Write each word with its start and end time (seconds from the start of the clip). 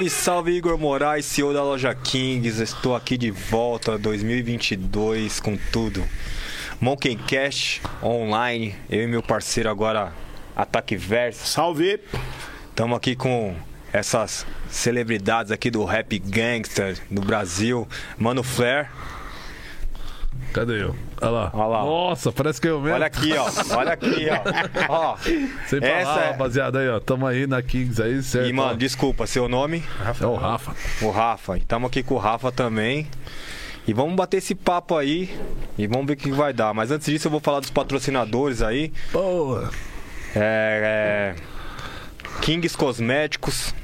Salve, 0.00 0.08
salve 0.08 0.52
Igor 0.52 0.78
Moraes, 0.78 1.26
CEO 1.26 1.52
da 1.52 1.62
loja 1.62 1.94
Kings. 1.94 2.62
Estou 2.62 2.94
aqui 2.94 3.18
de 3.18 3.30
volta 3.30 3.98
2022 3.98 5.40
com 5.40 5.58
tudo. 5.70 6.02
Monkey 6.80 7.16
Cash 7.16 7.82
online, 8.02 8.74
eu 8.88 9.02
e 9.02 9.06
meu 9.06 9.22
parceiro 9.22 9.68
agora 9.68 10.12
Ataque 10.56 10.96
Verso. 10.96 11.46
Salve! 11.46 12.00
Estamos 12.70 12.96
aqui 12.96 13.14
com 13.14 13.54
essas 13.92 14.46
celebridades 14.70 15.52
aqui 15.52 15.70
do 15.70 15.84
rap 15.84 16.18
gangster 16.18 16.96
do 17.10 17.20
Brasil, 17.20 17.86
Mano 18.16 18.42
Flair. 18.42 18.88
Cadê 20.52 20.82
eu? 20.82 20.96
Olha 21.20 21.30
lá. 21.30 21.50
Olha 21.52 21.66
lá. 21.66 21.84
Nossa, 21.84 22.32
parece 22.32 22.60
que 22.60 22.68
eu 22.68 22.80
mesmo. 22.80 22.94
Olha 22.94 23.06
aqui, 23.06 23.32
ó. 23.34 23.48
Olha 23.76 23.92
aqui, 23.92 24.26
ó. 24.88 24.88
ó. 25.12 25.16
Sem 25.68 25.80
falar, 25.80 25.92
essa 26.00 26.20
é- 26.20 26.30
rapaziada, 26.30 26.78
aí, 26.80 26.88
ó. 26.88 26.98
Tamo 26.98 27.26
aí 27.26 27.46
na 27.46 27.62
Kings 27.62 28.02
aí, 28.02 28.22
certo? 28.22 28.48
E, 28.48 28.52
mano, 28.52 28.76
desculpa, 28.76 29.26
seu 29.26 29.48
nome? 29.48 29.84
é 30.20 30.26
o 30.26 30.34
Rafa. 30.34 30.74
O 31.02 31.10
Rafa. 31.10 31.56
Estamos 31.56 31.88
aqui 31.88 32.02
com 32.02 32.14
o 32.14 32.18
Rafa 32.18 32.50
também. 32.50 33.06
E 33.86 33.92
vamos 33.92 34.14
bater 34.14 34.36
esse 34.36 34.54
papo 34.54 34.96
aí 34.96 35.34
e 35.78 35.86
vamos 35.86 36.06
ver 36.06 36.12
o 36.12 36.16
que 36.16 36.30
vai 36.30 36.52
dar. 36.52 36.72
Mas 36.74 36.90
antes 36.90 37.06
disso, 37.06 37.26
eu 37.28 37.30
vou 37.30 37.40
falar 37.40 37.60
dos 37.60 37.70
patrocinadores 37.70 38.62
aí. 38.62 38.92
Boa. 39.12 39.70
É, 40.34 41.34
é, 41.36 42.40
Kings 42.40 42.76
Cosméticos. 42.76 43.74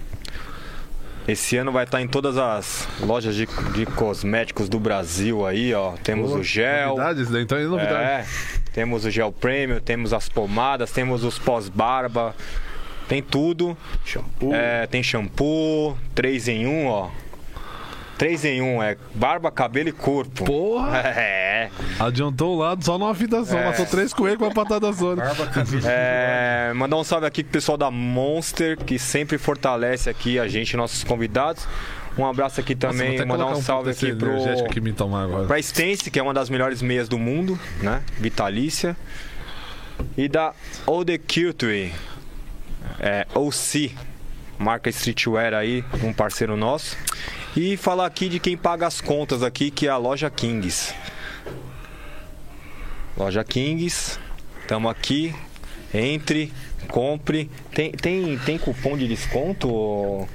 Esse 1.29 1.57
ano 1.57 1.73
vai 1.73 1.85
estar 1.85 2.01
em 2.01 2.07
todas 2.07 2.37
as 2.39 2.89
lojas 3.01 3.35
de, 3.35 3.47
de 3.75 3.85
cosméticos 3.87 4.69
do 4.69 4.79
Brasil 4.79 5.45
aí, 5.45 5.75
ó. 5.75 5.93
Temos 6.02 6.29
Boa. 6.30 6.41
o 6.41 6.45
gel. 6.45 6.91
Novidades, 6.91 7.30
né? 7.30 7.41
Então 7.41 7.59
é 7.59 7.65
novidade. 7.65 7.95
É, 7.95 8.27
temos 8.73 9.05
o 9.05 9.11
gel 9.11 9.33
premium, 9.33 9.80
temos 9.80 10.12
as 10.12 10.29
pomadas, 10.29 10.93
temos 10.93 11.25
os 11.25 11.39
pós-barba. 11.39 12.35
Tem 13.09 13.23
tudo. 13.23 13.77
Shampoo. 14.04 14.54
É, 14.54 14.87
tem 14.87 15.02
shampoo, 15.02 15.97
3 16.15 16.49
em 16.49 16.66
1, 16.66 16.87
ó. 16.87 17.10
3 18.19 18.45
em 18.47 18.63
1 18.63 18.83
é 18.83 18.97
barba, 19.15 19.51
cabelo 19.51 19.89
e 19.89 19.93
corpo. 19.93 20.45
Porra! 20.45 20.97
É. 21.17 21.71
Adiantou 21.99 22.55
o 22.55 22.59
lado 22.59 22.85
só 22.85 22.99
numa 22.99 23.15
fita 23.15 23.43
só. 23.45 23.57
Matou 23.57 23.87
três 23.87 24.13
coelhos 24.13 24.39
com 24.39 24.45
a 24.45 24.51
patada 24.51 24.93
zona. 24.93 25.23
É, 25.87 26.73
mandar 26.75 26.97
um 26.97 27.05
salve 27.05 27.27
aqui 27.27 27.43
pro 27.43 27.53
pessoal 27.53 27.79
da 27.79 27.91
Monster, 27.91 28.77
que 28.77 28.99
sempre 28.99 29.39
fortalece 29.39 30.11
aqui 30.11 30.39
a 30.39 30.47
gente, 30.47 30.77
nossos 30.77 31.03
convidados. 31.03 31.67
Um 32.19 32.27
abraço 32.27 32.61
aqui 32.61 32.75
Nossa, 32.75 32.89
também, 32.89 33.15
até 33.15 33.25
mandar 33.25 33.45
colocar 33.45 33.59
um 33.59 33.63
salve 33.63 33.91
aqui 33.91 34.15
pro, 34.15 34.31
energético 34.33 34.69
aqui 34.69 34.81
me 34.81 34.93
tomar 34.93 35.25
agora. 35.25 35.47
pra 35.47 35.59
Stance, 35.59 36.11
que 36.11 36.19
é 36.19 36.23
uma 36.23 36.35
das 36.35 36.51
melhores 36.51 36.83
meias 36.83 37.09
do 37.09 37.19
mundo, 37.19 37.59
né? 37.83 38.03
Vitalícia. 38.19 38.97
E 40.17 40.29
da 40.29 40.53
Eau 40.87 41.05
de 41.05 41.19
Culture, 41.19 41.93
é, 43.01 43.27
OC, 43.35 43.95
marca 44.59 44.91
streetwear 44.91 45.55
aí, 45.55 45.85
um 46.03 46.13
parceiro 46.13 46.57
nosso. 46.57 46.97
E 47.57 47.74
falar 47.74 48.04
aqui 48.04 48.29
de 48.29 48.38
quem 48.38 48.54
paga 48.54 48.87
as 48.87 49.01
contas 49.01 49.43
aqui, 49.43 49.71
que 49.71 49.87
é 49.87 49.90
a 49.90 49.96
loja 49.96 50.29
Kings. 50.29 50.95
Loja 53.16 53.43
Kings, 53.43 54.18
estamos 54.60 54.90
aqui. 54.90 55.35
Entre, 55.95 56.52
compre. 56.88 57.51
Tem, 57.74 57.93
tem, 57.93 58.37
tem 58.40 58.59
cupom 58.59 58.95
de 58.95 59.09
desconto? 59.09 60.29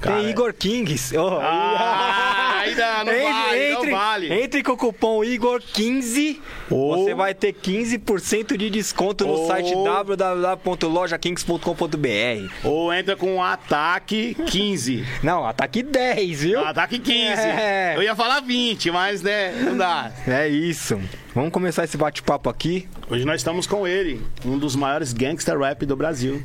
Cara, 0.00 0.20
tem 0.20 0.30
Igor 0.30 0.52
Kings. 0.54 1.16
Oh, 1.16 1.38
Ah, 1.40 2.60
ainda 2.64 3.04
não 3.04 3.12
vale, 3.32 3.72
não 3.72 3.90
vale. 3.90 4.32
Entre 4.42 4.62
com 4.62 4.72
o 4.72 4.76
cupom 4.76 5.20
Igor15, 5.20 6.38
Ou- 6.70 7.04
você 7.04 7.14
vai 7.14 7.34
ter 7.34 7.52
15% 7.52 8.56
de 8.56 8.70
desconto 8.70 9.26
no 9.26 9.32
Ou- 9.32 9.46
site 9.48 9.72
www.lojakings.com.br. 9.74 12.52
Ou 12.64 12.92
entra 12.92 13.16
com 13.16 13.42
ataque 13.42 14.36
15. 14.46 15.04
Não, 15.22 15.46
ataque 15.46 15.82
10, 15.82 16.40
viu? 16.42 16.64
Ataque 16.64 16.98
15. 16.98 17.18
É. 17.58 17.94
Eu 17.96 18.02
ia 18.02 18.14
falar 18.14 18.40
20, 18.40 18.90
mas 18.90 19.22
né, 19.22 19.52
não 19.64 19.76
dá. 19.76 20.12
É 20.26 20.48
isso. 20.48 21.00
Vamos 21.34 21.50
começar 21.52 21.84
esse 21.84 21.96
bate-papo 21.96 22.48
aqui. 22.48 22.88
Hoje 23.10 23.24
nós 23.24 23.40
estamos 23.40 23.66
com 23.66 23.86
ele, 23.86 24.20
um 24.44 24.58
dos 24.58 24.76
maiores 24.76 25.12
gangster 25.12 25.58
rap 25.58 25.84
do 25.86 25.96
Brasil. 25.96 26.42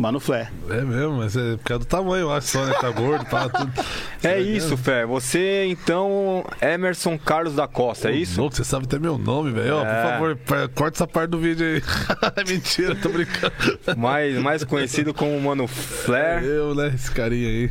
Mano 0.00 0.18
Flair. 0.18 0.50
É 0.70 0.80
mesmo, 0.80 1.18
mas 1.18 1.36
é 1.36 1.56
por 1.56 1.64
causa 1.64 1.78
do 1.80 1.84
tamanho, 1.84 2.22
eu 2.22 2.32
acho 2.32 2.48
só, 2.48 2.64
né? 2.64 2.72
Tá 2.80 2.90
gordo, 2.90 3.24
pá, 3.26 3.48
tudo. 3.48 3.70
É 4.22 4.38
isso, 4.38 4.76
Fé. 4.76 5.06
Você, 5.06 5.64
então, 5.66 6.44
Emerson 6.60 7.18
Carlos 7.18 7.54
da 7.54 7.66
Costa, 7.66 8.10
é 8.10 8.14
isso? 8.14 8.38
Louco, 8.38 8.54
você 8.54 8.64
sabe 8.64 8.84
até 8.84 8.98
meu 8.98 9.16
nome, 9.16 9.50
velho. 9.50 9.78
É. 9.78 10.18
Por 10.18 10.36
favor, 10.36 10.70
corta 10.74 10.96
essa 10.98 11.06
parte 11.06 11.30
do 11.30 11.38
vídeo 11.38 11.66
aí. 11.66 11.82
Mentira, 12.46 12.94
tô 12.96 13.08
brincando. 13.08 13.52
Mais, 13.96 14.36
mais 14.38 14.64
conhecido 14.64 15.14
como 15.14 15.40
Mano 15.40 15.66
Flair. 15.66 16.44
Eu, 16.44 16.74
né? 16.74 16.92
Esse 16.94 17.10
carinha 17.10 17.48
aí. 17.48 17.70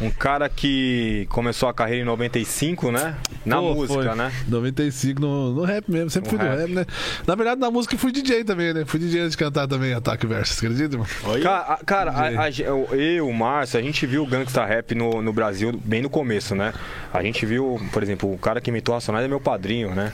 Um 0.00 0.10
cara 0.10 0.48
que 0.48 1.26
começou 1.30 1.68
a 1.68 1.74
carreira 1.74 2.02
em 2.02 2.06
95, 2.06 2.90
né? 2.90 3.14
Na 3.44 3.56
Pô, 3.58 3.74
música, 3.74 4.02
foi. 4.02 4.14
né? 4.14 4.32
95 4.48 5.20
no, 5.20 5.52
no 5.54 5.62
rap 5.64 5.84
mesmo, 5.90 6.10
sempre 6.10 6.32
No 6.32 6.38
fui 6.38 6.46
rap. 6.48 6.56
do 6.56 6.60
rap, 6.62 6.70
né? 6.72 6.86
Na 7.26 7.34
verdade, 7.34 7.60
na 7.60 7.70
música 7.70 7.96
fui 7.96 8.10
DJ 8.12 8.44
também, 8.44 8.72
né? 8.74 8.84
Fui 8.86 8.98
DJ 8.98 9.20
antes 9.20 9.32
de 9.32 9.38
cantar 9.38 9.66
também 9.68 9.92
Ataque 9.94 10.26
Versus, 10.26 10.58
acredita, 10.58 10.96
mano? 10.98 11.08
Oi? 11.26 11.40
Cara, 11.40 11.60
a- 11.74 11.84
cara 11.84 12.10
a- 12.12 12.42
a 12.44 12.50
eu, 12.50 12.88
eu, 12.92 13.28
o 13.28 13.34
Márcio, 13.34 13.78
a 13.78 13.82
gente 13.82 14.06
viu 14.06 14.22
o 14.22 14.26
Gangsta 14.26 14.64
Rap 14.64 14.94
no, 14.94 15.22
no 15.22 15.32
Brasil 15.32 15.72
bem 15.84 16.02
no 16.02 16.10
começo, 16.10 16.54
né? 16.54 16.72
A 17.12 17.22
gente 17.22 17.44
viu, 17.46 17.80
por 17.92 18.02
exemplo, 18.02 18.32
o 18.32 18.38
cara 18.38 18.60
que 18.60 18.70
imitou 18.70 18.94
Racionais 18.94 19.24
é 19.24 19.28
meu 19.28 19.40
padrinho, 19.40 19.94
né? 19.94 20.12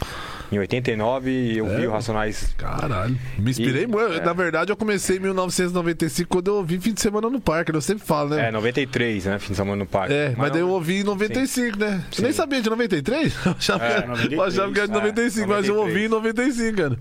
Em 0.53 0.59
89 0.59 1.57
eu 1.57 1.67
É? 1.71 1.77
vi 1.81 1.87
o 1.87 1.93
Racionais. 1.93 2.53
Caralho. 2.59 3.17
Me 3.39 3.51
inspirei 3.51 3.85
E- 3.85 3.87
muito. 3.87 4.15
é. 4.15 4.21
Na 4.21 4.33
verdade, 4.33 4.73
eu 4.73 4.77
comecei 4.77 5.17
em 5.17 5.21
1995 5.21 6.29
quando 6.29 6.49
eu 6.49 6.55
ouvi 6.57 6.81
fim 6.81 6.93
de 6.93 7.01
semana 7.01 7.31
no 7.31 7.41
parque, 7.41 7.73
eu 7.73 7.81
sempre 7.81 8.05
falo, 8.05 8.31
né? 8.31 8.49
É, 8.49 8.51
93, 8.51 9.27
né? 9.27 9.39
Fim 9.39 9.51
de 9.53 9.57
semana 9.57 9.77
no 9.77 9.87
parque. 9.87 10.13
É, 10.13 10.35
mas, 10.37 10.51
daí 10.51 10.61
eu 10.61 10.69
ouvi 10.69 11.01
em 11.01 11.05
95, 11.05 11.79
né? 11.79 12.03
Eu 12.17 12.23
nem 12.23 12.33
Sim. 12.33 12.37
sabia 12.37 12.61
de 12.61 12.69
93? 12.69 13.33
Eu 13.47 13.53
achava, 13.53 13.85
É, 13.85 13.89
que, 13.89 13.95
era- 13.95 14.07
93, 14.09 14.33
eu 14.39 14.43
achava 14.45 14.73
que 14.73 14.79
era 14.81 14.89
de 14.89 14.93
é, 14.95 15.01
95, 15.01 15.49
mas 15.49 15.69
eu 15.69 15.77
ouvi 15.77 16.05
em 16.05 16.09
95, 16.09 16.77
cara. 16.77 16.99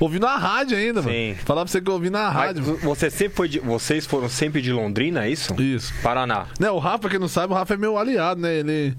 Ouvi 0.00 0.18
na 0.18 0.36
rádio 0.36 0.76
ainda, 0.76 1.00
mano. 1.00 1.12
Sim. 1.14 1.36
Falar 1.44 1.62
pra 1.62 1.70
você 1.70 1.80
que 1.80 1.88
eu 1.88 1.94
ouvi 1.94 2.10
na 2.10 2.24
Mas 2.24 2.34
rádio. 2.34 2.62
você 2.82 3.08
sempre 3.08 3.36
foi 3.36 3.48
de- 3.48 3.60
vocês 3.60 4.04
foram 4.04 4.28
sempre 4.28 4.60
de 4.60 4.72
Londrina, 4.72 5.24
é 5.26 5.30
isso? 5.30 5.54
Isso. 5.62 5.94
Paraná. 6.02 6.46
Né, 6.58 6.68
o 6.72 6.78
Rafa, 6.78 7.08
quem 7.08 7.20
não 7.20 7.28
sabe, 7.28 7.52
o 7.52 7.56
Rafa 7.56 7.74
é 7.74 7.76
meu 7.76 7.96
aliado, 7.96 8.40
né? 8.40 8.52
Ele 8.56 8.96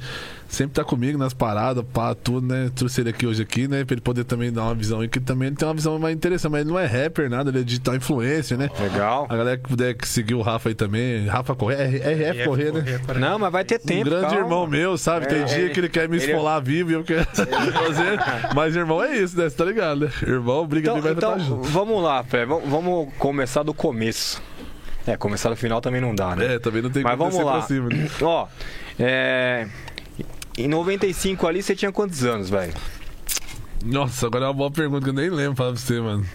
sempre 0.53 0.75
tá 0.75 0.83
comigo 0.83 1.17
nas 1.17 1.33
paradas, 1.33 1.83
pá, 1.93 2.13
tudo, 2.15 2.45
né? 2.47 2.69
Trouxe 2.75 3.01
ele 3.01 3.09
aqui 3.09 3.25
hoje 3.25 3.41
aqui, 3.41 3.67
né? 3.67 3.83
Pra 3.83 3.93
ele 3.95 4.01
poder 4.01 4.23
também 4.23 4.51
dar 4.51 4.63
uma 4.63 4.75
visão 4.75 5.01
aí, 5.01 5.07
que 5.07 5.19
também 5.19 5.47
ele 5.47 5.55
tem 5.55 5.67
uma 5.67 5.73
visão 5.73 5.97
mais 5.99 6.15
interessante, 6.15 6.51
mas 6.51 6.61
ele 6.61 6.69
não 6.69 6.79
é 6.79 6.85
rapper, 6.85 7.29
nada, 7.29 7.49
ele 7.49 7.59
é 7.59 7.63
digital 7.63 7.95
influencer, 7.95 8.57
né? 8.57 8.69
Legal. 8.79 9.25
A 9.29 9.35
galera 9.35 9.57
que 9.57 9.67
puder 9.67 9.95
seguir 10.03 10.35
o 10.35 10.41
Rafa 10.41 10.69
aí 10.69 10.75
também, 10.75 11.25
Rafa 11.27 11.55
Correia, 11.55 11.83
RF 11.87 12.45
Correia, 12.45 12.71
né? 12.71 12.99
Não, 13.19 13.39
mas 13.39 13.51
vai 13.51 13.63
ter 13.65 13.79
tempo. 13.79 14.01
um 14.01 14.03
grande 14.11 14.25
calma. 14.27 14.39
irmão 14.41 14.67
meu, 14.67 14.97
sabe? 14.97 15.27
Tem 15.27 15.41
É, 15.41 15.43
dia 15.45 15.57
ele- 15.59 15.69
que 15.71 15.79
ele 15.79 15.89
quer 15.89 16.07
me 16.07 16.17
ele- 16.17 16.25
esfolar 16.31 16.61
vivo 16.61 16.91
e 16.91 16.93
eu 16.93 17.03
quero 17.03 17.25
fazer. 17.33 18.19
Mas 18.55 18.75
irmão 18.75 19.03
é 19.03 19.17
isso, 19.17 19.37
né? 19.37 19.49
Você 19.49 19.55
tá 19.57 19.65
ligado, 19.65 20.01
né? 20.01 20.11
Irmão 20.21 20.65
briga 20.67 20.89
Então, 20.89 20.95
de 20.97 21.01
vai 21.01 21.11
então 21.13 21.39
junto. 21.39 21.67
vamos 21.69 22.01
lá, 22.03 22.23
Fé. 22.23 22.45
Vamos- 22.45 22.69
Vamos 22.69 23.13
começar 23.17 23.63
do 23.63 23.73
começo. 23.73 24.41
É, 25.05 25.17
começar 25.17 25.49
do 25.49 25.55
final 25.55 25.81
também 25.81 25.99
não 25.99 26.15
dá, 26.15 26.35
né? 26.35 26.55
É, 26.55 26.59
também 26.59 26.81
não 26.81 26.89
tem 26.89 27.03
Mas 27.03 27.17
como 27.17 27.29
vamos 27.29 27.45
lá. 27.45 27.61
cima, 27.63 27.89
né? 27.89 28.07
Ó, 28.21 28.47
é... 28.99 29.67
Em 30.57 30.67
95 30.67 31.47
ali 31.47 31.61
você 31.63 31.75
tinha 31.75 31.91
quantos 31.91 32.23
anos, 32.23 32.49
velho? 32.49 32.73
Nossa, 33.83 34.27
agora 34.27 34.45
é 34.45 34.47
uma 34.47 34.53
boa 34.53 34.71
pergunta 34.71 35.03
que 35.03 35.09
eu 35.09 35.13
nem 35.13 35.29
lembro 35.29 35.55
pra 35.55 35.71
você, 35.71 35.99
mano. 35.99 36.25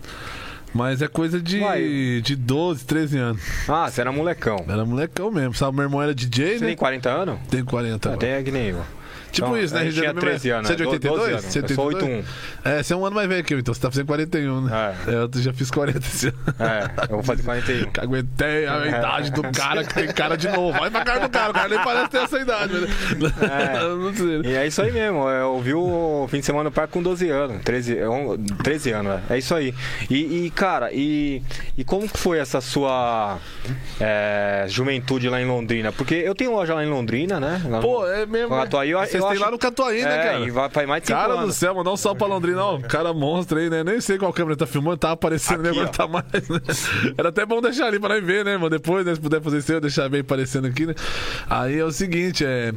Mas 0.74 1.00
é 1.00 1.08
coisa 1.08 1.40
de, 1.40 1.60
Vai. 1.60 2.20
de 2.22 2.36
12, 2.36 2.84
13 2.84 3.16
anos. 3.18 3.42
Ah, 3.68 3.90
você 3.90 4.00
era 4.02 4.12
molecão. 4.12 4.64
Era 4.68 4.84
molecão 4.84 5.30
mesmo, 5.30 5.54
sabe? 5.54 5.76
Meu 5.76 5.84
irmão 5.84 6.02
era 6.02 6.14
DJ, 6.14 6.58
Você 6.58 6.60
né? 6.60 6.66
tem 6.68 6.76
40 6.76 7.08
anos? 7.08 7.38
Tem 7.48 7.64
40 7.64 8.08
agora. 8.08 8.16
Até 8.16 8.42
que 8.42 8.50
nem 8.50 8.66
eu. 8.68 8.84
Tipo 9.30 9.48
Então, 9.48 9.58
isso, 9.58 9.74
né? 9.74 9.80
tinha 9.90 9.92
do 9.92 10.00
mesmo- 10.16 10.20
13 10.20 10.50
anos, 10.50 10.66
Você 10.66 10.72
é 10.72 10.76
de 10.76 10.82
né? 10.84 10.88
82? 10.88 11.20
12 11.20 11.32
anos. 11.32 11.44
Você 11.44 11.58
é 11.58 11.62
Eu 11.62 11.68
sou 11.74 11.84
82? 11.86 12.24
É, 12.64 12.82
você 12.82 12.92
é 12.92 12.96
um 12.96 13.06
ano 13.06 13.16
mais 13.16 13.28
velho 13.28 13.44
que 13.44 13.54
eu, 13.54 13.58
então 13.58 13.74
você 13.74 13.80
tá 13.80 13.90
fazendo 13.90 14.06
41, 14.06 14.60
né? 14.62 14.94
É. 15.06 15.10
É, 15.10 15.14
eu 15.16 15.30
já 15.34 15.52
fiz 15.52 15.70
40 15.70 15.98
esse 15.98 16.28
ano. 16.28 16.38
É, 16.58 17.02
eu 17.04 17.16
vou 17.16 17.22
fazer 17.22 17.42
41. 17.42 17.90
Que 17.90 18.00
Aguentei 18.00 18.66
a 18.66 18.84
É. 18.84 18.88
idade 18.88 19.30
do 19.32 19.42
cara 19.52 19.84
que 19.84 19.94
tem 19.94 20.06
cara 20.08 20.36
de 20.36 20.48
novo. 20.48 20.78
Vai 20.78 20.90
pra 20.90 21.04
cara 21.04 21.20
do 21.20 21.28
cara, 21.30 21.50
o 21.50 21.54
cara 21.54 21.68
nem 21.68 21.78
parece 21.84 22.08
ter 22.10 22.18
essa 22.18 22.38
idade, 22.38 22.72
né? 22.74 22.88
É. 23.76 23.82
Eu 23.82 23.96
não 23.98 24.14
sei. 24.14 24.40
E 24.44 24.54
é 24.56 24.66
isso 24.66 24.80
aí 24.82 24.90
mesmo, 24.92 25.28
eu 25.28 25.60
vi 25.60 25.74
o 25.74 26.26
fim 26.30 26.40
de 26.40 26.46
semana 26.46 26.64
no 26.64 26.72
parque 26.72 26.92
com 26.94 27.02
12 27.02 27.28
anos, 27.28 27.62
13, 27.62 27.98
é 27.98 28.08
um- 28.08 28.36
13 28.62 28.92
anos, 28.92 29.20
é, 29.30 29.34
é 29.34 29.38
isso 29.38 29.54
aí. 29.54 29.74
E, 30.10 30.46
e, 30.46 30.50
cara, 30.50 30.90
e, 30.92 31.42
e 31.76 31.84
como 31.84 32.08
foi 32.08 32.38
essa 32.38 32.60
sua 32.60 33.38
é, 34.00 34.64
juventude 34.68 35.28
lá 35.28 35.40
em 35.40 35.46
Londrina? 35.46 35.92
Porque 35.92 36.14
eu 36.14 36.34
tenho 36.34 36.52
loja 36.52 36.74
lá 36.74 36.84
em 36.84 36.88
Londrina, 36.88 37.38
né? 37.40 37.60
Lá 37.68 37.80
Pô, 37.80 38.06
é 38.06 38.24
mesmo. 38.26 38.54
Né? 38.54 38.62
Catuaí, 38.62 38.90
eu- 38.90 38.98
Têm 39.22 39.32
acho- 39.32 39.40
lá 39.40 39.50
no 39.50 39.58
Catuaí, 39.58 40.02
né, 40.02 40.14
é, 40.18 40.22
cara? 40.32 40.38
e 40.40 40.50
vai, 40.50 40.70
faz 40.70 40.88
mais 40.88 41.02
de 41.02 41.08
5 41.08 41.18
Cara 41.20 41.32
anos. 41.34 41.46
do 41.46 41.52
céu, 41.52 41.74
mandar 41.74 41.92
um 41.92 41.96
salve 41.96 42.18
pra 42.18 42.26
Londrina, 42.28 42.62
ó. 42.64 42.78
Cara 42.80 43.12
monstro 43.12 43.58
aí, 43.58 43.68
né? 43.70 43.82
Nem 43.84 44.00
sei 44.00 44.18
qual 44.18 44.32
câmera 44.32 44.56
tá 44.56 44.66
filmando, 44.66 44.96
tá 44.98 45.12
aparecendo, 45.12 45.62
né? 45.62 45.70
Aqui, 45.70 45.78
Agora 45.80 45.90
ó. 45.94 45.96
tá 45.96 46.08
mais, 46.08 46.48
né? 46.48 46.60
Era 47.16 47.28
até 47.30 47.44
bom 47.46 47.60
deixar 47.60 47.86
ali 47.86 47.98
pra 47.98 48.08
nós 48.10 48.24
ver, 48.24 48.44
né, 48.44 48.56
mano? 48.56 48.70
Depois, 48.70 49.04
né? 49.04 49.14
Se 49.14 49.20
puder 49.20 49.40
fazer 49.42 49.58
isso, 49.58 49.72
eu 49.72 49.80
deixar 49.80 50.08
bem 50.08 50.20
aparecendo 50.20 50.66
aqui, 50.66 50.86
né? 50.86 50.94
Aí 51.48 51.78
é 51.78 51.84
o 51.84 51.90
seguinte, 51.92 52.44
é. 52.44 52.72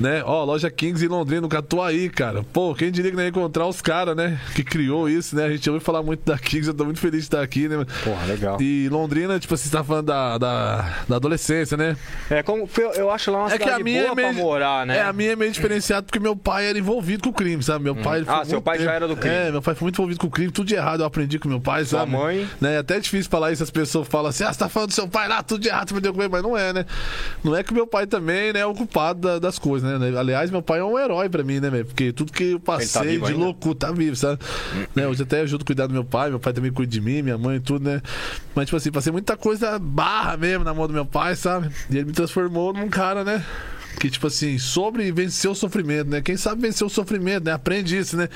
Né? 0.00 0.22
Ó, 0.24 0.44
loja 0.44 0.70
Kings 0.70 1.04
em 1.04 1.08
Londrina, 1.08 1.40
no 1.42 1.48
Catuaí, 1.48 2.08
cara. 2.08 2.42
Pô, 2.52 2.74
quem 2.74 2.90
diria 2.90 3.10
que 3.10 3.16
não 3.16 3.22
ia 3.22 3.28
encontrar 3.30 3.66
os 3.66 3.80
caras, 3.80 4.16
né? 4.16 4.40
Que 4.54 4.62
criou 4.64 5.08
isso, 5.08 5.34
né? 5.36 5.44
A 5.44 5.50
gente 5.50 5.68
ouviu 5.70 5.84
falar 5.84 6.02
muito 6.02 6.24
da 6.24 6.38
Kings, 6.38 6.68
eu 6.68 6.74
tô 6.74 6.84
muito 6.84 7.00
feliz 7.00 7.20
de 7.20 7.26
estar 7.26 7.42
aqui, 7.42 7.68
né? 7.68 7.84
Porra, 8.02 8.26
legal. 8.26 8.60
E 8.60 8.88
Londrina, 8.88 9.38
tipo, 9.38 9.56
você 9.56 9.68
tá 9.70 9.82
falando 9.84 10.06
da, 10.06 10.38
da, 10.38 10.94
da 11.08 11.16
adolescência, 11.16 11.76
né? 11.76 11.96
É, 12.30 12.42
como, 12.42 12.68
eu, 12.96 13.10
acho 13.10 13.30
lá 13.30 13.38
uma 13.40 13.52
É 13.54 13.58
que 13.58 13.68
a 13.68 13.78
minha 13.78 14.02
boa 14.02 14.12
é 14.12 14.14
meio, 14.14 14.34
pra 14.34 14.42
morar, 14.42 14.86
né? 14.86 14.98
É, 14.98 15.02
a 15.02 15.12
minha 15.12 15.32
é 15.32 15.36
meio 15.36 15.50
diferenciada 15.52 16.02
porque 16.02 16.18
meu 16.18 16.36
pai 16.36 16.66
era 16.66 16.78
envolvido 16.78 17.22
com 17.24 17.30
o 17.30 17.32
crime, 17.32 17.62
sabe? 17.62 17.84
Meu 17.84 17.94
pai. 17.96 18.18
ele 18.18 18.26
foi 18.26 18.34
Ah, 18.34 18.44
seu 18.44 18.60
pai 18.60 18.78
já 18.78 18.84
tempo- 18.84 18.96
era 18.96 19.08
do 19.08 19.16
crime. 19.16 19.34
É, 19.34 19.50
meu 19.50 19.62
pai 19.62 19.74
foi 19.74 19.84
muito 19.86 19.96
envolvido 19.96 20.20
com 20.20 20.26
o 20.26 20.30
crime, 20.30 20.50
tudo 20.50 20.66
de 20.66 20.74
errado 20.74 21.00
eu 21.00 21.06
aprendi 21.06 21.38
com 21.38 21.48
meu 21.48 21.60
pai, 21.60 21.84
Sua 21.84 22.00
sabe? 22.00 22.12
mãe? 22.12 22.48
Né? 22.60 22.74
É 22.74 22.78
até 22.78 22.98
difícil 22.98 23.30
falar 23.30 23.52
isso, 23.52 23.62
as 23.62 23.70
pessoas 23.70 24.06
falam 24.08 24.28
assim, 24.30 24.44
ah, 24.44 24.52
você 24.52 24.58
tá 24.58 24.68
falando 24.68 24.88
do 24.90 24.94
seu 24.94 25.08
pai 25.08 25.28
lá, 25.28 25.42
tudo 25.42 25.60
de 25.62 25.68
errado, 25.68 25.88
você 25.88 25.94
aprendeu 25.94 26.12
com 26.14 26.20
ele, 26.20 26.30
mas 26.30 26.42
não 26.42 26.56
é, 26.56 26.72
né? 26.72 26.86
Não 27.42 27.54
é 27.54 27.62
que 27.62 27.72
meu 27.72 27.86
pai 27.86 28.06
também 28.06 28.52
né, 28.52 28.60
é 28.60 28.66
o 28.66 28.74
culpado 28.74 29.20
da- 29.20 29.38
das 29.38 29.58
coisas, 29.58 29.83
né? 29.84 30.18
Aliás, 30.18 30.50
meu 30.50 30.62
pai 30.62 30.80
é 30.80 30.84
um 30.84 30.98
herói 30.98 31.28
pra 31.28 31.42
mim, 31.42 31.60
né, 31.60 31.70
velho? 31.70 31.84
Porque 31.84 32.12
tudo 32.12 32.32
que 32.32 32.52
eu 32.52 32.60
passei 32.60 33.12
vivo 33.12 33.26
de 33.26 33.32
loucura, 33.34 33.74
tá 33.74 33.92
vivo, 33.92 34.16
sabe? 34.16 34.38
né? 34.94 35.06
Hoje 35.06 35.22
até 35.22 35.40
ajudo 35.40 35.62
a 35.62 35.66
cuidar 35.66 35.86
do 35.86 35.92
meu 35.92 36.04
pai, 36.04 36.30
meu 36.30 36.40
pai 36.40 36.52
também 36.52 36.72
cuida 36.72 36.90
de 36.90 37.00
mim, 37.00 37.22
minha 37.22 37.38
mãe 37.38 37.56
e 37.56 37.60
tudo, 37.60 37.84
né? 37.88 38.00
Mas, 38.54 38.66
tipo 38.66 38.76
assim, 38.76 38.90
passei 38.90 39.12
muita 39.12 39.36
coisa 39.36 39.78
barra 39.78 40.36
mesmo 40.36 40.64
na 40.64 40.72
mão 40.74 40.86
do 40.86 40.92
meu 40.92 41.04
pai, 41.06 41.36
sabe? 41.36 41.70
E 41.90 41.96
ele 41.96 42.06
me 42.06 42.12
transformou 42.12 42.72
num 42.72 42.88
cara, 42.88 43.24
né? 43.24 43.44
Que, 43.98 44.10
tipo 44.10 44.26
assim, 44.26 44.58
sobre 44.58 45.10
vencer 45.12 45.50
o 45.50 45.54
sofrimento, 45.54 46.10
né? 46.10 46.20
Quem 46.20 46.36
sabe 46.36 46.60
vencer 46.62 46.86
o 46.86 46.90
sofrimento, 46.90 47.44
né? 47.44 47.52
Aprende 47.52 47.96
isso, 47.96 48.16
né? 48.16 48.28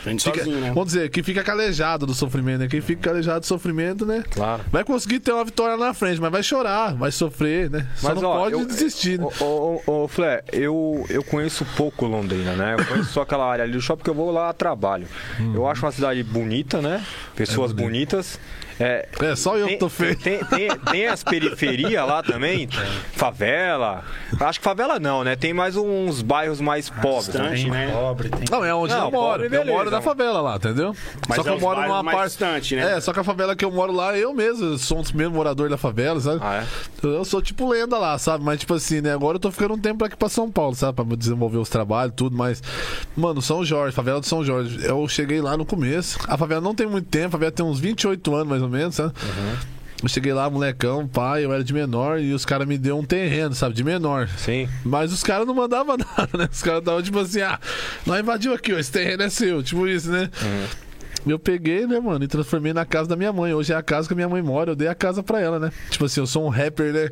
Aprende 0.00 0.22
Fica- 0.24 0.38
sozinho, 0.38 0.58
né? 0.60 0.68
Vamos 0.68 0.86
dizer, 0.92 1.10
quem 1.10 1.22
fica 1.22 1.42
calejado 1.44 2.06
do 2.06 2.14
sofrimento, 2.14 2.60
né? 2.60 2.68
Quem 2.68 2.80
fica 2.80 3.02
calejado 3.10 3.40
do 3.40 3.46
sofrimento, 3.46 4.04
né? 4.06 4.24
Claro. 4.30 4.64
Vai 4.72 4.82
conseguir 4.84 5.20
ter 5.20 5.32
uma 5.32 5.44
vitória 5.44 5.76
na 5.76 5.94
frente, 5.94 6.20
mas 6.20 6.30
vai 6.32 6.42
chorar, 6.42 6.94
vai 6.94 7.12
sofrer, 7.12 7.70
né? 7.70 7.86
Só 7.96 8.08
Mas, 8.08 8.22
não 8.22 8.30
ó, 8.30 8.38
pode 8.40 8.54
eu- 8.54 8.66
desistir, 8.66 9.18
né? 9.18 9.26
Ô, 9.40 9.80
ô, 9.86 10.04
ô, 10.04 10.08
Flé, 10.08 10.42
eu, 10.52 11.04
eu 11.08 11.22
conheço 11.22 11.64
pouco 11.76 12.06
Londrina, 12.06 12.54
né? 12.56 12.76
Eu 12.78 12.84
conheço 12.86 13.12
só 13.12 13.22
aquela 13.22 13.48
área 13.50 13.62
ali 13.64 13.72
do 13.72 13.80
shopping 13.80 13.98
porque 13.98 14.10
eu 14.10 14.14
vou 14.14 14.30
lá 14.30 14.48
a 14.48 14.52
trabalho. 14.52 15.06
Eu 15.54 15.66
acho 15.68 15.84
uma 15.84 15.92
cidade 15.92 16.22
bonita, 16.22 16.80
né? 16.82 17.04
Pessoas 17.36 17.70
Uhum. 17.72 17.78
É 17.78 17.82
bonitas. 17.82 18.40
É, 18.82 19.08
É, 19.20 19.36
só 19.36 19.56
eu 19.56 19.66
tem, 19.66 19.74
que 19.74 19.80
tô 19.80 19.88
feio. 19.88 20.16
Tem, 20.16 20.38
tem, 20.44 20.68
tem 20.90 21.06
as 21.06 21.22
periferias 21.22 22.06
lá 22.06 22.22
também? 22.22 22.68
Favela. 23.12 24.02
Acho 24.40 24.58
que 24.58 24.64
favela 24.64 24.98
não, 24.98 25.22
né? 25.22 25.36
Tem 25.36 25.52
mais 25.52 25.76
uns 25.76 26.22
bairros 26.22 26.60
mais 26.60 26.90
pobres. 26.90 27.28
né? 27.28 27.50
Distante, 27.50 27.62
Tem 27.62 27.70
né? 27.70 27.92
pobre, 27.92 28.28
tem. 28.28 28.44
Não, 28.50 28.64
é 28.64 28.74
onde 28.74 28.92
Não, 28.92 29.04
eu 29.06 29.10
moro. 29.12 29.42
pobre, 29.42 29.56
eu 29.56 29.66
moro 29.66 29.90
na 29.90 30.00
favela 30.00 30.40
lá, 30.40 30.56
entendeu? 30.56 30.94
Mas 31.28 31.36
só 31.36 31.42
que 31.42 31.48
é 31.48 31.52
eu 31.52 31.60
moro 31.60 31.80
numa 31.82 32.02
parte. 32.04 32.28
distante, 32.30 32.76
né? 32.76 32.96
É, 32.96 33.00
só 33.00 33.12
que 33.12 33.20
a 33.20 33.24
favela 33.24 33.54
que 33.54 33.64
eu 33.64 33.70
moro 33.70 33.92
lá, 33.92 34.16
eu 34.18 34.34
mesmo 34.34 34.76
sou 34.78 34.98
um 34.98 35.02
dos 35.02 35.12
mesmos 35.12 35.36
moradores 35.36 35.70
da 35.70 35.76
favela, 35.78 36.18
sabe? 36.20 36.40
Ah, 36.42 36.62
é? 36.64 37.06
Eu 37.06 37.24
sou 37.24 37.40
tipo 37.40 37.68
lenda 37.68 37.98
lá, 37.98 38.18
sabe? 38.18 38.44
Mas, 38.44 38.58
tipo 38.60 38.74
assim, 38.74 39.00
né? 39.00 39.12
Agora 39.12 39.36
eu 39.36 39.40
tô 39.40 39.50
ficando 39.52 39.74
um 39.74 39.78
tempo 39.78 40.04
aqui 40.04 40.16
pra 40.16 40.28
São 40.28 40.50
Paulo, 40.50 40.74
sabe? 40.74 40.94
Pra 40.94 41.04
desenvolver 41.16 41.58
os 41.58 41.68
trabalhos, 41.68 42.14
tudo, 42.16 42.36
mas. 42.36 42.62
Mano, 43.16 43.40
São 43.40 43.64
Jorge, 43.64 43.94
favela 43.94 44.20
do 44.20 44.26
São 44.26 44.44
Jorge. 44.44 44.78
Eu 44.84 45.06
cheguei 45.08 45.40
lá 45.40 45.56
no 45.56 45.64
começo. 45.64 46.18
A 46.26 46.36
favela 46.36 46.60
não 46.60 46.74
tem 46.74 46.86
muito 46.86 47.08
tempo, 47.08 47.28
a 47.28 47.30
favela 47.30 47.52
tem 47.52 47.64
uns 47.64 47.78
28 47.78 48.34
anos 48.34 48.48
mais 48.48 48.62
ou 48.62 48.68
menos, 48.68 48.71
sabe? 48.92 49.12
Eu 50.02 50.08
cheguei 50.08 50.32
lá, 50.32 50.50
molecão, 50.50 51.06
pai, 51.06 51.44
eu 51.44 51.52
era 51.52 51.62
de 51.62 51.72
menor 51.72 52.18
e 52.18 52.32
os 52.32 52.44
caras 52.44 52.66
me 52.66 52.76
deu 52.76 52.98
um 52.98 53.04
terreno, 53.04 53.54
sabe? 53.54 53.72
De 53.72 53.84
menor. 53.84 54.28
Sim. 54.36 54.68
Mas 54.84 55.12
os 55.12 55.22
caras 55.22 55.46
não 55.46 55.54
mandavam 55.54 55.94
nada, 56.18 56.36
né? 56.36 56.48
Os 56.50 56.60
caras 56.60 56.80
estavam 56.80 57.00
tipo 57.02 57.20
assim, 57.20 57.40
ah, 57.40 57.60
nós 58.04 58.18
invadiu 58.18 58.52
aqui, 58.52 58.72
ó, 58.72 58.78
esse 58.78 58.90
terreno 58.90 59.22
é 59.22 59.28
seu, 59.30 59.62
tipo 59.62 59.86
isso, 59.86 60.10
né? 60.10 60.28
Eu 61.24 61.38
peguei, 61.38 61.86
né, 61.86 62.00
mano, 62.00 62.24
e 62.24 62.26
transformei 62.26 62.72
na 62.72 62.84
casa 62.84 63.08
da 63.08 63.14
minha 63.14 63.32
mãe. 63.32 63.54
Hoje 63.54 63.72
é 63.72 63.76
a 63.76 63.82
casa 63.82 64.08
que 64.08 64.14
a 64.14 64.16
minha 64.16 64.28
mãe 64.28 64.42
mora, 64.42 64.72
eu 64.72 64.74
dei 64.74 64.88
a 64.88 64.94
casa 64.94 65.22
pra 65.22 65.40
ela, 65.40 65.60
né? 65.60 65.70
Tipo 65.88 66.06
assim, 66.06 66.18
eu 66.18 66.26
sou 66.26 66.44
um 66.44 66.48
rapper, 66.48 66.92
né? 66.92 67.08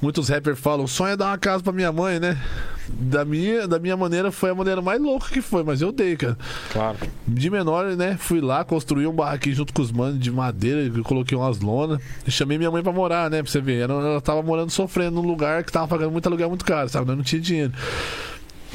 Muitos 0.00 0.30
rappers 0.30 0.58
falam, 0.58 0.86
o 0.86 0.88
sonho 0.88 1.12
é 1.12 1.16
dar 1.16 1.26
uma 1.26 1.36
casa 1.36 1.62
pra 1.62 1.72
minha 1.74 1.92
mãe, 1.92 2.18
né? 2.18 2.40
Da 2.88 3.24
minha, 3.24 3.66
da 3.66 3.78
minha 3.78 3.96
maneira, 3.96 4.30
foi 4.30 4.50
a 4.50 4.54
maneira 4.54 4.82
mais 4.82 5.00
louca 5.00 5.28
que 5.28 5.40
foi, 5.40 5.62
mas 5.62 5.80
eu 5.80 5.90
dei, 5.90 6.16
cara. 6.16 6.36
Claro. 6.72 6.98
De 7.26 7.50
menor, 7.50 7.96
né? 7.96 8.16
Fui 8.18 8.40
lá, 8.40 8.64
construí 8.64 9.06
um 9.06 9.12
barraquinho 9.12 9.54
junto 9.54 9.72
com 9.72 9.82
os 9.82 9.90
manos 9.90 10.18
de 10.18 10.30
madeira, 10.30 10.80
eu 10.82 11.04
coloquei 11.04 11.36
umas 11.36 11.60
lonas. 11.60 12.00
Chamei 12.28 12.58
minha 12.58 12.70
mãe 12.70 12.82
pra 12.82 12.92
morar, 12.92 13.30
né? 13.30 13.42
Pra 13.42 13.50
você 13.50 13.60
ver. 13.60 13.82
Ela, 13.82 13.94
ela 13.94 14.20
tava 14.20 14.42
morando 14.42 14.70
sofrendo 14.70 15.22
num 15.22 15.26
lugar 15.26 15.64
que 15.64 15.72
tava 15.72 15.88
pagando 15.88 16.10
muito 16.10 16.26
aluguel 16.26 16.48
muito 16.48 16.64
caro, 16.64 16.88
sabe? 16.88 17.06
Nós 17.06 17.16
não 17.16 17.24
tinha 17.24 17.40
dinheiro. 17.40 17.72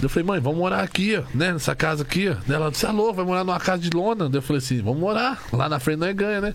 Eu 0.02 0.08
falei, 0.08 0.26
mãe, 0.26 0.40
vamos 0.40 0.58
morar 0.58 0.82
aqui, 0.82 1.18
ó, 1.18 1.24
né? 1.36 1.52
Nessa 1.52 1.76
casa 1.76 2.04
aqui, 2.04 2.30
ó. 2.30 2.52
Ela 2.52 2.72
disse, 2.72 2.86
alô, 2.86 3.12
vai 3.14 3.26
morar 3.26 3.44
numa 3.44 3.60
casa 3.60 3.82
de 3.82 3.90
lona. 3.90 4.30
Eu 4.32 4.42
falei 4.42 4.60
assim, 4.60 4.82
vamos 4.82 5.00
morar. 5.00 5.42
Lá 5.52 5.68
na 5.68 5.80
frente 5.80 6.00
nós 6.00 6.16
ganha, 6.16 6.40
né? 6.40 6.54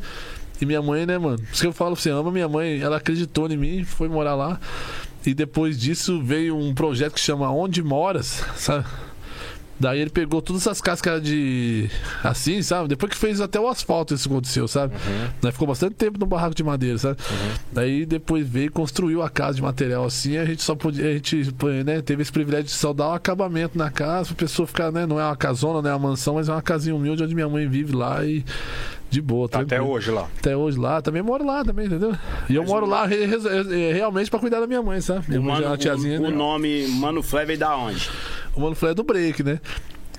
E 0.61 0.65
minha 0.65 0.81
mãe, 0.81 1.05
né, 1.05 1.19
mano? 1.19 1.39
Por 1.39 1.53
isso 1.53 1.61
que 1.61 1.67
eu 1.67 1.73
falo, 1.73 1.95
você 1.97 2.11
ama 2.11 2.31
minha 2.31 2.49
mãe, 2.49 2.81
ela 2.81 2.97
acreditou 2.97 3.51
em 3.51 3.57
mim, 3.57 3.85
foi 3.85 4.09
morar 4.09 4.35
lá. 4.35 4.59
E 5.27 5.33
depois 5.33 5.79
disso 5.79 6.23
veio 6.23 6.57
um 6.57 6.75
projeto 6.75 7.15
que 7.15 7.21
chama 7.21 7.51
Onde 7.51 7.83
Moras, 7.83 8.45
sabe? 8.57 8.87
Daí 9.85 10.01
ele 10.01 10.09
pegou 10.09 10.41
todas 10.41 10.63
essas 10.67 10.81
era 11.07 11.21
de. 11.21 11.91
Assim, 12.23 12.63
sabe? 12.63 12.89
Depois 12.89 13.13
que 13.13 13.19
fez 13.19 13.39
até 13.39 13.61
o 13.61 13.69
asfalto, 13.69 14.15
isso 14.15 14.31
aconteceu, 14.31 14.67
sabe? 14.67 14.95
Daí 15.43 15.53
ficou 15.53 15.69
bastante 15.69 15.95
tempo 15.95 16.19
no 16.19 16.25
barraco 16.25 16.55
de 16.55 16.65
madeira, 16.65 16.97
sabe? 16.97 17.19
Daí 17.71 18.07
depois 18.07 18.49
veio 18.49 18.67
e 18.67 18.69
construiu 18.71 19.21
a 19.23 19.29
casa 19.29 19.57
de 19.57 19.63
material 19.63 20.07
assim. 20.07 20.39
A 20.39 20.45
gente 20.47 20.63
só 20.63 20.75
podia. 20.75 21.07
A 21.07 21.13
gente 21.13 21.55
né, 21.85 22.01
teve 22.01 22.23
esse 22.23 22.33
privilégio 22.33 22.65
de 22.65 22.71
só 22.71 22.95
dar 22.95 23.11
um 23.11 23.13
acabamento 23.13 23.77
na 23.77 23.91
casa, 23.91 24.29
pra 24.29 24.37
pessoa 24.37 24.67
ficar, 24.67 24.91
né? 24.91 25.05
Não 25.05 25.21
é 25.21 25.25
uma 25.27 25.37
casona, 25.37 25.83
não 25.83 25.91
é 25.91 25.95
uma 25.95 26.09
mansão, 26.09 26.37
mas 26.37 26.49
é 26.49 26.53
uma 26.53 26.63
casinha 26.63 26.97
humilde 26.97 27.23
onde 27.23 27.35
minha 27.35 27.49
mãe 27.51 27.69
vive 27.69 27.95
lá 27.95 28.25
e. 28.25 28.43
De 29.11 29.21
boa, 29.21 29.49
Tá 29.49 29.61
até 29.61 29.81
hoje 29.81 30.11
lá. 30.11 30.27
Até 30.41 30.57
hoje 30.57 30.77
lá, 30.77 31.01
também 31.01 31.23
moro 31.23 31.47
lá 31.47 31.63
também, 31.65 31.87
entendeu? 31.87 32.17
E 32.49 32.55
eu 32.57 32.63
Mas 32.63 32.71
moro 32.71 32.87
o- 32.87 32.89
lá 32.89 33.07
re- 33.07 33.27
re- 33.27 33.93
realmente 33.93 34.29
pra 34.29 34.41
cuidar 34.41 34.59
da 34.59 34.67
minha 34.67 34.83
mãe, 34.83 35.01
sabe? 35.01 35.27
Minha 35.29 35.41
O, 35.41 35.45
mãe 35.45 35.59
é 35.59 35.61
mano, 35.63 35.77
tiazinha. 35.77 36.19
o, 36.21 36.25
o 36.25 36.31
né? 36.31 36.37
nome 36.37 36.89
Mano 36.89 37.23
Flé 37.23 37.45
veio 37.45 37.59
da 37.61 37.77
onde? 37.77 38.11
O 38.57 38.61
Mano 38.61 38.75
Flare 38.75 38.93
é 38.93 38.95
do 38.95 39.03
break, 39.03 39.43
né? 39.43 39.61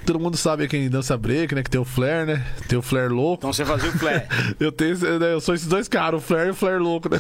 Todo 0.05 0.19
mundo 0.19 0.37
sabe 0.37 0.67
quem 0.67 0.87
dança 0.89 1.17
break, 1.17 1.55
né? 1.55 1.63
Que 1.63 1.69
tem 1.69 1.81
o 1.81 1.85
Flare, 1.85 2.25
né? 2.27 2.45
Tem 2.67 2.77
o 2.77 2.81
Flare 2.81 3.09
louco. 3.09 3.37
Então 3.39 3.51
você 3.53 3.65
fazia 3.65 3.89
o 3.89 3.93
Flé. 3.93 4.27
Eu 4.59 4.71
tenho, 4.71 4.95
né, 5.19 5.33
eu 5.33 5.41
sou 5.41 5.53
esses 5.55 5.67
dois 5.67 5.87
caras, 5.87 6.21
o 6.21 6.23
Flare 6.23 6.47
e 6.47 6.51
o 6.51 6.53
Flare 6.53 6.77
louco, 6.77 7.09
né? 7.09 7.19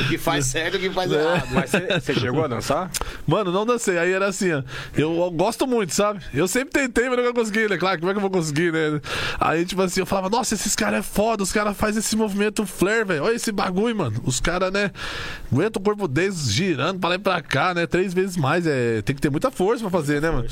O 0.00 0.08
que 0.08 0.16
faz 0.18 0.46
certo 0.46 0.74
e 0.74 0.76
o 0.78 0.80
que 0.80 0.90
faz 0.90 1.10
É. 1.10 1.14
errado. 1.16 1.48
Mas 1.52 1.70
você- 1.70 2.14
chegou 2.20 2.44
a 2.44 2.48
dançar? 2.48 2.90
Mano, 3.26 3.50
não 3.50 3.66
dancei. 3.66 3.98
Aí 3.98 4.12
era 4.12 4.26
assim, 4.26 4.52
ó. 4.52 4.62
Eu 4.96 5.30
gosto 5.32 5.66
muito, 5.66 5.92
sabe? 5.92 6.20
Eu 6.32 6.46
sempre 6.46 6.70
tentei, 6.80 7.08
mas 7.08 7.18
nunca 7.18 7.32
consegui, 7.34 7.68
né? 7.68 7.76
Claro, 7.76 7.98
como 7.98 8.10
é 8.10 8.14
que 8.14 8.18
eu 8.18 8.22
vou 8.22 8.30
conseguir, 8.30 8.72
né? 8.72 9.00
Aí, 9.40 9.64
tipo 9.66 9.82
assim, 9.82 10.00
eu 10.00 10.06
falava, 10.06 10.30
nossa, 10.30 10.54
esses 10.54 10.74
caras 10.76 11.00
é 11.00 11.02
foda, 11.02 11.42
os 11.42 11.52
caras 11.52 11.76
fazem 11.76 11.98
esse 12.00 12.16
movimento 12.16 12.64
flare, 12.66 13.04
velho. 13.04 13.24
Olha 13.24 13.34
esse 13.34 13.50
bagulho, 13.50 13.96
mano. 13.96 14.20
Os 14.24 14.40
caras, 14.40 14.72
né? 14.72 14.90
Aguentam 15.52 15.80
o 15.80 15.84
corpo 15.84 16.06
deles 16.08 16.50
girando 16.52 16.98
pra 17.00 17.10
lá 17.10 17.14
e 17.16 17.18
pra 17.18 17.42
cá, 17.42 17.74
né? 17.74 17.86
Três 17.86 18.14
vezes 18.14 18.36
mais. 18.36 18.66
É... 18.66 19.02
Tem 19.02 19.14
que 19.14 19.20
ter 19.20 19.30
muita 19.30 19.50
força 19.50 19.82
pra 19.82 19.90
fazer, 19.90 20.20
né, 20.22 20.30
mano? 20.30 20.48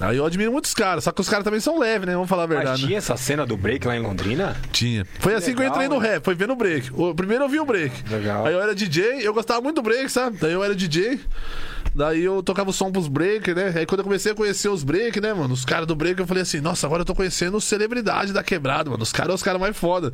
Aí 0.00 0.16
eu 0.16 0.24
admiro 0.24 0.50
muitos 0.50 0.72
caras, 0.72 1.04
só 1.04 1.12
que 1.12 1.20
os 1.20 1.28
caras 1.28 1.44
também 1.44 1.60
são 1.60 1.78
leves, 1.78 2.06
né? 2.06 2.14
Vamos 2.14 2.28
falar 2.28 2.44
a 2.44 2.46
Mas 2.46 2.56
verdade. 2.56 2.82
né? 2.82 2.86
tinha 2.88 2.98
essa 2.98 3.16
cena 3.18 3.44
do 3.44 3.56
break 3.56 3.86
lá 3.86 3.94
em 3.96 4.00
Londrina? 4.00 4.56
Tinha. 4.72 5.06
Foi 5.18 5.34
assim 5.34 5.52
que 5.54 5.60
eu 5.60 5.64
legal, 5.64 5.74
entrei 5.76 5.88
no 5.88 6.00
né? 6.00 6.14
rap, 6.14 6.24
foi 6.24 6.34
vendo 6.34 6.52
o 6.54 6.56
break. 6.56 6.90
O, 6.94 7.14
primeiro 7.14 7.44
eu 7.44 7.48
vi 7.48 7.60
o 7.60 7.66
break. 7.66 8.10
Legal. 8.10 8.46
Aí 8.46 8.54
eu 8.54 8.62
era 8.62 8.74
DJ, 8.74 9.20
eu 9.26 9.34
gostava 9.34 9.60
muito 9.60 9.76
do 9.76 9.82
break, 9.82 10.08
sabe? 10.10 10.38
Daí 10.40 10.52
eu 10.52 10.64
era 10.64 10.74
DJ. 10.74 11.20
Daí 11.94 12.22
eu 12.22 12.42
tocava 12.42 12.70
o 12.70 12.72
som 12.72 12.90
pros 12.90 13.08
break, 13.08 13.52
né? 13.52 13.72
Aí 13.76 13.84
quando 13.84 14.00
eu 14.00 14.04
comecei 14.04 14.32
a 14.32 14.34
conhecer 14.34 14.68
os 14.68 14.82
break, 14.82 15.20
né, 15.20 15.34
mano? 15.34 15.52
Os 15.52 15.64
caras 15.64 15.86
do 15.86 15.94
break, 15.94 16.18
eu 16.20 16.26
falei 16.26 16.42
assim, 16.44 16.60
nossa, 16.60 16.86
agora 16.86 17.02
eu 17.02 17.06
tô 17.06 17.14
conhecendo 17.14 17.60
celebridade 17.60 18.32
da 18.32 18.42
quebrada, 18.42 18.88
mano. 18.90 19.02
Os 19.02 19.12
caras 19.12 19.28
são 19.28 19.34
os 19.34 19.42
caras 19.42 19.60
mais 19.60 19.76
foda. 19.76 20.12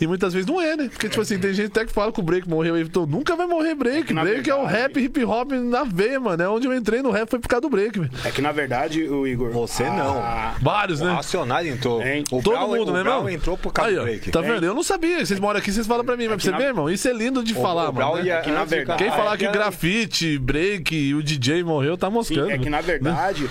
E 0.00 0.06
muitas 0.06 0.32
vezes 0.32 0.46
não 0.48 0.60
é, 0.60 0.76
né? 0.76 0.88
Porque, 0.88 1.08
tipo 1.08 1.20
assim, 1.20 1.38
tem 1.38 1.52
gente 1.52 1.66
até 1.68 1.84
que 1.84 1.92
fala 1.92 2.12
que 2.12 2.20
o 2.20 2.22
break 2.22 2.48
morreu. 2.48 2.78
Então 2.78 3.04
nunca 3.06 3.34
vai 3.34 3.46
morrer 3.46 3.74
break. 3.74 4.12
na 4.14 4.22
break 4.22 4.48
é 4.48 4.54
o 4.54 4.58
verdade- 4.66 4.78
rap, 4.82 5.00
hip 5.00 5.24
hop 5.24 5.50
na 5.52 5.82
veia, 5.84 6.20
mano. 6.20 6.42
É 6.42 6.48
onde 6.48 6.66
eu 6.66 6.74
entrei 6.74 7.02
no 7.02 7.10
rap 7.10 7.28
foi 7.28 7.38
por 7.38 7.48
causa 7.48 7.62
do 7.62 7.70
break, 7.70 7.98
velho. 7.98 8.10
É 8.24 8.30
que 8.30 8.40
na 8.40 8.52
verdade, 8.52 9.02
o 9.04 9.26
Igor. 9.26 9.50
Você 9.50 9.84
não. 9.84 10.18
a- 10.18 10.54
Vários, 10.62 11.00
O 11.00 11.04
né? 11.04 11.12
Racionais 11.12 11.66
entrou. 11.66 12.00
Hein? 12.02 12.24
O 12.30 12.40
Todo 12.42 12.54
Brau, 12.54 12.68
mundo, 12.68 12.90
o 12.90 12.92
né, 12.94 12.98
irmão? 13.00 13.28
entrou 13.28 13.56
por 13.58 13.72
causa 13.72 13.90
Aí, 13.90 13.96
do 13.96 14.02
break. 14.02 14.30
tá 14.30 14.40
vendo? 14.40 14.64
Eu 14.64 14.74
não 14.74 14.82
sabia. 14.82 15.24
Vocês 15.24 15.40
moram 15.40 15.58
aqui, 15.58 15.72
vocês 15.72 15.86
falam 15.86 16.04
pra 16.04 16.16
mim. 16.16 16.28
Mas 16.28 16.36
pra 16.36 16.44
você 16.44 16.50
na- 16.50 16.58
ver, 16.58 16.64
irmão, 16.66 16.88
isso 16.88 17.08
é 17.08 17.12
lindo 17.12 17.42
de 17.42 17.52
O- 17.54 17.60
falar, 17.60 17.88
o 17.88 17.92
Brau 17.92 18.12
mano. 18.12 18.24
né? 18.24 18.30
É 18.30 18.40
que 18.40 18.50
na 18.50 18.64
verdade- 18.64 19.02
Quem 19.02 19.10
falar 19.12 19.36
que 19.36 19.44
era- 19.44 19.52
grafite, 19.52 20.38
break 20.38 20.94
e 20.94 21.14
o 21.14 21.22
DJ 21.22 21.62
morreu, 21.64 21.96
tá 21.96 22.08
Sim, 22.08 22.12
moscando. 22.14 22.50
é 22.50 22.58
que 22.58 22.70
na 22.70 22.76
né? 22.78 22.82
verdade, 22.82 23.48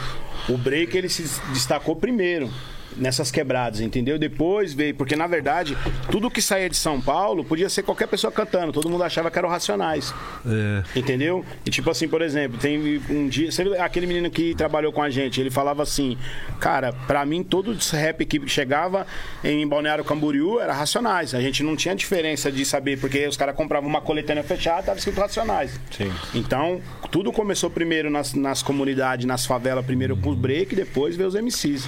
o 0.47 0.57
break 0.57 0.97
ele 0.97 1.09
se 1.09 1.23
destacou 1.51 1.95
primeiro 1.95 2.49
nessas 2.97 3.31
quebradas, 3.31 3.79
entendeu? 3.79 4.17
Depois 4.17 4.73
veio, 4.73 4.95
porque 4.95 5.15
na 5.15 5.27
verdade, 5.27 5.77
tudo 6.11 6.29
que 6.29 6.41
saía 6.41 6.69
de 6.69 6.75
São 6.75 6.99
Paulo 6.99 7.43
podia 7.43 7.69
ser 7.69 7.83
qualquer 7.83 8.07
pessoa 8.07 8.31
cantando, 8.31 8.71
todo 8.71 8.89
mundo 8.89 9.03
achava 9.03 9.31
que 9.31 9.37
eram 9.37 9.49
racionais. 9.49 10.13
É. 10.45 10.99
Entendeu? 10.99 11.45
E 11.65 11.69
tipo 11.69 11.89
assim, 11.89 12.07
por 12.07 12.21
exemplo, 12.21 12.57
tem 12.57 13.01
um 13.09 13.27
dia. 13.27 13.49
Aquele 13.79 14.07
menino 14.07 14.29
que 14.29 14.55
trabalhou 14.55 14.91
com 14.91 15.01
a 15.01 15.09
gente, 15.09 15.39
ele 15.39 15.49
falava 15.49 15.83
assim, 15.83 16.17
cara, 16.59 16.93
pra 17.05 17.25
mim 17.25 17.43
todo 17.43 17.73
esse 17.73 17.95
rap 17.95 18.25
que 18.25 18.47
chegava 18.47 19.05
em 19.43 19.67
Balneário 19.67 20.03
Camboriú 20.03 20.59
era 20.59 20.73
racionais. 20.73 21.33
A 21.33 21.41
gente 21.41 21.63
não 21.63 21.75
tinha 21.75 21.95
diferença 21.95 22.51
de 22.51 22.65
saber, 22.65 22.99
porque 22.99 23.27
os 23.27 23.37
caras 23.37 23.55
compravam 23.55 23.89
uma 23.89 24.01
coletânea 24.01 24.43
fechada, 24.43 24.83
tava 24.83 24.97
escrito 24.97 25.19
racionais. 25.19 25.79
Sim. 25.91 26.11
Então, 26.33 26.81
tudo 27.11 27.31
começou 27.31 27.69
primeiro 27.69 28.09
nas, 28.09 28.33
nas 28.33 28.61
comunidades, 28.61 29.25
nas 29.25 29.45
favelas, 29.45 29.85
primeiro 29.85 30.15
com 30.17 30.29
os 30.29 30.37
break, 30.37 30.75
depois 30.75 31.15
veio 31.15 31.29
os 31.29 31.35
MCs. 31.35 31.87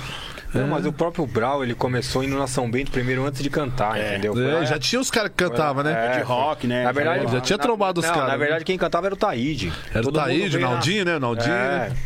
Não, 0.54 0.68
mas 0.68 0.86
o 0.86 0.92
próprio 0.92 1.26
Brau, 1.28 1.64
ele 1.64 1.76
começou 1.76 2.24
indo 2.24 2.38
na 2.38 2.48
São 2.48 2.70
Bento 2.70 2.92
primeiro 2.92 3.26
antes 3.26 3.42
de 3.44 3.50
cantar, 3.50 3.98
É. 4.00 4.14
entendeu? 4.14 4.34
Foi 4.34 4.44
É, 4.46 4.66
já 4.66 4.80
tinha 4.80 5.00
os 5.00 5.12
caras 5.12 5.30
que 5.30 5.36
cantavam, 5.36 5.84
né? 5.84 6.14
É, 6.16 6.18
de 6.18 6.24
rock, 6.24 6.66
né? 6.68 6.84
Na 6.84 6.92
verdade, 6.92 7.32
Já 7.32 7.40
tinha 7.42 7.58
na- 7.58 7.64
trombado 7.64 8.00
os 8.00 8.06
caras, 8.06 8.24
Na 8.24 8.30
né? 8.30 8.38
verdade, 8.38 8.66
quem 8.66 8.78
cantava 8.78 9.08
era 9.08 9.14
o 9.14 9.18
Taíde. 9.18 9.72
Era 9.94 10.08
o 10.08 10.12
Taíde, 10.12 10.58
o 10.58 10.60
Naldinho, 10.60 11.06
né? 11.06 11.18
O 11.18 11.20
Naldinho, 11.20 11.54
É. 11.54 11.90
né? 11.90 11.98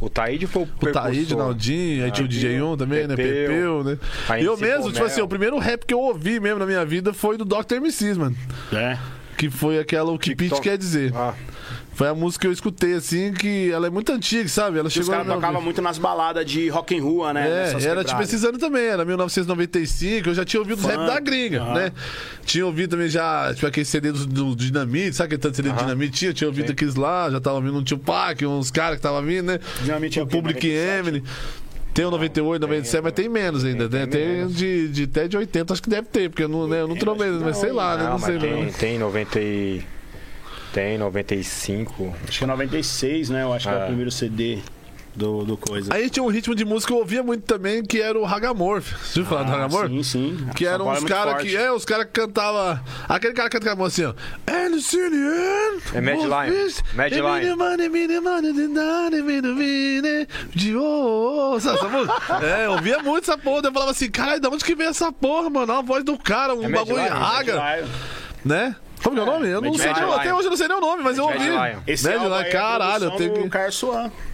O 0.00 0.08
Taíde 0.08 0.46
foi 0.46 0.62
o 0.62 0.68
O 0.80 0.92
Taíde, 0.92 1.34
o 1.34 1.38
Naldinho, 1.38 2.04
aí 2.04 2.10
tinha 2.10 2.24
o 2.24 2.28
DJ1 2.28 2.76
também, 2.76 3.06
né? 3.06 3.16
Pepeu, 3.16 3.82
né? 3.84 3.98
E 4.40 4.44
eu 4.44 4.56
mesmo, 4.56 4.92
tipo 4.92 5.04
assim, 5.04 5.20
o 5.20 5.28
primeiro 5.28 5.58
rap 5.58 5.84
que 5.84 5.92
eu 5.92 6.00
ouvi 6.00 6.38
mesmo 6.40 6.58
na 6.60 6.66
minha 6.66 6.84
vida 6.84 7.12
foi 7.12 7.36
do 7.36 7.44
Dr. 7.44 7.74
MCs, 7.80 8.16
mano. 8.16 8.36
É. 8.72 8.96
Que 9.38 9.48
foi 9.48 9.78
aquela 9.78 10.10
O 10.12 10.18
Que 10.18 10.34
TikTok. 10.34 10.60
quer 10.62 10.76
dizer. 10.76 11.12
Ah, 11.14 11.32
Foi 11.94 12.06
a 12.08 12.14
música 12.14 12.42
que 12.42 12.46
eu 12.46 12.52
escutei, 12.52 12.94
assim, 12.94 13.32
que 13.32 13.70
ela 13.72 13.86
é 13.88 13.90
muito 13.90 14.12
antiga, 14.12 14.48
sabe? 14.48 14.78
Ela 14.78 14.86
E 14.86 14.88
os 14.88 14.92
chegou 14.94 15.10
caras 15.10 15.26
tocavam 15.26 15.60
muito 15.60 15.80
nas 15.82 15.96
baladas 15.98 16.44
de 16.46 16.68
rock 16.68 16.96
and 16.96 17.02
rua, 17.02 17.32
né? 17.32 17.48
É, 17.48 17.54
Nessas 17.64 17.86
era 17.86 18.04
tipo 18.04 18.22
esses 18.22 18.44
anos 18.44 18.60
também, 18.60 18.84
era 18.84 19.04
1995, 19.04 20.28
eu 20.28 20.34
já 20.34 20.44
tinha 20.44 20.60
ouvido 20.60 20.78
os 20.78 20.84
rap 20.84 20.96
da 21.06 21.18
gringa, 21.18 21.60
aham. 21.62 21.74
né? 21.74 21.92
Tinha 22.44 22.64
ouvido 22.64 22.90
também 22.90 23.08
já, 23.08 23.52
tipo, 23.52 23.66
aquele 23.66 23.84
CD 23.84 24.12
do, 24.12 24.26
do 24.26 24.54
Dinamite, 24.56 25.16
sabe 25.16 25.26
aquele 25.26 25.40
tanto 25.42 25.56
CD 25.56 25.68
do 25.70 25.74
Aham. 25.74 25.82
Dinamite? 25.86 26.12
Tinha, 26.18 26.32
tinha 26.32 26.46
ouvido 26.48 26.66
Sim. 26.66 26.72
aqueles 26.72 26.94
lá, 26.94 27.30
já 27.30 27.40
tava 27.40 27.56
ouvindo 27.56 27.76
um 27.78 27.82
Tupac, 27.84 28.46
uns 28.46 28.70
caras 28.70 28.92
que 28.92 28.98
estavam 29.00 29.22
vindo, 29.22 29.46
né? 29.46 29.58
Dinamite 29.82 30.18
é 30.20 30.22
o? 30.22 30.26
Public 30.26 30.66
97? 30.68 31.08
Enemy. 31.08 31.24
Tem 31.98 32.04
o 32.06 32.12
98, 32.12 32.60
97, 32.62 33.02
mas 33.02 33.12
tem 33.12 33.28
menos 33.28 33.64
ainda, 33.64 33.88
tem 33.88 34.00
né? 34.00 34.06
Tem 34.06 34.28
menos. 34.28 34.54
de, 34.54 34.88
de 34.88 35.02
até 35.02 35.26
de 35.26 35.36
80, 35.36 35.72
acho 35.72 35.82
que 35.82 35.90
deve 35.90 36.06
ter, 36.06 36.30
porque 36.30 36.44
eu 36.44 36.48
não, 36.48 36.68
né, 36.68 36.80
eu 36.80 36.86
não 36.86 36.94
tromei, 36.94 37.28
mas 37.28 37.56
sei 37.56 37.72
lá, 37.72 37.96
né? 37.96 38.04
não, 38.04 38.10
Não 38.10 38.18
mas 38.20 38.24
sei 38.24 38.38
tem, 38.38 38.64
não. 38.66 38.72
tem 38.72 38.98
90 39.00 39.40
e... 39.40 39.82
Tem 40.72 40.96
95. 40.96 42.14
Acho 42.28 42.38
que 42.38 42.44
é 42.44 42.46
96, 42.46 43.30
né? 43.30 43.42
Eu 43.42 43.52
acho 43.52 43.66
que 43.68 43.74
é 43.74 43.78
o 43.78 43.82
É. 43.82 43.86
primeiro 43.86 44.12
CD 44.12 44.58
do, 45.18 45.44
do 45.44 45.56
coisa. 45.56 45.92
Aí 45.92 46.08
tinha 46.08 46.22
um 46.22 46.28
ritmo 46.28 46.54
de 46.54 46.64
música 46.64 46.92
que 46.92 46.94
eu 46.94 46.98
ouvia 47.00 47.22
muito 47.22 47.42
também, 47.42 47.82
que 47.82 48.00
era 48.00 48.18
o 48.18 48.24
Hagamorph. 48.24 48.92
Você 49.04 49.20
viu 49.20 49.28
falar 49.28 49.42
do 49.42 49.52
Ah, 49.52 49.56
Hagamorph? 49.56 49.90
Sim, 49.90 50.02
sim. 50.02 50.46
Que 50.54 50.64
eram 50.66 50.86
muito 50.86 51.06
caras 51.06 51.42
que. 51.42 51.54
É, 51.56 51.70
os 51.72 51.84
caras 51.84 52.06
que 52.06 52.12
cantavam. 52.12 52.80
Aquele 53.08 53.34
cara 53.34 53.50
que 53.50 53.58
cantava 53.58 53.86
assim, 53.86 54.04
ó. 54.04 54.14
É 54.46 56.00
Mad 56.00 56.18
Lion. 56.20 56.70
Mad 56.94 57.12
Lion. 57.12 57.40
the 57.40 57.54
money, 57.54 57.88
made 57.88 58.08
the 58.08 58.20
money, 58.20 58.52
the 58.52 58.68
money, 58.68 59.22
made 59.22 59.42
the 59.42 59.48
money, 59.48 60.26
De 60.54 60.76
oh, 60.76 60.80
oh, 60.80 61.52
oh, 61.52 61.56
essa 61.56 61.88
música? 61.88 62.18
É, 62.48 62.66
eu 62.66 62.72
ouvia 62.72 63.02
muito 63.02 63.24
essa 63.24 63.36
porra. 63.36 63.62
Eu 63.64 63.72
falava 63.72 63.90
assim, 63.90 64.10
caralho, 64.10 64.40
de 64.40 64.46
onde 64.46 64.64
que 64.64 64.74
vem 64.74 64.86
essa 64.86 65.10
porra, 65.10 65.50
mano? 65.50 65.72
A 65.72 65.82
voz 65.82 66.04
do 66.04 66.16
cara, 66.16 66.54
um 66.54 66.64
É 66.64 66.68
bagulho 66.68 66.96
Mad 66.96 67.10
raga, 67.10 67.86
né? 68.44 68.76
Como 69.08 69.14
que 69.14 69.20
é 69.20 69.22
o 69.22 69.26
nome? 69.26 69.48
Eu 69.48 69.60
não 69.62 69.70
Mad 69.70 69.80
sei, 69.80 69.92
nem- 69.92 70.14
até 70.14 70.34
hoje 70.34 70.46
eu 70.46 70.50
não 70.50 70.56
sei 70.56 70.68
nem 70.68 70.76
o 70.76 70.80
nome, 70.80 71.02
mas 71.02 71.16
eu 71.18 71.24
ouvi. 71.24 71.38
Esse 71.86 72.08
Mad 72.08 72.22
Lion, 72.22 72.34
é 72.34 72.44
caralho, 72.44 73.04
eu 73.04 73.10
tenho 73.12 73.32
que. 73.48 73.58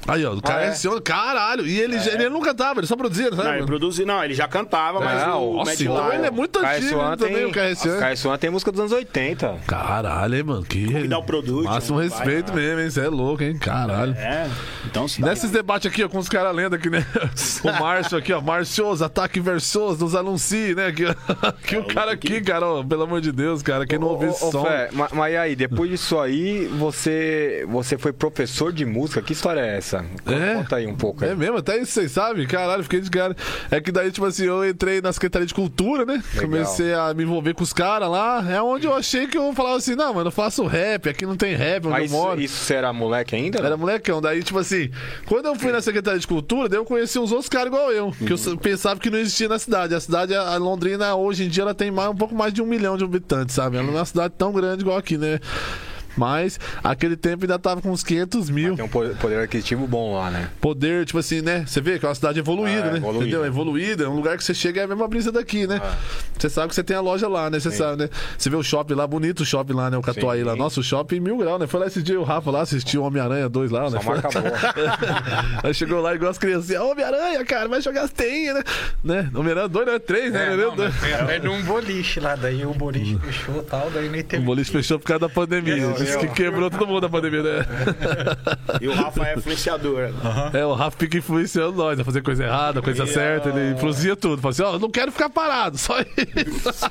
Aí, 0.07 0.25
ó, 0.27 0.35
o 0.35 0.43
cara 0.43 0.61
Ah, 0.61 0.65
é? 0.65 0.69
é 0.69 0.73
senhor, 0.73 1.01
caralho. 1.01 1.67
E 1.67 1.81
ele, 1.81 1.97
ele 1.97 2.29
não 2.29 2.41
cantava, 2.41 2.81
ele 2.81 2.87
só 2.87 2.95
produzia, 2.97 3.31
não 3.31 3.39
Não, 3.39 3.45
sabe? 3.45 3.59
ele 3.59 3.67
produziu, 3.67 4.05
não, 4.07 4.23
ele 4.23 4.35
já 4.35 4.47
cantava, 4.47 5.01
mas 5.01 5.23
o 5.23 5.27
nossa, 5.55 5.71
Mad 5.71 5.81
Lion- 5.81 6.13
ele 6.13 6.27
é 6.27 6.31
muito 6.31 6.59
antigo 6.59 7.03
né, 7.03 7.17
também, 7.17 7.45
o 7.47 7.51
KSN. 7.53 7.99
KSN 8.01 8.37
tem 8.39 8.51
música 8.51 8.71
dos 8.71 8.81
anos 8.81 8.93
80. 8.93 9.55
Caralho, 9.67 10.35
hein, 10.35 10.43
mano. 10.43 10.63
Que. 10.65 10.85
Convidar 10.93 11.19
o 11.19 11.23
Production, 11.23 11.71
Máximo 11.71 11.97
vai, 11.99 12.09
respeito 12.09 12.53
mesmo, 12.53 12.81
hein? 12.81 12.91
Você 12.91 13.01
é 13.01 13.09
louco, 13.09 13.43
hein? 13.43 13.57
Caralho. 13.59 14.13
É, 14.15 14.49
então 14.87 15.09
se 15.09 15.21
dá 15.23 15.29
Nesses 15.29 15.51
debates 15.51 15.91
aqui, 15.91 16.05
ó, 16.05 16.09
com 16.09 16.19
os 16.19 16.29
caras 16.29 16.55
lendo 16.55 16.75
aqui, 16.75 16.91
né? 16.91 17.05
O 17.65 17.81
Márcio 17.81 18.19
aqui, 18.19 18.33
ó. 18.33 18.41
Marcioso, 18.41 19.05
ataque 19.05 19.41
versoso, 19.41 20.05
nos 20.05 20.15
anuncie, 20.15 20.75
né? 20.75 20.93
Que, 20.93 21.05
que 21.67 21.77
o 21.79 21.85
cara 21.85 22.13
aqui, 22.13 22.41
cara, 22.43 22.67
ó, 22.67 22.83
pelo 22.85 23.05
amor 23.05 23.21
de 23.21 23.33
Deus, 23.33 23.63
cara, 23.63 23.87
quem 23.87 23.99
não 23.99 24.09
ouviu 24.09 24.33
som. 24.33 24.64
Fé, 24.67 24.89
ma- 24.93 25.09
mas, 25.13 25.33
e 25.33 25.37
aí, 25.37 25.57
depois 25.57 25.91
disso 25.91 26.19
aí, 26.19 26.67
você, 26.67 27.65
você 27.69 27.99
foi 27.99 28.13
professor 28.13 28.73
de 28.73 28.85
música? 28.85 29.21
Que 29.23 29.33
história 29.33 29.61
é 29.61 29.77
essa? 29.77 30.05
É? 30.27 30.55
Conta 30.55 30.77
aí 30.77 30.87
um 30.87 30.95
pouco. 30.97 31.25
É 31.25 31.31
aí. 31.31 31.37
mesmo, 31.37 31.59
até 31.59 31.77
isso 31.79 31.93
vocês 31.93 32.13
sabem? 32.13 32.47
Caralho, 32.47 32.83
fiquei 32.83 33.01
de 33.01 33.11
cara. 33.11 33.37
É 33.71 33.81
que 33.81 33.91
daí, 33.93 34.11
tipo 34.11 34.27
assim, 34.27 34.45
eu 34.45 34.69
entrei 34.69 35.01
na 35.01 35.13
Secretaria 35.13 35.47
de 35.47 35.55
Cultura, 35.55 36.05
né? 36.05 36.23
Legal. 36.35 36.43
Comecei 36.43 36.95
a 36.95 37.13
me 37.15 37.23
envolver 37.25 37.55
com 37.55 37.63
os 37.63 37.73
caras 37.73 38.09
lá. 38.09 38.45
É 38.51 38.61
onde 38.63 38.87
eu 38.87 38.95
achei 38.95 39.27
que 39.27 39.37
eu 39.37 39.53
falava 39.53 39.77
assim, 39.77 39.95
não, 39.95 40.15
mano, 40.15 40.29
eu 40.29 40.33
faço 40.33 40.65
rap, 40.67 41.09
aqui 41.09 41.27
não 41.27 41.37
tem 41.37 41.55
rap, 41.55 41.87
onde 41.87 41.91
Mas 41.93 42.01
eu 42.01 42.05
isso, 42.07 42.15
moro. 42.15 42.41
isso 42.41 42.57
você 42.65 42.75
era 42.75 42.93
moleque 42.93 43.35
ainda? 43.35 43.59
Era 43.59 43.77
molecão. 43.77 44.21
Daí, 44.21 44.43
tipo 44.43 44.59
assim, 44.59 44.91
quando 45.27 45.47
eu 45.47 45.55
fui 45.57 45.73
na 45.73 45.81
Secretaria 45.81 46.19
de 46.21 46.27
Cultura, 46.27 46.69
daí 46.69 46.79
eu 46.79 46.85
conheci 46.85 47.19
uns 47.19 47.31
outros 47.33 47.49
caras 47.49 47.69
igual 47.69 47.91
eu, 47.93 48.13
que 48.13 48.33
eu 48.33 48.37
Uhum. 48.45 48.57
pensava 48.59 49.01
que 49.01 49.09
não 49.11 49.19
existia 49.19 49.49
na 49.49 49.59
cidade. 49.59 49.95
A 49.95 50.01
cidade, 50.01 50.35
a 50.35 50.57
Londrina, 50.57 51.15
hoje 51.15 51.45
em 51.45 51.49
dia, 51.49 51.63
ela 51.63 51.75
tem 51.75 51.91
mais, 51.91 52.11
um 52.11 52.15
pouco 52.15 52.35
mais 52.35 52.53
de 52.53 52.61
um 52.61 52.67
milhão 52.67 52.97
de 52.97 53.05
habitantes, 53.05 53.55
sabe? 53.55 53.77
Ela 53.77 53.87
não 53.87 53.95
é 53.95 53.99
uma 53.99 54.05
cidade 54.05 54.35
tão 54.37 54.44
grande 54.53 54.83
igual 54.83 54.97
aqui, 54.97 55.17
né? 55.17 55.39
Mas, 56.17 56.59
aquele 56.83 57.17
tempo 57.17 57.45
ainda 57.45 57.59
tava 57.59 57.81
com 57.81 57.91
uns 57.91 58.03
500 58.03 58.51
mil. 58.51 58.77
Tem 58.77 58.85
um 58.85 58.89
po- 58.89 59.09
poder 59.21 59.41
aquisitivo 59.41 59.87
bom 59.87 60.17
lá, 60.17 60.31
né? 60.31 60.49
Poder, 60.61 61.05
tipo 61.05 61.19
assim, 61.19 61.41
né? 61.43 61.65
Você 61.67 61.81
vê 61.81 61.99
que 61.99 62.05
é 62.07 62.09
uma 62.09 62.15
cidade 62.15 62.39
evoluída, 62.39 62.89
É, 62.89 62.91
né? 62.93 62.97
evoluída. 62.99 63.25
Entendeu? 63.25 63.45
Evoluída, 63.47 64.05
é 64.05 64.09
um 64.09 64.15
lugar 64.17 64.37
que 64.37 64.45
você 64.45 64.55
chega 64.55 64.81
é 64.81 64.85
a 64.85 64.87
mesma 64.87 65.07
brisa 65.09 65.33
daqui, 65.33 65.67
né? 65.67 65.81
É. 65.83 65.95
Você 66.39 66.49
sabe 66.49 66.69
que 66.69 66.75
você 66.75 66.83
tem 66.85 66.97
a 66.97 67.01
loja 67.01 67.29
lá, 67.29 67.51
né? 67.51 67.59
Você 67.61 67.71
sabe, 67.71 68.03
né? 68.05 68.11
Você 68.39 68.49
vê 68.51 68.57
o 68.57 68.63
shopping 68.63 68.95
lá, 68.95 69.07
bonito 69.07 69.41
o 69.41 69.45
shopping 69.45 69.73
lá, 69.75 69.91
né? 69.91 69.97
O 69.99 70.03
Catuaí 70.03 70.41
Sim. 70.41 70.45
lá. 70.47 70.57
Nosso 70.57 70.83
shopping 70.83 71.21
mil 71.21 71.37
grau, 71.39 71.59
né? 71.59 71.67
Foi 71.67 71.81
lá 71.81 71.87
esse 71.87 72.03
dia 72.03 72.19
o 72.21 72.25
Rafa 72.25 72.51
lá, 72.51 72.63
assistiu 72.63 73.03
o 73.03 73.05
Homem-Aranha 73.07 73.49
2 73.49 73.71
lá, 73.71 73.91
né? 73.91 73.91
Só 73.91 74.03
marca 74.03 74.29
boa. 74.29 74.53
Aí 75.63 75.75
chegou 75.75 76.01
lá 76.01 76.15
igual 76.15 76.31
as 76.31 76.39
crianças, 76.39 76.71
Homem-Aranha, 76.79 77.45
cara, 77.45 77.69
vai 77.69 77.81
jogar 77.81 78.03
as 78.03 78.11
teinhas, 78.13 78.57
né? 78.57 78.63
né? 79.03 79.31
Homem-Aranha 79.35 79.69
2, 79.69 79.87
não 79.87 79.93
é 79.95 79.99
3, 79.99 80.33
né? 80.33 80.53
É, 80.53 80.57
não, 80.57 80.77
mas 80.77 80.95
foi 80.97 81.13
até 81.15 81.39
num 81.39 81.63
boliche 81.63 82.21
lá, 82.21 82.37
daí 82.37 82.65
o 82.65 82.73
boliche 82.75 83.19
fechou 83.19 83.59
e 83.61 83.63
tal, 83.65 83.91
daí 83.91 84.09
nem 84.09 84.21
O 84.21 84.25
teve. 84.25 84.43
boliche 84.45 84.71
fechou 84.71 84.99
por 84.99 85.07
causa 85.07 85.21
da 85.21 85.29
pandemia. 85.29 85.75
Que 86.21 86.29
quebrou 86.29 86.71
todo 86.71 86.87
mundo 86.87 87.03
da 87.03 87.09
pandemia, 87.09 87.43
né? 87.43 87.67
E 88.81 88.89
o 88.89 88.95
Rafa 88.95 89.27
é 89.27 89.35
influenciador. 89.35 90.11
É, 90.53 90.65
o 90.65 90.75
Rafa 90.75 90.97
fica 90.99 91.19
influenciando 91.19 91.73
nós 91.77 91.99
a 91.99 92.05
fazer 92.05 92.23
coisa 92.23 92.45
errada, 92.45 92.83
coisa 92.83 93.07
certa, 93.07 93.49
ele 93.49 93.75
influencia 93.75 94.17
tudo. 94.17 94.41
Fala 94.41 94.53
assim, 94.53 94.63
ó, 94.63 94.73
eu 94.75 94.79
não 94.79 94.91
quero 94.91 95.13
ficar 95.13 95.31
parado, 95.31 95.79
só 95.79 96.01
isso. 96.01 96.91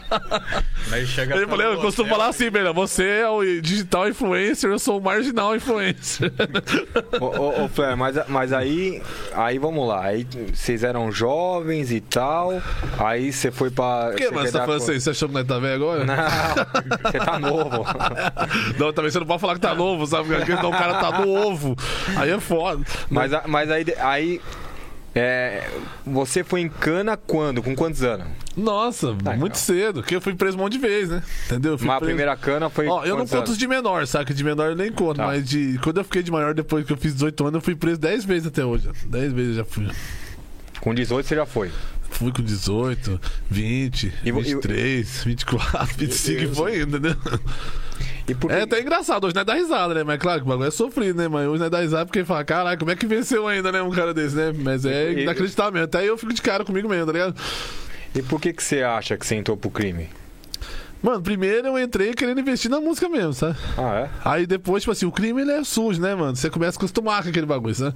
Daí 0.89 1.05
chega 1.05 1.35
Ele 1.35 1.47
falou, 1.47 1.65
eu 1.65 1.77
costumo 1.79 2.09
falar 2.09 2.27
assim, 2.27 2.49
velho, 2.49 2.73
você 2.73 3.21
é 3.21 3.29
o 3.29 3.43
digital 3.61 4.07
influencer, 4.09 4.69
eu 4.69 4.79
sou 4.79 4.99
o 4.99 5.01
marginal 5.01 5.55
influencer. 5.55 6.31
ô, 7.19 7.25
ô, 7.25 7.65
ô, 7.65 7.69
mas, 7.97 8.15
mas 8.27 8.53
aí, 8.53 9.01
aí 9.33 9.57
vamos 9.57 9.87
lá. 9.87 10.05
Aí 10.05 10.27
vocês 10.53 10.83
eram 10.83 11.11
jovens 11.11 11.91
e 11.91 12.01
tal. 12.01 12.61
Aí 12.97 13.31
você 13.31 13.51
foi 13.51 13.69
pra. 13.69 14.07
Por 14.11 14.15
que, 14.15 14.29
mano, 14.29 14.45
você 14.45 14.51
tá 14.51 14.65
falando 14.65 14.81
assim? 14.81 14.99
Você 14.99 15.09
achou 15.09 15.27
que 15.27 15.33
nós 15.33 15.47
tá 15.47 15.59
velho 15.59 15.75
agora? 15.75 16.05
Não, 16.05 16.15
você 17.11 17.19
tá 17.19 17.39
novo. 17.39 17.85
Não, 18.77 18.93
também 19.03 19.11
você 19.11 19.19
não 19.19 19.25
pode 19.27 19.41
falar 19.41 19.55
que 19.55 19.61
tá 19.61 19.75
novo, 19.75 20.05
sabe? 20.07 20.29
Porque 20.29 20.55
senão 20.55 20.69
o 20.69 20.71
cara 20.71 20.95
tá 20.95 21.19
no 21.19 21.29
ovo. 21.29 21.75
Aí 22.15 22.29
é 22.31 22.39
foda. 22.39 22.83
Mas, 23.09 23.31
mas 23.47 23.69
aí, 23.69 23.85
aí 23.99 24.41
é, 25.15 25.69
você 26.05 26.43
foi 26.43 26.61
em 26.61 26.69
cana 26.69 27.15
quando? 27.17 27.61
Com 27.61 27.75
quantos 27.75 28.01
anos? 28.03 28.27
Nossa, 28.55 29.15
Tá, 29.23 29.31
muito 29.31 29.53
então. 29.53 29.55
cedo, 29.55 30.01
porque 30.01 30.15
eu 30.15 30.21
fui 30.21 30.35
preso 30.35 30.57
um 30.57 30.61
monte 30.61 30.73
de 30.73 30.79
vezes, 30.79 31.09
né? 31.09 31.23
Entendeu? 31.47 31.77
Mas 31.81 31.89
a 31.97 31.99
primeira 31.99 32.35
cana 32.37 32.69
foi. 32.69 32.87
Ó, 32.87 33.03
eu 33.03 33.17
não 33.17 33.25
conto 33.25 33.35
anos? 33.37 33.49
os 33.51 33.57
de 33.57 33.67
menor, 33.67 34.05
saca? 34.07 34.31
De 34.33 34.43
menor 34.43 34.69
eu 34.71 34.75
nem 34.75 34.91
conto, 34.91 35.17
Tá. 35.17 35.25
mas 35.25 35.47
de. 35.47 35.79
Quando 35.83 35.97
eu 35.97 36.03
fiquei 36.03 36.21
de 36.23 36.31
maior, 36.31 36.53
depois 36.53 36.85
que 36.85 36.93
eu 36.93 36.97
fiz 36.97 37.13
18 37.13 37.41
anos, 37.45 37.55
eu 37.55 37.61
fui 37.61 37.75
preso 37.75 37.99
10 37.99 38.25
vezes 38.25 38.47
até 38.47 38.63
hoje. 38.63 38.89
10 39.07 39.33
vezes 39.33 39.57
eu 39.57 39.63
já 39.63 39.65
fui. 39.65 39.87
Com 40.81 40.93
18 40.93 41.25
você 41.27 41.35
já 41.35 41.45
foi. 41.45 41.71
Fui 42.13 42.31
com 42.31 42.41
18, 42.41 43.19
20, 43.49 44.13
E 44.23 44.31
vo- 44.31 44.39
e- 44.39 44.43
23, 44.43 45.23
24, 45.25 45.95
25 45.97 46.43
e 46.43 46.47
foi 46.55 46.75
ainda, 46.75 46.99
né? 46.99 47.15
E 48.27 48.33
por 48.35 48.49
que- 48.49 48.55
É 48.55 48.61
até 48.61 48.79
engraçado, 48.79 49.25
hoje 49.25 49.35
não 49.35 49.41
é 49.41 49.45
dar 49.45 49.55
risada, 49.55 49.93
né? 49.93 50.03
Mas 50.03 50.17
claro 50.19 50.39
que 50.39 50.45
o 50.45 50.49
bagulho 50.49 50.67
é 50.67 50.71
sofrido, 50.71 51.17
né? 51.17 51.27
Mas 51.27 51.47
hoje 51.47 51.59
não 51.59 51.65
é 51.67 51.69
dar 51.69 51.81
risada 51.81 52.05
porque 52.05 52.23
fala, 52.23 52.43
caralho, 52.45 52.77
como 52.79 52.91
é 52.91 52.95
que 52.95 53.05
venceu 53.05 53.47
ainda, 53.47 53.71
né? 53.71 53.81
Um 53.81 53.91
cara 53.91 54.13
desse, 54.13 54.35
né? 54.35 54.53
Mas 54.57 54.85
é 54.85 55.11
E- 55.11 55.23
inacreditável 55.23 55.73
mesmo. 55.73 55.85
Até 55.85 56.05
eu 56.07 56.17
fico 56.17 56.33
de 56.33 56.41
cara 56.41 56.63
comigo 56.63 56.87
mesmo, 56.87 57.05
tá 57.07 57.11
ligado? 57.11 57.35
E 58.15 58.21
por 58.21 58.39
que, 58.39 58.53
que 58.53 58.63
você 58.63 58.81
acha 58.83 59.17
que 59.17 59.25
você 59.25 59.35
entrou 59.35 59.57
pro 59.57 59.69
crime? 59.71 60.07
Mano, 61.01 61.21
primeiro 61.21 61.67
eu 61.67 61.77
entrei 61.79 62.13
querendo 62.13 62.39
investir 62.39 62.71
na 62.71 62.79
música 62.79 63.09
mesmo, 63.09 63.33
sabe? 63.33 63.57
Ah, 63.77 63.99
é? 64.05 64.09
Aí 64.23 64.45
depois, 64.47 64.83
tipo 64.83 64.91
assim, 64.93 65.05
o 65.05 65.11
crime 65.11 65.41
ele 65.41 65.51
é 65.51 65.63
sujo, 65.65 65.99
né, 65.99 66.15
mano? 66.15 66.33
Você 66.35 66.49
começa 66.49 66.77
a 66.77 66.79
acostumar 66.79 67.23
com 67.23 67.29
aquele 67.29 67.45
bagulho, 67.45 67.75
sabe? 67.75 67.93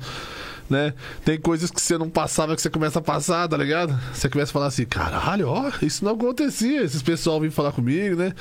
Né? 0.69 0.93
Tem 1.23 1.39
coisas 1.39 1.71
que 1.71 1.81
você 1.81 1.97
não 1.97 2.09
passava 2.09 2.55
que 2.55 2.61
você 2.61 2.69
começa 2.69 2.99
a 2.99 3.01
passar, 3.01 3.47
tá 3.47 3.55
ligado? 3.55 3.97
Você 4.13 4.27
começa 4.27 4.51
a 4.51 4.53
falar 4.53 4.65
assim, 4.67 4.85
caralho, 4.85 5.47
ó, 5.47 5.71
isso 5.81 6.03
não 6.03 6.11
acontecia. 6.11 6.81
Esses 6.81 7.01
pessoal 7.01 7.39
vêm 7.39 7.49
falar 7.49 7.71
comigo, 7.71 8.15
né? 8.17 8.33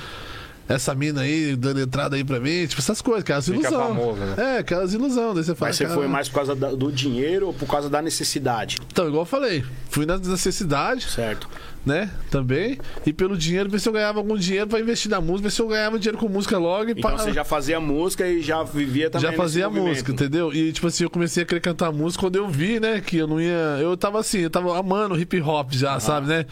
Essa 0.69 0.95
mina 0.97 1.21
aí 1.21 1.55
dando 1.55 1.81
entrada 1.81 2.17
aí 2.17 2.25
pra 2.25 2.41
mim, 2.41 2.67
tipo, 2.67 2.81
essas 2.81 3.01
coisas, 3.01 3.23
aquelas 3.23 3.45
Fica 3.47 3.59
ilusão. 3.61 3.87
famoso, 3.87 4.19
né? 4.21 4.35
É, 4.37 4.59
aquelas 4.59 4.93
ilusão. 4.95 5.33
Daí 5.33 5.45
você 5.45 5.55
fala, 5.55 5.69
Mas 5.69 5.77
você 5.77 5.85
foi 5.85 5.95
"Caralho." 5.95 6.11
mais 6.13 6.29
por 6.29 6.35
causa 6.35 6.55
do 6.57 6.91
dinheiro 6.91 7.47
ou 7.47 7.55
por 7.55 7.69
causa 7.69 7.89
da 7.89 8.03
necessidade? 8.03 8.79
Então, 8.91 9.07
igual 9.07 9.23
eu 9.23 9.27
falei, 9.27 9.65
fui 9.89 10.05
nas 10.05 10.21
necessidades, 10.23 11.13
Certo. 11.13 11.49
né? 11.85 12.11
Também. 12.33 12.79
E 13.07 13.13
pelo 13.13 13.37
dinheiro, 13.37 13.71
ver 13.71 13.79
se 13.79 13.89
eu 13.89 13.93
ganhava 13.93 14.19
algum 14.19 14.37
dinheiro 14.37 14.67
pra 14.67 14.81
investir 14.81 15.09
na 15.09 15.21
música, 15.21 15.49
ver 15.49 15.55
se 15.55 15.63
eu 15.63 15.69
ganhava 15.69 16.01
dinheiro 16.01 16.19
com 16.19 16.29
música 16.29 16.59
logo 16.59 16.89
e 16.89 16.93
Então 16.99 17.13
pá. 17.13 17.17
você 17.17 17.33
já 17.33 17.45
fazia 17.45 17.79
música 17.79 18.27
e 18.27 18.43
já 18.43 18.65
vivia 18.65 19.09
também 19.09 19.31
já 19.31 19.37
fazia 19.37 19.71
música, 19.71 20.11
entendeu? 20.11 20.53
E 20.53 20.73
tipo 20.73 20.89
assim, 20.89 21.05
eu 21.05 21.11
comecei 21.11 21.45
a 21.45 21.47
querer 21.47 21.61
cantar 21.61 21.93
música 21.93 22.23
quando 22.23 22.35
eu 22.35 22.49
vi, 22.49 22.81
né, 22.81 23.01
que 23.01 23.19
eu 23.19 23.29
não 23.29 23.41
ia. 23.41 23.79
Eu 23.81 23.97
tava 23.97 24.19
assim, 24.19 24.39
eu 24.41 24.51
tava 24.51 24.77
amando 24.77 25.17
hip 25.17 25.41
hop 25.41 25.71
já, 25.75 26.01
sabe, 26.01 26.27
né? 26.27 26.45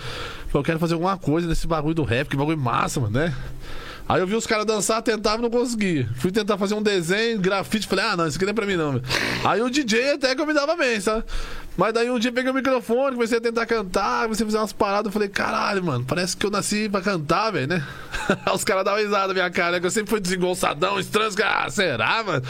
Eu 0.54 0.62
quero 0.62 0.78
fazer 0.78 0.94
alguma 0.94 1.16
coisa 1.18 1.48
nesse 1.48 1.66
bagulho 1.66 1.96
do 1.96 2.04
rap, 2.04 2.28
que 2.28 2.36
bagulho 2.36 2.56
massa, 2.56 3.00
mano, 3.00 3.12
né? 3.18 3.34
Aí 4.08 4.20
eu 4.20 4.26
vi 4.26 4.34
os 4.34 4.46
caras 4.46 4.66
dançar, 4.66 5.00
tentava 5.02 5.40
não 5.40 5.50
conseguia. 5.50 6.08
Fui 6.16 6.30
tentar 6.30 6.58
fazer 6.58 6.74
um 6.74 6.82
desenho, 6.82 7.40
grafite, 7.40 7.86
falei, 7.86 8.04
ah, 8.04 8.16
não, 8.16 8.26
isso 8.26 8.36
aqui 8.36 8.44
não 8.44 8.50
é 8.50 8.54
pra 8.54 8.66
mim 8.66 8.76
não. 8.76 9.00
Aí 9.42 9.62
o 9.62 9.70
DJ 9.70 10.12
até 10.12 10.34
que 10.34 10.40
eu 10.40 10.46
me 10.46 10.52
dava 10.52 10.76
bem, 10.76 11.00
sabe? 11.00 11.24
Mas 11.76 11.92
daí 11.92 12.08
um 12.08 12.18
dia 12.20 12.30
peguei 12.30 12.50
o 12.52 12.54
microfone, 12.54 13.16
comecei 13.16 13.38
a 13.38 13.40
tentar 13.40 13.66
cantar, 13.66 14.24
comecei 14.24 14.44
a 14.44 14.46
fazer 14.46 14.58
umas 14.58 14.72
paradas. 14.72 15.06
Eu 15.06 15.12
falei, 15.12 15.28
caralho, 15.28 15.82
mano, 15.82 16.04
parece 16.04 16.36
que 16.36 16.46
eu 16.46 16.50
nasci 16.50 16.88
pra 16.88 17.00
cantar, 17.00 17.50
velho, 17.50 17.66
né? 17.66 17.84
Os 18.54 18.62
caras 18.62 18.84
davam 18.84 19.00
risada 19.00 19.28
na 19.28 19.34
minha 19.34 19.50
cara, 19.50 19.72
né? 19.72 19.80
Que 19.80 19.86
eu 19.86 19.90
sempre 19.90 20.10
fui 20.10 20.20
desengonçadão, 20.20 21.00
estranho. 21.00 21.30
Ah, 21.44 21.68
será, 21.68 22.22
mano? 22.22 22.42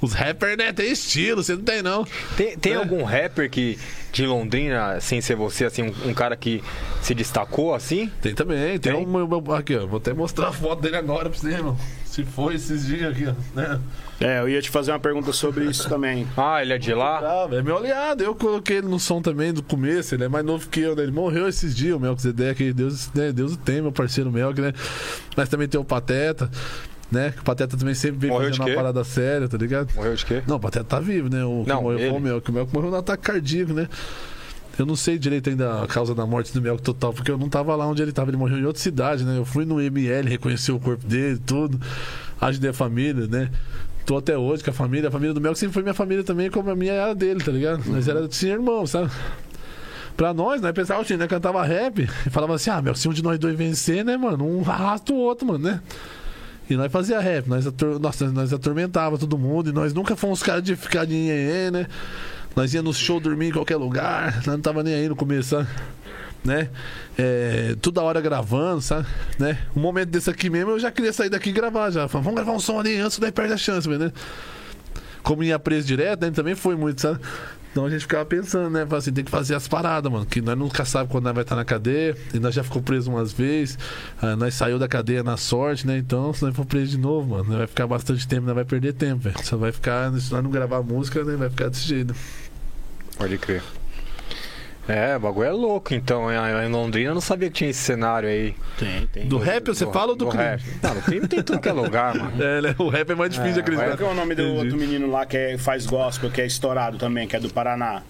Os 0.00 0.12
rappers, 0.14 0.56
né, 0.56 0.72
tem 0.72 0.90
estilo, 0.92 1.42
você 1.42 1.54
não 1.56 1.62
tem, 1.62 1.82
não. 1.82 2.06
Tem, 2.36 2.56
tem 2.56 2.72
É. 2.72 2.76
algum 2.76 3.02
rapper 3.02 3.50
que 3.50 3.76
de 4.12 4.24
Londrina, 4.26 4.98
sem 5.00 5.20
ser 5.20 5.34
você, 5.36 5.64
assim, 5.66 5.82
um, 5.82 6.10
um 6.10 6.14
cara 6.14 6.36
que 6.36 6.62
se 7.02 7.14
destacou 7.14 7.74
assim? 7.74 8.10
Tem 8.22 8.34
também, 8.34 8.78
tem, 8.78 8.94
Tem? 8.94 9.06
um. 9.06 9.52
Aqui, 9.54 9.76
ó, 9.76 9.86
vou 9.86 9.98
até 9.98 10.14
mostrar 10.14 10.48
a 10.48 10.52
foto 10.52 10.80
dele 10.80 10.96
agora 10.96 11.28
pra 11.28 11.38
você, 11.38 11.48
irmão. 11.50 11.76
Se 12.10 12.24
foi 12.24 12.56
esses 12.56 12.86
dias 12.86 13.12
aqui, 13.12 13.24
ó. 13.28 13.34
Né? 13.54 13.80
É, 14.20 14.40
eu 14.40 14.48
ia 14.48 14.60
te 14.60 14.68
fazer 14.68 14.90
uma 14.90 14.98
pergunta 14.98 15.32
sobre 15.32 15.64
isso 15.66 15.88
também. 15.88 16.26
Ah, 16.36 16.60
ele 16.60 16.72
é 16.72 16.78
de 16.78 16.92
lá? 16.92 17.20
Ah, 17.20 17.48
é 17.54 17.62
meu 17.62 17.76
aliado. 17.76 18.24
Eu 18.24 18.34
coloquei 18.34 18.78
ele 18.78 18.88
no 18.88 18.98
som 18.98 19.22
também 19.22 19.52
do 19.52 19.62
começo. 19.62 20.16
Ele 20.16 20.24
é 20.24 20.28
mais 20.28 20.44
novo 20.44 20.68
que 20.68 20.80
eu, 20.80 20.96
né? 20.96 21.04
Ele 21.04 21.12
morreu 21.12 21.48
esses 21.48 21.74
dias, 21.74 21.94
o 21.94 22.00
Melquisedeque. 22.00 22.72
Deus, 22.72 23.08
né? 23.14 23.30
Deus 23.32 23.54
o 23.54 23.56
tem, 23.56 23.80
meu 23.80 23.92
parceiro 23.92 24.28
Melk, 24.32 24.60
né? 24.60 24.72
Mas 25.36 25.48
também 25.48 25.68
tem 25.68 25.80
o 25.80 25.84
Pateta, 25.84 26.50
né? 27.12 27.32
O 27.40 27.44
Pateta 27.44 27.76
também 27.76 27.94
sempre 27.94 28.26
vem 28.26 28.36
fazendo 28.36 28.56
uma 28.66 28.74
parada 28.74 29.04
séria, 29.04 29.48
tá 29.48 29.56
ligado? 29.56 29.94
Morreu 29.94 30.16
de 30.16 30.26
quê? 30.26 30.42
Não, 30.48 30.56
o 30.56 30.60
Pateta 30.60 30.84
tá 30.84 30.98
vivo, 30.98 31.28
né? 31.30 31.44
O 31.44 31.62
que 31.62 31.68
Não, 31.68 31.80
morreu 31.82 31.98
foi 32.00 32.08
ele. 32.08 32.16
o 32.16 32.20
Melk. 32.20 32.50
O 32.50 32.52
Melk 32.52 32.74
morreu 32.74 32.90
no 32.90 32.96
ataque 32.96 33.22
cardíaco, 33.22 33.72
né? 33.72 33.88
Eu 34.80 34.86
não 34.86 34.96
sei 34.96 35.18
direito 35.18 35.50
ainda 35.50 35.82
a 35.82 35.86
causa 35.86 36.14
da 36.14 36.24
morte 36.24 36.54
do 36.54 36.62
Melk 36.62 36.80
total, 36.80 37.12
porque 37.12 37.30
eu 37.30 37.36
não 37.36 37.50
tava 37.50 37.76
lá 37.76 37.86
onde 37.86 38.00
ele 38.00 38.12
tava. 38.12 38.30
Ele 38.30 38.38
morreu 38.38 38.58
em 38.58 38.64
outra 38.64 38.80
cidade, 38.80 39.24
né? 39.26 39.36
Eu 39.36 39.44
fui 39.44 39.66
no 39.66 39.78
ML, 39.78 40.26
reconheci 40.26 40.72
o 40.72 40.80
corpo 40.80 41.06
dele, 41.06 41.38
tudo. 41.44 41.78
Ajudei 42.40 42.70
a 42.70 42.72
família, 42.72 43.26
né? 43.26 43.50
Tô 44.06 44.16
até 44.16 44.38
hoje 44.38 44.64
com 44.64 44.70
a 44.70 44.72
família. 44.72 45.10
A 45.10 45.12
família 45.12 45.34
do 45.34 45.40
Melk 45.40 45.58
sempre 45.58 45.74
foi 45.74 45.82
minha 45.82 45.92
família 45.92 46.24
também, 46.24 46.50
como 46.50 46.70
a 46.70 46.74
minha 46.74 46.94
era 46.94 47.14
dele, 47.14 47.44
tá 47.44 47.52
ligado? 47.52 47.84
Nós 47.90 48.08
era 48.08 48.24
assim, 48.24 48.48
irmão, 48.48 48.86
sabe? 48.86 49.10
Pra 50.16 50.32
nós, 50.32 50.62
nós 50.62 50.72
pensava 50.72 51.02
assim, 51.02 51.18
né? 51.18 51.28
Cantava 51.28 51.62
rap 51.62 52.08
e 52.26 52.30
falava 52.30 52.54
assim, 52.54 52.70
ah, 52.70 52.80
meu, 52.80 52.94
se 52.94 53.06
um 53.06 53.12
de 53.12 53.22
nós 53.22 53.38
dois 53.38 53.54
vencer, 53.54 54.02
né, 54.02 54.16
mano? 54.16 54.46
Um 54.46 54.62
arrasta 54.62 55.12
o 55.12 55.16
outro, 55.16 55.46
mano, 55.46 55.62
né? 55.62 55.82
E 56.70 56.74
nós 56.74 56.90
fazia 56.90 57.20
rap, 57.20 57.46
nós, 57.48 57.66
ator... 57.66 58.00
Nossa, 58.00 58.30
nós 58.30 58.50
atormentava 58.50 59.18
todo 59.18 59.36
mundo 59.36 59.68
e 59.68 59.72
nós 59.74 59.92
nunca 59.92 60.16
fomos 60.16 60.42
caras 60.42 60.62
de 60.62 60.74
ficar 60.74 61.04
de 61.04 61.12
nhenhen, 61.12 61.70
né? 61.70 61.86
Nós 62.54 62.74
ia 62.74 62.82
no 62.82 62.92
show 62.92 63.20
dormir 63.20 63.48
em 63.48 63.52
qualquer 63.52 63.76
lugar, 63.76 64.36
nós 64.36 64.46
não 64.46 64.60
tava 64.60 64.82
nem 64.82 64.94
aí 64.94 65.08
no 65.08 65.16
começo? 65.16 65.66
Né? 66.44 66.70
É, 67.18 67.76
toda 67.80 68.02
hora 68.02 68.20
gravando, 68.20 68.80
sabe? 68.80 69.06
Né? 69.38 69.58
Um 69.76 69.80
momento 69.80 70.08
desse 70.08 70.30
aqui 70.30 70.48
mesmo, 70.48 70.70
eu 70.72 70.78
já 70.78 70.90
queria 70.90 71.12
sair 71.12 71.28
daqui 71.28 71.50
e 71.50 71.52
gravar 71.52 71.90
já. 71.90 72.08
Falei, 72.08 72.24
vamos 72.24 72.36
gravar 72.36 72.56
um 72.56 72.60
som 72.60 72.80
ali 72.80 72.96
antes, 72.96 73.18
daí 73.18 73.30
perde 73.30 73.52
a 73.52 73.58
chance, 73.58 73.86
né? 73.88 74.10
Como 75.22 75.42
ia 75.44 75.58
preso 75.58 75.86
direto, 75.86 76.22
né? 76.22 76.30
Também 76.30 76.54
foi 76.54 76.76
muito, 76.76 77.00
sabe? 77.02 77.20
Então 77.70 77.86
a 77.86 77.90
gente 77.90 78.00
ficava 78.02 78.24
pensando, 78.24 78.70
né? 78.70 78.86
Assim, 78.90 79.12
tem 79.12 79.24
que 79.24 79.30
fazer 79.30 79.54
as 79.54 79.68
paradas, 79.68 80.10
mano. 80.10 80.26
Que 80.26 80.40
nós 80.40 80.58
nunca 80.58 80.84
sabemos 80.84 81.12
quando 81.12 81.24
nós 81.24 81.34
vai 81.34 81.42
estar 81.42 81.56
na 81.56 81.64
cadeia. 81.64 82.16
E 82.34 82.38
nós 82.38 82.54
já 82.54 82.64
ficou 82.64 82.82
preso 82.82 83.10
umas 83.10 83.32
vezes. 83.32 83.78
Ah, 84.20 84.34
nós 84.34 84.54
saiu 84.54 84.78
da 84.78 84.88
cadeia 84.88 85.22
na 85.22 85.36
sorte, 85.36 85.86
né? 85.86 85.98
Então, 85.98 86.32
se 86.34 86.44
nós 86.44 86.54
for 86.54 86.66
preso 86.66 86.90
de 86.92 86.98
novo, 86.98 87.30
mano, 87.30 87.44
nós 87.44 87.58
vai 87.58 87.66
ficar 87.66 87.86
bastante 87.86 88.26
tempo, 88.26 88.46
nós 88.46 88.54
vai 88.54 88.64
perder 88.64 88.92
tempo, 88.94 89.22
velho. 89.22 89.44
Só 89.44 89.56
vai 89.56 89.70
ficar, 89.70 90.12
se 90.18 90.32
nós 90.32 90.42
não 90.42 90.50
gravar 90.50 90.82
música, 90.82 91.22
né? 91.22 91.36
Vai 91.36 91.48
ficar 91.48 91.68
desse 91.68 91.86
jeito. 91.86 92.14
Pode 93.16 93.38
crer. 93.38 93.62
É, 94.90 95.16
o 95.16 95.20
bagulho 95.20 95.46
é 95.48 95.52
louco, 95.52 95.94
então. 95.94 96.26
Em 96.30 96.68
Londrina 96.68 97.10
eu 97.10 97.14
não 97.14 97.20
sabia 97.20 97.48
que 97.48 97.54
tinha 97.54 97.70
esse 97.70 97.80
cenário 97.82 98.28
aí. 98.28 98.54
Tem, 98.78 99.06
tem. 99.06 99.26
Do 99.28 99.38
rap 99.38 99.66
você 99.68 99.86
fala 99.86 100.10
ou 100.12 100.16
do, 100.16 100.26
crime? 100.28 100.42
rap? 100.44 100.62
Não, 100.82 100.94
no 100.94 101.02
crime 101.02 101.28
tem 101.28 101.42
tudo 101.42 101.60
que 101.60 101.68
é 101.68 101.72
lugar, 101.72 102.14
mano. 102.14 102.42
É, 102.42 102.60
né? 102.62 102.74
O 102.78 102.88
rap 102.88 103.10
é 103.10 103.14
mais 103.14 103.32
difícil 103.32 103.62
de 103.62 103.70
Qual 103.70 103.74
acreditar. 103.78 103.96
que 103.96 104.02
é 104.02 104.06
o 104.06 104.14
nome 104.14 104.34
do 104.34 104.42
Entendi. 104.42 104.58
outro 104.58 104.76
menino 104.76 105.10
lá 105.10 105.24
que 105.26 105.36
é- 105.36 105.58
faz 105.58 105.86
gospel, 105.86 106.30
que 106.30 106.40
é 106.40 106.46
estourado 106.46 106.98
também, 106.98 107.26
que 107.28 107.36
é 107.36 107.40
do 107.40 107.48
Paraná? 107.50 108.02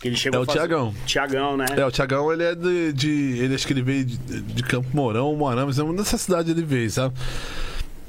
Que 0.00 0.08
ele 0.08 0.16
chegou 0.16 0.40
É 0.40 0.42
o 0.42 0.46
fazer- 0.46 0.58
Tiagão. 0.58 0.94
Tiagão, 1.06 1.56
né? 1.56 1.66
É, 1.76 1.84
o 1.86 1.90
Thiagão, 1.92 2.32
ele 2.32 2.42
é 2.42 2.54
de, 2.54 2.92
de- 2.92 3.38
Ele 3.40 3.54
acho 3.54 3.66
que 3.66 3.72
ele 3.72 3.82
veio 3.82 4.04
de, 4.04 4.16
de 4.16 4.62
Campo 4.64 4.88
Mourão, 4.92 5.34
Moarama, 5.36 5.70
é 5.76 5.82
uma 5.82 5.94
dessa 5.94 6.18
cidade 6.18 6.50
ele 6.50 6.62
veio, 6.64 6.90
sabe? 6.90 7.14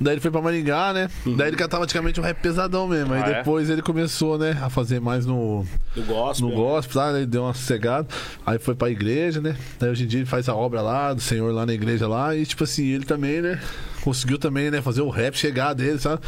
Daí 0.03 0.13
ele 0.15 0.21
foi 0.21 0.29
pra 0.31 0.41
Maringá, 0.41 0.91
né? 0.93 1.09
Daí 1.37 1.47
ele 1.47 1.55
cantava 1.57 1.81
praticamente 1.81 2.19
um 2.19 2.23
rap 2.23 2.37
pesadão 2.41 2.87
mesmo. 2.87 3.13
Aí 3.13 3.21
Ah, 3.23 3.27
é? 3.29 3.33
depois 3.37 3.69
ele 3.69 3.81
começou, 3.81 4.37
né, 4.37 4.57
a 4.61 4.69
fazer 4.69 4.99
mais 4.99 5.25
no, 5.25 5.65
Do 5.95 6.03
gospel. 6.03 6.49
no 6.49 6.55
gospel, 6.55 7.01
tá? 7.01 7.17
Ele 7.17 7.25
deu 7.25 7.43
uma 7.43 7.53
sossegada. 7.53 8.07
Aí 8.45 8.59
foi 8.59 8.75
pra 8.75 8.89
igreja, 8.89 9.39
né? 9.39 9.55
Daí 9.79 9.89
hoje 9.89 10.03
em 10.03 10.07
dia 10.07 10.19
ele 10.19 10.25
faz 10.29 10.49
a 10.49 10.55
obra 10.55 10.81
lá, 10.81 11.13
do 11.13 11.21
Senhor 11.21 11.53
lá 11.53 11.65
na 11.65 11.73
igreja 11.73 12.07
lá. 12.07 12.35
E 12.35 12.45
tipo 12.45 12.63
assim, 12.65 12.85
ele 12.85 13.05
também, 13.05 13.41
né? 13.41 13.59
Conseguiu 14.01 14.37
também, 14.37 14.69
né? 14.69 14.81
Fazer 14.81 15.01
o 15.01 15.09
rap 15.09 15.37
chegar 15.37 15.73
dele, 15.73 15.97
sabe? 15.99 16.21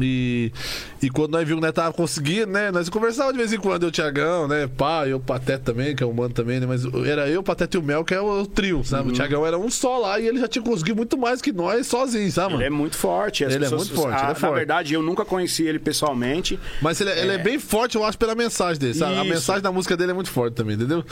E, 0.00 0.50
e 1.00 1.08
quando 1.08 1.30
nós 1.32 1.46
vimos 1.46 1.60
que 1.60 1.66
nós 1.66 1.74
tava 1.74 1.92
conseguindo, 1.92 2.46
né? 2.48 2.70
Nós 2.72 2.88
conversávamos 2.88 3.34
de 3.34 3.38
vez 3.38 3.52
em 3.52 3.58
quando, 3.58 3.84
eu, 3.84 3.88
o 3.88 3.92
Tiagão, 3.92 4.48
né? 4.48 4.66
Pá, 4.76 5.06
eu, 5.06 5.18
o 5.18 5.20
Pateta 5.20 5.72
também, 5.72 5.94
que 5.94 6.02
é 6.02 6.06
o 6.06 6.12
mano 6.12 6.34
também, 6.34 6.58
né? 6.58 6.66
Mas 6.66 6.84
era 7.06 7.28
eu, 7.28 7.40
o 7.40 7.42
Pateta 7.44 7.76
e 7.76 7.80
o 7.80 7.82
Mel, 7.82 8.04
que 8.04 8.12
é 8.12 8.20
o, 8.20 8.44
trio, 8.44 8.82
sabe? 8.84 9.10
O 9.10 9.12
Tiagão 9.12 9.46
era 9.46 9.56
um 9.56 9.70
só 9.70 9.98
lá 9.98 10.18
e 10.18 10.26
ele 10.26 10.40
já 10.40 10.48
tinha 10.48 10.64
conseguido 10.64 10.96
muito 10.96 11.16
mais 11.16 11.40
que 11.40 11.52
nós 11.52 11.86
sozinho, 11.86 12.30
sabe, 12.32 12.50
mano? 12.54 12.62
Ele 12.62 12.66
é 12.66 12.70
muito 12.76 12.96
forte. 12.96 13.44
Ele 13.44 13.54
é 13.54 13.58
pessoas- 13.60 13.88
muito 13.88 13.94
forte, 14.02 14.14
Ah, 14.14 14.18
ele 14.18 14.24
é 14.24 14.28
Na 14.28 14.34
forte. 14.34 14.54
verdade, 14.54 14.94
eu 14.94 15.02
nunca 15.02 15.24
conheci 15.24 15.62
ele 15.64 15.78
pessoalmente. 15.78 16.58
Mas 16.82 17.00
ele, 17.00 17.10
é- 17.10 17.20
ele 17.22 17.32
é 17.32 17.38
bem 17.38 17.58
forte, 17.60 17.94
eu 17.96 18.04
acho, 18.04 18.18
pela 18.18 18.34
mensagem 18.34 18.80
dele, 18.80 18.94
sabe? 18.94 19.14
A 19.14 19.20
Isso. 19.22 19.28
mensagem 19.34 19.62
da 19.62 19.70
música 19.70 19.96
dele 19.96 20.10
é 20.10 20.14
muito 20.14 20.30
forte 20.30 20.54
também, 20.54 20.74
entendeu? 20.74 21.04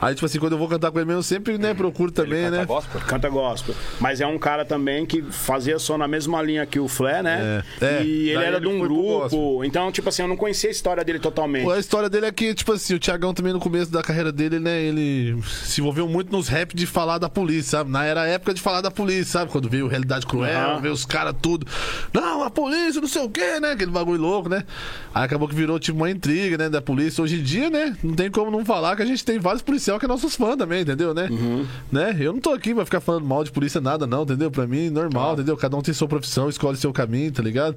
Aí, 0.00 0.14
tipo 0.14 0.24
assim, 0.26 0.38
quando 0.38 0.52
eu 0.52 0.58
vou 0.58 0.66
cantar 0.68 0.90
com 0.90 0.98
ele 0.98 1.06
mesmo, 1.06 1.18
eu 1.18 1.22
sempre, 1.22 1.58
né, 1.58 1.74
procuro 1.74 2.10
também, 2.10 2.44
Canta 2.44 2.56
né? 2.56 2.64
gospel? 2.64 3.00
Canta 3.02 3.28
gospel. 3.28 3.74
Mas 4.00 4.20
é 4.20 4.26
um 4.26 4.38
cara 4.38 4.64
também 4.64 5.04
que 5.04 5.20
fazia 5.22 5.78
som 5.78 5.98
na 5.98 6.08
mesma 6.08 6.40
linha 6.40 6.64
que 6.64 6.80
o 6.80 6.88
Flé, 6.88 7.22
né? 7.22 7.62
É, 7.82 7.84
é. 7.84 8.02
E 8.02 8.28
ele 8.30 8.34
Daí 8.34 8.44
era 8.46 8.56
ele 8.56 8.66
de 8.66 8.72
um 8.72 8.78
grupo. 8.78 9.62
Então, 9.64 9.92
tipo 9.92 10.08
assim, 10.08 10.22
eu 10.22 10.28
não 10.28 10.36
conhecia 10.36 10.70
a 10.70 10.72
história 10.72 11.04
dele 11.04 11.18
totalmente. 11.18 11.70
A 11.70 11.78
história 11.78 12.08
dele 12.08 12.26
é 12.26 12.32
que, 12.32 12.54
tipo 12.54 12.72
assim, 12.72 12.94
o 12.94 12.98
Thiagão 12.98 13.34
também 13.34 13.52
no 13.52 13.60
começo 13.60 13.92
da 13.92 14.02
carreira 14.02 14.32
dele, 14.32 14.58
né, 14.58 14.80
ele 14.80 15.38
se 15.42 15.80
envolveu 15.82 16.08
muito 16.08 16.32
nos 16.32 16.48
rap 16.48 16.74
de 16.74 16.86
falar 16.86 17.18
da 17.18 17.28
polícia, 17.28 17.78
sabe? 17.78 17.90
Na 17.90 18.04
era 18.04 18.22
a 18.22 18.26
época 18.26 18.54
de 18.54 18.60
falar 18.62 18.80
da 18.80 18.90
polícia, 18.90 19.24
sabe? 19.40 19.50
Quando 19.50 19.68
veio 19.68 19.86
Realidade 19.86 20.24
Cruel, 20.26 20.58
Aham. 20.58 20.80
veio 20.80 20.94
os 20.94 21.04
caras 21.04 21.34
tudo. 21.42 21.66
Não, 22.12 22.42
a 22.42 22.50
polícia, 22.50 23.00
não 23.02 23.08
sei 23.08 23.22
o 23.22 23.28
quê, 23.28 23.60
né? 23.60 23.72
Aquele 23.72 23.90
bagulho 23.90 24.20
louco, 24.20 24.48
né? 24.48 24.64
Aí 25.14 25.24
acabou 25.24 25.46
que 25.46 25.54
virou 25.54 25.78
tipo 25.78 25.98
uma 25.98 26.10
intriga, 26.10 26.56
né, 26.56 26.70
da 26.70 26.80
polícia. 26.80 27.22
Hoje 27.22 27.38
em 27.38 27.42
dia, 27.42 27.68
né, 27.68 27.94
não 28.02 28.14
tem 28.14 28.30
como 28.30 28.50
não 28.50 28.64
falar 28.64 28.96
que 28.96 29.02
a 29.02 29.06
gente 29.06 29.22
tem 29.22 29.38
vários 29.38 29.60
policiais 29.62 29.89
que 29.98 30.04
é 30.04 30.08
nossos 30.08 30.34
fãs 30.36 30.56
também, 30.56 30.82
entendeu, 30.82 31.12
né? 31.14 31.28
né? 31.90 32.16
Eu 32.18 32.32
não 32.32 32.40
tô 32.40 32.50
aqui 32.50 32.74
pra 32.74 32.84
ficar 32.84 33.00
falando 33.00 33.24
mal 33.26 33.42
de 33.44 33.50
polícia 33.50 33.80
nada, 33.80 34.06
não, 34.06 34.22
entendeu? 34.22 34.50
Pra 34.50 34.66
mim, 34.66 34.90
normal, 34.90 35.34
entendeu? 35.34 35.56
Cada 35.56 35.76
um 35.76 35.82
tem 35.82 35.92
sua 35.94 36.08
profissão, 36.08 36.48
escolhe 36.48 36.76
seu 36.76 36.92
caminho, 36.92 37.30
tá 37.32 37.42
ligado? 37.42 37.76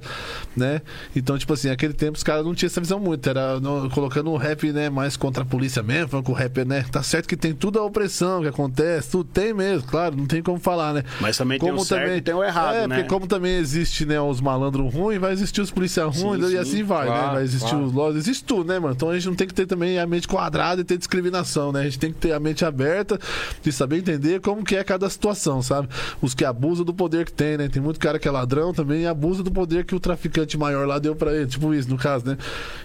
Né? 0.56 0.80
Então, 1.14 1.36
tipo 1.38 1.52
assim, 1.52 1.68
naquele 1.68 1.92
tempo 1.92 2.16
os 2.16 2.22
caras 2.22 2.44
não 2.44 2.54
tinham 2.54 2.68
essa 2.68 2.80
visão 2.80 2.98
muito. 3.00 3.28
Era 3.28 3.58
no- 3.60 3.88
colocando 3.90 4.30
o 4.30 4.36
rap, 4.36 4.70
né, 4.72 4.88
mais 4.90 5.16
contra 5.16 5.42
a 5.42 5.46
polícia 5.46 5.82
mesmo, 5.82 6.08
falando 6.08 6.26
que 6.26 6.30
o 6.32 6.34
rap, 6.34 6.64
né? 6.64 6.84
Tá 6.90 7.02
certo 7.02 7.28
que 7.28 7.36
tem 7.36 7.52
tudo 7.54 7.78
a 7.78 7.84
opressão 7.84 8.42
que 8.42 8.48
acontece, 8.48 9.10
tudo 9.10 9.24
tem 9.24 9.52
mesmo, 9.54 9.86
claro, 9.88 10.16
não 10.16 10.26
tem 10.26 10.42
como 10.42 10.58
falar, 10.58 10.92
né? 10.94 11.04
Mas 11.20 11.36
também 11.36 11.58
tem 11.58 11.72
o 11.72 11.78
certo 11.84 12.12
e 12.16 12.20
tem 12.20 12.34
o 12.34 12.42
errado, 12.42 12.74
é, 12.76 12.86
né? 12.86 12.96
porque 12.96 13.08
como 13.08 13.26
também 13.26 13.56
existe, 13.56 14.04
né, 14.06 14.20
os 14.20 14.40
malandros 14.40 14.92
ruins, 14.92 15.20
vai 15.20 15.32
existir 15.32 15.60
os 15.60 15.70
policiais 15.70 16.16
Sim, 16.16 16.24
ruins, 16.24 16.44
e 16.44 16.50
sim, 16.50 16.56
assim 16.58 16.82
vai, 16.82 17.06
né? 17.08 17.12
claro, 17.12 17.34
Vai 17.34 17.42
existir 17.44 17.70
claro. 17.70 17.84
os 17.84 17.92
laws, 17.92 18.16
existe 18.16 18.44
tudo, 18.44 18.68
né, 18.68 18.78
mano? 18.78 18.94
Então 18.94 19.08
a 19.10 19.14
gente 19.14 19.26
não 19.28 19.34
tem 19.34 19.46
que 19.46 19.54
ter 19.54 19.66
também 19.66 19.98
a 19.98 20.06
mente 20.06 20.28
quadrada 20.28 20.80
e 20.80 20.84
ter 20.84 20.96
discriminação, 20.98 21.72
né? 21.72 21.80
A 21.80 21.84
gente 21.84 21.98
tem 22.04 22.12
que 22.12 22.18
ter 22.18 22.32
a 22.32 22.40
mente 22.40 22.64
aberta 22.64 23.18
de 23.62 23.72
saber 23.72 23.98
entender 23.98 24.40
como 24.40 24.62
que 24.62 24.76
é 24.76 24.84
cada 24.84 25.08
situação, 25.08 25.62
sabe? 25.62 25.88
Os 26.20 26.34
que 26.34 26.44
abusam 26.44 26.84
do 26.84 26.92
poder 26.92 27.24
que 27.24 27.32
tem, 27.32 27.56
né? 27.56 27.68
Tem 27.68 27.80
muito 27.80 27.98
cara 27.98 28.18
que 28.18 28.28
é 28.28 28.30
ladrão 28.30 28.74
também 28.74 29.02
e 29.02 29.06
abusa 29.06 29.42
do 29.42 29.50
poder 29.50 29.84
que 29.84 29.94
o 29.94 30.00
traficante 30.00 30.58
maior 30.58 30.86
lá 30.86 30.98
deu 30.98 31.16
pra 31.16 31.34
ele, 31.34 31.46
tipo 31.46 31.72
isso, 31.72 31.88
no 31.88 31.96
caso, 31.96 32.26
né? 32.26 32.36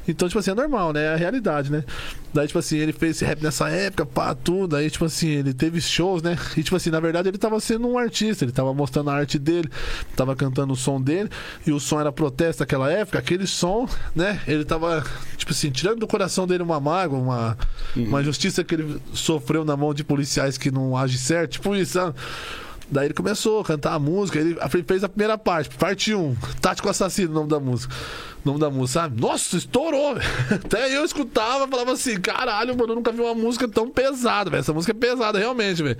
Então, 0.08 0.28
tipo 0.28 0.40
assim, 0.40 0.52
é 0.52 0.56
normal, 0.56 0.94
né? 0.94 1.06
É 1.06 1.14
a 1.14 1.16
realidade, 1.16 1.72
né? 1.72 1.84
Daí, 2.34 2.48
tipo 2.48 2.60
assim, 2.60 2.78
ele 2.78 2.94
fez 2.94 3.18
esse 3.18 3.26
rap 3.26 3.42
nessa 3.42 3.70
época, 3.70 4.06
pá, 4.06 4.34
tudo. 4.36 4.76
Aí, 4.76 4.90
tipo 4.90 5.04
assim, 5.06 5.30
ele 5.30 5.54
teve 5.54 5.82
shows, 5.82 6.22
né? 6.22 6.38
E, 6.56 6.64
tipo 6.64 6.76
assim, 6.76 6.90
na 6.90 7.00
verdade, 7.00 7.28
ele 7.28 7.38
tava 7.38 7.60
sendo 7.60 7.88
um 7.88 7.98
artista, 7.98 8.46
ele 8.46 8.52
tava 8.52 8.74
mostrando 8.74 9.10
a 9.10 9.16
arte 9.16 9.38
dele, 9.38 9.70
tava 10.16 10.36
cantando 10.36 10.74
o 10.74 10.76
som 10.76 11.02
dele, 11.02 11.30
e 11.66 11.72
o 11.72 11.80
som 11.80 12.00
era 12.00 12.12
protesto 12.12 12.62
naquela 12.62 12.92
época. 12.92 13.20
Aquele 13.20 13.48
som, 13.48 13.88
né? 14.16 14.40
Ele 14.48 14.64
tava, 14.64 15.04
tipo 15.38 15.52
assim, 15.52 15.72
tirando 15.72 16.00
do 16.00 16.08
coração 16.08 16.46
dele 16.46 16.64
uma 16.64 16.80
mágoa, 16.80 17.20
uma, 17.20 17.58
uma 17.96 18.22
injustiça 18.22 18.64
que 18.64 18.76
ele 18.76 19.02
sofreu 19.14 19.66
na 19.66 19.76
mão 19.76 19.94
de 19.94 20.04
policiais 20.04 20.58
que 20.58 20.72
não 20.72 20.96
agem 20.96 21.18
certo, 21.18 21.54
tipo 21.54 21.76
isso? 21.76 22.14
Daí 22.92 23.06
ele 23.06 23.14
começou 23.14 23.62
a 23.62 23.64
cantar 23.64 23.94
a 23.94 24.00
música, 24.00 24.40
ele 24.40 24.58
fez 24.88 25.04
a 25.04 25.10
primeira 25.10 25.38
parte, 25.38 25.76
parte 25.76 26.14
1, 26.14 26.36
Tático 26.60 26.90
Assassino, 26.90 27.32
o 27.32 27.34
nome 27.34 27.50
da 27.50 27.60
música. 27.60 27.94
O 28.44 28.48
nome 28.48 28.60
da 28.60 28.70
música, 28.70 29.02
sabe? 29.02 29.22
Nossa, 29.22 29.58
estourou! 29.58 30.16
velho. 30.16 30.26
Até 30.66 30.96
eu 30.96 31.04
escutava 31.04 31.68
falava 31.68 31.92
assim, 31.92 32.20
caralho, 32.20 32.76
mano, 32.76 32.94
eu 32.94 32.96
nunca 32.96 33.12
vi 33.12 33.22
uma 33.22 33.36
música 33.36 33.68
tão 33.68 33.90
pesada, 33.90 34.50
velho. 34.50 34.62
Essa 34.62 34.74
música 34.74 34.92
é 34.92 34.96
pesada, 34.96 35.38
realmente, 35.38 35.84
velho. 35.84 35.98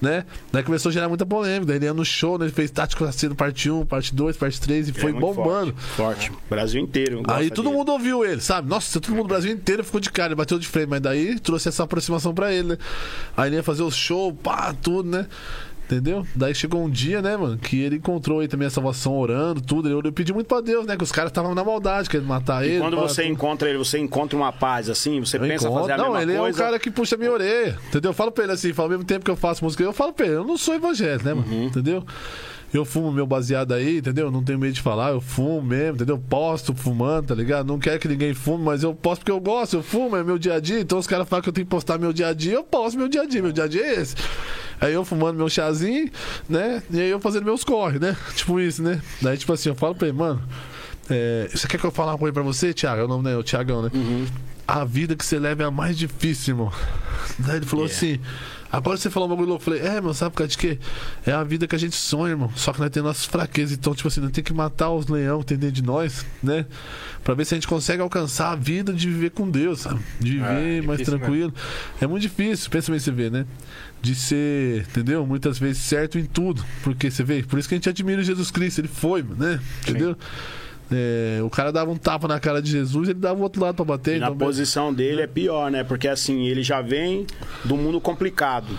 Né? 0.00 0.24
Daí 0.50 0.62
começou 0.62 0.88
a 0.88 0.92
gerar 0.92 1.08
muita 1.08 1.26
polêmica. 1.26 1.66
Daí 1.66 1.76
ele 1.76 1.84
ia 1.84 1.92
no 1.92 2.04
show, 2.04 2.38
né? 2.38 2.46
Ele 2.46 2.52
fez 2.52 2.70
Tático 2.70 3.04
Assassino 3.04 3.34
parte 3.34 3.70
1, 3.70 3.84
parte 3.84 4.14
2, 4.14 4.36
parte 4.36 4.60
3 4.60 4.88
e 4.88 4.92
foi 4.92 5.10
é 5.10 5.14
bombando. 5.14 5.74
Forte. 5.74 6.30
forte. 6.30 6.32
Brasil 6.48 6.80
inteiro. 6.80 7.22
Aí 7.28 7.50
todo 7.50 7.66
dele. 7.66 7.76
mundo 7.76 7.92
ouviu 7.92 8.24
ele, 8.24 8.40
sabe? 8.40 8.68
Nossa, 8.68 8.98
todo 8.98 9.10
mundo 9.10 9.24
do 9.24 9.28
Brasil 9.28 9.52
inteiro 9.52 9.84
ficou 9.84 10.00
de 10.00 10.10
cara, 10.10 10.28
ele 10.28 10.36
bateu 10.36 10.58
de 10.58 10.66
frente, 10.66 10.88
mas 10.88 11.00
daí 11.00 11.38
trouxe 11.38 11.68
essa 11.68 11.82
aproximação 11.82 12.32
pra 12.34 12.52
ele, 12.52 12.68
né? 12.68 12.78
Aí 13.36 13.50
ele 13.50 13.56
ia 13.56 13.62
fazer 13.62 13.82
o 13.82 13.90
show, 13.90 14.32
pá, 14.32 14.74
tudo, 14.80 15.10
né? 15.10 15.26
Entendeu? 15.90 16.24
Daí 16.36 16.54
chegou 16.54 16.84
um 16.84 16.88
dia, 16.88 17.20
né, 17.20 17.36
mano, 17.36 17.58
que 17.58 17.80
ele 17.80 17.96
encontrou 17.96 18.38
aí 18.40 18.46
também 18.48 18.68
a 18.68 18.70
salvação 18.70 19.16
orando, 19.18 19.60
tudo. 19.60 19.88
Eu, 19.88 20.00
eu 20.04 20.12
pedi 20.12 20.32
muito 20.32 20.46
pra 20.46 20.60
Deus, 20.60 20.86
né? 20.86 20.96
Que 20.96 21.02
os 21.02 21.10
caras 21.10 21.30
estavam 21.30 21.52
na 21.54 21.64
maldade, 21.64 22.08
querendo 22.08 22.28
matar 22.28 22.64
E 22.64 22.70
ele. 22.70 22.80
quando 22.80 22.96
você 22.96 23.22
tudo. 23.22 23.32
encontra 23.32 23.68
ele, 23.68 23.78
você 23.78 23.98
encontra 23.98 24.36
uma 24.36 24.52
paz 24.52 24.88
assim? 24.88 25.18
Você 25.18 25.36
Eu 25.36 25.40
pensa 25.40 25.64
encontro- 25.66 25.80
fazer 25.80 25.92
a 25.94 25.96
não, 25.96 26.12
mesma 26.12 26.22
ele 26.22 26.38
coisa? 26.38 26.62
é 26.62 26.62
um 26.62 26.66
cara 26.66 26.78
que 26.78 26.90
puxa 26.90 27.16
minha 27.16 27.32
orelha, 27.32 27.76
entendeu? 27.88 28.10
Eu 28.10 28.14
falo 28.14 28.30
pra 28.30 28.44
ele 28.44 28.52
assim, 28.52 28.72
falo, 28.72 28.86
ao 28.86 28.90
mesmo 28.90 29.04
tempo 29.04 29.24
que 29.24 29.30
eu 29.30 29.36
faço 29.36 29.64
música, 29.64 29.82
eu 29.82 29.92
falo 29.92 30.12
pra 30.12 30.26
ele, 30.26 30.36
eu 30.36 30.44
não 30.44 30.56
sou 30.56 30.74
evangélico, 30.74 31.24
né, 31.24 31.34
mano? 31.34 31.48
Uhum. 31.50 31.64
Entendeu? 31.64 32.04
Eu 32.72 32.84
fumo 32.84 33.10
meu 33.10 33.26
baseado 33.26 33.72
aí, 33.72 33.98
entendeu? 33.98 34.30
Não 34.30 34.44
tenho 34.44 34.58
medo 34.58 34.72
de 34.72 34.80
falar, 34.80 35.10
eu 35.10 35.20
fumo 35.20 35.60
mesmo, 35.60 35.96
entendeu? 35.96 36.16
Posto 36.18 36.74
fumando, 36.74 37.28
tá 37.28 37.34
ligado? 37.34 37.66
Não 37.66 37.78
quero 37.78 37.98
que 37.98 38.06
ninguém 38.06 38.32
fume, 38.32 38.64
mas 38.64 38.82
eu 38.82 38.94
posto 38.94 39.20
porque 39.20 39.32
eu 39.32 39.40
gosto, 39.40 39.76
eu 39.76 39.82
fumo, 39.82 40.16
é 40.16 40.22
meu 40.22 40.38
dia 40.38 40.54
a 40.54 40.60
dia. 40.60 40.80
Então 40.80 40.98
os 40.98 41.06
caras 41.06 41.28
falam 41.28 41.42
que 41.42 41.48
eu 41.48 41.52
tenho 41.52 41.66
que 41.66 41.70
postar 41.70 41.98
meu 41.98 42.12
dia 42.12 42.28
a 42.28 42.32
dia, 42.32 42.54
eu 42.54 42.62
posto 42.62 42.96
meu 42.96 43.08
dia 43.08 43.22
a 43.22 43.26
dia, 43.26 43.42
meu 43.42 43.52
dia 43.52 43.64
a 43.64 43.68
dia 43.68 43.82
é 43.82 44.00
esse. 44.00 44.14
Aí 44.80 44.94
eu 44.94 45.04
fumando 45.04 45.36
meu 45.36 45.48
chazinho, 45.48 46.10
né? 46.48 46.82
E 46.90 47.00
aí 47.00 47.10
eu 47.10 47.20
fazendo 47.20 47.44
meus 47.44 47.64
corre, 47.64 47.98
né? 47.98 48.16
Tipo 48.36 48.60
isso, 48.60 48.82
né? 48.82 49.02
Daí, 49.20 49.36
tipo 49.36 49.52
assim, 49.52 49.68
eu 49.68 49.74
falo 49.74 49.94
pra 49.94 50.08
ele, 50.08 50.16
mano, 50.16 50.40
é, 51.10 51.48
você 51.52 51.66
quer 51.66 51.78
que 51.78 51.84
eu 51.84 51.90
fale 51.90 52.10
uma 52.10 52.18
coisa 52.18 52.32
pra 52.32 52.42
você, 52.42 52.72
Thiago? 52.72 53.02
É 53.02 53.04
o 53.04 53.08
nome, 53.08 53.24
né? 53.24 53.36
O 53.36 53.42
Thiagão, 53.42 53.82
né? 53.82 53.90
A 54.70 54.84
vida 54.84 55.16
que 55.16 55.24
você 55.26 55.36
leva 55.36 55.64
é 55.64 55.66
a 55.66 55.70
mais 55.70 55.98
difícil, 55.98 56.54
irmão. 56.54 56.72
Daí 57.40 57.56
ele 57.56 57.66
falou 57.66 57.86
assim. 57.86 58.20
Agora 58.72 58.96
você 58.96 59.10
falou 59.10 59.28
um 59.28 59.32
bagulho. 59.32 59.54
Eu 59.54 59.58
falei, 59.58 59.80
é, 59.80 60.00
meu, 60.00 60.14
sabe 60.14 60.30
por 60.30 60.38
causa 60.38 60.52
de 60.52 60.58
quê? 60.58 60.78
É 61.26 61.32
a 61.32 61.42
vida 61.42 61.66
que 61.66 61.74
a 61.74 61.78
gente 61.78 61.96
sonha, 61.96 62.34
irmão. 62.34 62.52
Só 62.54 62.72
que 62.72 62.78
nós 62.78 62.88
temos 62.90 63.08
nossas 63.08 63.24
fraquezas. 63.24 63.76
Então, 63.76 63.92
tipo 63.96 64.06
assim, 64.06 64.20
nós 64.20 64.30
temos 64.30 64.46
que 64.46 64.54
matar 64.54 64.90
os 64.90 65.08
leão, 65.08 65.40
entender 65.40 65.72
de 65.72 65.82
nós, 65.82 66.24
né? 66.40 66.66
Pra 67.24 67.34
ver 67.34 67.44
se 67.46 67.54
a 67.54 67.56
gente 67.56 67.66
consegue 67.66 68.00
alcançar 68.00 68.52
a 68.52 68.54
vida 68.54 68.92
de 68.92 69.08
viver 69.10 69.30
com 69.30 69.50
Deus, 69.50 69.80
sabe? 69.80 70.00
De 70.20 70.34
viver 70.34 70.78
É, 70.78 70.82
mais 70.82 71.00
difícil 71.00 71.18
tranquilo. 71.18 71.52
É 72.00 72.06
muito 72.06 72.22
difícil, 72.22 72.70
pensa 72.70 72.92
bem 72.92 73.00
você 73.00 73.10
vê, 73.10 73.28
né? 73.28 73.44
De 74.00 74.14
ser, 74.14 74.82
entendeu? 74.82 75.26
Muitas 75.26 75.58
vezes 75.58 75.82
certo 75.82 76.16
em 76.16 76.24
tudo. 76.24 76.64
Porque 76.84 77.10
você 77.10 77.24
vê, 77.24 77.42
por 77.42 77.58
isso 77.58 77.68
que 77.68 77.74
a 77.74 77.78
gente 77.78 77.88
admira 77.88 78.22
Jesus 78.22 78.52
Cristo. 78.52 78.80
Ele 78.80 78.88
foi, 78.88 79.24
né? 79.36 79.58
Entendeu? 79.82 80.16
É, 80.92 81.40
o 81.42 81.48
cara 81.48 81.70
dava 81.70 81.90
um 81.90 81.96
tapa 81.96 82.26
na 82.26 82.40
cara 82.40 82.60
de 82.60 82.70
Jesus, 82.70 83.08
ele 83.08 83.18
dava 83.18 83.38
o 83.38 83.42
outro 83.42 83.62
lado 83.62 83.76
pra 83.76 83.84
bater. 83.84 84.16
E 84.16 84.18
na 84.18 84.26
então, 84.26 84.38
posição 84.38 84.92
dele 84.92 85.22
é 85.22 85.26
pior, 85.26 85.70
né? 85.70 85.84
Porque 85.84 86.08
assim, 86.08 86.46
ele 86.46 86.62
já 86.62 86.80
vem 86.80 87.26
do 87.64 87.76
mundo 87.76 88.00
complicado, 88.00 88.76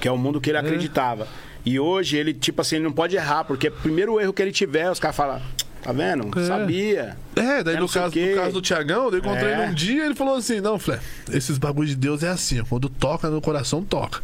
que 0.00 0.08
é 0.08 0.10
o 0.10 0.16
mundo 0.16 0.40
que 0.40 0.50
ele 0.50 0.58
acreditava. 0.58 1.26
E 1.64 1.78
hoje 1.78 2.16
ele, 2.16 2.32
tipo 2.34 2.60
assim, 2.60 2.76
ele 2.76 2.84
não 2.84 2.92
pode 2.92 3.14
errar, 3.14 3.44
porque 3.44 3.68
o 3.68 3.72
primeiro 3.72 4.18
erro 4.20 4.32
que 4.32 4.42
ele 4.42 4.50
tiver, 4.50 4.90
os 4.90 4.98
caras 4.98 5.14
falam, 5.14 5.42
tá 5.82 5.92
vendo? 5.92 6.36
É. 6.38 6.44
Sabia. 6.44 7.16
É, 7.36 7.62
daí 7.62 7.76
É, 7.76 7.80
no 7.80 7.88
caso, 7.88 8.18
no 8.18 8.34
caso 8.34 8.52
do 8.52 8.60
Tiagão, 8.62 9.10
eu 9.10 9.18
encontrei 9.18 9.48
É. 9.52 9.62
ele 9.62 9.70
um 9.70 9.74
dia 9.74 10.04
ele 10.06 10.14
falou 10.14 10.36
assim: 10.36 10.60
Não, 10.60 10.78
Flé, 10.78 10.98
esses 11.30 11.58
bagulho 11.58 11.88
de 11.88 11.96
Deus 11.96 12.22
é 12.22 12.28
assim, 12.30 12.60
ó, 12.60 12.64
quando 12.64 12.88
toca 12.88 13.28
no 13.28 13.40
coração, 13.40 13.82
toca. 13.82 14.20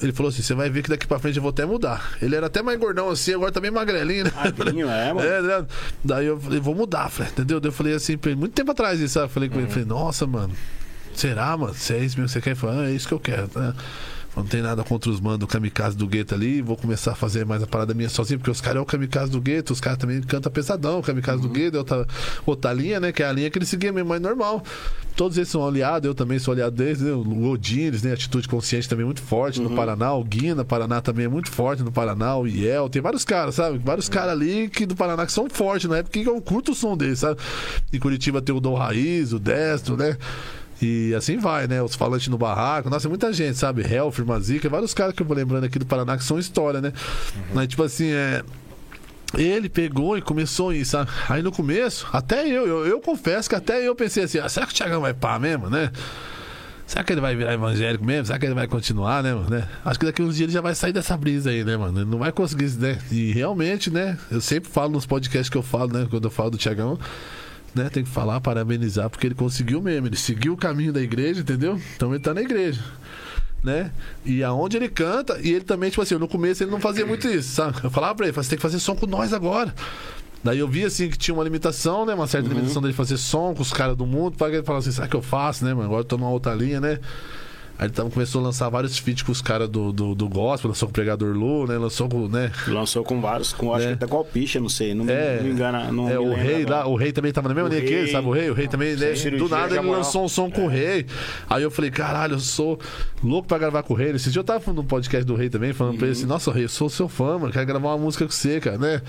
Ele 0.00 0.12
falou 0.12 0.30
assim: 0.30 0.42
Você 0.42 0.54
vai 0.54 0.70
ver 0.70 0.82
que 0.82 0.88
daqui 0.88 1.06
pra 1.06 1.18
frente 1.18 1.36
eu 1.36 1.42
vou 1.42 1.50
até 1.50 1.66
mudar. 1.66 2.12
Ele 2.22 2.34
era 2.34 2.46
até 2.46 2.62
mais 2.62 2.78
gordão 2.78 3.10
assim, 3.10 3.34
agora 3.34 3.52
tá 3.52 3.60
bem 3.60 3.70
magrelinho, 3.70 4.24
né? 4.24 4.32
Magrinho, 4.34 4.88
é, 4.88 5.12
mano. 5.12 5.26
É, 5.28 5.42
né? 5.42 5.66
Daí 6.04 6.26
eu 6.26 6.40
falei: 6.40 6.60
Vou 6.60 6.74
mudar, 6.74 7.10
Flé, 7.10 7.26
entendeu? 7.26 7.60
Daí 7.60 7.68
eu 7.68 7.72
falei 7.72 7.94
assim, 7.94 8.18
muito 8.36 8.52
tempo 8.54 8.70
atrás 8.72 9.00
isso, 9.00 9.14
sabe? 9.14 9.26
Eu 9.26 9.30
Falei 9.30 9.48
com 9.48 9.56
Uhum. 9.56 9.62
ele: 9.62 9.70
falei, 9.70 9.84
Nossa, 9.86 10.26
mano, 10.26 10.52
será, 11.14 11.56
mano? 11.56 11.74
Se 11.74 11.92
é 11.94 11.98
isso 11.98 12.16
mesmo 12.18 12.26
que 12.26 12.32
você 12.32 12.40
quer? 12.40 12.50
Ele 12.50 12.58
falou: 12.58 12.80
Ah, 12.80 12.88
é 12.88 12.92
isso 12.92 13.06
que 13.08 13.14
eu 13.14 13.20
quero, 13.20 13.50
né? 13.54 13.74
Não 14.34 14.44
tem 14.44 14.62
nada 14.62 14.82
contra 14.82 15.10
os 15.10 15.20
manos 15.20 15.38
do 15.38 15.46
kamikaze 15.46 15.94
do 15.94 16.06
gueto 16.06 16.34
ali. 16.34 16.62
Vou 16.62 16.76
começar 16.76 17.12
a 17.12 17.14
fazer 17.14 17.44
mais 17.44 17.62
a 17.62 17.66
parada 17.66 17.92
minha 17.92 18.08
sozinho, 18.08 18.38
porque 18.38 18.50
os 18.50 18.62
caras 18.62 18.78
é 18.78 18.80
o 18.80 18.86
kamikaze 18.86 19.30
do 19.30 19.40
gueto, 19.40 19.74
os 19.74 19.80
caras 19.80 19.98
também 19.98 20.22
cantam 20.22 20.50
pesadão. 20.50 21.00
O 21.00 21.02
kamikaze 21.02 21.42
do 21.42 21.50
gueto 21.50 21.76
é 21.76 21.78
outra, 21.78 22.06
outra 22.46 22.72
linha, 22.72 22.98
né? 22.98 23.12
Que 23.12 23.22
é 23.22 23.26
a 23.26 23.32
linha 23.32 23.50
que 23.50 23.58
ele 23.58 23.66
seguia 23.66 23.92
mesmo, 23.92 24.08
mas 24.08 24.20
normal. 24.22 24.62
Todos 25.14 25.36
eles 25.36 25.50
são 25.50 25.66
aliados, 25.66 26.06
eu 26.06 26.14
também 26.14 26.38
sou 26.38 26.52
aliado 26.52 26.74
deles, 26.74 27.02
né? 27.02 27.12
O 27.12 27.50
Odines, 27.50 28.02
né? 28.02 28.14
Atitude 28.14 28.48
Consciente 28.48 28.88
também 28.88 29.02
é 29.02 29.06
muito 29.06 29.20
forte 29.20 29.60
no 29.60 29.70
Paraná. 29.70 30.14
O 30.14 30.24
Guina, 30.24 30.64
Paraná 30.64 31.02
também 31.02 31.26
é 31.26 31.28
muito 31.28 31.50
forte 31.50 31.82
no 31.82 31.92
Paraná. 31.92 32.34
O 32.36 32.46
Iel, 32.46 32.88
tem 32.88 33.02
vários 33.02 33.26
caras, 33.26 33.56
sabe? 33.56 33.78
Vários 33.78 34.08
caras 34.08 34.32
ali 34.32 34.70
que 34.70 34.86
do 34.86 34.96
Paraná 34.96 35.26
que 35.26 35.32
são 35.32 35.46
fortes, 35.50 35.90
na 35.90 35.98
época 35.98 36.18
que 36.18 36.26
eu 36.26 36.40
curto 36.40 36.72
o 36.72 36.74
som 36.74 36.96
deles, 36.96 37.18
sabe? 37.18 37.38
Em 37.92 37.98
Curitiba 37.98 38.40
tem 38.40 38.54
o 38.54 38.60
Dom 38.60 38.74
Raiz, 38.74 39.34
o 39.34 39.38
Destro, 39.38 39.94
né? 39.94 40.16
E 40.82 41.14
assim 41.14 41.38
vai, 41.38 41.68
né? 41.68 41.80
Os 41.80 41.94
falantes 41.94 42.28
no 42.28 42.36
barraco. 42.36 42.90
Nossa, 42.90 43.08
muita 43.08 43.32
gente, 43.32 43.56
sabe? 43.56 43.82
Hell, 43.82 44.10
Firma 44.10 44.38
Zica, 44.40 44.68
vários 44.68 44.92
caras 44.92 45.14
que 45.14 45.22
eu 45.22 45.26
vou 45.26 45.36
lembrando 45.36 45.64
aqui 45.64 45.78
do 45.78 45.86
Paraná 45.86 46.16
que 46.16 46.24
são 46.24 46.38
história, 46.38 46.80
né? 46.80 46.92
Mas, 47.54 47.68
tipo 47.68 47.82
assim, 47.82 48.10
é. 48.10 48.42
Ele 49.34 49.68
pegou 49.68 50.18
e 50.18 50.20
começou 50.20 50.74
isso, 50.74 50.90
sabe? 50.90 51.10
Aí 51.26 51.40
no 51.40 51.50
começo, 51.50 52.06
até 52.12 52.46
eu, 52.46 52.66
eu, 52.66 52.86
eu 52.86 53.00
confesso 53.00 53.48
que 53.48 53.54
até 53.54 53.86
eu 53.86 53.94
pensei 53.94 54.24
assim: 54.24 54.38
ah, 54.38 54.48
será 54.48 54.66
que 54.66 54.72
o 54.72 54.76
Thiagão 54.76 55.00
vai 55.00 55.14
pá 55.14 55.38
mesmo, 55.38 55.70
né? 55.70 55.90
Será 56.86 57.02
que 57.02 57.12
ele 57.14 57.22
vai 57.22 57.34
virar 57.34 57.54
evangélico 57.54 58.04
mesmo? 58.04 58.26
Será 58.26 58.38
que 58.38 58.44
ele 58.44 58.54
vai 58.54 58.66
continuar, 58.66 59.22
né, 59.22 59.32
mano? 59.32 59.48
Né? 59.48 59.66
Acho 59.82 59.98
que 59.98 60.04
daqui 60.04 60.20
uns 60.20 60.36
dias 60.36 60.48
ele 60.48 60.52
já 60.52 60.60
vai 60.60 60.74
sair 60.74 60.92
dessa 60.92 61.16
brisa 61.16 61.48
aí, 61.48 61.64
né, 61.64 61.74
mano? 61.76 62.00
Ele 62.00 62.10
não 62.10 62.18
vai 62.18 62.30
conseguir, 62.30 62.68
né? 62.72 62.98
E 63.10 63.32
realmente, 63.32 63.90
né? 63.90 64.18
Eu 64.30 64.42
sempre 64.42 64.70
falo 64.70 64.92
nos 64.92 65.06
podcasts 65.06 65.48
que 65.48 65.56
eu 65.56 65.62
falo, 65.62 65.90
né? 65.90 66.06
Quando 66.10 66.24
eu 66.24 66.30
falo 66.30 66.50
do 66.50 66.58
Thiagão, 66.58 66.98
né? 67.74 67.88
Tem 67.90 68.04
que 68.04 68.10
falar, 68.10 68.40
parabenizar, 68.40 69.08
porque 69.08 69.26
ele 69.26 69.34
conseguiu 69.34 69.80
mesmo. 69.80 70.06
Ele 70.06 70.16
seguiu 70.16 70.54
o 70.54 70.56
caminho 70.56 70.92
da 70.92 71.00
igreja, 71.00 71.40
entendeu? 71.40 71.80
Então 71.96 72.12
ele 72.12 72.22
tá 72.22 72.34
na 72.34 72.42
igreja. 72.42 72.80
Né? 73.62 73.92
E 74.24 74.42
aonde 74.42 74.76
ele 74.76 74.88
canta, 74.88 75.38
e 75.40 75.52
ele 75.52 75.64
também, 75.64 75.88
tipo 75.88 76.02
assim, 76.02 76.16
no 76.16 76.26
começo 76.26 76.64
ele 76.64 76.70
não 76.70 76.80
fazia 76.80 77.06
muito 77.06 77.28
isso, 77.28 77.54
sabe? 77.54 77.76
Eu 77.84 77.90
falava 77.90 78.14
pra 78.16 78.26
ele, 78.26 78.34
você 78.34 78.50
tem 78.50 78.58
que 78.58 78.62
fazer 78.62 78.80
som 78.80 78.96
com 78.96 79.06
nós 79.06 79.32
agora. 79.32 79.72
Daí 80.42 80.58
eu 80.58 80.66
vi 80.66 80.84
assim 80.84 81.08
que 81.08 81.16
tinha 81.16 81.32
uma 81.32 81.44
limitação, 81.44 82.04
né? 82.04 82.14
Uma 82.14 82.26
certa 82.26 82.48
limitação 82.48 82.82
dele 82.82 82.94
fazer 82.94 83.16
som 83.16 83.54
com 83.54 83.62
os 83.62 83.72
caras 83.72 83.96
do 83.96 84.04
mundo. 84.04 84.36
Para 84.36 84.52
ele 84.52 84.64
falar 84.64 84.80
assim, 84.80 84.90
será 84.90 85.06
que 85.06 85.14
eu 85.14 85.22
faço, 85.22 85.64
né, 85.64 85.72
mano? 85.72 85.86
Agora 85.86 86.00
eu 86.00 86.04
tô 86.04 86.18
numa 86.18 86.30
outra 86.30 86.52
linha, 86.52 86.80
né? 86.80 86.98
Aí 87.82 87.86
ele 87.88 87.92
tava, 87.94 88.08
começou 88.10 88.40
a 88.40 88.44
lançar 88.44 88.68
vários 88.68 88.96
feats 88.96 89.22
com 89.22 89.32
os 89.32 89.42
caras 89.42 89.68
do, 89.68 89.92
do, 89.92 90.14
do 90.14 90.28
gospel, 90.28 90.68
lançou 90.68 90.86
com 90.86 90.90
o 90.90 90.94
Pregador 90.94 91.34
Lu, 91.36 91.66
né? 91.66 91.76
Lançou 91.76 92.08
com, 92.08 92.28
né? 92.28 92.52
Lançou 92.68 93.02
com 93.02 93.20
vários, 93.20 93.52
com 93.52 93.74
acho 93.74 93.84
É. 93.84 93.88
que 93.88 93.92
até 93.94 94.06
com 94.06 94.18
o 94.20 94.24
Picha, 94.24 94.60
não 94.60 94.68
sei, 94.68 94.94
não, 94.94 95.04
me- 95.04 95.12
É, 95.12 95.36
não 95.38 95.44
me 95.44 95.50
engana. 95.50 95.90
Não 95.90 96.08
é 96.08 96.12
me 96.12 96.18
o 96.18 96.32
rei 96.34 96.64
lá, 96.64 96.86
o 96.86 96.94
rei 96.94 97.10
também 97.12 97.32
tava 97.32 97.48
na 97.48 97.54
mesma 97.54 97.68
linha 97.70 97.82
que 97.82 97.92
ele, 97.92 98.10
sabe? 98.12 98.26
O 98.28 98.30
rei, 98.32 98.48
o 98.50 98.54
rei 98.54 98.68
também, 98.68 98.94
né? 98.94 99.12
Do 99.36 99.48
nada 99.48 99.76
ele 99.76 99.86
lançou 99.88 100.24
um 100.24 100.28
som 100.28 100.48
com 100.50 100.66
o 100.66 100.68
rei. 100.68 101.06
Aí 101.50 101.62
eu 101.62 101.70
falei, 101.70 101.90
caralho, 101.90 102.34
eu 102.34 102.40
sou 102.40 102.78
louco 103.22 103.48
pra 103.48 103.58
gravar 103.58 103.82
com 103.82 103.94
o 103.94 103.96
rei. 103.96 104.12
Esse 104.12 104.30
dia 104.30 104.38
eu 104.40 104.44
tava 104.44 104.60
falando 104.60 104.78
num 104.82 104.86
podcast 104.86 105.24
do 105.26 105.34
rei 105.34 105.50
também, 105.50 105.72
falando 105.72 105.96
pra 105.98 106.06
ele 106.06 106.14
Uhum. 106.14 106.20
assim, 106.20 106.28
nossa, 106.28 106.52
rei, 106.52 106.64
eu 106.64 106.68
sou 106.68 106.88
seu 106.88 107.08
fã, 107.08 107.36
mano, 107.38 107.52
quero 107.52 107.66
gravar 107.66 107.88
uma 107.88 107.98
música 107.98 108.24
com 108.24 108.30
você, 108.30 108.60
cara, 108.60 108.78
né? 108.78 109.02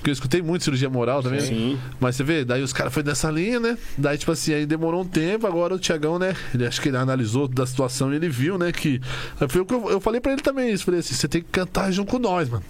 Porque 0.00 0.08
eu 0.08 0.14
escutei 0.14 0.40
muito 0.40 0.64
cirurgia 0.64 0.88
moral 0.88 1.22
também. 1.22 1.40
Sim. 1.40 1.78
Mas 2.00 2.16
você 2.16 2.24
vê, 2.24 2.42
daí 2.42 2.62
os 2.62 2.72
caras 2.72 2.90
foi 2.90 3.02
dessa 3.02 3.30
linha, 3.30 3.60
né? 3.60 3.76
Daí, 3.98 4.16
tipo 4.16 4.32
assim, 4.32 4.54
aí 4.54 4.64
demorou 4.64 5.02
um 5.02 5.06
tempo, 5.06 5.46
agora 5.46 5.74
o 5.74 5.78
Tiagão, 5.78 6.18
né? 6.18 6.34
Ele 6.54 6.66
acho 6.66 6.80
que 6.80 6.88
ele 6.88 6.96
analisou 6.96 7.46
da 7.46 7.66
situação 7.66 8.10
e 8.10 8.16
ele 8.16 8.30
viu, 8.30 8.56
né? 8.56 8.72
Que. 8.72 8.98
Foi 9.46 9.60
o 9.60 9.66
que 9.66 9.74
eu, 9.74 9.90
eu 9.90 10.00
falei 10.00 10.18
pra 10.18 10.32
ele 10.32 10.40
também 10.40 10.72
isso. 10.72 10.86
Falei 10.86 11.00
assim, 11.00 11.14
você 11.14 11.28
tem 11.28 11.42
que 11.42 11.48
cantar 11.50 11.92
junto 11.92 12.10
com 12.10 12.18
nós, 12.18 12.48
mano. 12.48 12.64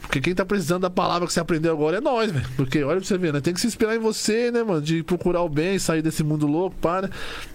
Porque 0.00 0.20
quem 0.20 0.34
tá 0.34 0.44
precisando 0.44 0.82
da 0.82 0.90
palavra 0.90 1.26
que 1.26 1.32
você 1.32 1.40
aprendeu 1.40 1.72
agora 1.72 1.98
é 1.98 2.00
nós, 2.00 2.30
velho. 2.30 2.46
Porque 2.56 2.82
olha 2.82 2.96
pra 2.96 3.06
você 3.06 3.18
ver, 3.18 3.32
né? 3.32 3.40
Tem 3.40 3.52
que 3.52 3.60
se 3.60 3.66
inspirar 3.66 3.94
em 3.94 3.98
você, 3.98 4.50
né, 4.50 4.62
mano? 4.62 4.80
De 4.80 5.02
procurar 5.02 5.42
o 5.42 5.48
bem, 5.48 5.78
sair 5.78 6.00
desse 6.00 6.24
mundo 6.24 6.46
louco, 6.46 6.76
pá, 6.80 7.02
né? 7.02 7.10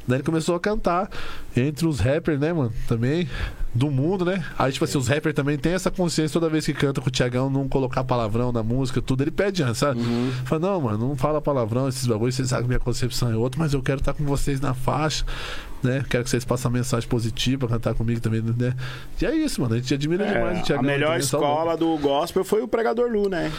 Daí 0.07 0.17
ele 0.17 0.23
começou 0.23 0.55
a 0.55 0.59
cantar 0.59 1.09
entre 1.55 1.87
os 1.87 1.99
rappers, 1.99 2.39
né, 2.39 2.53
mano? 2.53 2.71
Também 2.87 3.27
do 3.73 3.89
mundo, 3.89 4.23
né? 4.23 4.45
Aí, 4.57 4.71
tipo 4.71 4.85
assim, 4.85 4.97
os 4.97 5.07
rappers 5.07 5.33
também 5.33 5.57
têm 5.57 5.73
essa 5.73 5.89
consciência 5.89 6.39
toda 6.39 6.47
vez 6.47 6.65
que 6.65 6.73
canta 6.73 7.01
com 7.01 7.07
o 7.07 7.11
Tiagão, 7.11 7.49
não 7.49 7.67
colocar 7.67 8.03
palavrão 8.03 8.51
na 8.51 8.61
música, 8.61 9.01
tudo. 9.01 9.23
Ele 9.23 9.31
pede 9.31 9.63
antes, 9.63 9.79
sabe? 9.79 10.01
Fala, 10.45 10.61
não, 10.61 10.81
mano, 10.81 11.09
não 11.09 11.15
fala 11.15 11.41
palavrão, 11.41 11.87
esses 11.87 12.05
bagulhos, 12.05 12.35
vocês 12.35 12.49
sabem 12.49 12.65
que 12.65 12.69
minha 12.69 12.79
concepção 12.79 13.31
é 13.31 13.35
outra, 13.35 13.59
mas 13.59 13.73
eu 13.73 13.81
quero 13.81 13.99
estar 13.99 14.13
com 14.13 14.23
vocês 14.25 14.61
na 14.61 14.75
faixa, 14.75 15.25
né? 15.83 16.03
Quero 16.09 16.23
que 16.23 16.29
vocês 16.29 16.45
passem 16.45 16.69
uma 16.69 16.77
mensagem 16.77 17.07
positiva, 17.07 17.67
cantar 17.67 17.93
comigo 17.93 18.19
também, 18.21 18.41
né? 18.41 18.73
E 19.21 19.25
é 19.25 19.35
isso, 19.35 19.61
mano. 19.61 19.75
A 19.75 19.77
gente 19.77 19.93
admira 19.93 20.25
É, 20.25 20.33
demais 20.33 20.69
o 20.69 20.73
a 20.75 20.81
melhor 20.81 21.19
escola 21.19 21.75
do 21.77 21.97
gospel 21.97 22.43
foi 22.43 22.61
o 22.61 22.67
Pregador 22.67 23.09
Lu, 23.11 23.29
né? 23.29 23.51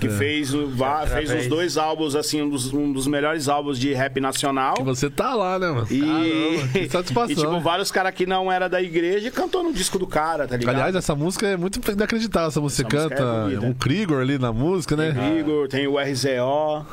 Que 0.00 0.08
fez, 0.08 0.52
o, 0.54 0.68
va- 0.68 1.06
fez 1.06 1.30
os 1.30 1.46
dois 1.46 1.76
álbuns, 1.76 2.14
assim, 2.14 2.42
um 2.42 2.48
dos, 2.48 2.72
um 2.72 2.92
dos 2.92 3.06
melhores 3.06 3.48
álbuns 3.48 3.78
de 3.78 3.92
rap 3.92 4.20
nacional. 4.20 4.74
Que 4.74 4.82
você 4.82 5.08
tá 5.10 5.34
lá, 5.34 5.58
né, 5.58 5.68
mano? 5.70 5.86
E, 5.90 6.00
Caramba, 6.00 6.68
que 6.72 6.88
satisfação. 6.88 7.30
e 7.32 7.34
tipo, 7.36 7.60
vários 7.60 7.90
caras 7.90 8.14
que 8.14 8.26
não 8.26 8.50
era 8.50 8.68
da 8.68 8.80
igreja 8.82 9.30
cantou 9.30 9.62
no 9.62 9.72
disco 9.72 9.98
do 9.98 10.06
cara, 10.06 10.46
tá 10.46 10.56
ligado? 10.56 10.74
Aliás, 10.74 10.94
essa 10.94 11.14
música 11.14 11.46
é 11.46 11.56
muito 11.56 11.80
inacreditável. 11.90 12.48
Essa 12.48 12.60
música 12.60 12.86
Essa 12.96 13.08
você 13.08 13.14
música 13.14 13.14
é 13.14 13.26
canta 13.26 13.42
bonita. 13.56 13.66
o 13.66 13.74
Krigor 13.74 14.20
ali 14.20 14.38
na 14.38 14.52
música, 14.52 14.96
né? 14.96 15.12
Tem 15.12 15.30
o 15.30 15.34
Grigor, 15.34 15.68
tem 15.68 15.86
o 15.86 15.98
RZO. 15.98 16.86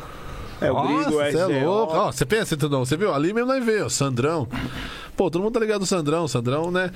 É, 0.60 0.72
o 0.72 0.74
Nossa, 0.76 0.88
Grigor, 0.88 1.24
o 1.24 1.32
você 1.32 1.38
é 1.38 1.46
RZO. 1.60 1.66
louco. 1.66 1.94
Ó, 1.96 2.12
você 2.12 2.26
pensa, 2.26 2.56
entendeu? 2.56 2.80
Você 2.80 2.98
viu? 2.98 3.14
Ali 3.14 3.34
mesmo 3.34 3.52
nós 3.52 3.64
o 3.86 3.90
Sandrão. 3.90 4.48
Pô, 5.18 5.32
todo 5.32 5.42
mundo 5.42 5.54
tá 5.54 5.60
ligado 5.60 5.80
do 5.80 5.86
Sandrão. 5.86 6.24
O 6.26 6.28
Sandrão, 6.28 6.70
né? 6.72 6.92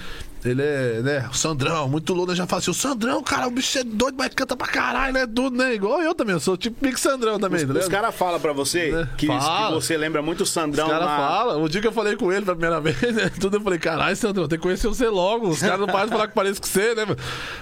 Ele 0.45 0.62
é, 0.62 1.01
né? 1.03 1.29
O 1.31 1.36
Sandrão, 1.36 1.89
muito 1.89 2.13
louco. 2.13 2.31
Eu 2.31 2.36
já 2.36 2.45
falo 2.47 2.60
assim, 2.60 2.71
o 2.71 2.73
Sandrão, 2.73 3.21
cara, 3.23 3.47
o 3.47 3.51
bicho 3.51 3.79
é 3.79 3.84
doido, 3.84 4.15
mas 4.17 4.29
canta 4.34 4.55
pra 4.55 4.67
caralho, 4.67 5.13
né? 5.13 5.25
Tudo, 5.27 5.57
né? 5.57 5.73
Igual 5.73 6.01
eu 6.01 6.13
também. 6.15 6.34
Eu 6.34 6.39
sou 6.39 6.55
tipo 6.55 6.79
Pique 6.79 6.99
Sandrão 6.99 7.39
também, 7.39 7.65
tá 7.65 7.73
Os 7.73 7.88
caras 7.88 8.13
falam 8.15 8.39
pra 8.39 8.53
você 8.53 8.91
Né? 8.91 9.07
que, 9.17 9.27
que 9.27 9.71
você 9.71 9.97
lembra 9.97 10.21
muito 10.21 10.41
o 10.41 10.45
Sandrão 10.45 10.86
Os 10.86 10.91
caras 10.91 11.07
na... 11.07 11.17
falam. 11.17 11.63
O 11.63 11.67
dia 11.69 11.81
que 11.81 11.88
eu 11.88 11.91
falei 11.91 12.15
com 12.15 12.31
ele 12.31 12.45
pela 12.45 12.55
primeira 12.55 12.79
vez, 12.81 13.15
né? 13.15 13.31
Tudo 13.39 13.57
eu 13.57 13.62
falei, 13.62 13.79
caralho, 13.79 14.15
Sandrão, 14.15 14.47
tem 14.47 14.57
que 14.60 14.63
conhecer 14.63 14.88
você 14.88 15.07
logo. 15.07 15.49
Os 15.49 15.60
caras 15.60 15.79
não 15.79 15.88
param 15.88 16.05
de 16.05 16.12
falar 16.12 16.27
que 16.27 16.34
parece 16.36 16.62
com 16.62 16.67
você, 16.67 16.93
né? 16.95 17.05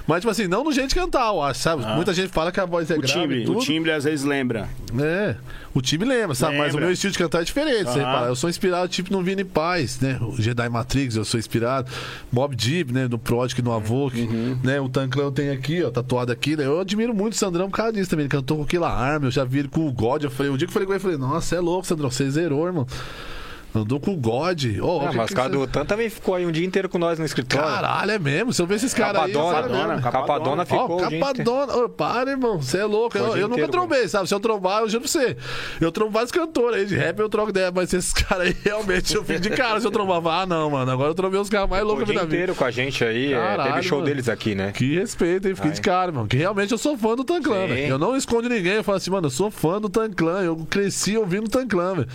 Mas, 0.08 0.20
tipo 0.20 0.30
assim, 0.32 0.48
não 0.48 0.64
no 0.64 0.72
jeito 0.72 0.90
de 0.90 0.96
cantar, 0.96 1.28
eu 1.34 1.42
acho, 1.42 1.60
sabe? 1.62 1.86
Muita 1.96 2.14
gente 2.14 2.30
fala 2.30 2.52
que 2.52 2.60
a 2.60 2.66
voz 2.66 2.90
é 2.92 2.96
Ah. 2.96 2.98
O 2.98 3.02
grave. 3.02 3.22
timbre, 3.22 3.50
o 3.50 3.60
timbre 3.60 3.92
às 3.92 4.04
vezes 4.04 4.26
lembra. 4.26 4.68
É. 5.00 5.36
O 5.74 5.82
time 5.82 6.04
lembra, 6.04 6.34
sabe? 6.36 6.54
Mas 6.58 6.68
o 6.68 6.78
Lembra. 6.78 6.86
meu 6.86 6.92
estilo 6.94 7.14
de 7.14 7.20
cantar 7.20 7.42
é 7.42 7.44
diferente. 7.44 7.84
Você 7.84 8.00
Aham. 8.00 8.12
repara, 8.12 8.28
eu 8.28 8.36
sou 8.36 8.50
inspirado 8.50 8.88
tipo 8.88 9.14
no 9.14 9.22
Vini 9.22 9.44
Paz, 9.44 10.00
né? 10.00 10.18
O 10.22 10.42
Jedi 10.50 10.70
Matrix, 10.70 11.16
eu 11.16 11.26
sou 11.26 11.40
inspirado. 11.40 11.92
Mob 12.32 12.56
Deep, 12.56 12.92
né? 12.94 13.08
Do 13.08 13.18
Project 13.18 13.62
no 13.62 13.72
Avô, 13.72 14.10
que, 14.10 14.28
né? 14.64 14.80
O 14.80 14.90
Tanclão 14.90 15.32
tem 15.32 15.50
aqui, 15.50 15.84
ó, 15.84 15.90
tatuado 15.90 16.32
aqui, 16.32 16.56
né? 16.56 16.66
Eu 16.66 16.80
admiro 16.80 17.14
muito 17.14 17.34
o 17.34 17.36
Sandrão 17.36 17.70
por 17.70 17.78
causa 17.78 17.94
disso 17.94 18.10
também. 18.10 18.24
Ele 18.24 18.32
cantou 18.32 18.58
com 18.58 18.64
aquela 18.64 18.92
arma, 18.92 19.28
eu 19.28 19.32
já 19.32 19.44
vi 19.44 19.60
ele 19.60 19.68
com 19.68 19.88
o 19.88 19.92
God. 19.92 20.24
Eu 20.24 20.32
falei, 20.32 20.52
o 20.52 20.58
dia 20.58 20.68
que 20.68 20.72
eu 20.72 20.74
falei 20.74 20.86
com 20.86 20.94
ele, 20.94 20.98
eu 20.98 21.02
falei, 21.02 21.18
nossa, 21.18 21.56
é 21.56 21.60
louco, 21.60 21.88
Sandrão, 21.88 22.10
você 22.10 22.30
zerou, 22.30 22.68
irmão. 22.68 22.86
Andou 23.74 24.00
com 24.00 24.14
o 24.14 24.18
God. 24.18 24.66
Oh, 24.82 25.02
Ah, 25.08 25.12
mas 25.14 25.30
o 25.30 25.36
cara 25.36 25.50
do 25.50 25.68
Tan 25.68 25.86
também 25.86 26.10
ficou 26.10 26.34
aí 26.34 26.44
um 26.46 26.52
dia 26.52 26.66
inteiro 26.66 26.90
com 26.90 26.98
nós 26.98 27.20
no 27.20 27.26
escritório. 27.26 27.68
Caralho, 27.68 28.12
é 28.12 28.18
mesmo. 28.18 28.52
Se 28.52 28.60
eu 28.62 28.66
ver 28.66 28.76
esses 28.76 28.94
caras 28.96 29.22
aí. 29.24 29.32
Capadona. 29.32 30.02
Capadona, 30.02 30.66
ficou 30.66 31.00
o 31.02 31.06
inteiro. 31.06 31.26
Capadona. 31.26 31.76
Ô, 31.76 31.90
para, 31.90 32.32
irmão. 32.32 32.60
Você 32.60 32.80
é 32.80 32.86
louco. 32.86 33.16
O 33.18 33.22
Eu, 33.22 33.38
eu 33.38 33.48
nunca 33.48 33.68
trombei, 33.68 34.08
sabe? 34.08 34.28
Se 34.28 34.34
eu 34.34 34.40
trombar, 34.40 34.82
eu 34.82 34.90
juro 34.90 35.04
pra 35.04 35.12
você. 35.12 35.38
Eu 35.80 35.92
trombo 35.92 36.12
vários 36.12 36.32
cantores 36.32 36.80
aí 36.80 36.86
de 36.88 36.96
rap, 36.96 37.20
eu 37.20 37.30
troco 37.30 37.52
ideia. 37.52 37.72
Mas 37.74 37.94
esses 37.94 38.12
caras 38.14 38.48
aí, 38.48 38.56
realmente, 38.64 39.16
eu 39.16 39.24
fico 39.24 39.40
de 39.40 39.52
cara 39.52 39.80
se 39.80 39.86
eu 39.86 39.92
trombar. 39.92 40.20
Ah, 40.42 40.46
não, 40.48 40.72
mano. 40.72 40.92
Agora 40.92 41.12
eu 41.12 41.16
trombei 41.16 41.40
os 41.40 41.50
caras 41.50 41.70
mais 41.70 41.82
Ficou 41.82 41.94
o 41.94 41.98
loucos 41.98 42.08
da 42.08 42.14
minha 42.14 42.26
vida. 42.26 42.36
inteiro 42.36 42.56
com 42.56 42.66
a 42.66 42.72
gente 42.72 43.04
aí. 43.04 43.34
é, 43.34 43.38
Caralho, 43.38 43.74
teve 43.74 43.84
show 43.84 44.00
mano. 44.00 44.08
deles 44.10 44.28
aqui, 44.30 44.56
né? 44.56 44.72
Que 44.72 44.96
respeito, 44.96 45.48
hein? 45.48 45.54
Fiquei 45.56 45.70
Ai. 45.72 45.76
de 45.76 45.82
cara, 45.82 46.12
mano. 46.12 46.28
Que 46.28 46.38
realmente 46.38 46.72
eu 46.72 46.78
sou 46.80 46.98
fã 46.98 47.16
do 47.16 47.24
Tanclan, 47.24 47.68
velho. 47.68 47.88
Eu 47.88 48.00
não 48.00 48.16
escondo 48.18 48.50
ninguém. 48.50 48.74
Eu 48.74 48.84
falo 48.84 48.98
assim, 48.98 49.12
mano, 49.12 49.28
eu 49.28 49.32
sou 49.32 49.52
fã 49.52 49.80
do 49.80 49.90
Tanclan. 49.90 50.42
Eu 50.42 50.56
cresci 50.70 51.16
ouvindo 51.16 51.48
Tanclan, 51.48 51.94
velho. 51.96 52.08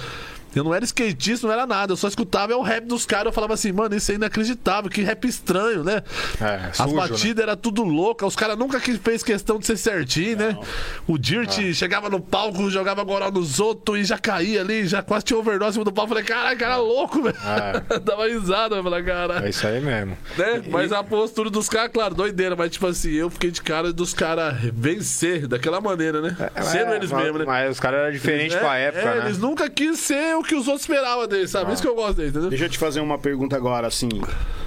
Eu 0.55 0.65
não 0.65 0.75
era 0.75 0.85
skatista, 0.85 1.47
não 1.47 1.53
era 1.55 1.67
nada. 1.67 1.93
Eu 1.93 1.97
só 1.97 2.09
escutava 2.09 2.53
é 2.53 2.57
o 2.57 2.63
rap 2.63 2.85
dos 2.87 3.05
caras. 3.07 3.27
Eu 3.27 3.33
falava 3.33 3.55
assim, 3.55 3.73
mano, 3.73 3.95
isso 3.97 4.11
é 4.13 4.15
inacreditável. 4.15 4.91
Que 4.91 5.03
rap 5.03 5.27
estranho, 5.27 5.83
né? 5.83 6.03
É, 6.41 6.69
As 6.71 6.77
sujo, 6.77 6.95
né? 6.95 7.09
batidas 7.09 7.43
eram 7.43 7.57
tudo 7.57 7.83
louca. 7.85 8.25
Os 8.27 8.37
caras 8.37 8.57
nunca 8.57 8.79
fez 8.81 9.23
questão 9.23 9.59
de 9.59 9.67
ser 9.67 9.77
certinho, 9.77 10.37
né? 10.37 10.59
O 11.07 11.19
Dirt 11.19 11.59
Ah. 11.59 11.73
chegava 11.73 12.09
no 12.09 12.21
palco, 12.21 12.71
jogava 12.71 13.03
goró 13.03 13.31
nos 13.31 13.59
outros 13.61 13.99
e 13.99 14.05
já 14.05 14.19
caía 14.19 14.61
ali, 14.61 14.87
já 14.87 15.03
quase 15.03 15.25
tinha 15.25 15.39
overdose 15.39 15.71
em 15.71 15.73
cima 15.75 15.85
do 15.85 15.93
palco. 15.93 16.09
Falei, 16.11 16.25
caralho, 16.25 16.59
cara 16.59 16.77
louco, 16.77 17.23
velho. 17.23 17.37
Dava 18.05 18.27
risada, 18.29 18.77
eu 18.77 18.83
falei, 18.83 19.03
caralho. 19.03 19.45
É 19.47 19.49
isso 19.51 19.67
aí 19.67 19.81
mesmo. 19.81 20.17
Né? 20.37 20.63
Mas 20.69 20.93
a 20.93 21.03
postura 21.03 21.51
dos 21.51 21.69
caras, 21.69 21.91
claro, 21.93 22.15
doideira, 22.15 22.55
mas 22.57 22.71
tipo 22.71 22.87
assim, 22.87 23.13
eu 23.13 23.29
fiquei 23.31 23.51
de 23.51 23.61
cara 23.63 23.93
dos 23.93 24.15
caras 24.15 24.55
vencer 24.73 25.47
daquela 25.47 25.81
maneira, 25.81 26.21
né? 26.21 26.37
Sendo 26.63 26.93
É, 26.93 26.97
eles 26.97 27.11
mesmos, 27.11 27.39
né? 27.41 27.45
Mas 27.47 27.71
os 27.73 27.81
caras 27.81 28.01
eram 28.03 28.13
diferentes 28.13 28.57
É, 28.57 28.61
pra 28.61 28.77
época, 28.77 29.03
é, 29.03 29.21
né? 29.21 29.27
Eles 29.27 29.39
nunca 29.39 29.69
quis 29.69 29.99
ser 29.99 30.37
o 30.37 30.43
que 30.45 30.55
os 30.55 30.67
outros 30.69 30.83
esperavam 30.83 31.27
deles, 31.27 31.51
sabe? 31.51 31.73
Isso 31.73 31.83
que 31.83 31.89
eu 31.89 31.95
gosto 31.95 32.17
deles, 32.17 32.31
entendeu? 32.31 32.51
Deixa 32.51 32.65
eu 32.65 32.69
te 32.71 32.79
fazer 32.79 33.01
uma 33.01 33.19
pergunta 33.19 33.57
agora, 33.57 33.87
assim. 33.87 34.09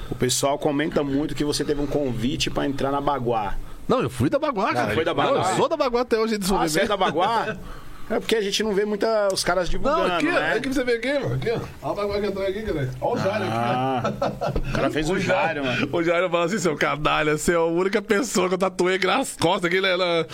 O 0.09 0.15
pessoal 0.15 0.57
comenta 0.57 1.03
muito 1.03 1.35
que 1.35 1.43
você 1.43 1.63
teve 1.63 1.81
um 1.81 1.87
convite 1.87 2.49
pra 2.49 2.65
entrar 2.65 2.91
na 2.91 3.01
Baguá. 3.01 3.55
Não, 3.87 4.01
eu 4.01 4.09
fui 4.09 4.29
da 4.29 4.37
Baguá, 4.37 4.73
cara. 4.73 4.93
foi 4.93 5.05
da 5.05 5.13
Não, 5.13 5.23
Baguá. 5.23 5.51
Eu 5.51 5.55
sou 5.55 5.69
da 5.69 5.77
Baguá 5.77 6.01
até 6.01 6.19
hoje, 6.19 6.37
vão 6.39 6.59
Ah, 6.61 6.67
você 6.67 6.81
é 6.81 6.85
da 6.87 6.97
Baguá? 6.97 7.55
É 8.09 8.19
porque 8.19 8.35
a 8.37 8.41
gente 8.41 8.63
não 8.63 8.73
vê 8.73 8.85
muita 8.85 9.27
os 9.33 9.43
caras 9.43 9.69
divulgando, 9.69 10.07
Não, 10.07 10.15
aqui, 10.15 10.25
né? 10.25 10.51
aqui 10.53 10.61
pra 10.61 10.73
você 10.73 10.83
ver 10.83 10.97
aqui, 10.97 11.13
mano. 11.19 11.35
Aqui, 11.35 11.51
ó. 11.51 11.93
Olha 11.93 12.07
o 12.07 12.25
entrou 12.25 12.45
aqui, 12.47 12.61
cara. 12.61 12.89
Olha 13.01 13.13
o 13.13 13.17
Jário 13.23 13.45
aqui, 13.47 13.53
Ah, 13.53 14.13
o 14.55 14.71
cara 14.73 14.89
fez 14.89 15.09
o 15.09 15.19
Jário, 15.19 15.65
mano. 15.65 15.89
O 15.91 16.01
Jairo 16.03 16.29
fala 16.29 16.45
assim, 16.45 16.57
seu 16.57 16.75
canalha, 16.77 17.37
você 17.37 17.51
é 17.51 17.55
a 17.55 17.63
única 17.63 18.01
pessoa 18.01 18.47
que 18.47 18.53
eu 18.53 18.57
tatuei 18.57 18.97
nas 18.99 19.35
costas 19.35 19.65
aqui, 19.65 19.81
né, 19.81 19.97
na- 19.97 20.25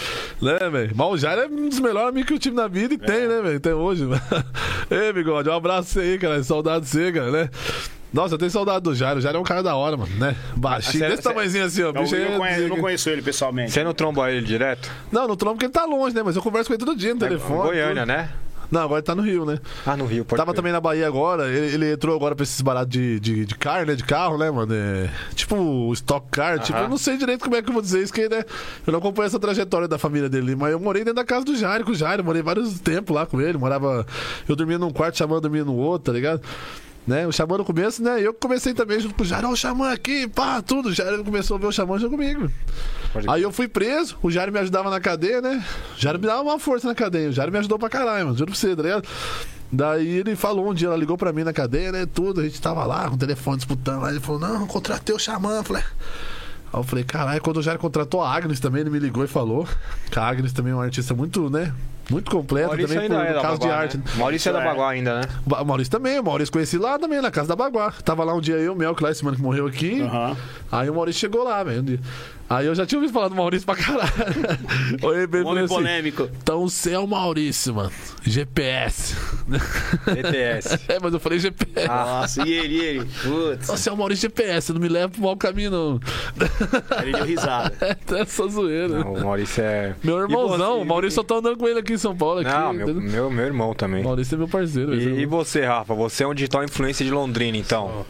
né, 0.42 0.70
velho? 0.70 0.92
Mas 0.96 1.08
o 1.08 1.18
Jairo 1.18 1.42
é 1.42 1.48
um 1.48 1.70
dos 1.70 1.80
melhores 1.80 2.10
amigos 2.10 2.28
que 2.28 2.34
eu 2.36 2.40
tive 2.40 2.56
na 2.56 2.68
vida 2.68 2.94
e 2.94 2.98
tem, 2.98 3.28
né, 3.28 3.42
velho? 3.42 3.58
Até 3.58 3.74
hoje, 3.74 4.04
mano. 4.04 4.22
Ei, 4.92 5.12
bigode, 5.12 5.50
um 5.50 5.54
abraço 5.54 6.00
aí, 6.00 6.20
cara. 6.20 6.44
Saudade 6.44 6.86
de 6.86 6.92
você, 6.92 7.12
cara, 7.12 7.32
né? 7.32 7.50
Nossa, 8.14 8.36
eu 8.36 8.38
tenho 8.38 8.52
saudade 8.52 8.82
do 8.82 8.94
Jairo. 8.94 9.18
O 9.20 9.22
Jairo 9.22 9.38
é 9.40 9.42
um 9.42 9.44
cara 9.44 9.64
da 9.64 9.76
hora, 9.76 9.98
mano, 9.98 10.16
né? 10.18 10.36
Baixinho, 10.56 11.04
Ah, 11.04 11.08
cê- 11.08 11.16
desse 11.16 11.24
cê- 11.24 11.30
tamanhozinho 11.30 11.66
assim, 11.66 11.82
ó. 11.84 11.88
Eu, 11.88 11.94
Bicho 11.94 12.16
aí 12.16 12.22
eu 12.22 12.34
é 12.34 12.38
conheço- 12.38 12.60
eu 12.62 12.70
não 12.70 12.78
conheço 12.78 13.10
ele 13.10 13.22
pessoalmente. 13.24 13.72
Você 13.72 13.84
não 13.84 13.94
tromba 13.94 14.32
ele 14.32 14.46
direto? 14.46 14.90
Não, 15.12 15.28
no 15.28 15.36
trombo 15.36 15.56
porque 15.56 15.66
ele 15.66 15.74
tá 15.74 15.86
longe, 15.86 16.16
né? 16.16 16.22
Mas 16.24 16.36
eu 16.36 16.42
converso 16.42 16.68
com 16.70 16.74
ele 16.76 16.86
todo 16.86 16.96
dia 16.96 17.14
no 17.14 17.20
telefone. 17.20 17.62
Goiânia, 17.64 18.04
tudo. 18.04 18.06
né? 18.06 18.30
Não, 18.72 18.82
agora 18.82 19.00
ele 19.00 19.06
tá 19.06 19.14
no 19.14 19.22
Rio, 19.22 19.46
né? 19.46 19.60
Ah, 19.86 19.96
no 19.96 20.06
Rio, 20.06 20.26
pode 20.26 20.38
Tava 20.40 20.52
crer. 20.52 20.56
também 20.56 20.72
na 20.72 20.82
Bahia 20.82 21.06
agora, 21.06 21.48
ele, 21.48 21.76
ele 21.76 21.92
entrou 21.94 22.16
agora 22.16 22.36
pra 22.36 22.42
esses 22.42 22.60
baratos 22.60 22.90
de, 22.92 23.20
de, 23.20 23.46
de 23.46 23.54
car, 23.56 23.86
né? 23.86 23.94
De 23.94 24.04
carro, 24.04 24.36
né, 24.36 24.50
mano? 24.50 24.74
É, 24.74 25.10
tipo 25.36 25.56
o 25.56 25.94
Stock 25.94 26.26
Car, 26.32 26.58
tipo, 26.60 26.80
eu 26.80 26.90
não 26.90 26.98
sei 26.98 27.16
direito 27.18 27.44
como 27.44 27.56
é 27.56 27.62
que 27.62 27.70
eu 27.70 27.74
vou 27.74 27.84
dizer 27.84 28.02
isso, 28.02 28.12
que 28.12 28.28
né? 28.28 28.44
Eu 28.88 28.92
não 28.92 28.98
acompanho 29.00 29.28
essa 29.28 29.40
trajetória 29.40 29.88
da 29.88 30.00
família 30.00 30.28
dele, 30.28 30.56
mas 30.56 30.72
eu 30.72 30.80
morei 30.80 31.04
dentro 31.04 31.18
da 31.18 31.26
casa 31.26 31.46
do 31.46 31.56
Jairo, 31.56 31.86
com 31.86 31.92
o 31.92 31.96
Jairo, 31.96 32.24
morei 32.24 32.42
vários 32.42 32.80
tempos 32.80 33.16
lá 33.16 33.28
com 33.28 33.40
ele, 33.40 33.60
morava. 33.60 34.08
Eu 34.50 34.56
dormia 34.56 34.80
num 34.80 34.92
quarto, 34.92 35.20
chamando 35.20 35.42
dormia 35.42 35.64
no 35.64 35.76
outro, 35.76 36.12
tá 36.12 36.16
ligado? 36.16 36.42
Né? 37.06 37.28
O 37.28 37.32
Xamã 37.32 37.58
no 37.58 37.66
começo, 37.66 38.02
né? 38.02 38.22
Eu 38.22 38.34
comecei 38.34 38.74
também 38.74 39.00
junto 39.00 39.14
com 39.16 39.24
o 39.24 39.26
Jairo, 39.26 39.50
o 39.50 39.56
Xamã 39.56 39.92
aqui, 39.92 40.28
pá, 40.28 40.62
tudo. 40.62 40.90
O 40.90 40.94
Jairo 40.94 41.24
começou 41.24 41.58
a 41.58 41.60
ver 41.60 41.68
o 41.68 41.72
Xamã 41.72 42.00
junto 42.00 42.12
comigo. 42.12 42.50
Aí 43.28 43.42
eu 43.42 43.52
fui 43.52 43.68
preso, 43.68 44.18
o 44.24 44.32
Jairo 44.32 44.52
me 44.52 44.60
ajudava 44.60 44.90
na 44.90 45.00
cadeia, 45.00 45.42
né? 45.42 45.64
O 45.98 46.02
Jairo 46.02 46.18
me 46.18 46.26
dava 46.26 46.42
uma 46.42 46.58
força 46.58 46.88
na 46.88 46.96
cadeia. 46.96 47.30
O 47.30 47.32
Jairo 47.34 47.52
me 47.52 47.60
ajudou 47.60 47.78
pra 47.78 47.90
caralho, 47.90 48.26
mano. 48.26 48.38
Juro 48.38 48.52
pra 48.52 48.60
você, 48.60 48.76
tá 48.76 48.82
ligado? 48.82 49.08
Daí 49.72 50.08
ele 50.08 50.36
falou 50.36 50.70
um 50.70 50.74
dia, 50.74 50.88
ela 50.88 50.96
ligou 50.96 51.18
pra 51.18 51.34
mim 51.34 51.44
na 51.44 51.52
cadeia, 51.52 51.92
né? 51.92 52.06
Tudo, 52.06 52.42
a 52.42 52.44
gente 52.44 52.62
tava 52.62 52.86
lá 52.86 53.10
com 53.10 53.16
o 53.16 53.18
telefone 53.18 53.58
disputando. 53.58 54.06
Aí 54.06 54.14
ele 54.14 54.20
falou: 54.20 54.40
Não, 54.40 54.66
contratei 54.68 55.14
o 55.14 55.20
Xamã. 55.20 55.58
Eu 55.58 55.64
falei. 55.64 55.84
Aí 56.74 56.80
eu 56.80 56.84
falei, 56.84 57.04
caralho, 57.04 57.42
quando 57.42 57.58
o 57.58 57.62
Jairo 57.62 57.80
contratou 57.80 58.22
a 58.22 58.36
Agnes 58.36 58.60
também, 58.60 58.82
ele 58.82 58.90
me 58.90 58.98
ligou 58.98 59.24
e 59.24 59.28
falou. 59.28 59.68
Que 60.10 60.18
a 60.18 60.28
Agnes 60.28 60.54
também 60.54 60.72
é 60.72 60.76
uma 60.76 60.84
artista 60.84 61.14
muito, 61.14 61.50
né? 61.50 61.74
Muito 62.10 62.30
completa 62.30 62.68
Maurício 62.68 62.94
também 62.96 63.10
por, 63.10 63.26
é 63.26 63.34
caso 63.42 63.60
de 63.60 63.68
Baguá, 63.68 63.80
arte. 63.82 63.98
né? 63.98 64.04
Maurício 64.18 64.50
é 64.50 64.54
da 64.54 64.62
É. 64.62 64.66
Baguá 64.66 64.90
ainda, 64.90 65.22
né? 65.22 65.28
O 65.46 65.64
Maurício 65.66 65.92
também, 65.92 66.20
o 66.20 66.24
Maurício 66.24 66.52
conheci 66.52 66.78
lá 66.78 67.00
também, 67.00 67.22
na 67.22 67.32
casa 67.32 67.48
da 67.48 67.56
Baguá. 67.56 67.94
Tava 68.04 68.24
lá 68.24 68.34
um 68.34 68.42
dia 68.42 68.56
eu, 68.56 68.74
o 68.74 68.76
Melk 68.76 69.02
lá, 69.02 69.10
esse 69.12 69.24
mano 69.24 69.38
que 69.38 69.44
morreu 69.44 69.68
aqui. 69.68 70.02
Aham. 70.02 70.36
Aí 70.72 70.90
o 70.90 70.94
Maurício 70.96 71.22
chegou 71.22 71.44
lá, 71.44 71.64
velho. 71.64 71.82
um. 71.82 72.00
Aí 72.54 72.66
eu 72.68 72.76
já 72.76 72.86
tinha 72.86 73.00
ouvido 73.00 73.14
falar 73.14 73.28
do 73.30 73.36
Maurício 73.36 73.66
pra 73.66 73.76
caralho. 73.76 74.12
Olhei 75.02 75.24
e 75.24 75.28
falei 75.28 75.44
Homem 75.44 75.64
assim, 75.64 75.74
polêmico. 75.74 76.30
Então 76.42 76.68
você 76.68 76.92
é 76.94 77.00
o 77.00 77.08
Maurício, 77.08 77.74
mano. 77.74 77.92
GPS. 78.24 79.16
BTS. 80.06 80.80
é, 80.88 81.00
mas 81.02 81.14
eu 81.14 81.20
falei 81.20 81.40
GPS. 81.40 81.88
Nossa, 81.88 82.48
e 82.48 82.54
ele, 82.54 82.74
e 82.76 82.80
ele? 82.86 83.06
Putz, 83.24 83.68
Você 83.68 83.90
é 83.90 83.92
o 83.92 83.98
Maurício 83.98 84.22
GPS, 84.30 84.72
não 84.72 84.80
me 84.80 84.88
leva 84.88 85.10
pro 85.10 85.22
mau 85.22 85.36
caminho, 85.36 85.72
não. 85.72 86.00
ele 87.02 87.12
deu 87.14 87.26
risada. 87.26 87.74
É 88.12 88.26
só 88.26 88.48
zoeira. 88.48 89.00
Não, 89.00 89.14
o 89.14 89.24
Maurício 89.24 89.64
é. 89.64 89.96
Meu 90.04 90.20
irmãozão, 90.20 90.76
você? 90.78 90.82
o 90.82 90.86
Maurício 90.86 91.16
só 91.16 91.24
tá 91.24 91.36
andando 91.36 91.58
com 91.58 91.68
ele 91.68 91.80
aqui 91.80 91.94
em 91.94 91.98
São 91.98 92.16
Paulo. 92.16 92.40
Aqui, 92.42 92.50
Não, 92.50 92.74
meu, 92.74 92.88
meu, 92.94 93.32
meu 93.32 93.46
irmão 93.46 93.74
também. 93.74 94.04
Maurício 94.04 94.36
é 94.36 94.38
meu 94.38 94.48
parceiro. 94.48 94.94
esse 94.94 95.08
é 95.08 95.12
E, 95.12 95.22
e 95.22 95.26
você, 95.26 95.66
Rafa? 95.66 95.94
Você 95.96 96.24
é 96.24 96.28
um 96.28 96.34
digital 96.34 96.64
influencer 96.64 97.06
de 97.06 97.12
Londrina, 97.12 97.58
então. 97.58 98.06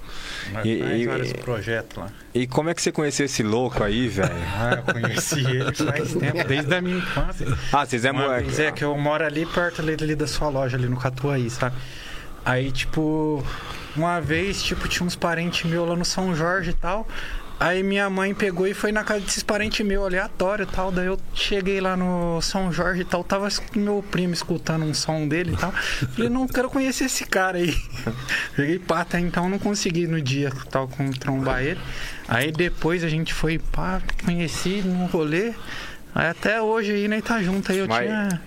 Mas 0.51 0.65
E- 0.65 0.79
faz 0.79 1.01
e- 1.01 1.06
vários 1.08 1.34
projetos 1.34 1.97
lá. 1.97 2.10
E 2.34 2.48
como 2.48 2.69
é 2.69 2.74
que 2.74 2.82
você 2.82 2.91
conheceu 2.91 3.28
esse 3.28 3.43
louco 3.43 3.84
aí, 3.84 4.08
velho? 4.08 4.34
Ah, 4.56 4.82
eu 4.88 4.93
conheci 4.93 5.39
ele 5.39 5.74
faz 5.74 6.13
tempo, 6.15 6.48
desde 6.48 6.74
a 6.74 6.82
minha 6.82 6.98
infância. 6.98 7.48
Ah, 7.72 7.86
vocês 7.86 8.04
é 8.06 8.12
moleque. 8.12 8.62
é 8.62 8.72
que 8.72 8.84
eu 8.84 8.98
moro 8.98 9.24
ali 9.24 9.46
perto 9.46 9.82
ali, 9.82 9.93
ali 9.93 10.15
da 10.15 10.26
sua 10.26 10.50
loja, 10.50 10.76
ali 10.76 10.88
no 10.88 10.98
Catuaí, 10.98 11.50
sabe? 11.50 11.76
Aí, 12.43 12.72
tipo, 12.72 13.43
uma 13.96 14.19
vez, 14.19 14.63
tipo, 14.63 14.88
tinha 14.88 15.06
uns 15.06 15.15
parentes 15.15 15.69
meus 15.69 15.88
lá 15.88 15.96
no 15.96 16.04
São 16.04 16.36
Jorge 16.36 16.72
e 16.72 16.74
tal. 16.74 17.08
Aí 17.63 17.82
minha 17.82 18.10
mãe 18.10 18.34
pegou 18.34 18.67
e 18.67 18.73
foi 18.73 18.91
na 18.91 19.06
casa 19.06 19.21
desses 19.21 19.41
parentes 19.41 19.86
meus, 19.86 20.06
aleatório 20.06 20.63
e 20.63 20.65
tal. 20.65 20.91
Daí 20.91 21.06
eu 21.06 21.17
cheguei 21.34 21.80
lá 21.80 21.95
no 21.95 22.41
São 22.41 22.73
Jorge 22.73 23.04
e 23.04 23.06
tal. 23.06 23.23
Tava 23.23 23.47
meu 23.73 24.04
primo 24.12 24.34
escutando 24.34 24.84
um 24.84 24.93
som 24.93 25.26
dele 25.26 25.54
e 25.54 25.56
tal. 25.56 25.71
Falei, 25.71 26.30
não 26.30 26.45
quero 26.45 26.69
conhecer 26.69 27.06
esse 27.06 27.23
cara 27.26 27.58
aí. 27.60 27.73
Peguei 28.54 28.80
pata, 28.80 29.17
então 29.17 29.47
não 29.47 29.58
consegui 29.58 30.08
no 30.08 30.21
dia 30.21 30.52
tal 30.69 30.89
com 30.89 31.10
trombar 31.12 31.63
ele. 31.63 31.80
Aí 32.28 32.52
depois 32.52 33.02
a 33.02 33.08
gente 33.08 33.34
foi, 33.34 33.58
pá, 33.58 34.02
conheci 34.26 34.82
no 34.82 35.06
rolê. 35.06 35.54
Aí 36.13 36.28
até 36.28 36.62
hoje 36.62 36.91
aí, 36.91 37.08
né, 37.08 37.21
tá 37.21 37.41
junto 37.41 37.71
aí. 37.71 37.78
Eu 37.78 37.88
Mas- 37.88 38.06
tinha 38.06 38.41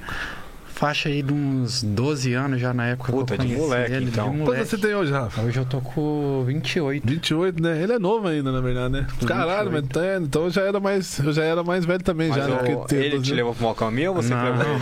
faixa 0.76 1.08
aí 1.08 1.22
de 1.22 1.32
uns 1.32 1.82
12 1.82 2.32
anos 2.34 2.60
já 2.60 2.72
na 2.74 2.86
época 2.88 3.10
Puta, 3.10 3.34
que 3.36 3.42
eu 3.42 3.46
de 3.46 3.54
conheci 3.54 3.68
moleque, 3.68 3.92
ele. 3.94 4.04
então. 4.06 4.24
De 4.30 4.36
Quanto 4.36 4.46
moleque. 4.46 4.64
você 4.66 4.78
tem 4.78 4.94
hoje, 4.94 5.10
Rafa? 5.12 5.40
Hoje 5.40 5.58
eu 5.58 5.64
tô 5.64 5.80
com 5.80 6.44
28. 6.46 7.06
28, 7.06 7.62
né? 7.62 7.82
Ele 7.82 7.92
é 7.94 7.98
novo 7.98 8.28
ainda, 8.28 8.52
na 8.52 8.60
verdade, 8.60 8.92
né? 8.92 9.06
Caralho, 9.26 9.72
mas 9.72 9.86
tá, 9.88 10.00
então 10.20 10.44
eu 10.44 10.50
já 10.50 10.62
era 10.62 10.78
mais, 10.78 11.18
eu 11.18 11.32
já 11.32 11.42
era 11.44 11.64
mais 11.64 11.84
velho 11.84 12.02
também, 12.02 12.28
Mas 12.28 12.36
já, 12.38 12.46
né? 12.46 12.56
Porque 12.76 12.94
ele 12.94 13.10
te 13.12 13.16
12 13.16 13.34
levou 13.34 13.54
pro 13.54 13.64
mau 13.64 13.74
caminho 13.74 14.10
ou 14.10 14.22
você 14.22 14.34
Não. 14.34 14.42
que 14.42 14.50
levou? 14.58 14.76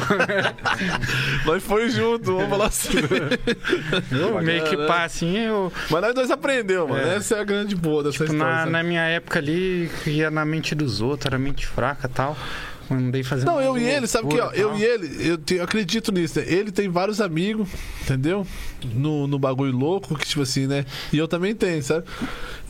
Nós 1.46 1.62
foi 1.62 1.88
junto, 1.90 2.34
vamos 2.36 2.48
falar 2.50 2.66
assim. 2.66 2.88
Eu 4.10 4.42
meio 4.42 4.64
que 4.64 4.76
pá, 4.76 5.04
assim, 5.04 5.36
eu. 5.38 5.72
Mas 5.90 6.00
nós 6.02 6.14
dois 6.14 6.30
aprendeu, 6.30 6.88
mano. 6.88 7.00
É. 7.06 7.16
Essa 7.16 7.36
é 7.36 7.40
a 7.40 7.44
grande 7.44 7.74
boa 7.76 8.02
dessa 8.02 8.18
Tipo, 8.18 8.32
história. 8.32 8.64
na, 8.64 8.66
na 8.66 8.82
minha 8.82 9.02
época 9.02 9.38
ali, 9.38 9.90
ia 10.06 10.30
na 10.30 10.44
mente 10.44 10.74
dos 10.74 11.00
outros, 11.00 11.26
era 11.26 11.38
mente 11.38 11.66
fraca 11.66 12.06
e 12.06 12.10
tal. 12.10 12.36
Andei 12.90 13.22
fazendo. 13.22 13.46
Não, 13.46 13.60
eu 13.60 13.78
e 13.78 13.84
ele, 13.84 14.06
sabe 14.06 14.28
que, 14.28 14.38
ó, 14.40 14.50
eu 14.52 14.76
e 14.76 14.82
ele, 14.84 15.28
eu, 15.28 15.38
te- 15.38 15.54
eu 15.54 15.64
acredito 15.64 16.12
nisso, 16.12 16.38
né? 16.38 16.44
Ele 16.48 16.70
tem 16.70 16.88
vários 16.88 17.20
amigos, 17.20 17.68
entendeu? 18.02 18.46
No, 18.94 19.26
no 19.26 19.38
bagulho 19.38 19.72
louco, 19.76 20.14
que 20.16 20.26
tipo 20.26 20.42
assim, 20.42 20.66
né? 20.66 20.84
E 21.12 21.18
eu 21.18 21.26
também 21.26 21.54
tenho, 21.54 21.82
sabe? 21.82 22.04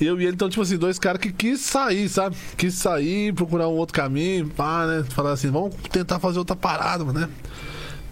Eu 0.01 0.21
e 0.21 0.25
ele, 0.25 0.35
então, 0.35 0.49
tipo 0.49 0.63
assim, 0.63 0.77
dois 0.77 0.99
caras 0.99 1.21
que 1.21 1.33
quis 1.33 1.61
sair, 1.61 2.09
sabe? 2.09 2.37
Quis 2.57 2.75
sair, 2.75 3.33
procurar 3.33 3.69
um 3.69 3.73
outro 3.77 3.95
caminho, 3.95 4.49
pá, 4.49 4.87
né? 4.87 5.05
Falar 5.11 5.33
assim, 5.33 5.51
vamos 5.51 5.75
tentar 5.91 6.19
fazer 6.21 6.39
outra 6.39 6.57
parada, 6.57 7.05
né? 7.05 7.29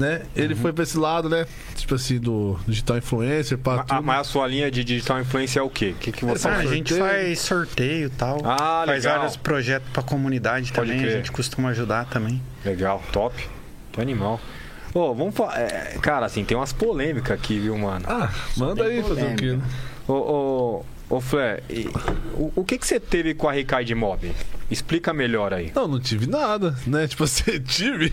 Né? 0.02 0.22
Ele 0.36 0.54
foi 0.54 0.72
pra 0.72 0.82
esse 0.82 0.98
lado, 0.98 1.28
né? 1.28 1.46
Tipo 1.76 1.94
assim, 1.94 2.18
do 2.18 2.58
digital 2.68 2.98
influencer, 2.98 3.56
pá, 3.56 3.84
a- 3.88 4.02
Mas 4.02 4.20
a 4.20 4.24
sua 4.24 4.46
linha 4.46 4.70
de 4.70 4.84
digital 4.84 5.20
influência 5.20 5.60
é 5.60 5.62
o 5.62 5.70
quê? 5.70 5.94
O 5.96 6.00
que, 6.00 6.12
que 6.12 6.24
você 6.24 6.46
Ah, 6.48 6.56
a 6.58 6.66
gente 6.66 6.90
sorteio. 6.94 7.10
faz 7.24 7.38
sorteio 7.40 8.06
e 8.06 8.10
tal. 8.10 8.38
Ah, 8.44 8.82
faz 8.86 9.04
legal. 9.04 9.18
vários 9.18 9.36
projetos 9.36 9.88
pra 9.92 10.02
comunidade 10.02 10.72
Pode 10.72 10.88
também. 10.90 11.02
crer. 11.02 11.14
A 11.14 11.16
gente 11.18 11.32
costuma 11.32 11.70
ajudar 11.70 12.04
também. 12.06 12.42
Legal, 12.64 13.02
top. 13.12 13.34
Que 13.92 14.00
animal. 14.00 14.40
Ô, 14.94 15.14
vamos 15.14 15.34
falar. 15.34 15.58
é, 15.60 15.96
cara, 16.02 16.26
assim, 16.26 16.44
tem 16.44 16.56
umas 16.56 16.72
polêmicas 16.72 17.32
aqui, 17.38 17.58
viu, 17.58 17.76
mano? 17.78 18.04
Ah, 18.08 18.30
manda 18.56 18.84
aí 18.84 19.02
fazer 19.02 19.24
o 19.32 19.36
quê, 19.36 19.52
né? 19.52 19.62
Ô, 20.06 20.12
ô, 20.12 20.84
Ô, 21.12 21.20
Flé, 21.20 21.60
o, 22.32 22.50
o 22.56 22.64
que, 22.64 22.78
que 22.78 22.86
você 22.86 22.98
teve 22.98 23.34
com 23.34 23.46
a 23.46 23.52
Ricard 23.52 23.94
Mob? 23.94 24.32
Explica 24.70 25.12
melhor 25.12 25.52
aí. 25.52 25.70
Não, 25.74 25.86
não 25.86 26.00
tive 26.00 26.26
nada, 26.26 26.74
né? 26.86 27.04
Tipo 27.12 27.24
assim, 27.24 27.60
tive. 27.60 28.10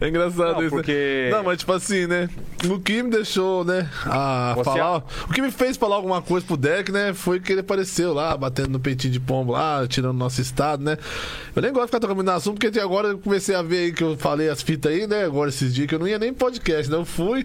é 0.00 0.06
engraçado 0.08 0.52
Não, 0.52 0.52
isso. 0.52 0.62
né? 0.62 0.70
porque- 0.70 1.28
Não, 1.32 1.42
mas 1.42 1.58
tipo 1.58 1.72
assim, 1.72 2.06
né? 2.06 2.28
O 2.70 2.78
que 2.78 3.02
me 3.02 3.10
deixou, 3.10 3.64
né? 3.64 3.90
A 4.06 4.52
Você- 4.56 4.62
falar. 4.70 4.98
O 5.28 5.32
que 5.32 5.42
me 5.42 5.50
fez 5.50 5.76
falar 5.76 5.96
alguma 5.96 6.22
coisa 6.22 6.46
pro 6.46 6.56
Derek, 6.56 6.92
né? 6.92 7.12
Foi 7.12 7.40
que 7.40 7.50
ele 7.50 7.62
apareceu 7.62 8.14
lá, 8.14 8.36
batendo 8.36 8.68
no 8.68 8.78
peitinho 8.78 9.12
de 9.12 9.18
pombo 9.18 9.50
lá, 9.50 9.84
tirando 9.88 10.16
nosso 10.16 10.40
estado, 10.40 10.84
né? 10.84 10.96
Eu 11.56 11.60
nem 11.60 11.72
gosto 11.72 11.86
de 11.86 11.88
ficar 11.88 12.00
tocando 12.00 12.22
no 12.22 12.30
assunto, 12.30 12.60
porque 12.60 12.78
agora 12.78 13.08
eu 13.08 13.18
comecei 13.18 13.56
a 13.56 13.62
ver 13.62 13.78
aí 13.78 13.92
que 13.92 14.04
eu 14.04 14.16
falei 14.16 14.48
as 14.48 14.62
fitas 14.62 14.92
aí, 14.92 15.08
né? 15.08 15.24
Agora 15.24 15.48
esses 15.48 15.74
dias 15.74 15.88
que 15.88 15.94
eu 15.96 15.98
não 15.98 16.06
ia 16.06 16.20
nem 16.20 16.28
em 16.30 16.34
podcast, 16.34 16.88
né? 16.88 16.96
Eu 16.96 17.04
fui. 17.04 17.44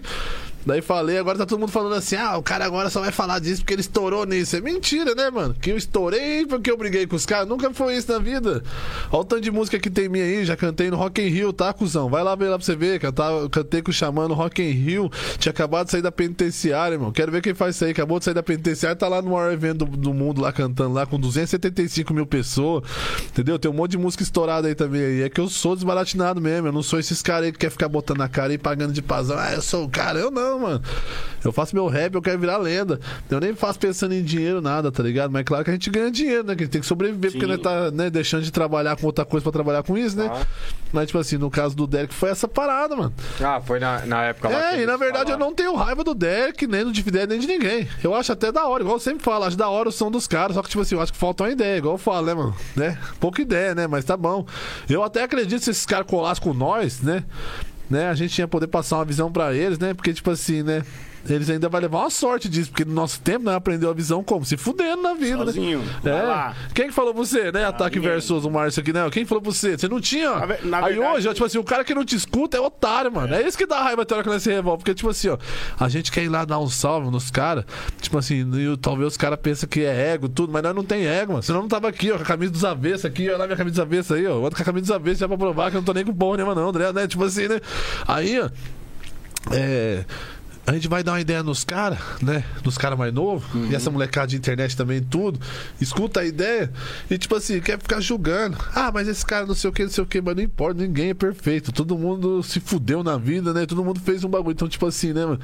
Daí 0.66 0.80
falei, 0.80 1.18
agora 1.18 1.38
tá 1.38 1.46
todo 1.46 1.60
mundo 1.60 1.70
falando 1.70 1.94
assim: 1.94 2.16
ah, 2.16 2.36
o 2.38 2.42
cara 2.42 2.64
agora 2.64 2.88
só 2.88 3.00
vai 3.00 3.12
falar 3.12 3.38
disso 3.38 3.60
porque 3.60 3.74
ele 3.74 3.80
estourou 3.80 4.24
nisso. 4.24 4.56
É 4.56 4.60
mentira, 4.60 5.14
né, 5.14 5.30
mano? 5.30 5.54
Que 5.54 5.70
eu 5.70 5.76
estourei 5.76 6.46
porque 6.46 6.70
eu 6.70 6.76
briguei 6.76 7.06
com 7.06 7.16
os 7.16 7.26
caras. 7.26 7.48
Nunca 7.48 7.72
foi 7.72 7.96
isso 7.96 8.10
na 8.10 8.18
vida. 8.18 8.62
Olha 9.10 9.20
o 9.20 9.24
tanto 9.24 9.42
de 9.42 9.50
música 9.50 9.78
que 9.78 9.90
tem 9.90 10.08
minha 10.08 10.24
aí, 10.24 10.44
já 10.44 10.56
cantei 10.56 10.90
no 10.90 10.96
Rock 10.96 11.20
in 11.20 11.28
Rio, 11.28 11.52
tá, 11.52 11.72
cuzão? 11.72 12.08
Vai 12.08 12.22
lá 12.22 12.34
ver 12.34 12.48
lá 12.48 12.56
pra 12.56 12.64
você 12.64 12.74
ver, 12.74 12.98
que 12.98 13.06
eu 13.06 13.12
tava, 13.12 13.48
cantei 13.48 13.82
com 13.82 13.90
o 13.90 13.94
Xamã 13.94 14.26
no 14.26 14.34
Rock 14.34 14.62
in 14.62 14.70
Rio. 14.70 15.10
Tinha 15.38 15.50
acabado 15.50 15.86
de 15.86 15.92
sair 15.92 16.02
da 16.02 16.12
penitenciária, 16.12 16.94
irmão. 16.94 17.12
Quero 17.12 17.30
ver 17.30 17.42
quem 17.42 17.54
faz 17.54 17.76
isso 17.76 17.84
aí. 17.84 17.90
Acabou 17.90 18.18
de 18.18 18.24
sair 18.24 18.34
da 18.34 18.42
penitenciária, 18.42 18.96
tá 18.96 19.08
lá 19.08 19.20
no 19.20 19.30
maior 19.30 19.52
evento 19.52 19.84
do, 19.84 19.96
do 19.96 20.14
mundo 20.14 20.40
lá 20.40 20.52
cantando 20.52 20.94
lá 20.94 21.04
com 21.04 21.18
275 21.18 22.14
mil 22.14 22.26
pessoas. 22.26 22.84
Entendeu? 23.26 23.58
Tem 23.58 23.70
um 23.70 23.74
monte 23.74 23.92
de 23.92 23.98
música 23.98 24.22
estourada 24.22 24.68
aí 24.68 24.74
também 24.74 25.04
aí. 25.04 25.22
É 25.22 25.28
que 25.28 25.40
eu 25.40 25.48
sou 25.48 25.74
desbaratinado 25.74 26.40
mesmo. 26.40 26.68
Eu 26.68 26.72
não 26.72 26.82
sou 26.82 26.98
esses 26.98 27.20
caras 27.20 27.46
aí 27.46 27.52
que 27.52 27.58
quer 27.58 27.70
ficar 27.70 27.88
botando 27.88 28.18
na 28.18 28.28
cara 28.28 28.52
e 28.52 28.58
pagando 28.58 28.92
de 28.92 29.02
pazão. 29.02 29.36
Ah, 29.38 29.52
eu 29.52 29.62
sou 29.62 29.84
o 29.84 29.88
cara. 29.88 30.18
Eu 30.18 30.30
não, 30.30 30.53
mano. 30.58 30.82
Eu 31.44 31.52
faço 31.52 31.74
meu 31.74 31.86
rap, 31.86 32.14
eu 32.14 32.22
quero 32.22 32.38
virar 32.38 32.56
lenda. 32.56 32.98
Eu 33.30 33.38
nem 33.38 33.54
faço 33.54 33.78
pensando 33.78 34.14
em 34.14 34.22
dinheiro, 34.22 34.60
nada, 34.60 34.90
tá 34.90 35.02
ligado? 35.02 35.30
Mas 35.30 35.40
é 35.40 35.44
claro 35.44 35.64
que 35.64 35.70
a 35.70 35.72
gente 35.74 35.90
ganha 35.90 36.10
dinheiro, 36.10 36.44
né? 36.44 36.54
Que 36.54 36.62
a 36.62 36.64
gente 36.64 36.72
tem 36.72 36.80
que 36.80 36.86
sobreviver, 36.86 37.32
porque 37.32 37.44
Sim. 37.44 37.52
nós 37.52 37.60
tá 37.60 37.90
né, 37.90 38.08
deixando 38.08 38.42
de 38.42 38.50
trabalhar 38.50 38.96
com 38.96 39.06
outra 39.06 39.24
coisa 39.24 39.42
pra 39.42 39.52
trabalhar 39.52 39.82
com 39.82 39.96
isso, 39.96 40.16
né? 40.16 40.30
Ah. 40.32 40.46
Mas, 40.92 41.06
tipo 41.06 41.18
assim, 41.18 41.36
no 41.36 41.50
caso 41.50 41.76
do 41.76 41.86
Derek 41.86 42.14
foi 42.14 42.30
essa 42.30 42.48
parada, 42.48 42.96
mano. 42.96 43.12
Ah, 43.42 43.60
foi 43.60 43.78
na, 43.78 44.06
na 44.06 44.24
época 44.24 44.48
lá. 44.48 44.74
É, 44.74 44.82
e 44.82 44.86
na 44.86 44.96
verdade 44.96 45.30
eu 45.30 45.38
não 45.38 45.52
tenho 45.52 45.74
raiva 45.74 46.02
do 46.02 46.14
Derek, 46.14 46.66
nem 46.66 46.84
do 46.84 46.92
Dividend, 46.92 47.26
nem 47.26 47.38
de 47.38 47.46
ninguém. 47.46 47.88
Eu 48.02 48.14
acho 48.14 48.32
até 48.32 48.50
da 48.50 48.66
hora, 48.66 48.82
igual 48.82 48.96
eu 48.96 49.00
sempre 49.00 49.22
falo, 49.22 49.44
acho 49.44 49.56
da 49.56 49.68
hora 49.68 49.88
o 49.88 49.92
som 49.92 50.10
dos 50.10 50.26
caras, 50.26 50.54
só 50.54 50.62
que, 50.62 50.68
tipo 50.68 50.82
assim, 50.82 50.94
eu 50.94 51.00
acho 51.00 51.12
que 51.12 51.18
falta 51.18 51.44
uma 51.44 51.50
ideia, 51.50 51.78
igual 51.78 51.94
eu 51.94 51.98
falo, 51.98 52.26
né, 52.26 52.34
mano? 52.34 52.56
Né? 52.76 52.98
Pouca 53.20 53.42
ideia, 53.42 53.74
né? 53.74 53.86
Mas 53.86 54.04
tá 54.04 54.16
bom. 54.16 54.46
Eu 54.88 55.02
até 55.02 55.22
acredito 55.22 55.62
se 55.62 55.70
esses 55.70 55.84
caras 55.84 56.06
colassem 56.06 56.42
com 56.42 56.54
nós, 56.54 57.00
né? 57.00 57.24
Né, 57.94 58.08
a 58.08 58.14
gente 58.14 58.36
ia 58.36 58.48
poder 58.48 58.66
passar 58.66 58.96
uma 58.98 59.04
visão 59.04 59.30
pra 59.30 59.54
eles, 59.54 59.78
né? 59.78 59.94
Porque, 59.94 60.12
tipo 60.12 60.28
assim, 60.28 60.64
né? 60.64 60.82
Eles 61.28 61.48
ainda 61.48 61.68
vai 61.68 61.80
levar 61.80 62.00
uma 62.00 62.10
sorte 62.10 62.48
disso, 62.48 62.70
porque 62.70 62.84
no 62.84 62.92
nosso 62.92 63.20
tempo, 63.20 63.46
né, 63.46 63.54
aprendeu 63.54 63.88
a 63.90 63.94
visão 63.94 64.22
como? 64.22 64.44
Se 64.44 64.56
fudendo 64.56 65.02
na 65.02 65.14
vida, 65.14 65.44
Sozinho. 65.46 65.80
né? 66.02 66.18
É. 66.18 66.22
lá. 66.22 66.54
Quem 66.74 66.88
que 66.88 66.92
falou 66.92 67.14
você, 67.14 67.50
né? 67.50 67.64
Ataque 67.64 67.96
ninguém. 67.96 68.10
versus 68.12 68.44
o 68.44 68.50
Márcio 68.50 68.80
aqui, 68.82 68.92
né? 68.92 69.08
Quem 69.10 69.24
falou 69.24 69.42
você? 69.42 69.78
Você 69.78 69.88
não 69.88 70.00
tinha. 70.00 70.30
ó. 70.32 70.38
Na 70.40 70.46
na 70.46 70.86
Aí 70.86 70.94
verdade- 70.94 70.98
hoje, 71.16 71.28
ó, 71.28 71.32
tipo 71.32 71.46
assim, 71.46 71.58
o 71.58 71.64
cara 71.64 71.82
que 71.84 71.94
não 71.94 72.04
te 72.04 72.14
escuta 72.14 72.56
é 72.56 72.60
otário, 72.60 73.10
mano. 73.12 73.34
É, 73.34 73.42
isso 73.46 73.56
que 73.56 73.66
dá 73.66 73.82
raiva 73.82 74.02
até 74.02 74.14
hora 74.14 74.22
que 74.22 74.28
nós 74.28 74.42
se 74.42 74.50
revolve. 74.50 74.78
Porque, 74.82 74.94
tipo 74.94 75.08
assim, 75.08 75.28
ó, 75.28 75.38
a 75.80 75.88
gente 75.88 76.12
quer 76.12 76.24
ir 76.24 76.28
lá 76.28 76.44
dar 76.44 76.58
um 76.58 76.68
salve 76.68 77.10
nos 77.10 77.30
caras. 77.30 77.64
Tipo 78.00 78.18
assim, 78.18 78.48
e 78.54 78.76
talvez 78.76 79.08
os 79.12 79.16
caras 79.16 79.38
pensam 79.40 79.68
que 79.68 79.80
é 79.84 80.12
ego, 80.12 80.28
tudo, 80.28 80.52
mas 80.52 80.62
nós 80.62 80.74
não 80.74 80.84
tem 80.84 81.06
ego, 81.06 81.32
mano. 81.32 81.42
Senão 81.42 81.62
não 81.62 81.68
tava 81.68 81.88
aqui, 81.88 82.10
ó, 82.12 82.16
com 82.16 82.22
a 82.22 82.26
camisa 82.26 82.52
dos 82.52 82.64
avessos 82.64 83.06
aqui, 83.06 83.28
olha 83.28 83.38
lá 83.38 83.46
minha 83.46 83.56
camisa 83.56 83.76
dos 83.76 83.80
avessos 83.80 84.12
aí, 84.12 84.26
ó. 84.26 84.38
Ando 84.46 84.54
com 84.56 84.62
a 84.62 84.64
camisa 84.64 84.82
dos 84.86 84.90
avessos 84.94 85.18
já 85.20 85.26
pra 85.28 85.38
provar 85.38 85.70
que 85.70 85.76
eu 85.76 85.80
não 85.80 85.86
tô 85.86 85.92
nem 85.94 86.04
com 86.04 86.12
porra 86.14 86.36
nenhuma, 86.36 86.54
não, 86.54 86.68
André, 86.68 86.92
né? 86.92 87.06
Tipo 87.06 87.24
assim, 87.24 87.48
né? 87.48 87.60
Aí, 88.06 88.38
ó. 88.40 88.50
É. 89.52 90.04
A 90.66 90.72
gente 90.72 90.88
vai 90.88 91.02
dar 91.02 91.12
uma 91.12 91.20
ideia 91.20 91.42
nos 91.42 91.62
caras, 91.62 91.98
né? 92.22 92.42
Nos 92.64 92.78
caras 92.78 92.98
mais 92.98 93.12
novos. 93.12 93.44
E 93.70 93.74
essa 93.74 93.90
molecada 93.90 94.28
de 94.28 94.36
internet 94.36 94.74
também, 94.74 95.02
tudo. 95.02 95.38
Escuta 95.78 96.20
a 96.20 96.24
ideia 96.24 96.72
e, 97.10 97.18
tipo 97.18 97.34
assim, 97.36 97.60
quer 97.60 97.78
ficar 97.78 98.00
julgando. 98.00 98.56
Ah, 98.74 98.90
mas 98.92 99.06
esse 99.06 99.24
cara 99.26 99.44
não 99.44 99.54
sei 99.54 99.68
o 99.68 99.72
que, 99.72 99.82
não 99.82 99.90
sei 99.90 100.02
o 100.02 100.06
que, 100.06 100.22
mas 100.22 100.34
não 100.34 100.42
importa, 100.42 100.80
ninguém 100.80 101.10
é 101.10 101.14
perfeito. 101.14 101.70
Todo 101.70 101.98
mundo 101.98 102.42
se 102.42 102.60
fudeu 102.60 103.04
na 103.04 103.18
vida, 103.18 103.52
né? 103.52 103.66
Todo 103.66 103.84
mundo 103.84 104.00
fez 104.00 104.24
um 104.24 104.28
bagulho. 104.28 104.52
Então, 104.52 104.68
tipo 104.68 104.86
assim, 104.86 105.12
né, 105.12 105.26
mano? 105.26 105.40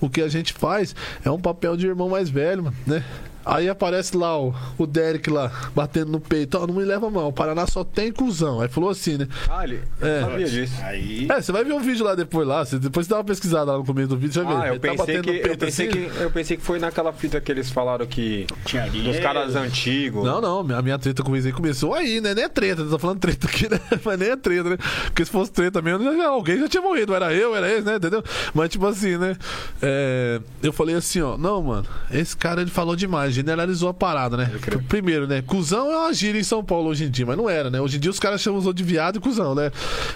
O 0.00 0.10
que 0.10 0.20
a 0.20 0.28
gente 0.28 0.52
faz 0.52 0.96
é 1.24 1.30
um 1.30 1.38
papel 1.38 1.76
de 1.76 1.86
irmão 1.86 2.08
mais 2.08 2.28
velho, 2.28 2.64
mano, 2.64 2.76
né? 2.86 3.04
Aí 3.46 3.68
aparece 3.68 4.16
lá 4.16 4.36
o, 4.38 4.52
o 4.76 4.86
Derek 4.86 5.30
lá, 5.30 5.52
batendo 5.74 6.10
no 6.10 6.20
peito. 6.20 6.58
Ó, 6.58 6.66
não 6.66 6.74
me 6.74 6.84
leva 6.84 7.08
mal, 7.08 7.28
o 7.28 7.32
Paraná 7.32 7.64
só 7.66 7.84
tem 7.84 8.10
cuzão. 8.10 8.60
Aí 8.60 8.68
falou 8.68 8.90
assim, 8.90 9.16
né? 9.16 9.28
Ah, 9.48 9.62
ele 9.64 9.80
É. 10.02 10.18
eu 10.22 10.26
sabia 10.26 10.46
disso. 10.48 10.74
Aí. 10.82 11.26
É, 11.30 11.40
você 11.40 11.52
vai 11.52 11.64
ver 11.64 11.72
um 11.72 11.80
vídeo 11.80 12.04
lá 12.04 12.14
depois 12.16 12.46
lá. 12.46 12.64
Você, 12.64 12.78
depois 12.78 13.06
você 13.06 13.10
dá 13.10 13.18
uma 13.18 13.24
pesquisada 13.24 13.70
lá 13.72 13.78
no 13.78 13.84
começo 13.84 14.08
do 14.08 14.16
vídeo, 14.16 14.32
você 14.34 14.42
vai 14.42 14.54
ver. 14.56 14.62
Ah, 14.62 14.66
eu 14.66 14.72
Ele 14.74 14.80
tá 14.80 14.88
pensei, 14.90 14.98
batendo 14.98 15.22
que, 15.24 15.30
no 15.30 15.36
eu, 15.36 15.42
peito 15.42 15.58
pensei 15.58 15.88
assim. 15.88 16.08
que, 16.10 16.22
eu 16.22 16.30
pensei 16.30 16.56
que 16.56 16.62
foi 16.64 16.78
naquela 16.80 17.12
fita 17.12 17.40
que 17.40 17.52
eles 17.52 17.70
falaram 17.70 18.04
que. 18.04 18.46
Tinha 18.64 18.86
Dos 18.90 19.18
caras 19.20 19.54
antigos. 19.54 20.24
Não, 20.24 20.40
não, 20.40 20.76
a 20.76 20.82
minha 20.82 20.98
treta 20.98 21.22
com 21.22 21.32
o 21.32 21.52
começou 21.52 21.94
aí, 21.94 22.20
né? 22.20 22.34
Nem 22.34 22.44
é 22.44 22.48
treta, 22.48 22.84
tô 22.84 22.98
falando 22.98 23.20
treta 23.20 23.46
aqui, 23.46 23.68
né? 23.70 23.78
Mas 24.04 24.18
nem 24.18 24.30
é 24.30 24.36
treta, 24.36 24.70
né? 24.70 24.78
Porque 25.04 25.24
se 25.24 25.30
fosse 25.30 25.52
treta 25.52 25.80
mesmo, 25.80 26.02
já- 26.16 26.26
alguém 26.28 26.58
já 26.58 26.68
tinha 26.68 26.82
morrido, 26.82 27.14
era 27.14 27.32
eu, 27.32 27.54
era 27.54 27.70
esse, 27.72 27.82
né? 27.86 27.96
Entendeu? 27.96 28.24
Mas 28.54 28.70
tipo 28.70 28.86
assim, 28.86 29.16
né? 29.16 29.36
É, 29.80 30.40
eu 30.62 30.72
falei 30.72 30.96
assim, 30.96 31.20
ó, 31.20 31.36
não, 31.36 31.62
mano, 31.62 31.86
esse 32.10 32.36
cara 32.36 32.60
ele 32.62 32.70
falou 32.70 32.96
demais, 32.96 33.35
generalizou 33.36 33.88
a 33.88 33.94
parada, 33.94 34.36
né? 34.36 34.50
Primeiro, 34.88 35.26
né? 35.26 35.42
Cusão 35.42 35.90
é 35.90 35.96
uma 35.98 36.12
gíria 36.12 36.40
em 36.40 36.44
São 36.44 36.64
Paulo 36.64 36.88
hoje 36.90 37.04
em 37.04 37.10
dia, 37.10 37.24
mas 37.26 37.36
não 37.36 37.48
era, 37.48 37.70
né? 37.70 37.80
Hoje 37.80 37.96
em 37.96 38.00
dia 38.00 38.10
os 38.10 38.18
caras 38.18 38.40
chamam 38.40 38.58
os 38.58 38.66
outros 38.66 38.84
de 38.84 38.92
viado 38.92 39.16
e 39.16 39.20
cuzão, 39.20 39.54
né? 39.54 39.70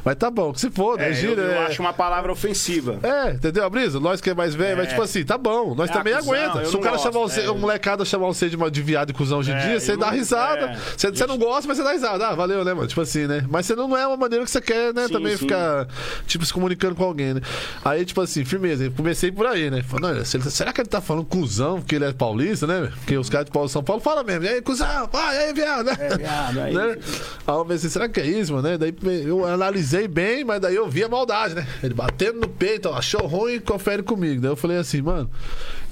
Mas 0.05 0.17
tá 0.17 0.31
bom, 0.31 0.53
que 0.53 0.61
se 0.61 0.71
for, 0.71 0.97
né? 0.99 1.07
É, 1.07 1.11
eu, 1.11 1.15
Gíria. 1.15 1.41
eu 1.43 1.51
é- 1.53 1.67
acho 1.67 1.81
uma 1.83 1.93
palavra 1.93 2.33
ofensiva. 2.33 2.99
É, 3.03 3.33
entendeu, 3.33 3.69
brisa? 3.71 4.01
Nós 4.01 4.21
que 4.21 4.31
é 4.31 4.35
mais 4.35 4.55
velho, 4.55 4.77
mas 4.77 4.89
tipo 4.89 5.03
assim, 5.03 5.25
tá 5.25 5.37
bom, 5.39 5.75
nós 5.75 5.91
É, 5.91 5.93
também 5.93 6.15
cuzão, 6.17 6.35
aguenta. 6.35 6.59
eu 6.61 6.67
Se 6.67 6.77
o 6.77 6.81
cara 6.81 6.97
gosto, 6.97 7.13
chamar 7.13 7.25
você, 7.27 7.41
é. 7.43 7.51
um 7.51 7.59
molecada 7.59 8.05
chamar 8.05 8.27
você 8.27 8.49
de, 8.49 8.57
de 8.71 8.83
viado 8.83 9.11
e 9.11 9.13
cuzão 9.13 9.39
hoje 9.39 9.51
em 9.51 9.55
É, 9.55 9.67
dia, 9.69 9.81
você 9.81 9.93
eu 9.93 9.97
dá 9.97 10.11
risada. 10.11 10.67
é. 10.67 10.79
Você, 10.97 11.11
você 11.11 11.27
não 11.27 11.39
gosta, 11.39 11.69
mas 11.69 11.77
você 11.77 11.85
dá 11.85 11.93
risada. 11.93 12.29
Ah, 12.29 12.35
valeu, 12.35 12.65
né, 12.65 12.73
mano? 12.75 12.87
Tipo 12.87 13.01
assim, 13.03 13.27
né? 13.27 13.45
Mas 13.49 13.67
você 13.67 13.75
não, 13.75 13.97
é 13.97 14.07
uma 14.07 14.17
maneira 14.17 14.45
que 14.45 14.51
você 14.51 14.61
quer, 14.61 14.93
né? 14.95 15.07
Sim, 15.07 15.13
também 15.13 15.33
sim. 15.33 15.39
ficar, 15.39 15.87
tipo, 16.27 16.45
se 16.45 16.53
comunicando 16.53 16.95
com 16.95 17.05
alguém, 17.05 17.35
né? 17.35 17.41
Aí, 17.85 18.05
tipo 18.05 18.21
assim, 18.21 18.45
firmeza. 18.45 18.85
Eu 18.85 18.93
comecei 18.93 19.31
por 19.31 19.47
aí, 19.47 19.71
né? 19.71 19.83
Falando, 19.83 20.25
será 20.25 20.73
que 20.73 20.81
ele 20.81 20.89
tá 20.89 21.01
falando 21.01 21.25
cuzão 21.25 21.81
porque 21.81 21.95
ele 21.97 22.05
é 22.05 22.13
paulista, 22.13 22.67
né? 22.67 22.91
Porque 23.11 23.19
os 23.19 23.29
caras 23.29 23.47
de 23.47 23.51
Paulo 23.51 23.69
São 23.69 23.83
Paulo 23.83 24.01
falam 24.01 24.23
mesmo. 24.23 24.45
E 24.45 24.49
aí, 24.49 24.63
cuzão? 24.63 25.11
E 25.13 25.37
aí, 25.37 25.53
viado? 25.53 25.87
né? 25.87 25.97
É, 25.99 26.17
viado, 26.17 26.61
aí. 26.61 26.71
né? 26.79 26.97
Aí 27.45 27.55
eu 27.57 27.65
pensei, 27.65 27.91
será 27.91 28.09
que 28.09 28.21
é 28.21 28.25
isso, 28.25 28.53
mano? 28.53 28.69
né? 28.69 28.79
Daí 28.79 28.95
eu 29.27 29.45
analisei 29.45 30.07
bem, 30.07 30.45
mas 30.45 30.61
daí 30.61 30.77
eu 30.77 30.89
vi 30.89 31.03
a 31.03 31.09
maldade, 31.09 31.57
né? 31.57 31.67
Ele 31.83 31.93
batendo 31.93 32.43
no 32.43 32.49
peito, 32.49 32.89
ó, 32.89 32.95
achou 32.97 33.27
ruim, 33.27 33.59
confere 33.59 34.05
comigo. 34.05 34.41
Daí 34.41 34.53
eu 34.53 34.55
falei 34.55 34.77
assim, 34.77 35.03
mano, 35.03 35.29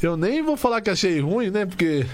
eu 0.01 0.17
nem 0.17 0.45
vou 0.45 0.57
falar 0.57 0.81
que 0.81 0.91
achei 0.91 1.19
ruim, 1.19 1.51
né? 1.51 1.67
Porque, 1.67 2.07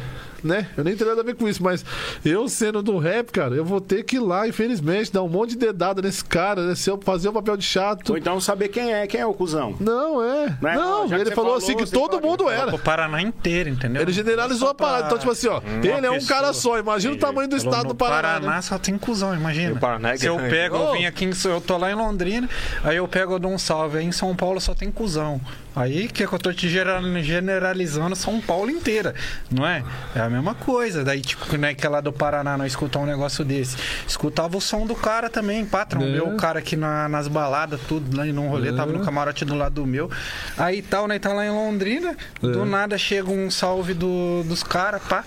né? 0.44 0.68
Eu 0.76 0.84
nem 0.84 0.94
tenho 0.94 1.08
nada 1.08 1.22
a 1.22 1.24
ver 1.24 1.34
com 1.34 1.48
isso, 1.48 1.62
mas 1.62 1.84
eu 2.24 2.48
sendo 2.48 2.82
do 2.82 2.98
rap, 2.98 3.32
cara, 3.32 3.54
eu 3.54 3.64
vou 3.64 3.80
ter 3.80 4.04
que 4.04 4.16
ir 4.16 4.20
lá, 4.20 4.46
infelizmente, 4.46 5.12
dar 5.12 5.22
um 5.22 5.28
monte 5.28 5.50
de 5.50 5.56
dedada 5.56 6.02
nesse 6.02 6.24
cara, 6.24 6.66
né? 6.66 6.74
Se 6.74 6.90
eu 6.90 7.00
fazer 7.00 7.30
o 7.30 7.32
papel 7.32 7.56
de 7.56 7.64
chato. 7.64 8.10
Ou 8.10 8.18
então 8.18 8.38
saber 8.40 8.68
quem 8.68 8.92
é, 8.92 9.06
quem 9.06 9.20
é 9.20 9.26
o 9.26 9.32
cuzão. 9.32 9.74
Não, 9.80 10.22
é. 10.22 10.56
Né? 10.60 10.74
Não, 10.74 11.08
Já 11.08 11.16
que 11.16 11.22
ele 11.22 11.30
falou, 11.34 11.52
falou, 11.52 11.56
assim 11.56 11.76
que 11.76 11.90
todo 11.90 12.20
mundo 12.20 12.48
era. 12.50 12.74
O 12.74 12.78
Paraná 12.78 13.20
inteiro, 13.22 13.70
entendeu? 13.70 14.02
Ele 14.02 14.12
generalizou 14.12 14.68
a 14.68 14.74
parada. 14.74 15.06
Então, 15.06 15.18
tipo 15.18 15.30
assim, 15.30 15.48
ó, 15.48 15.60
ele 15.82 16.06
é 16.06 16.10
um 16.10 16.14
pessoa. 16.14 16.28
cara 16.28 16.52
só. 16.52 16.78
Imagina 16.78 17.14
o 17.14 17.18
tamanho 17.18 17.48
do 17.48 17.56
estado 17.56 17.88
do 17.88 17.94
Paraná. 17.94 18.56
né? 18.56 18.62
só 18.62 18.78
tem 18.78 18.98
cuzão, 18.98 19.34
imagina. 19.34 19.78
Paraná 19.78 20.12
é 20.12 20.16
Se 20.16 20.26
eu 20.26 20.36
pego, 20.36 20.76
eu 20.76 20.92
vim 20.92 21.06
aqui, 21.06 21.30
eu 21.44 21.60
tô 21.60 21.76
lá 21.78 21.90
em 21.90 21.94
Londrina, 21.94 22.48
aí 22.82 22.96
eu 22.96 23.08
pego, 23.08 23.34
eu 23.34 23.38
dou 23.38 23.50
um 23.50 23.58
salve. 23.58 23.98
Aí 23.98 24.04
em 24.04 24.12
São 24.12 24.34
Paulo 24.34 24.60
só 24.60 24.74
tem 24.74 24.90
cuzão. 24.90 25.40
Aí 25.76 26.08
que, 26.08 26.22
é 26.22 26.26
que 26.26 26.32
eu 26.32 26.38
tô 26.38 26.52
te 26.52 26.68
generalizando 26.68 28.14
São 28.14 28.40
Paulo 28.40 28.70
inteira, 28.70 29.14
não 29.50 29.66
é? 29.66 29.82
É 30.14 30.20
a 30.20 30.30
mesma 30.30 30.54
coisa. 30.54 31.02
Daí, 31.04 31.20
tipo, 31.20 31.56
né, 31.56 31.74
que 31.74 31.84
é 31.86 31.88
lá 31.88 32.00
do 32.00 32.12
Paraná 32.12 32.56
não 32.56 32.64
escutar 32.66 33.00
um 33.00 33.06
negócio 33.06 33.44
desse. 33.44 33.76
Escutava 34.06 34.56
o 34.56 34.60
som 34.60 34.86
do 34.86 34.94
cara 34.94 35.28
também, 35.28 35.64
patrão. 35.64 36.02
É. 36.02 36.06
Meu, 36.06 36.28
o 36.28 36.36
cara 36.36 36.58
aqui 36.60 36.76
na- 36.76 37.08
nas 37.08 37.26
baladas, 37.28 37.80
tudo, 37.88 38.16
lá 38.16 38.24
num 38.24 38.48
rolê, 38.48 38.68
É. 38.68 38.72
tava 38.72 38.92
no 38.92 39.04
camarote 39.04 39.44
do 39.44 39.54
lado 39.54 39.74
do 39.74 39.86
meu. 39.86 40.10
Aí 40.56 40.80
tal, 40.82 41.08
né, 41.08 41.18
tá 41.18 41.32
lá 41.32 41.44
em 41.44 41.50
Londrina, 41.50 42.16
do 42.40 42.62
É. 42.62 42.64
nada 42.64 42.96
chega 42.96 43.30
um 43.30 43.50
salve 43.50 43.94
do, 43.94 44.42
dos 44.44 44.62
caras, 44.62 45.02
pá, 45.02 45.24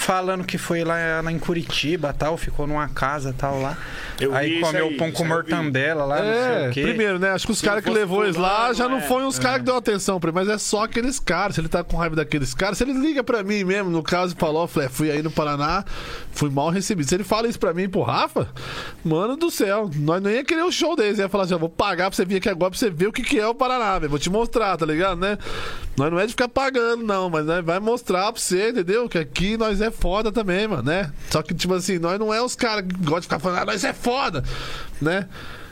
falando 0.00 0.44
que 0.44 0.56
foi 0.56 0.82
lá, 0.82 1.20
lá 1.22 1.30
em 1.30 1.38
Curitiba, 1.38 2.12
tal, 2.12 2.36
ficou 2.36 2.66
numa 2.66 2.88
casa, 2.88 3.34
tal, 3.36 3.60
lá. 3.60 3.76
Eu 4.18 4.34
aí 4.34 4.60
comeu 4.60 4.88
aí, 4.88 4.96
pão 4.96 5.12
com 5.12 5.24
mortandela 5.24 6.04
lá, 6.04 6.16
não 6.22 6.32
sei 6.32 6.64
É, 6.64 6.68
o 6.68 6.72
quê. 6.72 6.82
primeiro, 6.82 7.18
né? 7.18 7.30
Acho 7.30 7.46
que 7.46 7.52
os 7.52 7.60
caras 7.60 7.84
que 7.84 7.90
levou 7.90 8.24
eles 8.24 8.36
lá 8.36 8.72
já 8.72 8.88
não 8.88 8.98
é. 8.98 9.00
foram 9.02 9.28
os 9.28 9.38
caras 9.38 9.58
que 9.58 9.64
deu 9.64 9.76
atenção 9.76 10.18
pra 10.18 10.30
ele, 10.30 10.34
mas 10.34 10.48
é 10.48 10.56
só 10.58 10.84
aqueles 10.84 11.18
caras. 11.20 11.54
Se 11.54 11.60
ele 11.60 11.68
tá 11.68 11.84
com 11.84 11.96
raiva 11.96 12.16
daqueles 12.16 12.54
caras, 12.54 12.78
se 12.78 12.84
ele 12.84 12.94
liga 12.94 13.22
pra 13.22 13.42
mim 13.42 13.62
mesmo, 13.62 13.90
no 13.90 14.02
caso, 14.02 14.34
falou, 14.38 14.66
falei, 14.66 14.86
"É, 14.88 14.90
fui 14.90 15.10
aí 15.10 15.22
no 15.22 15.30
Paraná, 15.30 15.84
fui 16.32 16.48
mal 16.50 16.70
recebido. 16.70 17.06
Se 17.08 17.14
ele 17.14 17.24
fala 17.24 17.46
isso 17.46 17.58
pra 17.58 17.72
mim, 17.74 17.88
pro 17.88 18.00
Rafa, 18.02 18.48
mano 19.04 19.36
do 19.36 19.50
céu, 19.50 19.90
nós 19.96 20.22
não 20.22 20.30
ia 20.30 20.44
querer 20.44 20.62
o 20.64 20.72
show 20.72 20.96
deles. 20.96 21.18
Ia 21.18 21.28
falar 21.28 21.44
assim, 21.44 21.54
ó, 21.54 21.58
vou 21.58 21.68
pagar 21.68 22.10
pra 22.10 22.16
você 22.16 22.24
vir 22.24 22.36
aqui 22.36 22.48
agora 22.48 22.70
pra 22.70 22.78
você 22.78 22.88
ver 22.90 23.06
o 23.06 23.12
que, 23.12 23.22
que 23.22 23.38
é 23.38 23.46
o 23.46 23.54
Paraná, 23.54 23.98
velho. 23.98 24.10
Vou 24.10 24.18
te 24.18 24.30
mostrar, 24.30 24.76
tá 24.76 24.86
ligado, 24.86 25.18
né? 25.20 25.36
Nós 25.96 26.10
não 26.10 26.18
é 26.18 26.24
de 26.24 26.30
ficar 26.32 26.48
pagando, 26.48 27.04
não, 27.04 27.28
mas 27.28 27.44
nós 27.44 27.62
vai 27.64 27.78
mostrar 27.78 28.32
pra 28.32 28.40
você, 28.40 28.70
entendeu? 28.70 29.08
Que 29.08 29.18
aqui 29.18 29.56
nós 29.58 29.80
é 29.80 29.89
foda 29.90 30.30
também, 30.32 30.66
mano, 30.66 30.82
né? 30.82 31.12
Só 31.30 31.42
que, 31.42 31.54
tipo 31.54 31.74
assim, 31.74 31.98
nós 31.98 32.18
não 32.18 32.32
é 32.32 32.42
os 32.42 32.54
caras 32.54 32.84
que 32.86 32.94
gostam 32.98 33.20
de 33.20 33.26
ficar 33.26 33.38
falando, 33.38 33.58
ah, 33.58 33.64
nós 33.66 33.84
é 33.84 33.92
foda, 33.92 34.44
né? 35.00 35.28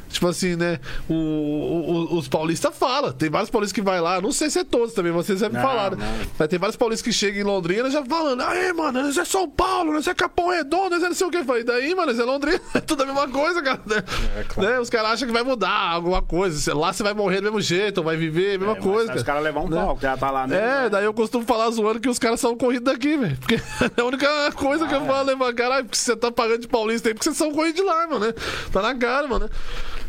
Tipo 0.08 0.28
assim, 0.28 0.56
né? 0.56 0.78
O, 1.08 1.14
o- 1.14 2.18
os 2.18 2.28
paulistas 2.28 2.74
falam. 2.76 3.12
Tem 3.12 3.28
vários 3.30 3.50
paulistas 3.50 3.74
que 3.74 3.82
vai 3.82 4.00
lá. 4.00 4.20
Não 4.20 4.32
sei 4.32 4.48
se 4.50 4.58
é 4.60 4.64
todos 4.64 4.94
também, 4.94 5.12
vocês 5.12 5.38
já 5.40 5.48
me 5.48 5.54
Não, 5.56 5.62
falaram. 5.62 5.96
não. 5.98 6.06
Mas 6.38 6.48
tem 6.48 6.58
vários 6.58 6.76
paulistas 6.76 7.04
que 7.04 7.12
chegam 7.12 7.40
em 7.40 7.44
Londrina 7.44 7.90
já 7.90 8.04
falando. 8.04 8.40
Aí, 8.42 8.72
mano, 8.72 9.02
nós 9.02 9.16
é 9.16 9.24
São 9.24 9.48
Paulo, 9.48 9.92
nós 9.92 10.06
é 10.06 10.14
Capão 10.14 10.48
Redondo, 10.48 10.90
nós 10.90 11.02
é 11.02 11.08
não 11.08 11.14
sei 11.14 11.26
o 11.26 11.30
que. 11.30 11.38
Eu 11.38 11.44
falei, 11.44 11.62
daí, 11.64 11.94
mano, 11.94 12.12
nós 12.12 12.18
é 12.18 12.24
Londrina. 12.24 12.60
É 12.74 12.80
tudo 12.80 13.02
a 13.02 13.06
mesma 13.06 13.28
coisa, 13.28 13.60
cara. 13.62 13.80
né? 13.86 14.02
É, 14.38 14.44
claro. 14.44 14.70
Né? 14.70 14.80
Os 14.80 14.88
caras 14.90 15.10
acham 15.12 15.26
que 15.28 15.34
vai 15.34 15.42
mudar 15.42 15.70
alguma 15.92 16.22
coisa. 16.22 16.74
Lá 16.74 16.92
você 16.92 17.02
vai 17.02 17.12
morrer 17.14 17.36
do 17.36 17.44
mesmo 17.44 17.60
jeito, 17.60 17.98
ou 17.98 18.04
vai 18.04 18.16
viver 18.16 18.54
a 18.56 18.58
mesma 18.58 18.76
É, 18.76 18.80
coisa. 18.80 19.14
Os 19.14 19.22
caras 19.22 19.42
levam 19.42 19.64
um 19.64 19.68
Né? 19.68 19.76
pau, 19.76 19.98
já 20.00 20.16
tá 20.16 20.30
lá 20.30 20.46
mesmo. 20.46 20.64
É, 20.64 20.88
daí 20.88 21.04
eu 21.04 21.12
costumo 21.14 21.44
falar 21.44 21.70
zoando 21.70 22.00
que 22.00 22.08
os 22.08 22.18
caras 22.18 22.40
são 22.40 22.56
corridos 22.56 22.84
daqui, 22.92 23.16
velho. 23.16 23.36
Porque 23.38 23.56
é 23.96 24.00
a 24.00 24.04
única 24.04 24.52
coisa 24.52 24.86
que 24.86 24.94
eu 24.94 25.04
falo, 25.06 25.26
né, 25.26 25.34
mano? 25.34 25.54
Caralho, 25.54 25.84
porque 25.84 25.98
você 25.98 26.16
tá 26.16 26.30
pagando 26.30 26.60
de 26.60 26.68
paulista 26.68 27.08
aí, 27.08 27.14
porque 27.14 27.24
vocês 27.24 27.36
são 27.36 27.52
corridos 27.52 27.80
de 27.80 27.86
lá, 27.86 28.06
mano, 28.06 28.26
né? 28.26 28.34
Tá 28.72 28.80
na 28.82 28.94
cara, 28.94 29.26
mano, 29.26 29.46
né? 29.46 29.50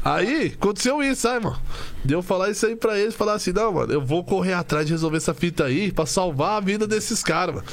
Aí, 0.04 0.54
aconteceu 0.60 1.04
isso, 1.04 1.22
sabe, 1.22 1.45
mano? 1.45 1.60
Deu 2.04 2.20
eu 2.20 2.24
falar 2.24 2.50
isso 2.50 2.66
aí 2.66 2.76
pra 2.76 2.97
eles, 2.97 3.14
falar 3.16 3.34
assim, 3.34 3.52
não, 3.52 3.72
mano, 3.74 3.91
eu 3.93 4.02
vou 4.02 4.24
correr 4.24 4.54
atrás 4.54 4.86
de 4.86 4.93
resolver 4.93 5.18
essa 5.18 5.34
fita 5.34 5.66
aí 5.66 5.91
pra 5.91 6.06
salvar 6.06 6.58
a 6.58 6.60
vida 6.60 6.88
desses 6.88 7.22
caras, 7.22 7.56
mano. 7.56 7.68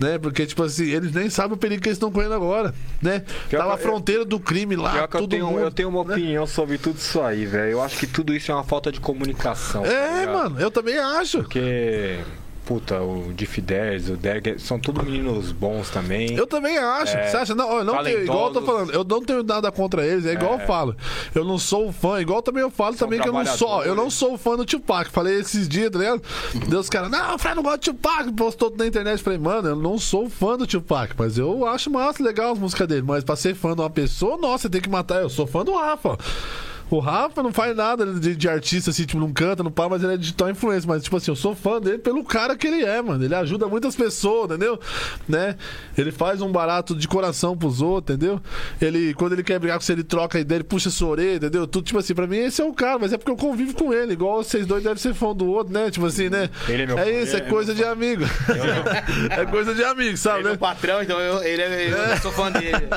Né? 0.00 0.16
Porque, 0.16 0.46
tipo 0.46 0.62
assim, 0.62 0.84
eles 0.90 1.10
nem 1.12 1.28
sabem 1.28 1.54
o 1.54 1.56
perigo 1.56 1.82
que 1.82 1.88
eles 1.88 1.96
estão 1.96 2.10
correndo 2.12 2.34
agora, 2.34 2.72
né? 3.02 3.24
Pior 3.48 3.58
Tava 3.62 3.74
a 3.74 3.76
que 3.76 3.82
eu- 3.82 3.88
fronteira 3.88 4.24
do 4.24 4.38
crime 4.38 4.76
lá, 4.76 5.08
que 5.08 5.16
eu 5.16 5.26
tenho, 5.26 5.46
mundo, 5.48 5.58
eu 5.58 5.70
tenho 5.72 5.88
uma 5.88 6.04
né? 6.04 6.14
opinião 6.14 6.46
sobre 6.46 6.78
tudo 6.78 6.98
isso 6.98 7.20
aí, 7.20 7.44
velho. 7.46 7.72
Eu 7.72 7.82
acho 7.82 7.98
que 7.98 8.06
tudo 8.06 8.32
isso 8.32 8.50
é 8.52 8.54
uma 8.54 8.62
falta 8.62 8.92
de 8.92 9.00
comunicação. 9.00 9.82
tá 9.82 9.88
É, 9.88 10.20
ligado? 10.20 10.34
mano, 10.36 10.60
eu 10.60 10.70
também 10.70 10.96
acho. 10.98 11.38
Porque, 11.38 12.20
puta, 12.68 13.00
o 13.00 13.32
Diff 13.32 13.62
10, 13.62 14.10
o 14.10 14.16
Derek, 14.18 14.60
são 14.60 14.78
todos 14.78 15.02
meninos 15.02 15.52
bons 15.52 15.88
também. 15.88 16.36
Eu 16.36 16.46
também 16.46 16.76
acho. 16.76 17.16
É, 17.16 17.26
Você 17.26 17.36
acha? 17.38 17.54
Não, 17.54 17.78
eu 17.78 17.82
não 17.84 18.04
tenho, 18.04 18.24
igual 18.24 18.48
eu 18.48 18.52
tô 18.52 18.60
falando, 18.60 18.92
eu 18.92 19.02
não 19.02 19.22
tenho 19.22 19.42
nada 19.42 19.72
contra 19.72 20.04
eles, 20.04 20.26
é 20.26 20.34
igual 20.34 20.60
eu 20.60 20.66
falo. 20.66 20.94
Eu 21.34 21.46
não 21.46 21.58
sou 21.58 21.90
fã, 21.90 22.20
igual 22.20 22.42
também 22.42 22.62
eu 22.62 22.70
falo 22.70 22.94
também 22.94 23.18
que 23.20 23.26
eu 23.26 23.32
não 23.32 23.46
sou. 23.46 23.82
Eu 23.84 23.94
não 23.94 24.10
sou 24.10 24.36
fã 24.36 24.54
do 24.54 24.66
Tupac. 24.66 25.10
Falei 25.10 25.40
esses 25.40 25.66
dias, 25.66 25.90
tá 25.90 25.98
ligado? 25.98 26.22
Deus, 26.68 26.90
cara, 26.90 27.08
não, 27.08 27.36
o 27.36 27.38
Fred 27.38 27.56
não 27.56 27.62
gosta 27.62 27.78
de 27.78 27.84
Tupac, 27.86 28.30
postou 28.34 28.70
tudo 28.70 28.80
na 28.80 28.86
internet. 28.86 29.22
Falei, 29.22 29.38
mano, 29.38 29.68
eu 29.70 29.76
não 29.76 29.98
sou 29.98 30.28
fã 30.28 30.58
do 30.58 30.66
Tupac, 30.66 31.14
mas 31.16 31.38
eu 31.38 31.66
acho 31.66 31.90
massa, 31.90 32.22
legal 32.22 32.52
as 32.52 32.58
músicas 32.58 32.86
dele. 32.86 33.02
Mas 33.02 33.24
pra 33.24 33.34
ser 33.34 33.54
fã 33.54 33.74
de 33.74 33.80
uma 33.80 33.88
pessoa, 33.88 34.36
nossa, 34.36 34.64
você 34.64 34.68
tem 34.68 34.82
que 34.82 34.90
matar. 34.90 35.22
Eu 35.22 35.30
sou 35.30 35.46
fã 35.46 35.64
do 35.64 35.74
Rafa. 35.74 36.18
O 36.90 36.98
Rafa 36.98 37.42
não 37.42 37.52
faz 37.52 37.76
nada 37.76 38.06
de, 38.14 38.34
de 38.34 38.48
artista, 38.48 38.90
assim, 38.90 39.04
tipo, 39.04 39.20
não 39.20 39.32
canta, 39.32 39.62
não 39.62 39.70
para, 39.70 39.88
mas 39.90 40.02
ele 40.02 40.14
é 40.14 40.16
digital 40.16 40.48
influencer. 40.50 40.88
Mas, 40.88 41.02
tipo 41.02 41.16
assim, 41.16 41.30
eu 41.30 41.36
sou 41.36 41.54
fã 41.54 41.80
dele 41.80 41.98
pelo 41.98 42.24
cara 42.24 42.56
que 42.56 42.66
ele 42.66 42.82
é, 42.84 43.00
mano. 43.02 43.22
Ele 43.24 43.34
ajuda 43.34 43.66
muitas 43.68 43.94
pessoas, 43.94 44.46
entendeu? 44.50 44.78
Né? 45.28 45.56
Ele 45.96 46.10
faz 46.10 46.40
um 46.40 46.50
barato 46.50 46.94
de 46.96 47.06
coração 47.06 47.56
pros 47.56 47.82
outros, 47.82 48.16
entendeu? 48.16 48.40
Ele, 48.80 49.12
quando 49.14 49.34
ele 49.34 49.42
quer 49.42 49.58
brigar 49.58 49.78
com 49.78 49.84
você, 49.84 49.92
ele 49.92 50.04
troca 50.04 50.38
a 50.38 50.40
ideia, 50.40 50.58
ele 50.58 50.64
puxa 50.64 50.88
sua 50.90 51.08
orelha, 51.08 51.36
entendeu? 51.36 51.66
Tudo, 51.66 51.84
tipo 51.84 51.98
assim, 51.98 52.14
pra 52.14 52.26
mim 52.26 52.38
esse 52.38 52.60
é 52.62 52.64
o 52.64 52.72
cara, 52.72 52.98
mas 52.98 53.12
é 53.12 53.18
porque 53.18 53.30
eu 53.30 53.36
convivo 53.36 53.74
com 53.74 53.92
ele, 53.92 54.12
igual 54.14 54.42
vocês 54.42 54.66
dois 54.66 54.82
devem 54.82 54.98
ser 54.98 55.14
fã 55.14 55.34
do 55.34 55.46
outro, 55.46 55.72
né? 55.72 55.90
Tipo 55.90 56.06
assim, 56.06 56.28
né? 56.28 56.48
Ele 56.68 56.82
é 56.82 56.86
meu 56.86 56.98
é 56.98 57.22
isso, 57.22 57.36
é 57.36 57.38
ele 57.40 57.46
é 57.48 57.50
coisa 57.50 57.74
de 57.74 57.84
amigo. 57.84 58.24
é 59.30 59.44
coisa 59.46 59.74
de 59.74 59.84
amigo, 59.84 60.16
sabe, 60.16 60.38
Ele 60.40 60.48
é 60.48 60.50
né? 60.52 60.56
o 60.56 60.58
patrão, 60.58 61.02
então 61.02 61.18
eu, 61.20 61.42
ele 61.42 61.62
é, 61.62 62.12
eu 62.12 62.16
sou 62.18 62.32
fã 62.32 62.50
dele. 62.50 62.88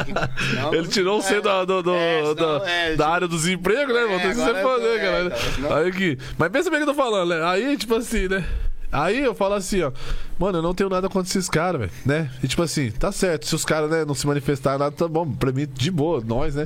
Não, 0.55 0.73
Ele 0.73 0.87
tirou 0.87 1.21
você 1.21 1.41
da, 1.41 1.65
do- 1.65 1.81
do- 1.83 1.93
É, 1.95 2.21
senão, 2.21 2.35
da, 2.59 2.69
é, 2.69 2.95
da 2.95 3.09
área 3.09 3.27
dos 3.27 3.47
empregos, 3.47 3.80
né, 3.87 4.01
irmão? 4.01 4.19
Tem 4.19 4.29
que 4.29 4.35
fazer, 4.35 4.87
é, 4.87 4.99
cara. 4.99 5.23
então, 5.25 5.37
senão- 5.55 5.75
Aí 5.75 5.87
aqui. 5.89 6.17
Mas 6.37 6.49
pensa 6.49 6.69
bem 6.69 6.79
o 6.81 6.83
que 6.83 6.89
eu 6.89 6.93
tô 6.95 7.01
falando, 7.01 7.29
né? 7.29 7.43
Aí, 7.45 7.77
tipo 7.77 7.95
assim, 7.95 8.27
né? 8.27 8.43
Aí 8.91 9.23
eu 9.23 9.33
falo 9.33 9.53
assim, 9.53 9.81
ó. 9.81 9.91
Mano, 10.37 10.57
eu 10.57 10.61
não 10.63 10.73
tenho 10.73 10.89
nada 10.89 11.07
contra 11.07 11.29
esses 11.29 11.47
caras, 11.47 11.81
velho, 11.81 11.91
né? 12.03 12.31
E 12.41 12.47
tipo 12.47 12.63
assim, 12.63 12.89
tá 12.89 13.11
certo. 13.11 13.45
Se 13.45 13.53
os 13.53 13.63
caras, 13.63 13.91
né, 13.91 14.03
não 14.03 14.15
se 14.15 14.25
manifestarem 14.25 14.79
nada, 14.79 14.91
tá 14.91 15.07
bom. 15.07 15.31
Pra 15.31 15.51
mim, 15.51 15.67
de 15.71 15.91
boa, 15.91 16.21
nós, 16.25 16.55
né? 16.55 16.65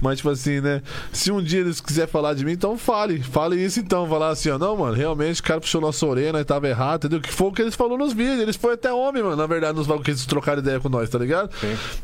Mas, 0.00 0.18
tipo 0.18 0.30
assim, 0.30 0.60
né? 0.60 0.80
Se 1.12 1.32
um 1.32 1.42
dia 1.42 1.60
eles 1.60 1.80
quiserem 1.80 2.08
falar 2.08 2.34
de 2.34 2.44
mim, 2.44 2.52
então 2.52 2.78
fale. 2.78 3.20
Fale 3.20 3.56
isso 3.56 3.80
então. 3.80 4.08
Falar 4.08 4.28
assim, 4.28 4.50
ó. 4.50 4.58
Não, 4.58 4.76
mano, 4.76 4.94
realmente 4.94 5.40
o 5.40 5.44
cara 5.44 5.60
puxou 5.60 5.80
nossa 5.80 6.06
orelha, 6.06 6.32
nós 6.32 6.44
tava 6.44 6.68
errado, 6.68 7.06
entendeu? 7.06 7.20
Que 7.20 7.32
foi 7.32 7.48
o 7.48 7.52
que 7.52 7.62
eles 7.62 7.74
falaram 7.74 7.98
nos 7.98 8.12
vídeos. 8.12 8.40
Eles 8.40 8.54
foram 8.56 8.74
até 8.74 8.92
homem, 8.92 9.22
mano, 9.22 9.36
na 9.36 9.46
verdade, 9.46 9.76
nos 9.76 9.86
bagulhos 9.86 10.04
que 10.04 10.10
eles 10.12 10.26
trocaram 10.26 10.60
ideia 10.60 10.78
com 10.78 10.88
nós, 10.88 11.10
tá 11.10 11.18
ligado? 11.18 11.50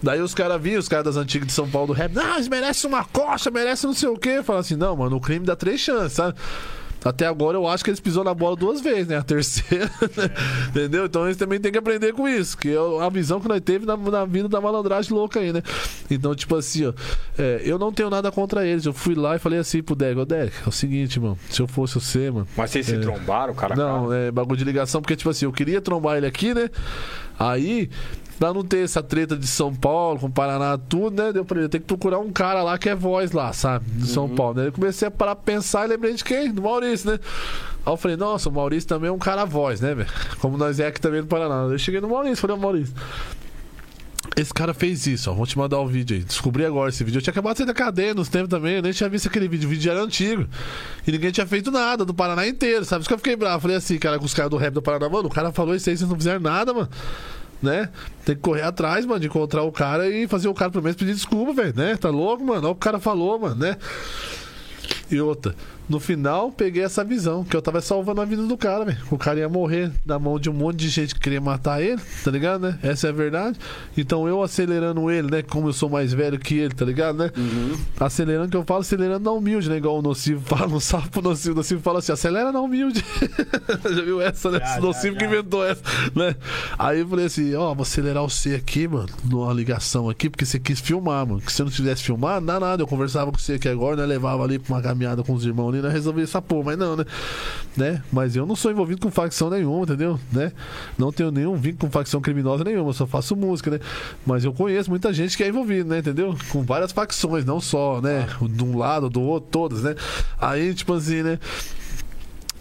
Daí 0.02 0.20
os 0.20 0.34
caras 0.34 0.60
vinham, 0.60 0.80
os 0.80 0.88
caras 0.88 1.04
das 1.04 1.16
antigas 1.16 1.46
de 1.46 1.52
São 1.52 1.70
Paulo 1.70 1.88
do 1.88 1.92
rap, 1.92 2.12
não, 2.12 2.34
eles 2.34 2.48
merecem 2.48 2.90
uma 2.90 3.04
coxa, 3.04 3.50
merecem 3.50 3.88
não 3.88 3.94
sei 3.94 4.08
o 4.08 4.18
quê. 4.18 4.42
Fala 4.42 4.58
assim, 4.58 4.74
não, 4.74 4.96
mano, 4.96 5.16
o 5.16 5.20
crime 5.20 5.46
dá 5.46 5.54
três 5.54 5.80
chances, 5.80 6.14
sabe? 6.14 6.36
Até 7.05 7.26
agora 7.26 7.57
eu 7.57 7.66
acho 7.66 7.82
que 7.82 7.90
eles 7.90 8.00
pisou 8.00 8.22
na 8.22 8.32
bola 8.32 8.57
duas 8.57 8.80
vezes, 8.80 9.09
né? 9.09 9.16
A 9.18 9.22
terceira, 9.22 9.86
né? 10.16 10.30
entendeu? 10.70 11.07
Então 11.07 11.24
eles 11.24 11.36
também 11.36 11.61
têm 11.61 11.72
que 11.72 11.78
aprender 11.78 12.12
com 12.12 12.28
isso, 12.28 12.57
que 12.57 12.70
é 12.70 13.05
a 13.05 13.09
visão 13.09 13.40
que 13.40 13.48
nós 13.48 13.61
teve 13.61 13.84
na, 13.84 13.96
na 13.96 14.24
vida 14.24 14.48
da 14.48 14.61
malandragem 14.61 15.12
louca 15.12 15.40
aí, 15.40 15.53
né? 15.53 15.62
Então, 16.11 16.34
tipo 16.34 16.55
assim, 16.57 16.86
ó, 16.86 16.92
é, 17.38 17.62
eu 17.64 17.78
não 17.78 17.92
tenho 17.92 18.09
nada 18.09 18.30
contra 18.30 18.66
eles. 18.66 18.84
Eu 18.86 18.92
fui 18.92 19.14
lá 19.14 19.36
e 19.36 19.38
falei 19.38 19.59
assim 19.59 19.82
pro 19.82 19.94
Derek, 19.94 20.20
ô 20.20 20.24
Derek, 20.24 20.57
é 20.64 20.68
o 20.68 20.72
seguinte, 20.72 21.18
mano, 21.18 21.38
se 21.50 21.61
eu 21.61 21.66
fosse 21.66 21.94
você, 21.94 22.30
mano. 22.30 22.46
Mas 22.57 22.70
vocês 22.70 22.86
se 22.86 22.98
trombaram, 22.98 23.55
cara? 23.55 23.74
Não, 23.74 24.09
cara? 24.09 24.20
é 24.20 24.30
bagulho 24.30 24.57
de 24.57 24.64
ligação, 24.64 25.00
porque, 25.00 25.16
tipo 25.16 25.30
assim, 25.30 25.44
eu 25.44 25.53
queria 25.53 25.80
trombar 25.80 26.16
ele 26.16 26.26
aqui, 26.26 26.55
né? 26.55 26.70
Aí, 27.38 27.90
pra 28.38 28.52
não 28.52 28.64
ter 28.64 28.84
essa 28.84 29.02
treta 29.02 29.36
de 29.36 29.46
São 29.46 29.74
Paulo, 29.74 30.18
com 30.18 30.30
Paraná, 30.30 30.76
tudo, 30.76 31.22
né? 31.22 31.32
Deu 31.32 31.44
pra 31.44 31.60
ele, 31.60 31.68
tem 31.68 31.80
que 31.80 31.86
procurar 31.86 32.18
um 32.18 32.32
cara 32.32 32.62
lá 32.62 32.76
que 32.78 32.88
é 32.88 32.94
voz 32.94 33.32
lá, 33.32 33.52
sabe? 33.52 33.84
De 33.90 34.08
São 34.08 34.28
Paulo, 34.28 34.60
né? 34.60 34.68
Eu 34.68 34.72
comecei 34.72 35.08
a 35.08 35.10
parar 35.10 35.36
pra 35.36 35.44
pensar 35.44 35.84
e 35.86 35.88
lembrei 35.88 36.14
de 36.14 36.24
quem? 36.24 36.52
Do 36.52 36.62
Maurício, 36.62 37.10
né? 37.10 37.18
Aí 37.84 37.92
eu 37.92 37.96
falei, 37.96 38.16
nossa, 38.16 38.48
o 38.48 38.52
Maurício 38.52 38.88
também 38.88 39.08
é 39.08 39.12
um 39.12 39.18
cara 39.18 39.44
voz, 39.44 39.80
né, 39.80 39.94
velho? 39.94 40.08
Como 40.40 40.56
nós 40.56 40.78
é 40.80 40.86
aqui 40.86 41.00
também 41.00 41.20
no 41.20 41.26
Paraná. 41.26 41.70
Eu 41.70 41.78
cheguei 41.78 42.00
no 42.00 42.08
Maurício, 42.08 42.36
falei, 42.36 42.56
Maurício. 42.56 42.94
Esse 44.36 44.54
cara 44.54 44.72
fez 44.72 45.06
isso, 45.06 45.30
ó. 45.30 45.34
Vou 45.34 45.46
te 45.46 45.58
mandar 45.58 45.78
o 45.78 45.86
vídeo 45.86 46.16
aí. 46.16 46.22
Descobri 46.22 46.64
agora 46.64 46.88
esse 46.88 47.04
vídeo. 47.04 47.18
Eu 47.18 47.22
tinha 47.22 47.32
acabado 47.32 47.54
de 47.54 47.58
sair 47.58 47.66
da 47.66 47.74
cadeia 47.74 48.14
nos 48.14 48.28
tempos 48.28 48.48
também. 48.48 48.76
Eu 48.76 48.82
nem 48.82 48.92
tinha 48.92 49.08
visto 49.08 49.26
aquele 49.26 49.46
vídeo. 49.46 49.66
O 49.66 49.70
vídeo 49.70 49.90
era 49.90 50.00
antigo. 50.00 50.46
E 51.06 51.12
ninguém 51.12 51.30
tinha 51.30 51.46
feito 51.46 51.70
nada 51.70 52.04
do 52.04 52.14
Paraná 52.14 52.46
inteiro, 52.46 52.84
sabe? 52.84 53.02
Isso 53.02 53.08
que 53.08 53.14
eu 53.14 53.18
fiquei 53.18 53.36
bravo. 53.36 53.60
Falei 53.60 53.76
assim, 53.76 53.98
cara, 53.98 54.18
com 54.18 54.24
os 54.24 54.32
caras 54.32 54.50
do 54.50 54.56
rap 54.56 54.72
do 54.72 54.80
Paraná, 54.80 55.08
mano, 55.08 55.28
o 55.28 55.30
cara 55.30 55.52
falou 55.52 55.74
isso 55.74 55.90
aí, 55.90 55.96
vocês 55.96 56.08
não 56.08 56.16
fizeram 56.16 56.40
nada, 56.40 56.72
mano. 56.72 56.88
Né? 57.62 57.88
Tem 58.24 58.34
que 58.34 58.40
correr 58.40 58.62
atrás, 58.62 59.06
mano, 59.06 59.20
de 59.20 59.28
encontrar 59.28 59.62
o 59.62 59.70
cara 59.70 60.08
e 60.08 60.26
fazer 60.26 60.48
o 60.48 60.54
cara 60.54 60.70
pelo 60.70 60.82
menos 60.82 60.96
pedir 60.96 61.14
desculpa, 61.14 61.52
velho, 61.52 61.74
né? 61.76 61.96
Tá 61.96 62.10
louco, 62.10 62.44
mano? 62.44 62.60
Olha 62.60 62.70
o 62.70 62.74
que 62.74 62.78
o 62.78 62.84
cara 62.84 62.98
falou, 62.98 63.38
mano, 63.38 63.54
né? 63.54 63.76
E 65.10 65.20
outra, 65.20 65.54
no 65.88 66.00
final, 66.00 66.50
peguei 66.50 66.82
essa 66.82 67.04
visão, 67.04 67.44
que 67.44 67.56
eu 67.56 67.62
tava 67.62 67.80
salvando 67.80 68.20
a 68.20 68.24
vida 68.24 68.42
do 68.42 68.56
cara, 68.56 68.84
velho. 68.84 68.98
O 69.10 69.18
cara 69.18 69.40
ia 69.40 69.48
morrer 69.48 69.90
na 70.06 70.18
mão 70.18 70.38
de 70.38 70.48
um 70.48 70.52
monte 70.52 70.76
de 70.76 70.88
gente 70.88 71.14
que 71.14 71.20
queria 71.20 71.40
matar 71.40 71.82
ele, 71.82 72.00
tá 72.24 72.30
ligado, 72.30 72.62
né? 72.62 72.78
Essa 72.82 73.08
é 73.08 73.10
a 73.10 73.12
verdade. 73.12 73.58
Então 73.96 74.26
eu 74.28 74.42
acelerando 74.42 75.10
ele, 75.10 75.30
né? 75.30 75.42
Como 75.42 75.68
eu 75.68 75.72
sou 75.72 75.88
mais 75.88 76.12
velho 76.12 76.38
que 76.38 76.54
ele, 76.54 76.74
tá 76.74 76.84
ligado, 76.84 77.18
né? 77.18 77.30
Acelerando, 77.98 78.50
que 78.50 78.56
eu 78.56 78.64
falo 78.64 78.80
acelerando 78.80 79.24
na 79.24 79.32
humilde, 79.32 79.68
né? 79.68 79.76
Igual 79.76 79.98
o 79.98 80.02
Nocivo 80.02 80.40
fala, 80.44 80.78
sabe 80.80 81.08
pro 81.10 81.22
Nocivo. 81.22 81.52
O 81.52 81.56
Nocivo 81.56 81.82
fala 81.82 81.98
assim, 81.98 82.12
acelera 82.12 82.52
na 82.52 82.60
humilde. 82.60 83.04
já 83.84 84.02
viu 84.02 84.20
essa, 84.20 84.50
né? 84.50 84.60
Já, 84.60 84.78
o 84.78 84.82
Nocivo 84.82 85.14
já, 85.14 85.18
que 85.18 85.24
já. 85.24 85.30
inventou 85.30 85.66
essa, 85.66 85.82
né? 86.14 86.34
Aí 86.78 87.00
eu 87.00 87.08
falei 87.08 87.26
assim, 87.26 87.54
ó, 87.54 87.74
vou 87.74 87.82
acelerar 87.82 88.22
você 88.22 88.54
aqui, 88.54 88.86
mano, 88.86 89.08
numa 89.24 89.52
ligação 89.52 90.08
aqui, 90.08 90.30
porque 90.30 90.46
você 90.46 90.58
quis 90.58 90.80
filmar, 90.80 91.26
mano. 91.26 91.40
Que 91.40 91.52
se 91.52 91.60
eu 91.60 91.66
não 91.66 91.72
tivesse 91.72 92.02
filmar, 92.02 92.40
não 92.40 92.46
dá 92.46 92.60
nada. 92.60 92.82
Eu 92.82 92.86
conversava 92.86 93.30
com 93.30 93.38
você 93.38 93.54
aqui 93.54 93.68
agora, 93.68 93.96
né? 93.96 94.06
Levava 94.06 94.44
ali 94.44 94.58
pra 94.58 94.74
uma 94.74 94.82
caminhada 94.82 95.22
com 95.22 95.32
os 95.32 95.44
irmãos 95.44 95.68
ali, 95.68 95.81
né? 95.82 95.88
Resolvi 95.88 96.22
essa 96.22 96.40
porra, 96.40 96.64
mas 96.66 96.78
não, 96.78 96.96
né? 96.96 97.04
né? 97.76 98.02
Mas 98.12 98.36
eu 98.36 98.46
não 98.46 98.56
sou 98.56 98.70
envolvido 98.70 99.00
com 99.00 99.10
facção 99.10 99.50
nenhuma, 99.50 99.82
entendeu? 99.82 100.18
Né? 100.30 100.52
Não 100.98 101.12
tenho 101.12 101.30
nenhum 101.30 101.56
vínculo 101.56 101.90
com 101.90 101.90
facção 101.90 102.20
criminosa 102.20 102.64
nenhuma, 102.64 102.90
eu 102.90 102.94
só 102.94 103.06
faço 103.06 103.34
música, 103.36 103.70
né? 103.70 103.80
Mas 104.24 104.44
eu 104.44 104.52
conheço 104.52 104.90
muita 104.90 105.12
gente 105.12 105.36
que 105.36 105.42
é 105.42 105.48
envolvida, 105.48 105.88
né? 105.88 105.98
Entendeu? 105.98 106.36
Com 106.50 106.62
várias 106.62 106.92
facções, 106.92 107.44
não 107.44 107.60
só, 107.60 108.00
né? 108.00 108.26
De 108.40 108.64
um 108.64 108.76
lado, 108.76 109.10
do 109.10 109.20
outro, 109.20 109.48
todas, 109.50 109.82
né? 109.82 109.94
Aí, 110.40 110.74
tipo 110.74 110.94
assim, 110.94 111.22
né? 111.22 111.38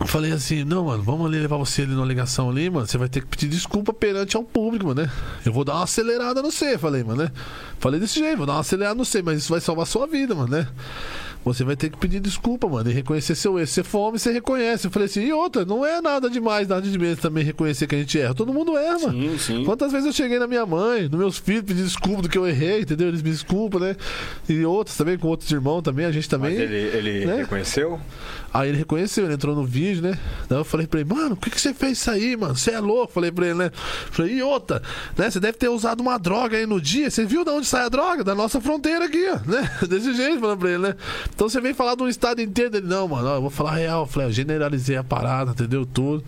Falei 0.05 0.31
assim, 0.31 0.63
não, 0.63 0.85
mano, 0.85 1.03
vamos 1.03 1.27
ali 1.27 1.39
levar 1.39 1.57
você 1.57 1.83
ali 1.83 1.91
numa 1.91 2.05
ligação 2.05 2.49
ali, 2.49 2.69
mano. 2.69 2.87
Você 2.87 2.97
vai 2.97 3.07
ter 3.07 3.21
que 3.21 3.27
pedir 3.27 3.47
desculpa 3.47 3.93
perante 3.93 4.35
ao 4.35 4.43
público, 4.43 4.87
mano, 4.87 5.03
né? 5.03 5.11
Eu 5.45 5.53
vou 5.53 5.63
dar 5.63 5.75
uma 5.75 5.83
acelerada 5.83 6.41
no 6.41 6.51
C, 6.51 6.77
falei, 6.77 7.03
mano, 7.03 7.23
né? 7.23 7.31
Falei 7.79 7.99
desse 7.99 8.19
jeito, 8.19 8.37
vou 8.37 8.45
dar 8.45 8.53
uma 8.53 8.61
acelerada 8.61 8.95
no 8.95 9.05
C, 9.05 9.21
mas 9.21 9.39
isso 9.39 9.51
vai 9.51 9.61
salvar 9.61 9.83
a 9.83 9.85
sua 9.85 10.07
vida, 10.07 10.33
mano, 10.33 10.49
né? 10.49 10.67
Você 11.43 11.63
vai 11.63 11.75
ter 11.75 11.89
que 11.89 11.97
pedir 11.97 12.19
desculpa, 12.19 12.67
mano, 12.67 12.89
e 12.89 12.93
reconhecer 12.93 13.33
seu 13.33 13.57
erro. 13.57 13.67
Se 13.67 13.73
você 13.73 13.83
for 13.83 13.99
homem, 13.99 14.19
você 14.19 14.31
reconhece. 14.31 14.85
Eu 14.85 14.91
falei 14.91 15.07
assim, 15.07 15.21
e 15.21 15.33
outra, 15.33 15.65
não 15.65 15.83
é 15.85 15.99
nada 15.99 16.29
demais, 16.29 16.67
nada 16.67 16.81
de 16.81 16.97
menos 16.99 17.19
também 17.19 17.43
reconhecer 17.43 17.87
que 17.87 17.95
a 17.95 17.97
gente 17.97 18.19
erra. 18.19 18.35
Todo 18.35 18.53
mundo 18.53 18.77
erra, 18.77 18.99
mano. 18.99 19.13
Sim, 19.13 19.37
sim. 19.37 19.65
Quantas 19.65 19.91
vezes 19.91 20.05
eu 20.05 20.13
cheguei 20.13 20.37
na 20.37 20.45
minha 20.45 20.65
mãe, 20.65 21.03
nos 21.09 21.19
meus 21.19 21.37
filhos, 21.37 21.63
pedir 21.63 21.83
desculpa 21.83 22.21
do 22.21 22.29
que 22.29 22.37
eu 22.37 22.47
errei, 22.47 22.81
entendeu? 22.81 23.07
Eles 23.07 23.23
me 23.23 23.31
desculpam, 23.31 23.79
né? 23.79 23.95
E 24.47 24.63
outros 24.65 24.95
também, 24.95 25.17
com 25.17 25.27
outros 25.27 25.51
irmãos 25.51 25.81
também, 25.81 26.05
a 26.05 26.11
gente 26.11 26.29
também. 26.29 26.51
Mas 26.51 26.59
ele, 26.59 26.75
ele 26.75 27.25
né? 27.25 27.37
reconheceu? 27.37 27.99
Aí 28.53 28.69
ele 28.69 28.77
reconheceu, 28.77 29.25
ele 29.25 29.33
entrou 29.33 29.55
no 29.55 29.63
vídeo, 29.63 30.01
né? 30.01 30.17
Daí 30.49 30.59
eu 30.59 30.65
falei 30.65 30.85
pra 30.85 30.99
ele, 30.99 31.13
mano, 31.13 31.35
por 31.35 31.45
que, 31.45 31.51
que 31.51 31.61
você 31.61 31.73
fez 31.73 31.99
isso 31.99 32.11
aí, 32.11 32.35
mano? 32.35 32.55
Você 32.55 32.71
é 32.71 32.79
louco? 32.79 33.13
Falei 33.13 33.31
pra 33.31 33.45
ele, 33.45 33.55
né? 33.55 33.71
Falei, 34.11 34.35
e 34.35 34.43
outra, 34.43 34.81
né? 35.17 35.29
Você 35.29 35.39
deve 35.39 35.57
ter 35.57 35.69
usado 35.69 36.01
uma 36.01 36.17
droga 36.17 36.57
aí 36.57 36.65
no 36.65 36.81
dia. 36.81 37.09
Você 37.09 37.25
viu 37.25 37.45
de 37.45 37.49
onde 37.49 37.65
sai 37.65 37.85
a 37.85 37.89
droga? 37.89 38.23
Da 38.23 38.35
nossa 38.35 38.59
fronteira 38.59 39.05
aqui, 39.05 39.25
ó, 39.29 39.49
né? 39.49 39.71
Desse 39.87 40.13
jeito, 40.13 40.39
falando 40.41 40.59
pra 40.59 40.69
ele, 40.69 40.79
né? 40.79 40.95
Então 41.33 41.47
você 41.47 41.61
vem 41.61 41.73
falar 41.73 41.95
de 41.95 42.03
um 42.03 42.09
estado 42.09 42.41
inteiro 42.41 42.69
dele, 42.69 42.87
não, 42.87 43.07
mano, 43.07 43.27
ó, 43.27 43.35
eu 43.35 43.41
vou 43.41 43.49
falar 43.49 43.75
real, 43.75 44.01
eu 44.01 44.07
falei, 44.07 44.27
eu 44.27 44.33
generalizei 44.33 44.97
a 44.97 45.03
parada, 45.03 45.51
entendeu? 45.51 45.85
Tudo. 45.85 46.23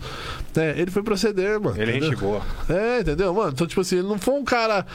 É, 0.56 0.74
ele 0.78 0.90
foi 0.90 1.02
proceder, 1.02 1.60
mano. 1.60 1.80
Ele 1.80 1.92
é 1.92 1.96
entendeu? 1.98 2.42
É, 2.68 3.00
entendeu, 3.00 3.34
mano? 3.34 3.50
Então, 3.52 3.66
tipo 3.66 3.80
assim, 3.80 3.96
ele 3.96 4.08
não 4.08 4.18
foi 4.18 4.34
um 4.34 4.44
cara, 4.44 4.86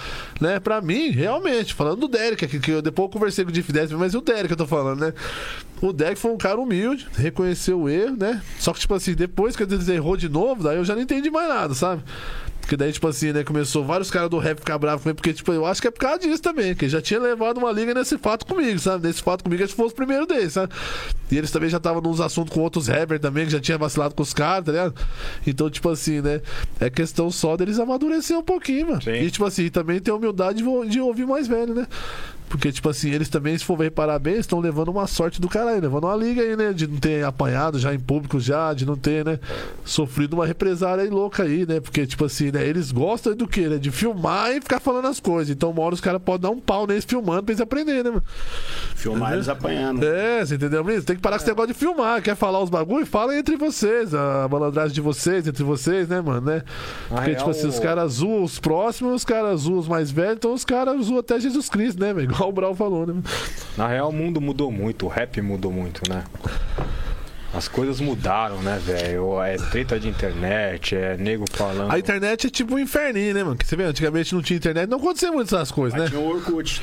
né, 0.42 0.60
pra 0.60 0.82
mim, 0.82 1.12
realmente, 1.12 1.74
falando 1.74 2.00
do 2.00 2.08
Derek, 2.08 2.48
que, 2.48 2.60
que 2.60 2.72
eu, 2.72 2.82
depois 2.82 3.08
eu 3.08 3.12
conversei 3.12 3.44
com 3.44 3.52
o 3.52 3.54
Diff 3.54 3.72
10, 3.72 3.92
mas 3.92 4.16
o 4.16 4.22
Derek 4.22 4.50
eu 4.50 4.58
tô 4.58 4.66
falando, 4.66 5.02
né? 5.02 5.14
O 5.82 5.94
Derek 5.94 6.20
foi 6.20 6.32
um 6.32 6.38
cara 6.38 6.60
humilde, 6.60 7.08
reconheceu 7.20 7.82
o 7.82 7.90
erro, 7.90 8.16
né? 8.18 8.42
Só 8.60 8.74
que, 8.74 8.80
tipo 8.80 8.94
assim, 8.94 9.14
depois 9.14 9.56
que 9.56 9.64
ele 9.64 9.94
errou 9.94 10.18
de 10.18 10.30
novo, 10.30 10.64
daí 10.64 10.78
eu 10.78 10.86
já 10.86 10.96
não 10.96 11.02
entendi 11.02 11.30
mais 11.30 11.48
nada, 11.48 11.74
sabe? 11.74 12.04
Porque 12.70 12.78
daí, 12.78 12.92
tipo 12.92 13.08
assim, 13.08 13.32
né, 13.32 13.44
começou 13.44 13.84
vários 13.84 14.12
caras 14.12 14.30
do 14.30 14.38
rap 14.38 14.60
ficar 14.60 14.78
bravos 14.78 15.02
com 15.02 15.10
ele, 15.10 15.16
porque, 15.16 15.34
tipo, 15.34 15.52
eu 15.52 15.66
acho 15.66 15.82
que 15.82 15.88
é 15.88 15.92
por 15.92 16.00
causa 16.02 16.20
disso 16.20 16.40
também, 16.40 16.76
que 16.76 16.88
já 16.88 17.02
tinha 17.02 17.20
levado 17.20 17.58
uma 17.58 17.72
liga 17.72 17.96
nesse 17.96 18.16
fato 18.20 18.46
comigo, 18.46 18.78
sabe? 18.78 19.08
Nesse 19.08 19.24
fato 19.24 19.44
comigo, 19.44 19.66
que 19.66 19.74
fosse 19.74 19.92
o 19.94 19.96
primeiro 19.96 20.28
deles, 20.28 20.54
sabe? 20.54 20.72
E 21.32 21.38
eles 21.38 21.50
também 21.50 21.68
já 21.68 21.78
estavam 21.78 22.00
nos 22.00 22.22
assuntos 22.22 22.54
com 22.54 22.60
outros 22.60 22.88
rappers 22.88 23.20
também, 23.20 23.46
que 23.46 23.52
já 23.52 23.60
tinha 23.60 23.76
vacilado 23.76 24.14
com 24.14 24.22
os 24.22 24.36
caras, 24.36 24.66
tá 24.66 24.72
ligado? 24.72 24.94
Então, 25.48 25.68
tipo 25.68 25.90
assim, 25.90 26.22
né, 26.22 26.42
é 26.80 26.92
questão 26.92 27.32
só 27.32 27.58
deles 27.58 27.80
amadurecer 27.80 28.38
um 28.38 28.44
pouquinho, 28.44 28.90
mano. 28.90 29.02
Sim. 29.02 29.14
E, 29.14 29.32
tipo 29.32 29.46
assim, 29.46 29.68
também 29.70 30.00
ter 30.00 30.12
humildade 30.12 30.64
de 30.90 31.02
ouvir 31.02 31.26
mais 31.26 31.48
velho, 31.48 31.74
né? 31.74 31.88
Porque, 32.50 32.72
tipo 32.72 32.90
assim, 32.90 33.12
eles 33.12 33.30
também, 33.30 33.58
se 33.58 33.64
for 33.64 33.80
reparar 33.80 34.18
bem, 34.20 34.34
eles 34.34 34.46
estão 34.46 34.60
levando 34.60 34.90
uma 34.90 35.06
sorte 35.08 35.40
do 35.40 35.48
caralho, 35.48 35.80
levando 35.82 36.06
uma 36.06 36.16
liga 36.16 36.42
aí, 36.42 36.56
né? 36.56 36.74
De 36.74 36.88
não 36.88 36.98
ter 36.98 37.24
apanhado 37.24 37.78
já 37.78 37.94
em 37.94 38.00
público 38.00 38.40
já, 38.40 38.74
de 38.74 38.86
não 38.86 38.96
ter, 38.96 39.24
né? 39.24 39.40
Sofrido 39.86 40.34
uma 40.34 40.46
represária 40.46 41.04
aí 41.04 41.10
louca 41.10 41.44
aí, 41.44 41.66
né? 41.66 41.80
Porque, 41.80 42.06
tipo 42.08 42.26
assim, 42.26 42.52
né? 42.52 42.66
Eles 42.66 42.92
gostam 42.92 43.36
do 43.36 43.48
quê, 43.48 43.68
né? 43.68 43.78
De 43.78 43.92
filmar 43.92 44.52
e 44.52 44.62
ficar 44.62 44.80
falando 44.80 45.08
as 45.08 45.20
coisas. 45.20 45.56
Então, 45.56 45.70
uma 45.70 45.82
hora 45.84 45.94
os 45.94 46.02
caras 46.02 46.22
podem 46.22 46.42
dar 46.42 46.50
um 46.50 46.60
pau 46.60 46.88
neles 46.88 47.06
filmando 47.06 47.44
pra 47.44 47.54
eles 47.54 47.62
aprenderem, 47.62 48.04
né, 48.04 48.10
mano? 48.10 48.24
Filmar 48.96 49.34
eles 49.34 49.48
apanhando. 49.48 50.04
É, 50.04 50.44
você 50.44 50.56
entendeu, 50.56 50.84
Brito? 50.84 51.04
Tem 51.04 51.16
que 51.16 51.22
parar 51.22 51.38
com 51.38 51.44
esse 51.44 51.52
negócio 51.52 51.74
de 51.74 51.80
filmar. 51.80 52.22
Quer 52.22 52.36
falar 52.36 52.62
os 52.62 52.70
bagulho? 52.70 53.06
Fala 53.06 53.38
entre 53.38 53.56
vocês. 53.58 54.14
A 54.14 54.48
malandragem 54.50 54.94
de 54.94 55.02
vocês, 55.02 55.48
entre 55.48 55.64
vocês, 55.64 56.08
né, 56.08 56.20
mano? 56.20 56.42
Né? 56.42 56.64
Porque, 57.10 57.32
real, 57.32 57.38
tipo 57.38 57.50
assim, 57.52 57.68
os 57.68 57.80
caras 57.80 58.14
zoam 58.14 58.44
os 58.44 58.60
próximos, 58.60 59.14
os 59.14 59.26
caras 59.26 59.62
zoam 59.62 59.78
os 59.78 59.88
mais 59.88 60.10
velhos, 60.10 60.38
então 60.38 60.54
os 60.54 60.66
caras 60.66 61.06
zoam 61.06 61.20
até 61.20 61.40
Jesus 61.40 61.70
Cristo, 61.70 62.00
né, 62.00 62.14
velho? 62.14 62.39
Igual 62.40 62.50
o 62.52 62.54
Brau 62.54 62.74
falou, 62.74 63.06
né? 63.06 63.22
Na 63.76 63.86
real, 63.86 64.08
o 64.08 64.14
mundo 64.14 64.40
mudou 64.40 64.72
muito, 64.72 65.06
o 65.06 65.10
rap 65.10 65.42
mudou 65.42 65.74
muito, 65.74 66.02
né? 66.10 66.24
As 67.52 67.68
coisas 67.68 68.00
mudaram, 68.00 68.58
né, 68.62 68.80
velho? 68.84 69.42
É 69.42 69.56
treta 69.58 70.00
de 70.00 70.08
internet, 70.08 70.96
é 70.96 71.18
nego 71.18 71.46
falando. 71.52 71.92
A 71.92 71.98
internet 71.98 72.46
é 72.46 72.50
tipo 72.50 72.76
um 72.76 72.80
inferninho, 72.80 73.34
né, 73.34 73.44
mano? 73.44 73.58
Que 73.58 73.66
você 73.66 73.76
vê, 73.76 73.86
antigamente 73.86 74.36
não 74.36 74.42
tinha 74.42 74.58
internet, 74.58 74.88
não 74.88 75.00
acontecia 75.00 75.32
muito 75.32 75.48
essas 75.56 75.72
coisas, 75.72 75.98
Mas 76.00 76.12
né? 76.12 76.16
tinha 76.18 76.22
o 76.22 76.30
Orkut. 76.36 76.80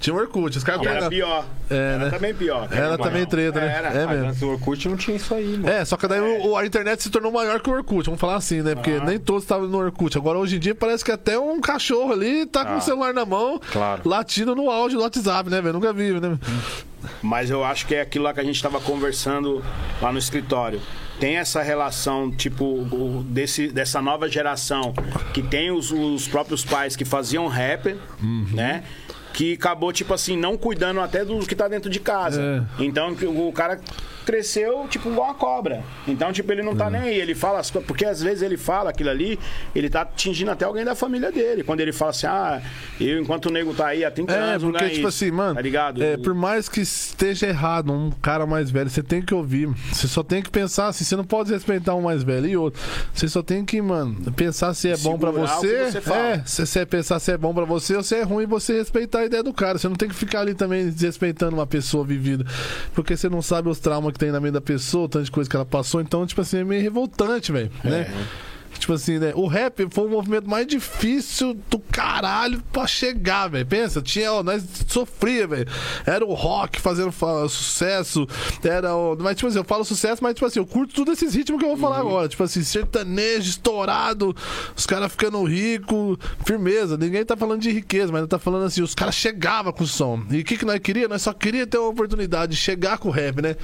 Tinha 0.00 0.14
o 0.14 0.18
Orkut, 0.18 0.56
os 0.56 0.64
caras 0.64 0.80
Que 0.80 0.86
era 0.88 0.94
pegavam- 1.08 1.10
pior. 1.18 1.44
É, 1.68 1.74
era 1.76 1.98
né? 2.06 2.10
também 2.10 2.34
pior. 2.34 2.68
Era 2.70 2.88
Mas 2.90 2.98
também 2.98 3.26
treta, 3.26 3.60
né? 3.60 3.66
Era. 3.76 3.88
É 3.88 4.06
Mas 4.06 4.14
mesmo. 4.16 4.28
antes 4.28 4.40
do 4.40 4.48
Orkut 4.50 4.88
não 4.88 4.96
tinha 4.96 5.16
isso 5.16 5.34
aí, 5.34 5.48
mano. 5.58 5.68
É, 5.68 5.84
só 5.84 5.96
que 5.98 6.08
daí 6.08 6.20
o- 6.20 6.56
a 6.56 6.64
internet 6.64 7.02
se 7.02 7.10
tornou 7.10 7.30
maior 7.30 7.60
que 7.60 7.68
o 7.68 7.72
Orkut, 7.74 8.06
vamos 8.06 8.20
falar 8.20 8.36
assim, 8.36 8.62
né? 8.62 8.74
Porque 8.74 8.98
nem 9.00 9.18
todos 9.18 9.42
estavam 9.42 9.68
no 9.68 9.78
Orkut. 9.78 10.16
Agora, 10.16 10.38
hoje 10.38 10.56
em 10.56 10.58
dia, 10.58 10.74
parece 10.74 11.04
que 11.04 11.12
até 11.12 11.38
um 11.38 11.60
cachorro 11.60 12.12
ali 12.12 12.46
tá 12.46 12.64
com 12.64 12.72
Ah, 12.72 12.78
o 12.78 12.80
celular 12.80 13.12
na 13.12 13.26
mão, 13.26 13.60
claro. 13.70 14.00
latindo 14.04 14.54
no 14.54 14.70
áudio 14.70 14.96
do 14.98 15.04
WhatsApp, 15.04 15.50
né, 15.50 15.60
velho? 15.60 15.74
Nunca 15.74 15.92
vi, 15.92 16.18
né? 16.18 16.38
Mas 17.22 17.50
eu 17.50 17.64
acho 17.64 17.86
que 17.86 17.94
é 17.94 18.00
aquilo 18.00 18.24
lá 18.24 18.34
que 18.34 18.40
a 18.40 18.44
gente 18.44 18.56
estava 18.56 18.80
conversando 18.80 19.62
lá 20.00 20.12
no 20.12 20.18
escritório. 20.18 20.80
Tem 21.20 21.36
essa 21.36 21.62
relação, 21.62 22.30
tipo, 22.30 22.84
desse, 23.26 23.68
dessa 23.68 24.02
nova 24.02 24.28
geração 24.28 24.92
que 25.32 25.42
tem 25.42 25.70
os, 25.70 25.90
os 25.90 26.28
próprios 26.28 26.64
pais 26.64 26.94
que 26.94 27.04
faziam 27.04 27.46
rap, 27.46 27.96
né? 28.52 28.84
Que 29.32 29.54
acabou, 29.54 29.92
tipo 29.92 30.12
assim, 30.14 30.36
não 30.36 30.56
cuidando 30.58 31.00
até 31.00 31.24
dos 31.24 31.46
que 31.46 31.54
tá 31.54 31.68
dentro 31.68 31.88
de 31.90 32.00
casa. 32.00 32.40
Então 32.78 33.14
o 33.48 33.52
cara 33.52 33.80
cresceu, 34.26 34.86
tipo, 34.90 35.08
igual 35.08 35.28
uma 35.28 35.34
cobra. 35.34 35.82
Então, 36.06 36.32
tipo, 36.32 36.50
ele 36.52 36.62
não 36.62 36.74
tá 36.76 36.90
nem 36.90 37.00
aí. 37.00 37.20
Ele 37.20 37.34
fala 37.34 37.60
as 37.60 37.70
coisas. 37.70 37.86
Porque 37.86 38.04
às 38.04 38.20
vezes 38.20 38.42
ele 38.42 38.56
fala 38.56 38.90
aquilo 38.90 39.08
ali, 39.08 39.38
ele 39.74 39.88
tá 39.88 40.02
atingindo 40.02 40.50
até 40.50 40.64
alguém 40.64 40.84
da 40.84 40.94
família 40.94 41.30
dele. 41.30 41.62
Quando 41.62 41.80
ele 41.80 41.92
fala 41.92 42.10
assim, 42.10 42.26
ah, 42.26 42.60
eu, 43.00 43.20
enquanto 43.20 43.46
o 43.46 43.50
nego 43.52 43.72
tá 43.72 43.86
aí 43.86 44.04
há 44.04 44.10
30 44.10 44.32
É, 44.32 44.38
anos, 44.38 44.62
porque, 44.64 44.78
ganha 44.80 44.90
tipo 44.94 45.06
assim, 45.06 45.30
mano, 45.30 45.54
Tá 45.54 45.60
ligado? 45.62 46.02
é, 46.02 46.16
por 46.16 46.34
mais 46.34 46.68
que 46.68 46.80
esteja 46.80 47.46
errado 47.46 47.92
um 47.92 48.10
cara 48.10 48.44
mais 48.46 48.70
velho, 48.70 48.90
você 48.90 49.02
tem 49.02 49.22
que 49.22 49.32
ouvir. 49.32 49.68
Você 49.92 50.08
só 50.08 50.22
tem 50.22 50.42
que 50.42 50.50
pensar 50.50 50.88
assim, 50.88 51.04
você 51.04 51.14
não 51.16 51.24
pode 51.24 51.52
respeitar 51.52 51.94
um 51.94 52.02
mais 52.02 52.22
velho 52.24 52.46
e 52.46 52.56
outro. 52.56 52.82
Você 53.14 53.28
só 53.28 53.42
tem 53.42 53.64
que, 53.64 53.80
mano, 53.80 54.16
pensar 54.32 54.74
se 54.74 54.88
é 54.88 54.96
bom 54.96 55.16
pra 55.16 55.30
Segurar 55.30 55.58
o 55.58 55.60
que 55.60 55.66
você. 55.66 56.00
você 56.00 56.12
é, 56.12 56.42
se 56.44 56.66
você 56.66 56.84
pensar 56.86 57.18
se 57.20 57.30
é 57.32 57.38
bom 57.38 57.54
pra 57.54 57.64
você 57.64 57.94
ou 57.96 58.02
se 58.02 58.14
é 58.16 58.22
ruim 58.22 58.46
você 58.46 58.74
respeitar 58.78 59.20
a 59.20 59.24
ideia 59.26 59.42
do 59.42 59.52
cara. 59.52 59.78
Você 59.78 59.88
não 59.88 59.96
tem 59.96 60.08
que 60.08 60.14
ficar 60.14 60.40
ali 60.40 60.54
também 60.54 60.88
desrespeitando 60.88 61.54
uma 61.56 61.66
pessoa 61.66 62.04
vivida. 62.04 62.44
Porque 62.94 63.16
você 63.16 63.28
não 63.28 63.40
sabe 63.42 63.68
os 63.68 63.78
traumas 63.78 64.15
que 64.16 64.24
tem 64.24 64.32
na 64.32 64.40
mente 64.40 64.54
da 64.54 64.60
pessoa, 64.60 65.08
de 65.08 65.30
coisa 65.30 65.48
que 65.48 65.54
ela 65.54 65.66
passou. 65.66 66.00
Então, 66.00 66.26
tipo 66.26 66.40
assim, 66.40 66.58
é 66.58 66.64
meio 66.64 66.82
revoltante, 66.82 67.52
velho. 67.52 67.70
Né? 67.84 68.06
Tipo 68.78 68.92
assim, 68.92 69.18
né? 69.18 69.32
O 69.34 69.46
rap 69.46 69.86
foi 69.90 70.06
o 70.06 70.10
movimento 70.10 70.48
mais 70.48 70.66
difícil 70.66 71.54
do 71.70 71.78
caralho 71.78 72.62
pra 72.72 72.86
chegar, 72.86 73.48
velho. 73.48 73.66
Pensa, 73.66 74.00
tinha, 74.02 74.32
ó, 74.32 74.42
nós 74.42 74.62
sofria, 74.88 75.46
velho. 75.46 75.66
Era 76.04 76.24
o 76.24 76.34
rock 76.34 76.80
fazendo 76.80 77.10
fa- 77.12 77.48
sucesso, 77.48 78.26
era 78.62 78.94
o. 78.94 79.16
Mas, 79.18 79.36
tipo 79.36 79.48
assim, 79.48 79.58
eu 79.58 79.64
falo 79.64 79.84
sucesso, 79.84 80.22
mas, 80.22 80.34
tipo 80.34 80.46
assim, 80.46 80.58
eu 80.58 80.66
curto 80.66 80.94
tudo 80.94 81.12
esses 81.12 81.34
ritmos 81.34 81.58
que 81.60 81.64
eu 81.64 81.70
vou 81.70 81.78
falar 81.78 81.98
agora. 82.00 82.28
Tipo 82.28 82.42
assim, 82.44 82.62
sertanejo, 82.62 83.48
estourado, 83.50 84.34
os 84.76 84.86
caras 84.86 85.10
ficando 85.10 85.42
ricos, 85.44 86.18
firmeza. 86.44 86.96
Ninguém 86.96 87.24
tá 87.24 87.36
falando 87.36 87.60
de 87.60 87.70
riqueza, 87.70 88.12
mas 88.12 88.26
tá 88.26 88.38
falando 88.38 88.64
assim, 88.66 88.82
os 88.82 88.94
caras 88.94 89.14
chegavam 89.14 89.72
com 89.72 89.84
o 89.84 89.86
som. 89.86 90.22
E 90.30 90.40
o 90.40 90.44
que, 90.44 90.56
que 90.56 90.64
nós 90.64 90.78
queríamos? 90.78 91.10
Nós 91.10 91.22
só 91.22 91.32
queríamos 91.32 91.70
ter 91.70 91.78
uma 91.78 91.88
oportunidade 91.88 92.52
de 92.52 92.58
chegar 92.58 92.98
com 92.98 93.08
o 93.08 93.12
rap, 93.12 93.40
né? 93.42 93.56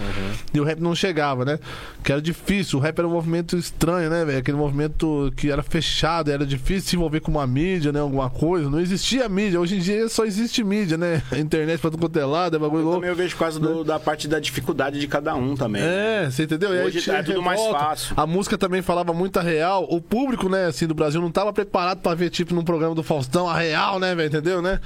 E 0.52 0.60
o 0.60 0.64
rap 0.64 0.80
não 0.80 0.94
chegava, 0.94 1.44
né? 1.44 1.58
Que 2.02 2.12
era 2.12 2.20
difícil. 2.20 2.78
O 2.78 2.82
rap 2.82 2.98
era 2.98 3.06
um 3.06 3.12
movimento 3.12 3.56
estranho, 3.56 4.08
né, 4.10 4.24
velho? 4.24 4.38
Aquele 4.38 4.56
movimento 4.56 5.01
que 5.36 5.50
era 5.50 5.62
fechado, 5.62 6.30
era 6.30 6.44
difícil 6.46 6.88
se 6.90 6.96
envolver 6.96 7.20
com 7.20 7.30
uma 7.30 7.46
mídia, 7.46 7.92
né? 7.92 8.00
Alguma 8.00 8.28
coisa. 8.30 8.68
Não 8.70 8.80
existia 8.80 9.28
mídia. 9.28 9.60
Hoje 9.60 9.76
em 9.76 9.78
dia 9.80 10.08
só 10.08 10.24
existe 10.24 10.62
mídia, 10.64 10.96
né? 10.96 11.22
A 11.30 11.38
internet 11.40 11.80
pra 11.80 11.90
tudo 11.90 12.18
é 12.18 12.24
lado, 12.24 12.56
é 12.56 12.58
bagulho 12.58 12.80
Eu 12.80 12.84
louco. 12.84 12.96
também 12.98 13.10
eu 13.10 13.16
vejo 13.16 13.36
causa 13.36 13.58
do- 13.60 13.84
da 13.84 13.98
parte 13.98 14.26
da 14.28 14.38
dificuldade 14.38 14.98
de 15.00 15.06
cada 15.06 15.34
um 15.34 15.54
também. 15.54 15.82
É, 15.82 16.28
você 16.30 16.44
entendeu? 16.44 16.70
Aí 16.70 16.84
Hoje 16.86 17.10
é 17.10 17.22
tudo 17.22 17.42
mais 17.42 17.58
revolta. 17.60 17.84
fácil. 17.84 18.14
A 18.16 18.26
música 18.26 18.56
também 18.58 18.82
falava 18.82 19.12
muito 19.12 19.38
a 19.38 19.42
real. 19.42 19.86
O 19.90 20.00
público, 20.00 20.48
né, 20.48 20.66
assim, 20.66 20.86
do 20.86 20.94
Brasil 20.94 21.20
não 21.20 21.30
tava 21.30 21.52
preparado 21.52 22.00
pra 22.00 22.14
ver, 22.14 22.30
tipo, 22.30 22.54
num 22.54 22.64
programa 22.64 22.94
do 22.94 23.02
Faustão, 23.02 23.48
a 23.48 23.58
real, 23.58 23.98
né, 23.98 24.14
velho? 24.14 24.28
Entendeu, 24.28 24.62
né? 24.62 24.80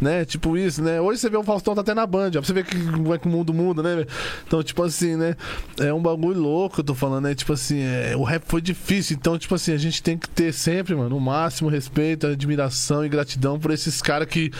né? 0.00 0.24
Tipo 0.24 0.56
isso, 0.56 0.82
né? 0.82 1.00
Hoje 1.00 1.20
você 1.20 1.30
vê 1.30 1.36
o 1.36 1.42
Faustão 1.42 1.74
tá 1.74 1.80
até 1.80 1.94
na 1.94 2.06
Band, 2.06 2.28
ó. 2.28 2.30
Pra 2.32 2.42
você 2.42 2.52
ver 2.52 2.64
que, 2.64 2.76
como 2.90 3.14
é 3.14 3.18
que 3.18 3.26
o 3.26 3.30
mundo 3.30 3.52
muda, 3.52 3.82
né? 3.82 4.04
Então, 4.46 4.62
tipo 4.62 4.82
assim, 4.82 5.16
né? 5.16 5.36
É 5.80 5.92
um 5.92 6.00
bagulho 6.00 6.40
louco 6.40 6.80
eu 6.80 6.84
tô 6.84 6.94
falando, 6.94 7.24
né? 7.24 7.34
Tipo 7.34 7.52
assim, 7.52 7.80
é, 7.80 8.14
o 8.16 8.22
rap 8.22 8.42
foi 8.46 8.60
difícil. 8.60 9.16
Então, 9.18 9.38
tipo 9.38 9.53
assim, 9.54 9.72
a 9.72 9.76
gente 9.78 10.02
tem 10.02 10.16
que 10.18 10.28
ter 10.28 10.52
sempre, 10.52 10.94
mano, 10.94 11.16
o 11.16 11.20
máximo 11.20 11.68
respeito, 11.68 12.26
admiração 12.26 13.04
e 13.04 13.08
gratidão 13.08 13.58
por 13.58 13.70
esses 13.70 14.00
caras 14.02 14.28
que 14.28 14.50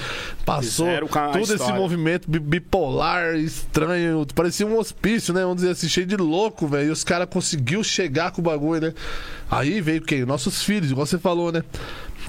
passou 0.44 0.86
todo 1.32 1.42
esse 1.54 1.72
movimento 1.78 2.30
bi- 2.30 2.38
bipolar, 2.38 3.34
estranho, 3.36 4.26
parecia 4.34 4.66
um 4.66 4.78
hospício, 4.78 5.32
né? 5.34 5.42
Vamos 5.42 5.56
dizer 5.56 5.70
assim, 5.70 5.88
cheio 5.88 6.06
de 6.06 6.16
louco, 6.16 6.66
velho. 6.66 6.88
E 6.88 6.90
os 6.90 7.04
caras 7.04 7.28
conseguiu 7.30 7.82
chegar 7.84 8.30
com 8.32 8.40
o 8.40 8.44
bagulho, 8.44 8.80
né? 8.80 8.94
Aí 9.50 9.80
veio 9.80 10.00
quem? 10.02 10.24
Nossos 10.24 10.62
filhos, 10.62 10.90
igual 10.90 11.06
você 11.06 11.18
falou, 11.18 11.52
né? 11.52 11.62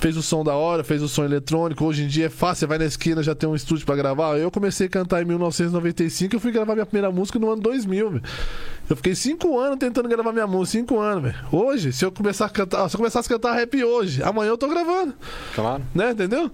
Fez 0.01 0.17
o 0.17 0.21
som 0.21 0.43
da 0.43 0.53
hora, 0.53 0.83
fez 0.83 1.01
o 1.01 1.07
som 1.07 1.23
eletrônico. 1.23 1.85
Hoje 1.85 2.03
em 2.03 2.07
dia 2.07 2.25
é 2.25 2.29
fácil, 2.29 2.59
você 2.61 2.65
vai 2.67 2.77
na 2.77 2.83
esquina, 2.85 3.23
já 3.23 3.33
tem 3.33 3.47
um 3.47 3.55
estúdio 3.55 3.85
pra 3.85 3.95
gravar. 3.95 4.37
Eu 4.37 4.51
comecei 4.51 4.87
a 4.87 4.89
cantar 4.89 5.21
em 5.21 5.25
1995 5.25 6.35
eu 6.35 6.39
fui 6.39 6.51
gravar 6.51 6.73
minha 6.73 6.85
primeira 6.85 7.09
música 7.11 7.39
no 7.39 7.49
ano 7.49 7.61
2000, 7.61 8.09
velho. 8.11 8.23
Eu 8.89 8.95
fiquei 8.95 9.15
cinco 9.15 9.57
anos 9.59 9.79
tentando 9.79 10.07
gravar 10.07 10.31
minha 10.31 10.45
música, 10.45 10.79
cinco 10.79 10.99
anos, 10.99 11.23
velho. 11.23 11.35
Hoje, 11.51 11.91
se 11.91 12.05
eu 12.05 12.11
começar 12.11 12.45
a 12.45 12.49
cantar, 12.49 12.87
se 12.89 12.95
eu 12.95 12.99
começasse 12.99 13.27
a 13.27 13.35
cantar 13.35 13.53
rap 13.53 13.83
hoje, 13.83 14.21
amanhã 14.21 14.49
eu 14.49 14.57
tô 14.57 14.67
gravando 14.67 15.13
Claro. 15.55 15.81
né? 15.93 16.11
Entendeu? 16.11 16.51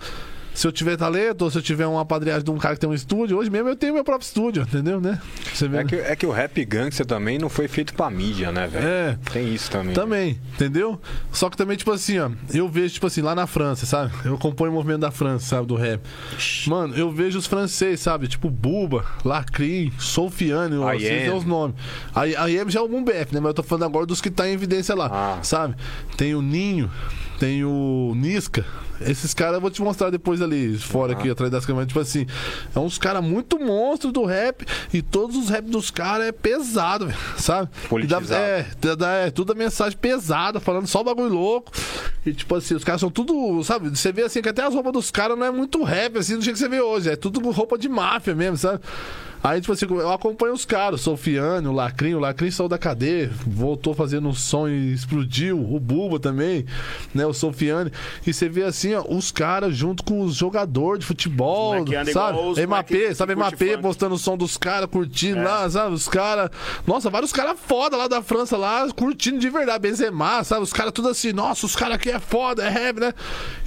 Se 0.54 0.68
eu 0.68 0.72
tiver 0.72 0.98
talento, 0.98 1.44
ou 1.44 1.50
se 1.52 1.58
eu 1.58 1.62
tiver 1.62 1.88
uma 1.88 2.06
padrinhagem 2.06 2.44
de 2.44 2.52
um 2.52 2.58
cara 2.58 2.76
que 2.76 2.82
tem 2.82 2.90
um 2.90 2.94
estúdio, 2.94 3.38
hoje 3.38 3.50
mesmo 3.50 3.70
eu 3.70 3.76
tenho 3.76 3.94
meu 3.94 4.04
próprio 4.04 4.26
estúdio, 4.26 4.64
entendeu, 4.64 5.00
né? 5.00 5.20
Você 5.54 5.68
vê? 5.68 5.78
É 5.78 5.84
que, 5.86 5.96
é 5.96 6.16
que 6.16 6.26
o 6.26 6.32
rap 6.32 6.64
gangster 6.66 7.06
também 7.06 7.40
não 7.40 7.48
foi 7.50 7.68
feito 7.70 7.94
pra 7.94 8.10
mídia, 8.10 8.52
né, 8.52 8.68
velho? 8.68 8.86
É. 8.86 9.18
Tem 9.32 9.54
isso 9.54 9.72
também. 9.72 9.94
Também, 9.94 10.40
entendeu? 10.54 11.00
Só 11.32 11.50
que 11.50 11.56
também, 11.56 11.78
tipo 11.78 11.92
assim, 11.92 12.20
ó, 12.20 12.30
eu 12.54 12.68
vejo, 12.68 12.94
tipo 12.96 13.08
assim, 13.08 13.22
lá 13.22 13.34
na 13.34 13.48
França, 13.48 13.86
sabe? 13.86 14.12
Eu 14.26 14.36
acompanho 14.36 14.72
o 14.72 14.74
movimento 14.76 15.00
da 15.00 15.10
França, 15.12 15.46
sabe, 15.46 15.68
do 15.68 15.76
rap. 15.76 16.02
Mano, 16.68 16.96
eu 16.96 17.10
vejo 17.12 17.40
os 17.40 17.48
franceses, 17.48 18.02
sabe? 18.02 18.28
Tipo 18.28 18.50
Buba, 18.50 19.06
Lacrim, 19.24 19.92
Sofiane, 19.98 20.76
Am. 20.76 21.26
são 21.28 21.38
os 21.38 21.46
nomes. 21.46 21.76
A 22.14 22.28
I 22.28 22.60
Am 22.60 22.70
já 22.70 22.82
é 22.82 22.84
o 22.84 22.88
Boom 22.90 23.04
Bap, 23.06 23.32
né? 23.34 23.40
Mas 23.40 23.46
eu 23.46 23.54
tô 23.54 23.64
falando 23.64 23.86
agora 23.86 24.06
dos 24.06 24.20
que 24.20 24.30
tá 24.30 24.48
em 24.48 24.52
evidência 24.52 24.94
lá, 24.94 25.10
Ah. 25.12 25.40
sabe? 25.44 25.76
Tem 26.18 26.36
o 26.36 26.42
Ninho, 26.42 26.92
tem 27.40 27.64
o 27.64 28.14
Nisca. 28.16 28.66
Esses 29.06 29.34
caras 29.34 29.56
eu 29.56 29.62
vou 29.62 29.70
te 29.72 29.82
mostrar 29.82 30.10
depois 30.10 30.42
ali, 30.42 30.78
fora 30.78 31.14
aqui, 31.14 31.30
atrás 31.30 31.52
das 31.52 31.66
câmeras. 31.66 31.88
Tipo 31.88 32.00
assim, 32.00 32.26
é 32.76 32.80
uns 32.80 32.98
caras 32.98 33.24
muito 33.24 33.60
monstros 33.60 34.12
do 34.14 34.24
rap 34.26 34.66
e 34.94 35.02
todos 35.02 35.36
os 35.36 35.50
rap 35.50 35.66
dos 35.66 35.90
caras 35.92 36.28
é 36.28 36.32
pesado, 36.32 37.12
sabe? 37.38 37.70
Dá- 37.84 37.90
Politizado. 37.90 38.34
é, 38.36 38.66
Dá- 38.80 38.96
dá- 38.96 39.12
É, 39.12 39.32
tudo 39.32 39.52
a 39.52 39.56
mensagem 39.56 39.98
pesada, 39.98 40.60
falando 40.60 40.88
só 40.88 41.04
bagulho 41.04 41.34
louco. 41.34 41.72
E 42.26 42.34
tipo 42.34 42.56
assim, 42.56 42.76
os 42.76 42.84
caras 42.84 43.02
são 43.02 43.10
tudo, 43.10 43.64
sabe? 43.64 43.90
Você 43.90 44.12
vê 44.12 44.22
assim 44.24 44.42
que 44.42 44.50
até 44.50 44.64
as 44.64 44.74
roupas 44.74 44.94
dos 44.94 45.10
caras 45.12 45.38
não 45.38 45.46
é 45.46 45.52
muito 45.52 45.84
rap, 45.84 46.18
assim, 46.20 46.36
do 46.38 46.42
jeito 46.44 46.56
que 46.58 46.60
você 46.64 46.70
vê 46.70 46.80
hoje. 46.82 47.10
É 47.10 47.16
tudo 47.16 47.40
roupa 47.50 47.78
de 47.78 47.90
máfia 47.90 48.36
mesmo, 48.36 48.58
sabe? 48.58 48.80
Aí, 49.44 49.60
tipo 49.60 49.74
assim, 49.74 49.86
eu 49.90 50.12
acompanho 50.12 50.54
os 50.54 50.66
caras, 50.66 51.02
o 51.02 51.04
Sofiane, 51.04 51.68
o 51.68 51.72
Lacrinho, 51.72 52.18
o 52.18 52.20
Lacrinho 52.22 52.52
saiu 52.52 52.70
da 52.70 52.78
cadeia, 52.78 53.32
voltou 53.46 53.94
fazendo 53.94 54.28
um 54.28 54.34
som 54.34 54.68
e 54.68 54.94
explodiu, 54.94 55.60
o 55.60 55.80
Buba 55.80 56.20
também, 56.20 56.66
né? 57.14 57.26
O 57.26 57.34
Sofiane. 57.34 57.92
E 58.26 58.34
você 58.34 58.48
vê 58.48 58.64
assim, 58.64 58.94
ó, 58.94 59.04
os 59.10 59.32
caras 59.32 59.76
junto 59.76 60.04
com 60.04 60.22
os 60.22 60.36
jogadores 60.36 61.00
de 61.00 61.06
futebol, 61.06 61.74
sabe? 62.14 62.38
MAP, 62.68 62.92
sabe, 63.16 63.36
MAP 63.36 63.60
postando 63.82 64.16
o 64.16 64.18
som 64.20 64.38
dos 64.38 64.58
caras, 64.58 64.88
curtindo 64.90 65.40
É. 65.40 65.44
lá, 65.44 65.70
sabe? 65.70 65.94
Os 65.96 66.08
caras. 66.08 66.50
Nossa, 66.86 67.10
vários 67.10 67.34
caras 67.34 67.58
foda 67.60 67.98
lá 67.98 68.08
da 68.08 68.22
França 68.22 68.56
lá, 68.58 68.88
curtindo 68.96 69.40
de 69.40 69.50
verdade, 69.50 69.80
Benzema, 69.80 70.44
sabe? 70.44 70.62
Os 70.62 70.74
caras 70.74 70.92
tudo 70.94 71.10
assim, 71.10 71.34
nossa, 71.34 71.66
os 71.66 71.76
caras 71.76 71.96
aqui 71.96 72.10
é 72.12 72.20
foda, 72.20 72.64
é 72.64 72.70
rap, 72.70 73.00
né? 73.00 73.14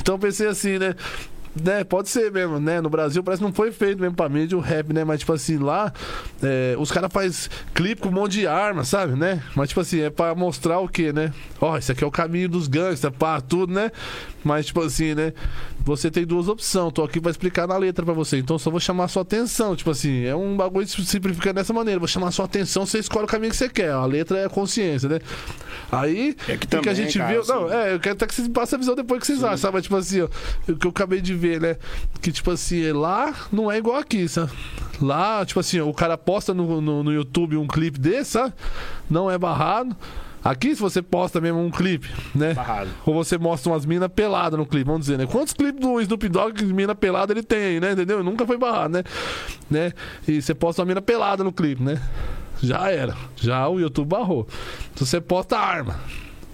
Então 0.01 0.15
eu 0.15 0.19
pensei 0.19 0.47
assim, 0.47 0.79
né? 0.79 0.95
Né, 1.63 1.85
pode 1.85 2.09
ser 2.09 2.33
mesmo, 2.33 2.59
né? 2.59 2.81
No 2.81 2.91
Brasil 2.91 3.23
parece 3.23 3.41
que 3.41 3.47
não 3.47 3.55
foi 3.55 3.71
feito 3.71 4.01
mesmo 4.01 4.17
pra 4.17 4.29
mídia 4.29 4.59
o 4.59 4.61
rap, 4.61 4.93
né? 4.93 5.05
Mas, 5.05 5.21
tipo 5.21 5.33
assim, 5.33 5.57
lá 5.57 5.93
é, 6.43 6.75
os 6.79 6.91
caras 6.91 7.13
fazem 7.13 7.49
clipe 7.73 8.03
com 8.03 8.09
um 8.09 8.13
monte 8.13 8.33
de 8.33 8.47
arma, 8.47 8.83
sabe, 8.83 9.15
né? 9.15 9.41
Mas, 9.55 9.69
tipo 9.69 9.81
assim, 9.81 10.01
é 10.01 10.11
pra 10.11 10.35
mostrar 10.35 10.81
o 10.81 10.89
quê, 10.89 11.13
né? 11.13 11.33
Ó, 11.61 11.77
esse 11.79 11.93
aqui 11.93 12.03
é 12.03 12.07
o 12.07 12.11
caminho 12.11 12.49
dos 12.49 12.67
gangsters, 12.67 13.15
pá, 13.17 13.41
tudo, 13.41 13.73
né? 13.73 13.93
Mas, 14.43 14.67
tipo 14.67 14.83
assim, 14.83 15.15
né? 15.15 15.33
Você 15.85 16.11
tem 16.11 16.25
duas 16.25 16.49
opções. 16.49 16.93
Tô 16.93 17.03
aqui 17.05 17.21
pra 17.21 17.31
explicar 17.31 17.67
na 17.69 17.77
letra 17.77 18.05
pra 18.05 18.15
você. 18.15 18.39
Então, 18.39 18.59
só 18.59 18.71
vou 18.71 18.81
chamar 18.81 19.05
a 19.05 19.09
sua 19.09 19.23
atenção. 19.23 19.77
Tipo 19.77 19.91
assim, 19.91 20.25
é 20.25 20.35
um 20.35 20.57
bagulho 20.57 20.87
simplificando 20.87 21.55
dessa 21.57 21.73
maneira. 21.73 21.99
Vou 21.99 22.09
chamar 22.09 22.31
sua 22.31 22.47
atenção, 22.47 22.87
você 22.87 22.99
escolhe 22.99 23.25
o 23.25 23.29
caminho 23.29 23.51
que 23.51 23.57
você 23.57 23.69
quer. 23.69 23.91
A 23.91 24.07
letra 24.07 24.39
é 24.39 24.47
a 24.47 24.49
consciência, 24.49 25.09
né? 25.09 25.19
Aí, 25.93 26.35
É 26.49 26.57
que 26.57 26.65
o 26.67 26.69
que 26.69 26.77
a 26.77 26.81
também, 26.81 26.95
gente 26.95 27.19
cara, 27.19 27.31
viu. 27.33 27.41
assim- 27.43 27.53
Não, 27.53 27.73
é, 27.73 27.95
eu 27.95 28.01
quero 28.01 28.15
até 28.15 28.27
que 28.27 28.35
vocês 28.35 28.49
passem 28.49 28.77
a 28.77 28.81
visão 28.81 28.95
depois 28.95 29.21
que 29.21 29.27
vocês 29.27 29.45
acham, 29.45 29.57
sabe? 29.59 29.83
Tipo 29.83 29.97
assim, 29.97 30.23
ó, 30.23 30.29
o 30.69 30.77
que 30.77 30.87
eu 30.87 30.91
acabei 30.91 31.21
de 31.21 31.35
ver, 31.35 31.61
né? 31.61 31.77
Que, 32.23 32.33
tipo 32.33 32.51
assim, 32.51 32.91
lá 32.93 33.35
não 33.53 33.71
é 33.71 33.77
igual 33.79 33.97
aqui, 33.99 34.27
sabe? 34.27 34.51
Lá, 35.01 35.45
tipo 35.45 35.61
assim, 35.61 35.79
ó, 35.81 35.87
o 35.89 35.95
cara 35.95 36.17
posta 36.17 36.55
no, 36.55 36.81
no, 36.81 37.03
no 37.05 37.13
YouTube 37.13 37.57
um 37.57 37.67
clipe 37.67 37.99
desse, 37.99 38.33
sabe? 38.33 38.55
Não 39.11 39.31
é 39.31 39.37
barrado. 39.37 39.95
Aqui, 40.45 40.75
se 40.77 40.83
você 40.83 41.01
posta 41.01 41.41
mesmo 41.41 41.59
um 41.61 41.71
clipe, 41.71 42.09
né? 42.35 42.53
Barrado. 42.53 42.91
Ou 43.07 43.15
você 43.15 43.39
mostra 43.39 43.73
umas 43.73 43.87
minas 43.87 44.11
peladas 44.15 44.59
no 44.59 44.67
clipe, 44.67 44.85
vamos 44.85 45.01
dizer, 45.07 45.17
né? 45.17 45.27
Quantos 45.27 45.55
clipes 45.55 45.81
do 45.81 45.99
Snoop 46.03 46.29
Dogg 46.29 46.53
que 46.55 46.65
mina 46.67 46.95
pelada 46.95 47.33
ele 47.33 47.43
tem 47.43 47.59
aí, 47.65 47.81
né? 47.81 47.93
Entendeu? 47.93 48.23
Nunca 48.23 48.47
foi 48.47 48.59
barrado, 48.59 48.93
né? 48.93 49.05
né? 49.71 49.93
E 50.29 50.43
você 50.43 50.55
posta 50.55 50.83
uma 50.83 50.87
mina 50.87 51.01
pelada 51.01 51.43
no 51.43 51.51
clipe, 51.53 51.83
né? 51.83 51.99
Já 52.63 52.91
era. 52.91 53.17
Já 53.37 53.67
o 53.69 53.81
YouTube 53.81 54.09
barrou. 54.09 54.47
Se 54.95 55.07
você 55.07 55.21
posta 55.21 55.59
arma. 55.59 55.99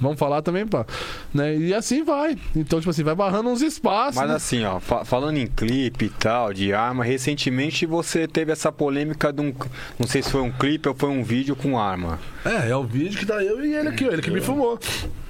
Vamos 0.01 0.19
falar 0.19 0.41
também, 0.41 0.67
pá. 0.67 0.87
Né? 1.35 1.59
E 1.59 1.75
assim 1.75 2.03
vai. 2.03 2.35
Então, 2.57 2.79
tipo 2.81 2.89
assim, 2.89 3.03
vai 3.05 3.15
barrando 3.15 3.51
uns 3.51 3.61
espaços. 3.61 4.17
Mas 4.17 4.31
né? 4.31 4.35
assim, 4.35 4.65
ó, 4.65 4.81
fa- 4.81 5.05
falando 5.05 5.37
em 5.37 5.47
clipe 5.47 6.07
e 6.07 6.09
tal, 6.09 6.55
de 6.55 6.73
arma, 6.73 7.05
recentemente 7.05 7.85
você 7.85 8.27
teve 8.27 8.51
essa 8.51 8.73
polêmica 8.73 9.31
de 9.31 9.43
um. 9.43 9.53
Não 9.99 10.07
sei 10.07 10.23
se 10.23 10.31
foi 10.31 10.41
um 10.41 10.51
clipe 10.51 10.89
ou 10.89 10.95
foi 10.95 11.11
um 11.11 11.23
vídeo 11.23 11.55
com 11.55 11.79
arma. 11.79 12.19
É, 12.45 12.71
é 12.71 12.77
o 12.77 12.83
vídeo 12.85 13.19
que 13.19 13.27
tá 13.27 13.43
eu 13.45 13.65
e 13.65 13.75
ele 13.75 13.89
aqui, 13.89 14.07
ó. 14.09 14.13
Ele 14.13 14.23
que 14.23 14.31
me 14.31 14.41
filmou. 14.41 14.79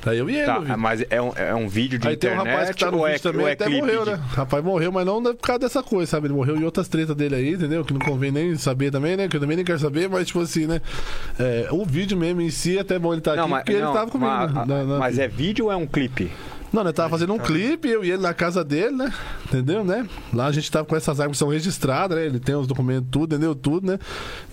Tá 0.00 0.14
eu 0.14 0.30
e 0.30 0.36
ele. 0.36 0.46
Tá, 0.46 0.54
no 0.54 0.60
vídeo. 0.62 0.78
mas 0.78 1.04
é 1.10 1.20
um, 1.20 1.32
é 1.36 1.54
um 1.54 1.68
vídeo 1.68 1.98
de 1.98 2.06
Aí 2.08 2.16
tem 2.16 2.30
um 2.30 2.34
internet 2.34 2.52
rapaz 2.56 2.70
que 2.76 2.84
tá 2.84 2.90
no 2.90 2.98
ou, 2.98 3.06
é, 3.06 3.12
vídeo 3.12 3.22
também, 3.22 3.40
ou 3.42 3.48
é 3.48 3.52
até 3.52 3.64
clipe? 3.66 3.80
morreu, 3.80 4.04
de- 4.04 4.10
né? 4.12 4.20
Rapaz 4.32 4.64
morreu, 4.64 4.92
mas 4.92 5.04
não 5.06 5.18
é 5.18 5.32
por 5.34 5.42
causa 5.46 5.58
dessa 5.58 5.82
coisa, 5.82 6.10
sabe? 6.10 6.28
Ele 6.28 6.34
morreu 6.34 6.56
em 6.56 6.64
outras 6.64 6.86
tretas 6.88 7.14
dele 7.16 7.34
aí, 7.34 7.52
entendeu? 7.54 7.84
Que 7.84 7.92
não 7.92 8.00
convém 8.00 8.30
nem 8.30 8.54
saber 8.56 8.90
também, 8.92 9.16
né? 9.16 9.28
Que 9.28 9.36
eu 9.36 9.40
também 9.40 9.56
nem 9.56 9.64
quero 9.64 9.78
saber, 9.78 10.08
mas 10.08 10.26
tipo 10.28 10.40
assim, 10.40 10.66
né? 10.66 10.80
É, 11.38 11.68
o 11.70 11.84
vídeo 11.84 12.16
mesmo 12.16 12.40
em 12.40 12.50
si, 12.50 12.78
é 12.78 12.80
até 12.80 12.98
bom 12.98 13.12
ele 13.12 13.22
Não, 13.26 13.32
aqui, 13.44 13.48
porque 13.54 13.72
ele 13.72 13.82
tava 13.82 14.10
comigo. 14.10 14.30
mas, 14.30 14.54
né? 14.54 14.64
Na- 14.66 14.84
na- 14.84 14.98
mas 14.98 15.18
é 15.18 15.26
vídeo 15.28 15.66
ou 15.66 15.72
é 15.72 15.76
um 15.76 15.86
clipe? 15.86 16.30
Não, 16.72 16.82
ele 16.82 16.92
tava 16.92 17.08
fazendo 17.10 17.32
um 17.32 17.38
clipe, 17.38 17.88
eu 17.88 18.04
e 18.04 18.10
ele 18.10 18.22
na 18.22 18.32
casa 18.32 18.64
dele, 18.64 18.92
né? 18.92 19.12
Entendeu, 19.44 19.84
né? 19.84 20.08
Lá 20.32 20.46
a 20.46 20.52
gente 20.52 20.70
tava 20.70 20.84
com 20.84 20.96
essas 20.96 21.18
armas 21.18 21.36
que 21.36 21.38
são 21.38 21.48
registradas, 21.48 22.16
né? 22.16 22.26
Ele 22.26 22.38
tem 22.38 22.54
os 22.54 22.66
documentos, 22.66 23.08
tudo, 23.10 23.34
entendeu? 23.34 23.54
Tudo, 23.54 23.86
né? 23.86 23.98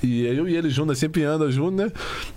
E 0.01 0.25
eu 0.25 0.49
e 0.49 0.55
ele 0.55 0.69
junto, 0.69 0.87
nós 0.87 0.97
sempre 0.97 1.23
anda 1.23 1.51
junto, 1.51 1.75
né? 1.77 1.91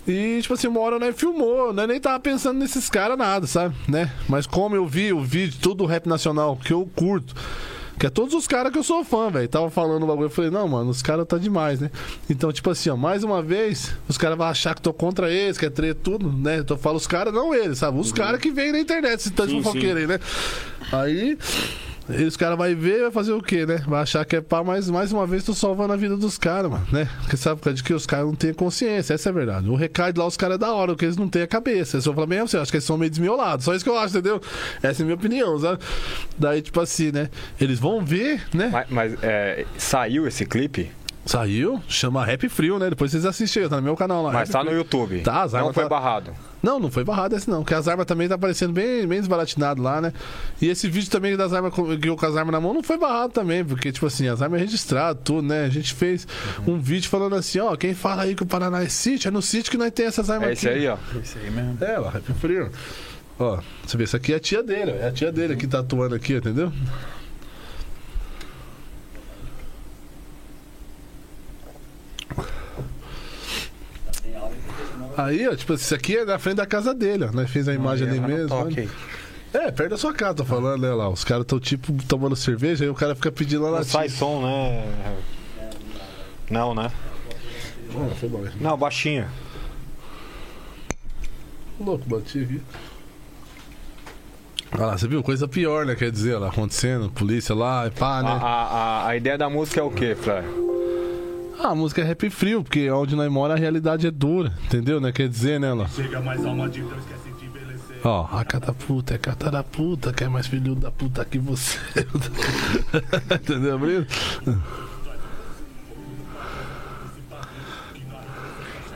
E, 0.07 0.39
tipo 0.43 0.55
assim, 0.55 0.69
uma 0.69 0.81
hora 0.81 0.99
nós 0.99 1.17
filmou, 1.17 1.73
né? 1.73 1.87
Nem 1.87 2.01
tava 2.01 2.21
pensando 2.21 2.59
nesses 2.59 2.91
caras 2.91 3.17
nada, 3.17 3.47
sabe? 3.47 3.75
Né? 3.89 4.13
Mas 4.29 4.47
como 4.47 4.77
eu 4.77 4.87
vi 4.87 5.13
o 5.13 5.21
vídeo, 5.21 5.59
tudo 5.61 5.81
do 5.81 5.87
rap 5.87 6.07
nacional, 6.07 6.57
que 6.57 6.73
eu 6.73 6.89
curto. 6.95 7.35
Que 8.01 8.07
é 8.07 8.11
todos 8.11 8.33
os 8.33 8.47
caras 8.47 8.73
que 8.73 8.79
eu 8.79 8.83
sou 8.83 9.05
fã, 9.05 9.29
velho. 9.31 9.47
Tava 9.47 9.69
falando 9.69 10.05
o 10.05 10.07
bagulho. 10.07 10.25
Eu 10.25 10.31
falei, 10.31 10.51
não, 10.51 10.67
mano, 10.67 10.89
os 10.89 11.03
caras 11.03 11.27
tá 11.27 11.37
demais, 11.37 11.81
né? 11.81 11.91
Então, 12.31 12.51
tipo 12.51 12.71
assim, 12.71 12.89
ó, 12.89 12.97
mais 12.97 13.23
uma 13.23 13.43
vez, 13.43 13.95
os 14.09 14.17
caras 14.17 14.39
vão 14.39 14.47
achar 14.47 14.75
que 14.75 14.81
tô 14.81 14.91
contra 14.91 15.31
eles, 15.31 15.59
que 15.59 15.67
é 15.67 15.71
treta, 15.71 16.01
tudo, 16.03 16.33
né? 16.33 16.61
Então 16.61 16.79
eu 16.79 16.81
falo 16.81 16.97
os 16.97 17.07
caras, 17.07 17.31
não 17.31 17.55
eles, 17.55 17.77
sabe? 17.77 17.99
Os 17.99 18.11
caras 18.11 18.41
que 18.41 18.51
vêm 18.51 18.73
na 18.73 18.81
internet, 18.81 19.21
esse 19.21 19.31
tanto 19.31 19.51
de 19.51 19.57
Sim, 19.57 19.63
fofoqueiro 19.63 19.99
aí, 19.99 20.07
né? 20.07 20.19
Aí. 20.91 21.37
Aí 22.11 22.25
os 22.25 22.37
caras 22.37 22.59
vão 22.59 22.67
ver 22.77 22.99
e 22.99 23.03
vai 23.03 23.11
fazer 23.11 23.33
o 23.33 23.41
quê, 23.43 23.65
né? 23.65 23.83
Vai 23.87 24.03
achar 24.03 24.25
que 24.25 24.37
é 24.37 24.41
pá, 24.41 24.63
mas 24.65 24.91
mais 24.91 25.13
uma 25.13 25.27
vez 25.27 25.45
tô 25.45 25.55
salvando 25.55 25.93
a 25.93 25.97
vida 25.97 26.17
dos 26.17 26.37
caras, 26.37 26.71
mano, 26.71 26.87
né? 26.93 27.09
Porque 27.21 27.37
sabe 27.37 27.57
por 27.61 27.65
causa 27.65 27.77
de 27.77 27.83
que 27.85 27.95
os 27.95 28.07
caras 28.07 28.27
não 28.27 28.35
têm 28.35 28.53
consciência, 28.53 29.15
essa 29.15 29.29
é 29.29 29.31
a 29.31 29.35
verdade. 29.35 29.69
O 29.69 29.75
recado 29.75 30.19
lá, 30.19 30.27
os 30.27 30.37
caras 30.37 30.57
é 30.57 30.59
da 30.59 30.73
hora, 30.73 30.93
porque 30.93 31.05
eles 31.05 31.17
não 31.17 31.29
têm 31.29 31.43
a 31.43 31.47
cabeça. 31.47 31.99
Vão 32.01 32.15
falar 32.15 32.27
mesmo, 32.27 32.49
você 32.49 32.57
acha 32.59 32.71
que 32.71 32.77
eles 32.77 32.85
são 32.85 32.99
meio 32.99 33.11
desmiolados. 33.11 33.65
Só 33.65 33.75
isso 33.75 33.85
que 33.85 33.91
eu 33.91 33.99
acho, 33.99 34.17
entendeu? 34.19 34.41
Essa 34.83 35.03
é 35.03 35.03
a 35.03 35.07
minha 35.07 35.15
opinião, 35.15 35.59
sabe? 35.59 35.79
Daí, 36.39 36.61
tipo 36.63 36.81
assim, 36.81 37.13
né? 37.13 37.29
Eles 37.61 37.79
vão 37.79 38.05
ver, 38.05 38.43
né? 38.53 38.69
Mas, 38.73 38.87
mas, 38.91 39.15
é, 39.23 39.65
saiu 39.79 40.27
esse 40.27 40.45
clipe? 40.45 40.91
Saiu, 41.25 41.81
chama 41.87 42.25
Rap 42.25 42.49
Frio, 42.49 42.79
né? 42.79 42.91
Depois 42.91 43.11
vocês 43.11 43.25
assistem, 43.27 43.69
tá 43.69 43.77
no 43.77 43.83
meu 43.83 43.95
canal 43.97 44.23
lá. 44.23 44.33
Mas 44.33 44.49
Rap 44.49 44.53
tá 44.53 44.59
no 44.61 44.71
Frio. 44.71 44.79
YouTube. 44.79 45.21
Tá, 45.21 45.47
Não 45.53 45.73
foi 45.73 45.85
tá- 45.85 45.89
barrado. 45.89 46.33
Não, 46.63 46.79
não 46.79 46.91
foi 46.91 47.05
barrado 47.05 47.35
esse 47.35 47.49
não, 47.49 47.61
porque 47.63 47.75
as 47.75 47.89
armas 47.89 48.05
também 48.07 48.29
tá 48.29 48.37
parecendo 48.37 48.73
bem, 48.73 49.07
bem 49.07 49.19
desbaratinado 49.19 49.81
lá, 49.83 50.01
né? 50.01 50.13
E 50.61 50.69
esse 50.69 50.89
vídeo 50.89 51.11
também 51.11 51.37
das 51.37 51.53
armas 51.53 51.73
com, 51.73 51.99
que 51.99 52.09
eu 52.09 52.17
com 52.17 52.27
as 52.27 52.37
armas 52.37 52.53
na 52.53 52.61
mão 52.61 52.75
não 52.75 52.83
foi 52.83 52.99
barrado 52.99 53.33
também, 53.33 53.65
porque, 53.65 53.91
tipo 53.91 54.07
assim, 54.07 54.29
as 54.29 54.43
armas 54.43 54.61
é 54.61 54.65
registrado, 54.65 55.21
tudo, 55.25 55.43
né? 55.49 55.65
A 55.65 55.69
gente 55.71 55.95
fez 55.95 56.27
um 56.67 56.79
vídeo 56.79 57.09
falando 57.09 57.35
assim, 57.35 57.59
ó, 57.61 57.75
quem 57.77 57.95
fala 57.95 58.23
aí 58.23 58.35
que 58.35 58.43
o 58.43 58.47
Paraná 58.47 58.83
é 58.83 58.89
sítio, 58.89 59.29
é 59.29 59.31
no 59.31 59.41
sítio 59.41 59.71
que 59.71 59.79
nós 59.79 59.91
tem 59.91 60.07
essas 60.07 60.29
armas 60.29 60.49
É 60.49 60.53
aqui. 60.53 60.59
esse 60.59 60.69
aí, 60.69 60.89
ó. 60.89 60.97
Isso 61.23 61.39
aí 61.39 61.51
mesmo. 61.51 61.79
É, 61.81 61.99
ó, 61.99 62.09
Rap 62.09 62.25
Frio. 62.35 62.71
Ó, 63.39 63.59
você 63.87 63.97
vê, 63.97 64.05
isso 64.05 64.17
aqui 64.17 64.35
é 64.35 64.37
a 64.37 64.41
tia 64.41 64.63
dele, 64.63 64.93
ó, 64.93 65.03
é 65.03 65.09
a 65.09 65.13
tia 65.13 65.33
dele 65.33 65.55
aqui 65.55 65.67
tatuando 65.67 66.15
aqui, 66.15 66.35
entendeu? 66.35 66.71
Aí, 75.25 75.49
ó, 75.49 75.55
tipo, 75.55 75.75
isso 75.75 75.95
aqui 75.95 76.17
é 76.17 76.25
na 76.25 76.39
frente 76.39 76.57
da 76.57 76.67
casa 76.67 76.95
dele, 76.95 77.25
ó. 77.25 77.33
Nós 77.33 77.51
fez 77.51 77.69
a 77.69 77.75
imagem 77.75 78.09
ali 78.09 78.21
mesmo. 78.21 78.55
olha. 78.55 78.89
É, 79.53 79.71
perto 79.73 79.91
da 79.91 79.97
sua 79.99 80.15
casa, 80.15 80.35
tô 80.35 80.45
falando, 80.45 80.83
né, 80.83 80.95
lá. 80.95 81.09
Os 81.09 81.25
caras 81.25 81.45
tão 81.45 81.59
tipo 81.59 81.93
tomando 82.05 82.37
cerveja, 82.37 82.85
aí 82.85 82.91
o 82.91 82.95
cara 82.95 83.15
fica 83.17 83.33
pedindo 83.33 83.63
lá 83.63 83.71
na 83.73 83.77
Não 83.79 83.85
sai 83.85 84.09
som, 84.09 84.43
né? 84.43 84.85
Não, 86.49 86.75
né? 86.75 86.91
Foi 88.21 88.29
bom. 88.29 88.45
Não, 88.61 88.77
baixinha. 88.77 89.29
Louco, 91.81 92.09
bati 92.09 92.41
aqui. 92.41 92.63
Olha 94.73 94.87
lá, 94.87 94.99
você 94.99 95.09
viu? 95.09 95.23
Coisa 95.23 95.49
pior, 95.49 95.85
né? 95.85 95.97
Quer 95.97 96.13
dizer, 96.13 96.39
lá, 96.39 96.49
acontecendo, 96.49 97.11
polícia 97.11 97.55
lá, 97.55 97.89
e 97.89 97.91
pá, 97.91 98.19
A, 98.19 98.23
né? 98.23 98.29
a, 98.31 98.47
a, 98.47 99.07
a 99.09 99.17
ideia 99.17 99.37
da 99.37 99.51
música 99.51 99.81
é 99.81 99.83
o 99.83 99.91
quê, 99.91 100.15
Flávio? 100.15 100.80
Ah, 101.63 101.73
a 101.73 101.75
música 101.75 102.01
é 102.01 102.05
rap 102.05 102.31
frio, 102.31 102.63
porque 102.65 102.91
onde 102.91 103.15
nós 103.15 103.31
mora 103.31 103.53
a 103.53 103.57
realidade 103.57 104.07
é 104.07 104.11
dura, 104.11 104.51
entendeu, 104.65 104.99
né? 104.99 105.13
Quer 105.13 105.29
dizer, 105.29 105.61
né, 105.61 105.75
lá? 105.75 105.87
Chega 105.89 106.19
mais 106.19 106.43
alma 106.43 106.67
de 106.71 106.81
Deus, 106.81 106.97
esquece 107.01 107.31
de 107.39 107.45
envelhecer. 107.45 107.99
Ó, 108.03 108.27
a 108.33 108.43
cata 108.47 108.73
puta 108.73 109.15
é 109.15 109.19
cata 109.19 109.51
da 109.51 109.63
puta, 109.63 110.11
que 110.11 110.25
é 110.25 110.29
mais 110.29 110.47
filho 110.47 110.75
da 110.75 110.91
puta 110.91 111.23
que 111.23 111.39
você. 111.39 111.79
entendeu, 113.35 113.79
Brito? 113.79 114.11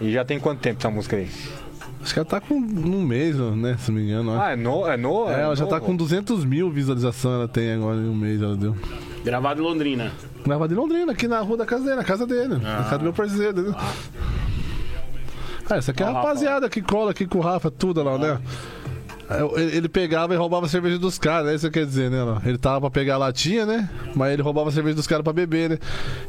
E 0.01 0.11
já 0.11 0.25
tem 0.25 0.41
quanto 0.41 0.61
tempo 0.61 0.79
essa 0.79 0.91
música 0.91 1.17
aí? 1.17 1.29
Acho 2.03 2.15
que 2.15 2.19
ela 2.19 2.27
tá 2.27 2.41
com 2.41 2.55
um 2.55 3.03
mês, 3.03 3.37
né? 3.37 3.77
Se 3.79 3.91
não 3.91 3.99
me 3.99 4.07
engano. 4.07 4.41
Ah, 4.41 4.53
é 4.53 4.57
no, 4.57 4.87
é 4.87 4.97
no, 4.97 5.31
É, 5.31 5.43
ela 5.43 5.55
já 5.55 5.67
tá 5.67 5.77
novo? 5.77 5.87
com 5.87 5.97
200 5.97 6.45
mil 6.47 6.71
visualizações, 6.71 7.35
ela 7.35 7.49
tem 7.49 7.73
agora 7.75 7.99
em 7.99 8.09
um 8.09 8.15
mês, 8.15 8.41
ela 8.41 8.57
deu. 8.57 8.75
Gravado 9.25 9.61
em 9.61 9.65
Londrina. 9.65 10.13
Gravado 10.45 10.73
em 10.73 10.77
Londrina, 10.77 11.13
aqui 11.13 11.27
na 11.27 11.41
rua 11.41 11.57
da 11.57 11.67
casa 11.67 11.85
dele, 11.85 11.97
na 11.97 12.05
casa 12.05 12.27
dele, 12.27 12.57
na 12.57 12.85
casa 12.85 12.99
do 12.99 13.05
meu 13.05 13.13
parceiro, 13.13 13.51
entendeu? 13.51 13.75
Ah, 15.69 15.77
essa 15.77 15.93
aqui 15.93 16.03
é 16.03 16.07
a 16.07 16.11
rapaziada 16.13 16.69
que 16.69 16.83
cola 16.83 17.13
aqui 17.13 17.27
com 17.27 17.39
o 17.39 17.41
Rafa, 17.41 17.71
tudo 17.71 18.03
lá, 18.03 18.19
né? 18.19 18.39
É, 19.31 19.61
Ele 19.77 19.89
pegava 19.89 20.35
e 20.35 20.37
roubava 20.37 20.67
a 20.67 20.69
cerveja 20.69 20.99
dos 20.99 21.19
caras, 21.19 21.47
né? 21.47 21.55
Isso 21.55 21.71
quer 21.71 21.87
dizer, 21.87 22.11
né? 22.11 22.19
Ele 22.45 22.59
tava 22.59 22.83
pra 22.83 22.91
pegar 22.91 23.15
a 23.15 23.19
latinha, 23.19 23.65
né? 23.65 23.89
Mas 24.15 24.33
ele 24.33 24.43
roubava 24.43 24.69
a 24.69 24.73
cerveja 24.73 24.95
dos 24.95 25.07
caras 25.07 25.25
pra 25.25 25.33
beber, 25.33 25.71
né? 25.71 25.79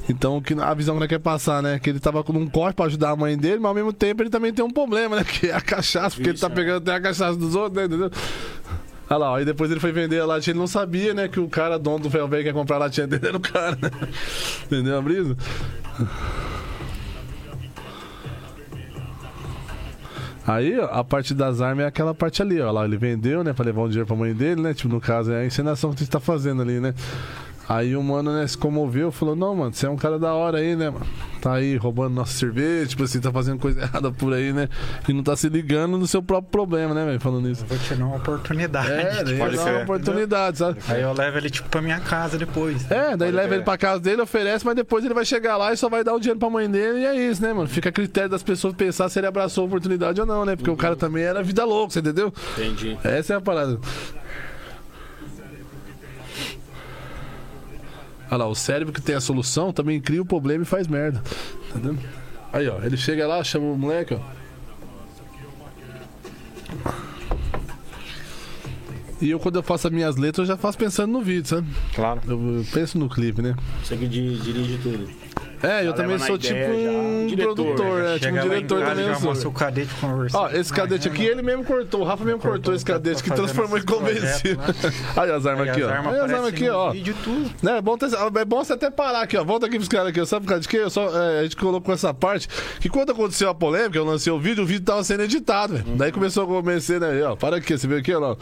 Então 0.08 0.42
a 0.62 0.74
visão 0.74 0.96
que 0.96 1.02
ele 1.02 1.10
quer 1.10 1.20
passar, 1.20 1.62
né? 1.62 1.78
Que 1.80 1.90
ele 1.90 2.00
tava 2.00 2.24
com 2.24 2.32
um 2.34 2.48
corte 2.48 2.76
pra 2.76 2.86
ajudar 2.86 3.10
a 3.12 3.16
mãe 3.16 3.38
dele, 3.38 3.58
mas 3.58 3.70
ao 3.70 3.76
mesmo 3.76 3.92
tempo 3.92 4.24
ele 4.24 4.30
também 4.30 4.54
tem 4.54 4.64
um 4.64 4.72
problema, 4.72 5.18
né? 5.18 5.26
Que 5.36 5.48
é 5.48 5.54
a 5.54 5.62
cachaça, 5.62 6.16
porque 6.16 6.30
ele 6.30 6.40
tá 6.40 6.48
é. 6.48 6.50
pegando 6.50 6.78
até 6.78 6.94
a 6.94 7.02
cachaça 7.02 7.36
dos 7.36 7.56
outros, 7.56 7.76
né? 7.76 7.86
Entendeu? 7.86 8.10
Lá, 9.10 9.42
e 9.42 9.46
depois 9.46 9.70
ele 9.70 9.80
foi 9.80 9.92
vender 9.92 10.20
a 10.20 10.26
latinha, 10.26 10.52
ele 10.52 10.60
não 10.60 10.68
sabia, 10.68 11.14
né, 11.14 11.28
que 11.28 11.40
o 11.40 11.48
cara, 11.48 11.78
dono 11.78 12.00
do 12.00 12.10
ferro 12.10 12.28
velho, 12.28 12.46
ia 12.46 12.54
comprar 12.54 12.78
a 12.78 12.80
latinha 12.80 13.06
dele 13.08 13.28
era 13.28 13.38
o 13.38 13.40
cara, 13.40 13.78
né? 13.82 13.92
Entendeu 14.66 14.98
a 14.98 15.02
brisa? 15.02 15.38
Aí, 20.48 20.78
ó, 20.80 20.86
a 20.86 21.04
parte 21.04 21.34
das 21.34 21.60
armas 21.60 21.86
é 21.86 21.88
aquela 21.88 22.14
parte 22.14 22.42
ali, 22.42 22.62
ó. 22.62 22.72
Lá 22.72 22.86
ele 22.86 22.98
vendeu, 22.98 23.44
né, 23.44 23.52
pra 23.54 23.66
levar 23.66 23.82
um 23.82 23.88
dinheiro 23.88 24.06
pra 24.06 24.16
mãe 24.16 24.34
dele, 24.34 24.62
né? 24.62 24.74
Tipo, 24.74 24.90
no 24.90 25.02
caso, 25.02 25.32
é 25.32 25.42
a 25.42 25.46
encenação 25.46 25.92
que 25.92 26.00
gente 26.00 26.10
tá 26.10 26.20
fazendo 26.20 26.62
ali, 26.62 26.80
né? 26.80 26.94
Aí 27.68 27.96
o 27.96 28.04
mano, 28.04 28.34
né, 28.34 28.46
se 28.48 28.58
comoveu, 28.58 29.12
falou, 29.12 29.36
não, 29.36 29.56
mano, 29.56 29.74
você 29.74 29.86
é 29.86 29.90
um 29.90 29.98
cara 29.98 30.20
da 30.20 30.34
hora 30.34 30.60
aí, 30.60 30.76
né, 30.76 30.90
mano? 30.90 31.06
tá 31.46 31.54
aí 31.54 31.78
roubando 31.78 32.16
nossa 32.16 32.34
cerveja, 32.34 32.88
tipo 32.88 33.04
assim, 33.04 33.20
tá 33.20 33.32
fazendo 33.32 33.60
coisa 33.60 33.82
errada 33.86 34.12
por 34.12 34.34
aí, 34.34 34.52
né? 34.52 34.68
E 35.08 35.14
não 35.14 35.22
tá 35.22 35.36
se 35.36 35.48
ligando 35.48 35.96
no 35.96 36.08
seu 36.08 36.24
próprio 36.24 36.50
problema, 36.50 36.96
né, 36.96 37.06
velho? 37.06 37.20
Falando 37.20 37.48
isso. 37.48 37.64
Vou 37.68 37.78
te 37.78 37.94
dar 37.94 38.04
uma 38.04 38.16
oportunidade. 38.16 38.92
É, 38.92 39.24
daí 39.24 39.38
pode 39.38 39.58
uma 39.58 39.84
oportunidade, 39.84 40.58
sabe? 40.58 40.80
Aí 40.88 41.04
eu 41.04 41.14
levo 41.14 41.38
ele, 41.38 41.52
tipo, 41.52 41.70
pra 41.70 41.84
minha 41.84 42.00
casa 42.00 42.36
depois. 42.36 42.90
É, 42.90 43.16
daí 43.16 43.30
leva 43.30 43.54
ele 43.54 43.64
pra 43.64 43.78
casa 43.78 44.00
dele, 44.00 44.24
oferece, 44.24 44.66
mas 44.66 44.76
depois 44.76 45.06
ele 45.06 45.14
vai 45.14 45.24
chegar 45.24 45.56
lá 45.56 45.72
e 45.72 45.78
só 45.78 45.88
vai 45.88 46.04
dar 46.04 46.16
o 46.16 46.20
dinheiro 46.20 46.40
pra 46.40 46.50
mãe 46.50 46.68
dele 46.68 47.02
e 47.02 47.06
é 47.06 47.16
isso, 47.16 47.44
né, 47.44 47.54
mano? 47.54 47.68
Fica 47.68 47.90
a 47.90 47.92
critério 47.92 48.30
das 48.30 48.42
pessoas 48.42 48.74
pensar 48.74 49.08
se 49.10 49.20
ele 49.20 49.28
abraçou 49.28 49.66
a 49.66 49.68
oportunidade 49.68 50.20
ou 50.20 50.26
não, 50.26 50.46
né? 50.46 50.56
Porque 50.56 50.72
o 50.72 50.76
cara 50.76 50.96
também 50.96 51.24
era 51.24 51.44
vida 51.44 51.64
louca, 51.64 51.94
você 51.94 52.00
entendeu? 52.00 52.34
Entendi. 52.58 52.98
Essa 53.04 53.34
é 53.34 53.38
a 53.38 53.42
parada. 53.42 53.80
Olha 58.30 58.38
lá, 58.38 58.48
o 58.48 58.56
cérebro 58.56 58.94
que 58.94 59.02
tem 59.02 59.16
a 59.16 59.22
solução 59.22 59.72
também 59.72 60.02
cria 60.02 60.22
o 60.22 60.26
problema 60.26 60.64
e 60.64 60.66
faz 60.66 60.88
merda. 60.88 61.22
Entendeu? 61.70 61.98
Aí, 62.52 62.68
ó, 62.68 62.82
ele 62.84 62.98
chega 62.98 63.28
lá, 63.28 63.44
chama 63.44 63.66
o 63.68 63.78
moleque, 63.78 64.14
ó. 64.14 64.20
E 69.22 69.30
eu, 69.30 69.40
quando 69.40 69.56
eu 69.56 69.64
faço 69.64 69.88
as 69.88 69.94
minhas 69.94 70.16
letras, 70.18 70.48
eu 70.50 70.56
já 70.56 70.58
faço 70.60 70.78
pensando 70.78 71.12
no 71.12 71.22
vídeo, 71.22 71.48
sabe? 71.48 71.68
Claro. 71.94 72.22
Eu, 72.28 72.58
eu 72.58 72.66
penso 72.74 72.98
no 72.98 73.08
clipe, 73.10 73.42
né? 73.42 73.56
Você 73.84 73.96
que 73.96 74.08
di- 74.08 74.38
dirige 74.40 74.78
tudo. 74.80 75.08
É, 75.64 75.82
eu 75.82 75.86
Já 75.88 75.94
também 75.94 76.20
sou 76.20 76.38
tipo 76.38 76.54
um 76.60 77.26
Diretor, 77.28 77.56
produtor, 77.56 78.04
né? 78.04 78.16
é, 78.16 78.20
tipo 78.20 78.36
um 78.36 78.42
diretor 78.42 78.80
casa, 78.82 78.92
também. 79.02 79.14
já 79.16 79.20
mostra 79.22 79.50
o 79.50 79.52
cadete 79.52 79.90
conversando. 80.00 80.42
Ó, 80.42 80.50
esse 80.52 80.72
cadete 80.72 81.08
aqui, 81.08 81.24
ele 81.24 81.42
mesmo 81.42 81.64
cortou. 81.64 82.02
O 82.02 82.04
Rafa 82.04 82.24
mesmo 82.24 82.40
cortou 82.40 82.74
esse 82.76 82.86
cadete 82.86 83.24
que 83.24 83.30
Tá 83.30 83.36
transformou 83.36 83.78
em 83.78 83.82
convencido. 83.82 84.58
projeto 84.62 84.94
Aí 85.18 85.32
as 85.32 85.46
armas 85.46 85.70
aqui, 85.70 85.82
ó. 85.82 85.90
Aí 85.90 86.20
as 86.20 86.32
armas 86.34 86.46
aqui, 86.50 86.70
ó. 86.70 86.94
Né, 87.64 87.78
é, 87.78 87.82
bom 87.82 87.98
ter- 87.98 88.10
é 88.14 88.46
bom 88.46 88.64
você 88.64 88.74
até 88.74 88.92
parar 88.92 89.22
aqui, 89.22 89.38
ó. 89.38 89.44
Volta 89.44 89.66
aqui 89.66 89.78
pros 89.78 89.88
caras 89.88 90.10
aqui, 90.10 90.22
ó. 90.22 90.26
Sabe 90.26 90.46
por 90.46 90.50
causa 90.50 90.62
de 90.62 90.68
quê? 90.68 90.78
Eu 90.78 90.90
só, 90.90 91.08
é, 91.18 91.40
a 91.40 91.44
gente 91.44 91.56
colocou 91.56 91.94
essa 91.96 92.14
parte 92.14 92.48
que 92.80 92.90
quando 92.90 93.12
aconteceu 93.12 93.50
a 93.50 93.56
polêmica, 93.56 93.98
eu 93.98 94.06
lancei 94.06 94.32
o 94.32 94.40
vídeo, 94.40 94.64
o 94.64 94.68
vídeo 94.68 94.84
tava 94.84 95.04
sendo 95.04 95.24
editado, 95.24 95.78
velho. 95.78 95.96
Daí 95.96 96.12
começou 96.12 96.44
a 96.44 96.48
convencer, 96.48 97.00
né? 97.00 97.10
Aí, 97.10 97.24
ó, 97.24 97.36
para 97.36 97.56
aqui, 97.58 97.76
você 97.76 97.88
viu 97.88 97.98
aqui, 97.98 98.14
ó. 98.14 98.36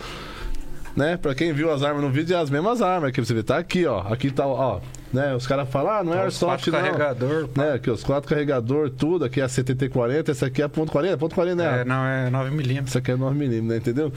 Né? 0.96 1.18
Pra 1.18 1.34
quem 1.34 1.52
viu 1.54 1.72
as 1.72 1.82
armas 1.82 2.04
no 2.04 2.12
vídeo, 2.12 2.36
é 2.36 2.40
as 2.40 2.50
mesmas 2.50 2.82
armas 2.82 3.10
aqui, 3.10 3.20
você 3.20 3.34
vê. 3.34 3.42
Tá 3.42 3.58
aqui, 3.58 3.86
ó. 3.86 4.00
Aqui 4.02 4.30
tá, 4.30 4.46
ó. 4.46 4.80
Né? 5.12 5.36
Os 5.36 5.46
caras 5.48 5.68
falam, 5.70 5.92
ah, 5.92 6.04
não 6.04 6.14
é 6.14 6.18
Os 6.18 6.42
airsoft, 6.42 6.68
não. 6.68 6.80
carregador. 6.80 7.48
pá. 7.48 7.64
Né? 7.64 7.74
Aqui, 7.74 7.90
os 7.90 8.04
quatro 8.04 8.30
carregador, 8.30 8.90
tudo. 8.90 9.26
Aqui 9.26 9.42
é 9.42 9.44
a 9.44 9.50
7040, 9.50 10.32
essa 10.32 10.46
aqui 10.48 10.62
é 10.62 10.66
a 10.66 10.70
ponto 10.70 10.92
.40, 10.92 11.18
ponto 11.18 11.36
.40, 11.36 11.56
né? 11.56 11.82
É, 11.82 11.86
não, 11.86 12.06
é 12.06 12.30
9mm. 12.30 12.88
Isso 12.88 12.98
aqui 12.98 13.12
é 13.12 13.16
9mm, 13.16 13.62
né? 13.64 13.78
Entendeu? 13.78 14.12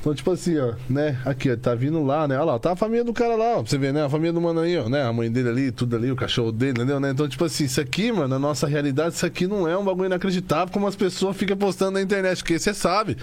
Então, 0.00 0.14
tipo 0.14 0.30
assim, 0.30 0.56
ó, 0.58 0.74
né? 0.88 1.18
Aqui, 1.24 1.50
ó, 1.50 1.56
tá 1.56 1.74
vindo 1.74 2.02
lá, 2.04 2.28
né? 2.28 2.36
Olha 2.36 2.52
lá, 2.52 2.58
tá 2.58 2.72
a 2.72 2.76
família 2.76 3.02
do 3.02 3.12
cara 3.12 3.34
lá, 3.34 3.56
ó, 3.56 3.62
pra 3.62 3.70
você 3.70 3.76
ver, 3.76 3.92
né? 3.92 4.04
A 4.04 4.08
família 4.08 4.32
do 4.32 4.40
mano 4.40 4.60
aí, 4.60 4.78
ó, 4.78 4.88
né? 4.88 5.02
A 5.02 5.12
mãe 5.12 5.30
dele 5.30 5.48
ali, 5.48 5.72
tudo 5.72 5.96
ali, 5.96 6.10
o 6.12 6.16
cachorro 6.16 6.52
dele, 6.52 6.72
entendeu? 6.72 7.00
Né? 7.00 7.10
Então, 7.10 7.28
tipo 7.28 7.44
assim, 7.44 7.64
isso 7.64 7.80
aqui, 7.80 8.12
mano, 8.12 8.28
na 8.28 8.38
nossa 8.38 8.68
realidade, 8.68 9.16
isso 9.16 9.26
aqui 9.26 9.48
não 9.48 9.66
é 9.68 9.76
um 9.76 9.84
bagulho 9.84 10.06
inacreditável 10.06 10.72
como 10.72 10.86
as 10.86 10.94
pessoas 10.94 11.36
ficam 11.36 11.56
postando 11.56 11.92
na 11.92 12.00
internet, 12.02 12.38
porque 12.38 12.58
você 12.58 12.72
sabe, 12.72 13.16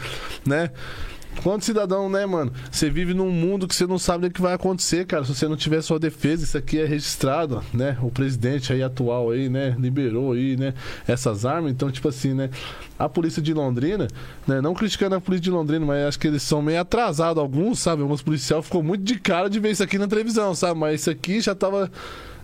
né? 0.45 0.69
Quanto 1.43 1.65
cidadão, 1.65 2.09
né, 2.09 2.25
mano? 2.25 2.51
Você 2.71 2.89
vive 2.89 3.13
num 3.13 3.29
mundo 3.29 3.67
que 3.67 3.75
você 3.75 3.86
não 3.86 3.99
sabe 3.99 4.27
o 4.27 4.31
que 4.31 4.41
vai 4.41 4.53
acontecer, 4.53 5.05
cara. 5.05 5.23
Se 5.23 5.33
você 5.33 5.47
não 5.47 5.55
tiver 5.55 5.81
sua 5.81 5.99
defesa, 5.99 6.43
isso 6.43 6.57
aqui 6.57 6.79
é 6.79 6.86
registrado, 6.86 7.63
né? 7.73 7.97
O 8.01 8.09
presidente 8.09 8.73
aí 8.73 8.81
atual 8.81 9.31
aí, 9.31 9.49
né, 9.49 9.75
liberou 9.77 10.33
aí, 10.33 10.57
né, 10.57 10.73
essas 11.07 11.45
armas. 11.45 11.71
Então, 11.71 11.91
tipo 11.91 12.07
assim, 12.07 12.33
né, 12.33 12.49
a 12.97 13.07
polícia 13.07 13.41
de 13.41 13.53
Londrina, 13.53 14.07
né, 14.47 14.61
não 14.61 14.73
criticando 14.73 15.15
a 15.15 15.21
polícia 15.21 15.43
de 15.43 15.51
Londrina, 15.51 15.86
mas 15.86 16.05
acho 16.05 16.19
que 16.19 16.27
eles 16.27 16.43
são 16.43 16.61
meio 16.61 16.79
atrasados 16.79 17.41
alguns, 17.41 17.79
sabe? 17.79 18.01
Alguns 18.01 18.21
policiais 18.21 18.65
ficou 18.65 18.81
muito 18.81 19.03
de 19.03 19.19
cara 19.19 19.49
de 19.49 19.59
ver 19.59 19.71
isso 19.71 19.83
aqui 19.83 19.97
na 19.97 20.07
televisão, 20.07 20.55
sabe? 20.55 20.79
Mas 20.79 21.01
isso 21.01 21.09
aqui 21.09 21.41
já 21.41 21.53
tava, 21.53 21.91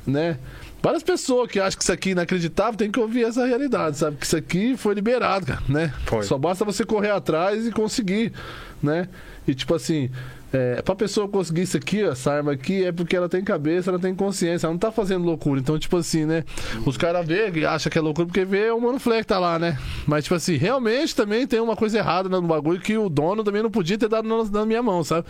né, 0.05 0.37
Várias 0.81 1.03
pessoas 1.03 1.49
que 1.49 1.59
acham 1.59 1.77
que 1.77 1.83
isso 1.83 1.91
aqui 1.91 2.09
é 2.09 2.11
inacreditável 2.13 2.73
tem 2.73 2.89
que 2.89 2.99
ouvir 2.99 3.23
essa 3.23 3.45
realidade, 3.45 3.97
sabe? 3.97 4.17
Que 4.17 4.25
isso 4.25 4.35
aqui 4.35 4.75
foi 4.75 4.95
liberado, 4.95 5.45
cara, 5.45 5.61
né? 5.69 5.93
Foi. 6.05 6.23
Só 6.23 6.39
basta 6.39 6.65
você 6.65 6.83
correr 6.83 7.11
atrás 7.11 7.67
e 7.67 7.71
conseguir, 7.71 8.33
né? 8.81 9.07
E 9.47 9.53
tipo 9.53 9.73
assim, 9.73 10.09
é, 10.53 10.81
pra 10.81 10.93
pessoa 10.95 11.29
conseguir 11.29 11.61
isso 11.61 11.77
aqui, 11.77 12.03
ó, 12.03 12.11
essa 12.11 12.31
arma 12.33 12.51
aqui, 12.51 12.83
é 12.83 12.91
porque 12.91 13.15
ela 13.15 13.29
tem 13.29 13.41
cabeça, 13.41 13.89
ela 13.89 13.99
tem 13.99 14.13
consciência, 14.13 14.67
ela 14.67 14.73
não 14.73 14.79
tá 14.79 14.91
fazendo 14.91 15.23
loucura. 15.23 15.61
Então, 15.61 15.79
tipo 15.79 15.95
assim, 15.95 16.25
né? 16.25 16.43
Os 16.85 16.97
caras 16.97 17.25
vê 17.25 17.65
acham 17.65 17.89
que 17.89 17.97
é 17.97 18.01
loucura 18.01 18.27
porque 18.27 18.43
vê 18.43 18.69
o 18.69 18.79
Mano 18.79 18.99
Fleck 18.99 19.25
tá 19.25 19.39
lá, 19.39 19.57
né? 19.57 19.77
Mas, 20.05 20.25
tipo 20.25 20.35
assim, 20.35 20.57
realmente 20.57 21.15
também 21.15 21.47
tem 21.47 21.61
uma 21.61 21.75
coisa 21.75 21.97
errada 21.97 22.27
no 22.27 22.41
bagulho 22.41 22.81
que 22.81 22.97
o 22.97 23.07
dono 23.07 23.43
também 23.43 23.63
não 23.63 23.71
podia 23.71 23.97
ter 23.97 24.09
dado 24.09 24.27
na, 24.27 24.43
na 24.43 24.65
minha 24.65 24.83
mão, 24.83 25.03
sabe? 25.03 25.25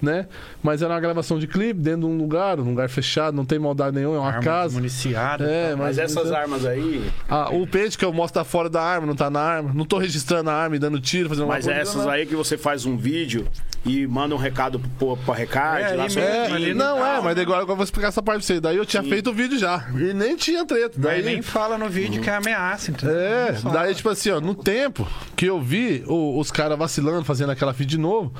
Né? 0.00 0.26
Mas 0.62 0.80
era 0.80 0.94
uma 0.94 1.00
gravação 1.00 1.40
de 1.40 1.48
clipe 1.48 1.80
dentro 1.80 2.02
de 2.02 2.06
um 2.06 2.16
lugar, 2.16 2.60
um 2.60 2.64
lugar 2.70 2.88
fechado, 2.88 3.34
não 3.36 3.44
tem 3.44 3.58
maldade 3.58 3.96
nenhuma, 3.96 4.14
é 4.16 4.20
uma 4.20 4.28
Arma 4.28 4.42
casa. 4.42 4.74
municiada. 4.74 5.44
É, 5.44 5.70
Mas 5.74 5.96
mas, 5.96 5.98
essas 5.98 6.30
armas 6.30 6.64
aí. 6.64 7.10
Ah, 7.28 7.48
o 7.52 7.66
peixe 7.66 7.98
que 7.98 8.04
eu 8.04 8.12
mostro 8.12 8.40
tá 8.40 8.44
fora 8.44 8.70
da 8.70 8.80
arma, 8.80 9.06
não 9.08 9.16
tá 9.16 9.28
na 9.28 9.40
arma. 9.40 9.72
Não 9.74 9.84
tô 9.84 9.98
registrando 9.98 10.50
a 10.50 10.52
arma 10.54 10.76
e 10.76 10.78
dando 10.78 11.00
tiro, 11.00 11.28
fazendo 11.28 11.46
uma 11.46 11.54
Mas 11.54 11.64
coisa, 11.64 11.80
essas 11.80 12.04
não. 12.04 12.10
aí 12.10 12.26
que 12.26 12.36
você 12.36 12.56
faz 12.56 12.86
um 12.86 12.96
vídeo 12.96 13.48
e 13.84 14.06
manda 14.06 14.34
um 14.34 14.38
recado 14.38 14.78
pro, 14.98 15.16
pro 15.16 15.32
recado, 15.34 15.78
É, 15.80 15.94
lá 15.96 16.06
É, 16.16 16.52
ali 16.52 16.74
não 16.74 17.04
é, 17.04 17.20
mas 17.20 17.34
né? 17.34 17.42
agora 17.42 17.62
eu 17.62 17.66
vou 17.66 17.82
explicar 17.82 18.08
essa 18.08 18.22
parte 18.22 18.38
pra 18.38 18.46
você. 18.54 18.60
Daí 18.60 18.76
eu 18.76 18.86
tinha 18.86 19.02
feito 19.02 19.30
o 19.30 19.32
vídeo 19.34 19.58
já. 19.58 19.84
E 19.96 20.14
nem 20.14 20.36
tinha 20.36 20.64
treta. 20.64 20.94
Daí 20.96 21.22
Daí 21.22 21.34
nem 21.34 21.42
fala 21.42 21.76
no 21.76 21.88
vídeo 21.88 22.22
que 22.22 22.30
é 22.30 22.36
ameaça, 22.36 22.92
entendeu? 22.92 23.16
É, 23.16 23.52
daí, 23.72 23.94
tipo 23.96 24.08
assim, 24.10 24.30
ó, 24.30 24.40
no 24.40 24.54
tempo 24.54 25.08
que 25.34 25.46
eu 25.46 25.60
vi 25.60 26.04
o- 26.06 26.38
os 26.38 26.50
caras 26.52 26.78
vacilando, 26.78 27.24
fazendo 27.24 27.50
aquela 27.50 27.72
fita 27.74 27.88
de 27.90 27.98
novo. 27.98 28.32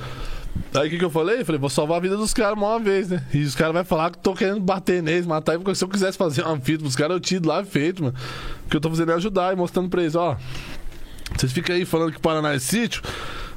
Aí 0.74 0.86
o 0.86 0.90
que, 0.90 0.98
que 0.98 1.04
eu 1.04 1.10
falei? 1.10 1.44
Falei, 1.44 1.58
vou 1.58 1.70
salvar 1.70 1.96
a 1.96 2.00
vida 2.00 2.16
dos 2.16 2.34
caras 2.34 2.58
uma 2.58 2.78
vez, 2.78 3.08
né? 3.08 3.24
E 3.32 3.42
os 3.42 3.54
caras 3.54 3.72
vão 3.72 3.84
falar 3.84 4.10
que 4.10 4.18
tô 4.18 4.34
querendo 4.34 4.60
bater 4.60 5.02
neles, 5.02 5.26
matar 5.26 5.52
eles, 5.52 5.64
porque 5.64 5.76
se 5.76 5.84
eu 5.84 5.88
quisesse 5.88 6.18
fazer 6.18 6.42
uma 6.42 6.60
fita 6.60 6.80
pros 6.80 6.94
caras, 6.94 7.14
eu 7.14 7.20
tinha 7.20 7.40
lá 7.44 7.64
feito, 7.64 8.02
mano. 8.02 8.14
O 8.66 8.68
que 8.68 8.76
eu 8.76 8.80
tô 8.80 8.90
fazendo 8.90 9.12
é 9.12 9.14
ajudar 9.14 9.52
e 9.52 9.56
mostrando 9.56 9.88
pra 9.88 10.02
eles, 10.02 10.14
ó. 10.14 10.36
Vocês 11.36 11.52
ficam 11.52 11.74
aí 11.74 11.84
falando 11.84 12.12
que 12.12 12.20
Paraná 12.20 12.52
é 12.52 12.58
sítio. 12.58 13.02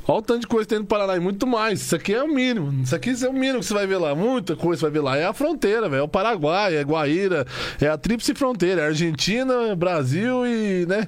Olha 0.07 0.17
o 0.17 0.21
tanto 0.21 0.41
de 0.41 0.47
coisa 0.47 0.65
que 0.65 0.69
tem 0.69 0.79
no 0.79 0.85
Paraná 0.85 1.15
e 1.15 1.19
muito 1.19 1.45
mais. 1.45 1.81
Isso 1.81 1.95
aqui 1.95 2.13
é 2.13 2.23
o 2.23 2.27
mínimo. 2.27 2.81
Isso 2.81 2.95
aqui 2.95 3.11
é 3.11 3.29
o 3.29 3.33
mínimo 3.33 3.59
que 3.59 3.65
você 3.65 3.73
vai 3.73 3.85
ver 3.85 3.97
lá. 3.97 4.15
Muita 4.15 4.55
coisa 4.55 4.79
você 4.79 4.85
vai 4.85 4.91
ver 4.91 5.01
lá. 5.01 5.17
É 5.17 5.25
a 5.25 5.33
fronteira, 5.33 5.87
velho. 5.87 6.01
É 6.01 6.03
o 6.03 6.07
Paraguai, 6.07 6.75
é 6.75 6.83
Guaíra, 6.83 7.45
é 7.79 7.87
a 7.87 7.97
tríplice 7.97 8.33
fronteira. 8.33 8.81
É 8.81 8.85
Argentina, 8.87 9.75
Brasil 9.75 10.45
e, 10.45 10.85
né? 10.87 11.07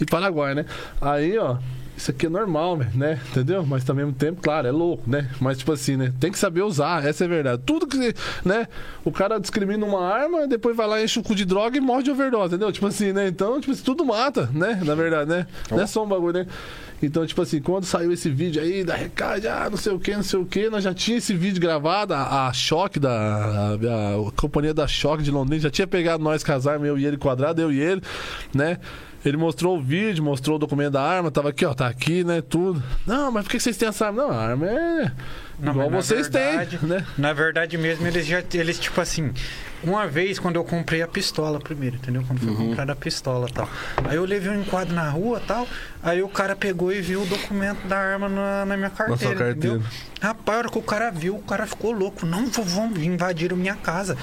E 0.00 0.04
Paraguai, 0.04 0.54
né? 0.54 0.64
Aí, 1.00 1.36
ó. 1.36 1.56
Isso 1.98 2.12
aqui 2.12 2.26
é 2.26 2.28
normal, 2.28 2.76
né? 2.94 3.20
Entendeu? 3.30 3.66
Mas 3.66 3.82
também 3.82 4.02
ao 4.02 4.06
mesmo 4.06 4.18
tempo, 4.18 4.40
claro, 4.40 4.68
é 4.68 4.70
louco, 4.70 5.02
né? 5.10 5.28
Mas, 5.40 5.58
tipo 5.58 5.72
assim, 5.72 5.96
né? 5.96 6.12
Tem 6.20 6.30
que 6.30 6.38
saber 6.38 6.62
usar, 6.62 7.04
essa 7.04 7.24
é 7.24 7.26
a 7.26 7.28
verdade. 7.28 7.62
Tudo 7.66 7.88
que, 7.88 8.14
né? 8.44 8.68
O 9.04 9.10
cara 9.10 9.40
discrimina 9.40 9.84
uma 9.84 10.06
arma, 10.06 10.46
depois 10.46 10.76
vai 10.76 10.86
lá, 10.86 11.02
enche 11.02 11.18
o 11.18 11.24
cu 11.24 11.34
de 11.34 11.44
droga 11.44 11.76
e 11.76 11.80
morre 11.80 12.04
de 12.04 12.12
overdose, 12.12 12.54
entendeu? 12.54 12.70
Tipo 12.70 12.86
assim, 12.86 13.12
né? 13.12 13.26
Então, 13.26 13.60
tipo 13.60 13.72
assim, 13.72 13.82
tudo 13.82 14.04
mata, 14.04 14.48
né? 14.52 14.80
Na 14.84 14.94
verdade, 14.94 15.28
né? 15.28 15.48
Não 15.68 15.80
é 15.80 15.86
só 15.88 16.04
um 16.04 16.08
bagulho, 16.08 16.34
né? 16.34 16.46
Então, 17.02 17.26
tipo 17.26 17.42
assim, 17.42 17.60
quando 17.60 17.84
saiu 17.84 18.12
esse 18.12 18.30
vídeo 18.30 18.62
aí 18.62 18.84
da 18.84 18.94
Recade, 18.94 19.48
ah, 19.48 19.68
não 19.68 19.76
sei 19.76 19.92
o 19.92 19.98
que, 19.98 20.14
não 20.14 20.22
sei 20.22 20.38
o 20.38 20.46
que, 20.46 20.70
nós 20.70 20.84
já 20.84 20.94
tinha 20.94 21.18
esse 21.18 21.34
vídeo 21.34 21.60
gravado, 21.60 22.14
a, 22.14 22.46
a 22.46 22.52
Choque 22.52 23.00
da. 23.00 23.10
A, 23.10 23.74
a 23.74 24.32
companhia 24.36 24.72
da 24.72 24.86
Choque 24.86 25.22
de 25.24 25.32
Londrina 25.32 25.62
já 25.62 25.70
tinha 25.70 25.86
pegado 25.86 26.22
nós 26.22 26.44
casar, 26.44 26.80
eu 26.84 26.96
e 26.96 27.04
ele 27.04 27.16
quadrado, 27.16 27.60
eu 27.60 27.72
e 27.72 27.80
ele, 27.80 28.02
né? 28.54 28.78
Ele 29.24 29.36
mostrou 29.36 29.76
o 29.76 29.82
vídeo, 29.82 30.22
mostrou 30.22 30.56
o 30.56 30.58
documento 30.58 30.92
da 30.92 31.02
arma, 31.02 31.30
tava 31.30 31.48
aqui, 31.50 31.64
ó, 31.66 31.74
tá 31.74 31.88
aqui, 31.88 32.22
né, 32.22 32.40
tudo. 32.40 32.80
Não, 33.06 33.32
mas 33.32 33.44
por 33.44 33.50
que 33.50 33.60
vocês 33.60 33.76
têm 33.76 33.88
essa 33.88 34.06
arma? 34.06 34.22
Não, 34.22 34.30
a 34.30 34.36
arma 34.50 34.66
é 34.66 35.12
Não, 35.58 35.72
igual 35.72 35.90
na 35.90 35.96
vocês 36.00 36.28
verdade- 36.28 36.78
têm, 36.78 36.88
né? 36.88 37.04
Na 37.18 37.32
verdade 37.32 37.76
mesmo, 37.76 38.06
eles 38.06 38.24
já, 38.24 38.42
eles 38.54 38.78
tipo 38.78 39.00
assim, 39.00 39.32
uma 39.82 40.06
vez 40.06 40.38
quando 40.38 40.54
eu 40.54 40.62
comprei 40.64 41.02
a 41.02 41.08
pistola 41.08 41.58
primeiro, 41.58 41.96
entendeu? 41.96 42.22
Quando 42.28 42.42
Uhum. 42.44 42.56
fui 42.56 42.66
comprar 42.68 42.88
a 42.90 42.94
pistola 42.96 43.48
e 43.48 43.52
tal. 43.52 43.68
Aí 44.04 44.16
eu 44.16 44.24
levei 44.24 44.50
um 44.52 44.60
enquadro 44.60 44.94
na 44.94 45.10
rua 45.10 45.40
e 45.42 45.46
tal, 45.48 45.66
aí 46.00 46.22
o 46.22 46.28
cara 46.28 46.54
pegou 46.54 46.92
e 46.92 47.00
viu 47.00 47.22
o 47.22 47.26
documento 47.26 47.88
da 47.88 47.98
arma 47.98 48.28
na, 48.28 48.64
na 48.66 48.76
minha 48.76 48.90
carteira, 48.90 49.34
carteira. 49.34 49.50
entendeu? 49.50 49.82
Rapaz, 50.20 50.56
a 50.56 50.58
hora 50.60 50.68
que 50.70 50.78
o 50.78 50.82
cara 50.82 51.10
viu, 51.10 51.34
o 51.34 51.42
cara 51.42 51.66
ficou 51.66 51.90
louco. 51.90 52.24
Não, 52.24 52.46
vou- 52.46 52.64
vão 52.64 52.86
invadir 52.96 53.52
minha 53.54 53.74
casa. 53.76 54.16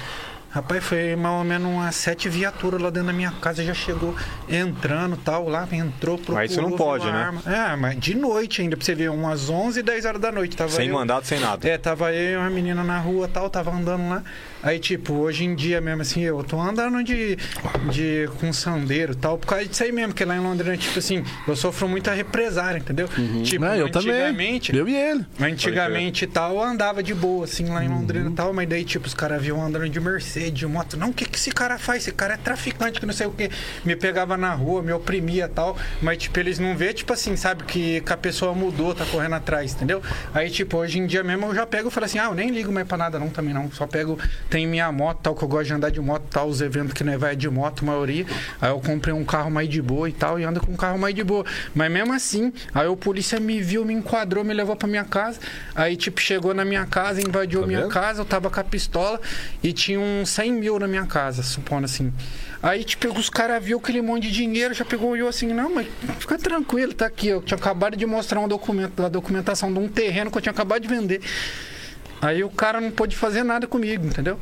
Rapaz, 0.56 0.82
foi 0.84 1.14
mais 1.16 1.34
ou 1.34 1.44
menos 1.44 1.70
umas 1.70 1.94
sete 1.94 2.30
viaturas 2.30 2.80
lá 2.80 2.88
dentro 2.88 3.08
da 3.08 3.12
minha 3.12 3.30
casa, 3.30 3.62
já 3.62 3.74
chegou 3.74 4.14
entrando 4.48 5.14
tal, 5.18 5.46
lá, 5.50 5.68
entrou, 5.70 6.16
procurou, 6.16 6.36
Mas 6.40 6.50
isso 6.50 6.62
não 6.62 6.72
pode, 6.72 7.04
né? 7.04 7.12
arma. 7.12 7.42
É, 7.44 7.76
mas 7.76 8.00
de 8.00 8.14
noite 8.14 8.62
ainda, 8.62 8.74
pra 8.74 8.82
você 8.84 8.94
ver, 8.94 9.10
umas 9.10 9.50
11, 9.50 9.82
10 9.82 10.06
horas 10.06 10.18
da 10.18 10.32
noite. 10.32 10.56
Tava 10.56 10.70
Sem 10.70 10.88
eu- 10.88 10.94
mandado, 10.94 11.26
sem 11.26 11.38
nada. 11.38 11.68
é, 11.68 11.76
tava 11.76 12.10
eu 12.14 12.32
e 12.32 12.36
uma 12.38 12.48
menina 12.48 12.82
na 12.82 12.98
rua 12.98 13.28
tal, 13.28 13.50
tava 13.50 13.70
andando 13.70 14.08
lá. 14.08 14.22
Aí, 14.66 14.80
tipo, 14.80 15.12
hoje 15.14 15.44
em 15.44 15.54
dia 15.54 15.80
mesmo, 15.80 16.02
assim, 16.02 16.22
eu 16.22 16.42
tô 16.42 16.60
andando 16.60 17.00
de, 17.04 17.36
de 17.92 18.28
com 18.40 18.52
sandeiro 18.52 19.12
e 19.12 19.14
tal, 19.14 19.38
por 19.38 19.46
causa 19.46 19.64
disso 19.64 19.84
aí 19.84 19.92
mesmo, 19.92 20.12
que 20.12 20.24
lá 20.24 20.34
em 20.36 20.40
Londrina, 20.40 20.76
tipo 20.76 20.98
assim, 20.98 21.22
eu 21.46 21.54
sofro 21.54 21.88
muita 21.88 22.12
represária, 22.12 22.78
entendeu? 22.78 23.06
Tipo, 23.44 23.64
Né, 23.64 23.80
eu 23.80 23.88
também. 23.88 24.10
antigamente. 24.12 24.74
Eu 24.76 24.88
e 24.88 24.96
ele. 24.96 25.24
Antigamente 25.40 26.24
e 26.24 26.26
tal, 26.26 26.54
eu 26.56 26.62
andava 26.62 27.00
de 27.00 27.14
boa, 27.14 27.44
assim, 27.44 27.66
lá 27.66 27.84
em 27.84 27.88
Londrina 27.88 28.28
e 28.28 28.32
tal, 28.32 28.52
mas 28.52 28.68
daí, 28.68 28.84
tipo, 28.84 29.06
os 29.06 29.14
caras 29.14 29.40
viam 29.40 29.64
andando 29.64 29.88
de 29.88 30.00
Mercedes, 30.00 30.52
de 30.58 30.66
moto. 30.66 30.96
Não, 30.96 31.10
o 31.10 31.12
que, 31.14 31.24
que 31.26 31.38
esse 31.38 31.52
cara 31.52 31.78
faz? 31.78 32.02
Esse 32.02 32.10
cara 32.12 32.34
é 32.34 32.36
traficante, 32.36 32.98
que 32.98 33.06
não 33.06 33.14
sei 33.14 33.28
o 33.28 33.30
que. 33.30 33.48
Me 33.84 33.94
pegava 33.94 34.36
na 34.36 34.52
rua, 34.52 34.82
me 34.82 34.92
oprimia 34.92 35.44
e 35.44 35.48
tal. 35.48 35.78
Mas, 36.02 36.18
tipo, 36.18 36.40
eles 36.40 36.58
não 36.58 36.76
vê, 36.76 36.92
tipo 36.92 37.12
assim, 37.12 37.36
sabe, 37.36 37.62
que, 37.62 38.00
que 38.00 38.12
a 38.12 38.16
pessoa 38.16 38.52
mudou, 38.52 38.92
tá 38.96 39.04
correndo 39.06 39.34
atrás, 39.36 39.74
entendeu? 39.74 40.02
Aí, 40.34 40.50
tipo, 40.50 40.76
hoje 40.78 40.98
em 40.98 41.06
dia 41.06 41.22
mesmo 41.22 41.46
eu 41.46 41.54
já 41.54 41.64
pego 41.64 41.88
e 41.88 41.90
falo 41.92 42.06
assim, 42.06 42.18
ah, 42.18 42.24
eu 42.24 42.34
nem 42.34 42.50
ligo 42.50 42.72
mais 42.72 42.86
pra 42.88 42.96
nada, 42.98 43.16
não, 43.18 43.28
também 43.28 43.54
não. 43.54 43.70
Só 43.70 43.86
pego, 43.86 44.18
tenho 44.56 44.70
minha 44.70 44.90
moto, 44.90 45.18
tal, 45.22 45.34
que 45.34 45.44
eu 45.44 45.48
gosto 45.48 45.66
de 45.66 45.74
andar 45.74 45.90
de 45.90 46.00
moto, 46.00 46.24
tal, 46.30 46.48
os 46.48 46.62
eventos 46.62 46.94
que 46.94 47.04
nós 47.04 47.20
vai 47.20 47.36
de 47.36 47.48
moto, 47.50 47.82
a 47.82 47.86
maioria. 47.86 48.24
Aí 48.58 48.70
eu 48.70 48.80
comprei 48.80 49.12
um 49.12 49.22
carro 49.22 49.50
mais 49.50 49.68
de 49.68 49.82
boa 49.82 50.08
e 50.08 50.12
tal, 50.12 50.40
e 50.40 50.44
anda 50.44 50.60
com 50.60 50.72
um 50.72 50.76
carro 50.76 50.98
mais 50.98 51.14
de 51.14 51.22
boa. 51.22 51.44
Mas 51.74 51.92
mesmo 51.92 52.14
assim, 52.14 52.50
aí 52.72 52.86
o 52.86 52.96
polícia 52.96 53.38
me 53.38 53.60
viu, 53.60 53.84
me 53.84 53.92
enquadrou, 53.92 54.42
me 54.42 54.54
levou 54.54 54.74
pra 54.74 54.88
minha 54.88 55.04
casa. 55.04 55.38
Aí, 55.74 55.94
tipo, 55.94 56.22
chegou 56.22 56.54
na 56.54 56.64
minha 56.64 56.86
casa, 56.86 57.20
invadiu 57.20 57.60
Tá 57.60 57.66
minha 57.66 57.80
vendo? 57.82 57.90
casa, 57.90 58.22
eu 58.22 58.24
tava 58.24 58.48
com 58.48 58.58
a 58.58 58.64
pistola 58.64 59.20
e 59.62 59.74
tinha 59.74 60.00
uns 60.00 60.30
100 60.30 60.52
mil 60.54 60.78
na 60.78 60.88
minha 60.88 61.04
casa, 61.04 61.42
supondo 61.42 61.84
assim. 61.84 62.10
Aí, 62.62 62.82
tipo, 62.82 63.06
os 63.08 63.28
caras 63.28 63.62
viu 63.62 63.76
aquele 63.76 64.00
monte 64.00 64.22
de 64.22 64.32
dinheiro, 64.32 64.72
já 64.72 64.86
pegou 64.86 65.14
eu 65.14 65.28
assim, 65.28 65.48
não, 65.48 65.74
mas 65.74 65.86
fica 66.18 66.38
tranquilo, 66.38 66.94
tá 66.94 67.04
aqui. 67.04 67.28
Eu 67.28 67.42
tinha 67.42 67.58
acabado 67.58 67.94
de 67.94 68.06
mostrar 68.06 68.40
um 68.40 68.48
documento, 68.48 69.02
da 69.02 69.10
documentação 69.10 69.70
de 69.70 69.78
um 69.78 69.86
terreno 69.86 70.30
que 70.30 70.38
eu 70.38 70.42
tinha 70.42 70.52
acabado 70.52 70.80
de 70.80 70.88
vender. 70.88 71.20
Aí 72.20 72.42
o 72.42 72.50
cara 72.50 72.80
não 72.80 72.90
pôde 72.90 73.16
fazer 73.16 73.42
nada 73.42 73.66
comigo, 73.66 74.06
entendeu? 74.06 74.38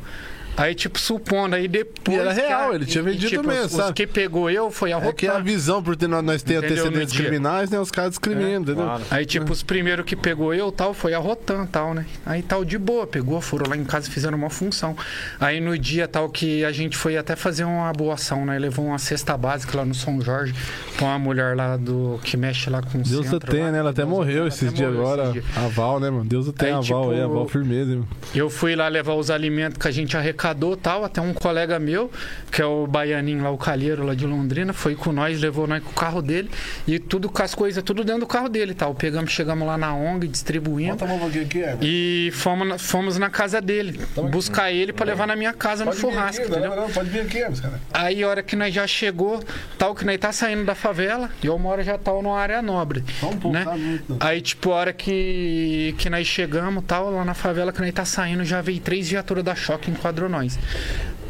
Aí, 0.57 0.73
tipo, 0.73 0.99
supondo, 0.99 1.55
aí 1.55 1.67
depois. 1.67 2.17
E 2.17 2.19
era 2.19 2.31
real, 2.33 2.71
a- 2.71 2.75
ele 2.75 2.85
tinha 2.85 3.01
e, 3.01 3.05
vendido 3.05 3.27
tipo, 3.29 3.47
mesmo, 3.47 3.65
os, 3.65 3.71
sabe? 3.71 3.89
Os 3.89 3.91
que 3.93 4.07
pegou 4.07 4.49
eu 4.49 4.71
foi 4.71 4.93
a 4.93 4.97
É 4.97 5.11
que 5.11 5.27
a 5.27 5.39
visão, 5.39 5.83
por 5.83 5.95
ter, 5.95 6.07
nós 6.07 6.41
ter 6.43 6.57
Entendeu, 6.57 6.83
antecedentes 6.85 7.13
dia. 7.13 7.25
criminais, 7.25 7.69
né? 7.69 7.79
Os 7.79 7.91
caras 7.91 8.11
discriminam, 8.11 8.61
entendeu? 8.61 8.85
Claro. 8.85 9.03
Aí, 9.11 9.25
tipo, 9.25 9.51
os 9.51 9.61
primeiros 9.61 10.05
que 10.05 10.15
pegou 10.15 10.53
eu, 10.53 10.71
tal, 10.71 10.93
foi 10.93 11.13
a 11.13 11.19
Rotan, 11.19 11.65
tal, 11.65 11.93
né? 11.93 12.05
Aí, 12.25 12.41
tal, 12.41 12.63
de 12.63 12.77
boa, 12.77 13.05
pegou, 13.05 13.41
foram 13.41 13.69
lá 13.69 13.75
em 13.75 13.83
casa 13.83 14.07
e 14.07 14.11
fizeram 14.11 14.37
uma 14.37 14.49
função. 14.49 14.95
Aí, 15.39 15.59
no 15.59 15.77
dia, 15.77 16.07
tal, 16.07 16.29
que 16.29 16.63
a 16.63 16.71
gente 16.71 16.95
foi 16.95 17.17
até 17.17 17.35
fazer 17.35 17.65
uma 17.65 17.91
boa 17.91 18.13
ação, 18.13 18.45
né? 18.45 18.57
Levou 18.57 18.85
uma 18.85 18.97
cesta 18.97 19.35
básica 19.37 19.77
lá 19.77 19.83
no 19.83 19.93
São 19.93 20.21
Jorge 20.21 20.53
pra 20.95 21.07
uma 21.07 21.19
mulher 21.19 21.55
lá 21.55 21.75
do... 21.75 22.17
que 22.23 22.37
mexe 22.37 22.69
lá 22.69 22.81
com 22.81 22.97
o 22.99 23.01
Deus 23.01 23.27
centro, 23.27 23.51
tem, 23.51 23.63
lá. 23.63 23.71
né? 23.71 23.79
Ela 23.79 23.89
até 23.89 24.03
Deus 24.03 24.09
morreu 24.09 24.47
esses 24.47 24.73
dias 24.73 24.89
agora. 24.93 25.21
esses 25.23 25.33
dias. 25.33 25.45
Aval, 25.57 25.99
né, 25.99 26.09
mano? 26.09 26.23
Deus 26.23 26.49
tem 26.53 26.69
Aí, 26.69 26.73
aval 26.75 27.09
aí, 27.09 27.17
tipo, 27.17 27.29
aval 27.31 27.47
firmeza, 27.49 27.91
hein, 27.91 27.97
mano. 27.97 28.07
Eu 28.33 28.49
fui 28.49 28.73
lá 28.73 28.87
levar 28.87 29.15
os 29.15 29.29
alimentos 29.29 29.77
que 29.77 29.87
a 29.87 29.91
gente 29.91 30.15
arrecadou 30.15 30.44
tal, 30.75 31.03
até 31.05 31.21
um 31.21 31.33
colega 31.33 31.79
meu, 31.79 32.11
que 32.51 32.61
é 32.61 32.65
o 32.65 32.85
baianinho 32.85 33.43
lá, 33.43 33.49
o 33.49 33.57
calheiro 33.57 34.05
lá 34.05 34.13
de 34.13 34.25
Londrina, 34.25 34.73
foi 34.73 34.95
com 34.95 35.11
nós, 35.11 35.39
levou 35.39 35.65
nós 35.65 35.81
com 35.83 35.89
o 35.89 35.93
carro 35.93 36.21
dele 36.21 36.49
e 36.87 36.99
tudo 36.99 37.29
com 37.29 37.41
as 37.41 37.55
coisas, 37.55 37.81
tudo 37.83 38.03
dentro 38.03 38.21
do 38.21 38.27
carro 38.27 38.49
dele 38.49 38.73
tal. 38.73 38.93
Pegamos, 38.93 39.31
chegamos 39.31 39.65
lá 39.65 39.77
na 39.77 39.93
ONG, 39.95 40.27
distribuímos. 40.27 41.01
a 41.01 41.05
mão 41.05 41.25
aqui, 41.25 41.63
é. 41.63 41.77
E 41.81 42.31
fomos 42.33 42.67
na, 42.67 42.77
fomos 42.77 43.17
na 43.17 43.29
casa 43.29 43.61
dele, 43.61 43.99
buscar 44.31 44.71
ele 44.71 44.91
pra 44.93 45.05
levar 45.05 45.25
na 45.25 45.35
minha 45.35 45.53
casa 45.53 45.85
no 45.85 45.93
churrasco, 45.93 46.45
entendeu? 46.45 46.71
pode 46.93 47.09
vir 47.09 47.21
aqui, 47.21 47.39
cara. 47.61 47.79
Aí 47.93 48.23
a 48.23 48.27
hora 48.27 48.43
que 48.43 48.55
nós 48.55 48.73
já 48.73 48.85
chegou, 48.85 49.43
tal, 49.77 49.95
que 49.95 50.05
nós 50.05 50.17
tá 50.17 50.31
saindo 50.31 50.65
da 50.65 50.75
favela, 50.75 51.29
e 51.41 51.47
eu 51.47 51.57
moro 51.57 51.81
já 51.83 51.97
tal 51.97 52.21
numa 52.21 52.37
área 52.39 52.61
nobre. 52.61 53.03
Só 53.19 53.29
um 53.29 53.37
pouco, 53.37 53.57
né? 53.57 53.63
tá 53.63 53.77
muito, 53.77 54.03
não. 54.09 54.17
Aí, 54.19 54.41
tipo, 54.41 54.71
a 54.71 54.75
hora 54.75 54.93
que, 54.93 55.95
que 55.97 56.09
nós 56.09 56.27
chegamos, 56.27 56.83
tal, 56.85 57.11
lá 57.11 57.23
na 57.23 57.33
favela 57.33 57.71
que 57.71 57.81
nós 57.81 57.91
tá 57.91 58.05
saindo, 58.05 58.43
já 58.43 58.61
veio 58.61 58.79
três 58.79 59.09
viaturas 59.09 59.43
da 59.43 59.55
choque 59.55 59.89
enquadrou 59.91 60.29
nós. 60.35 60.59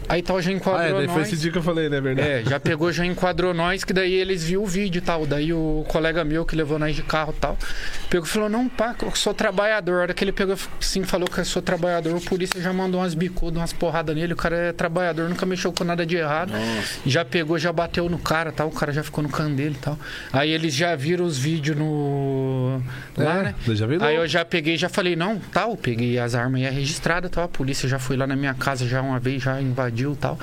Aí 0.07 0.21
tal, 0.21 0.41
já 0.41 0.51
Ah, 0.51 0.53
enquadrou 0.53 0.83
é, 0.85 0.93
daí 0.93 1.07
foi 1.07 1.17
nós. 1.19 1.27
esse 1.33 1.37
dia 1.41 1.51
que 1.51 1.57
eu 1.57 1.63
falei, 1.63 1.89
né? 1.89 1.99
Verdade. 1.99 2.27
É, 2.29 2.43
já 2.43 2.59
pegou, 2.59 2.91
já 2.91 3.05
enquadrou 3.05 3.53
nós, 3.53 3.83
que 3.83 3.91
daí 3.93 4.13
eles 4.13 4.43
viu 4.43 4.63
o 4.63 4.65
vídeo 4.65 4.99
e 4.99 5.01
tal. 5.01 5.25
Daí 5.25 5.51
o 5.53 5.83
colega 5.87 6.23
meu 6.23 6.45
que 6.45 6.55
levou 6.55 6.77
nós 6.77 6.95
de 6.95 7.01
carro 7.03 7.33
e 7.35 7.39
tal, 7.39 7.57
pegou 8.09 8.25
e 8.27 8.29
falou, 8.29 8.49
não, 8.49 8.69
pá, 8.69 8.95
eu 9.01 9.15
sou 9.15 9.33
trabalhador. 9.33 9.99
A 9.99 10.01
hora 10.03 10.13
que 10.13 10.23
ele 10.23 10.31
pegou 10.31 10.55
assim, 10.79 11.03
falou 11.03 11.27
que 11.27 11.39
eu 11.39 11.45
sou 11.45 11.61
trabalhador, 11.61 12.15
o 12.15 12.21
polícia 12.21 12.61
já 12.61 12.71
mandou 12.71 13.01
umas 13.01 13.13
bicudas, 13.15 13.57
umas 13.59 13.73
porradas 13.73 14.15
nele. 14.15 14.33
O 14.33 14.35
cara 14.35 14.55
é 14.55 14.71
trabalhador, 14.73 15.27
nunca 15.29 15.45
mexeu 15.45 15.71
com 15.73 15.83
nada 15.83 16.05
de 16.05 16.15
errado. 16.17 16.51
Já 17.05 17.25
pegou, 17.25 17.57
já 17.57 17.71
bateu 17.73 18.07
no 18.09 18.17
cara 18.19 18.51
tal, 18.51 18.67
o 18.67 18.71
cara 18.71 18.91
já 18.93 19.03
ficou 19.03 19.23
no 19.23 19.29
cano 19.29 19.55
dele 19.55 19.75
e 19.77 19.83
tal. 19.83 19.97
Aí 20.31 20.51
eles 20.51 20.73
já 20.73 20.95
viram 20.95 21.25
os 21.25 21.37
vídeos 21.37 21.75
no. 21.77 22.81
Lá, 23.17 23.39
É, 23.39 23.43
né? 23.43 23.55
já 23.69 23.85
veio 23.87 24.03
Aí 24.03 24.15
eu 24.15 24.27
já 24.27 24.43
peguei, 24.45 24.77
já 24.77 24.89
falei, 24.89 25.15
não, 25.15 25.39
tal, 25.51 25.75
peguei 25.75 26.19
as 26.19 26.35
armas 26.35 26.61
aí 26.61 26.69
registradas, 26.69 27.31
tal. 27.31 27.43
A 27.45 27.47
polícia 27.47 27.87
já 27.89 27.97
foi 27.97 28.15
lá 28.17 28.27
na 28.27 28.35
minha 28.35 28.53
casa 28.53 28.87
já 28.87 29.01
uma 29.01 29.19
vez, 29.19 29.41
já 29.41 29.59
invadiu 29.61 29.94
e 30.13 30.15
tal. 30.15 30.37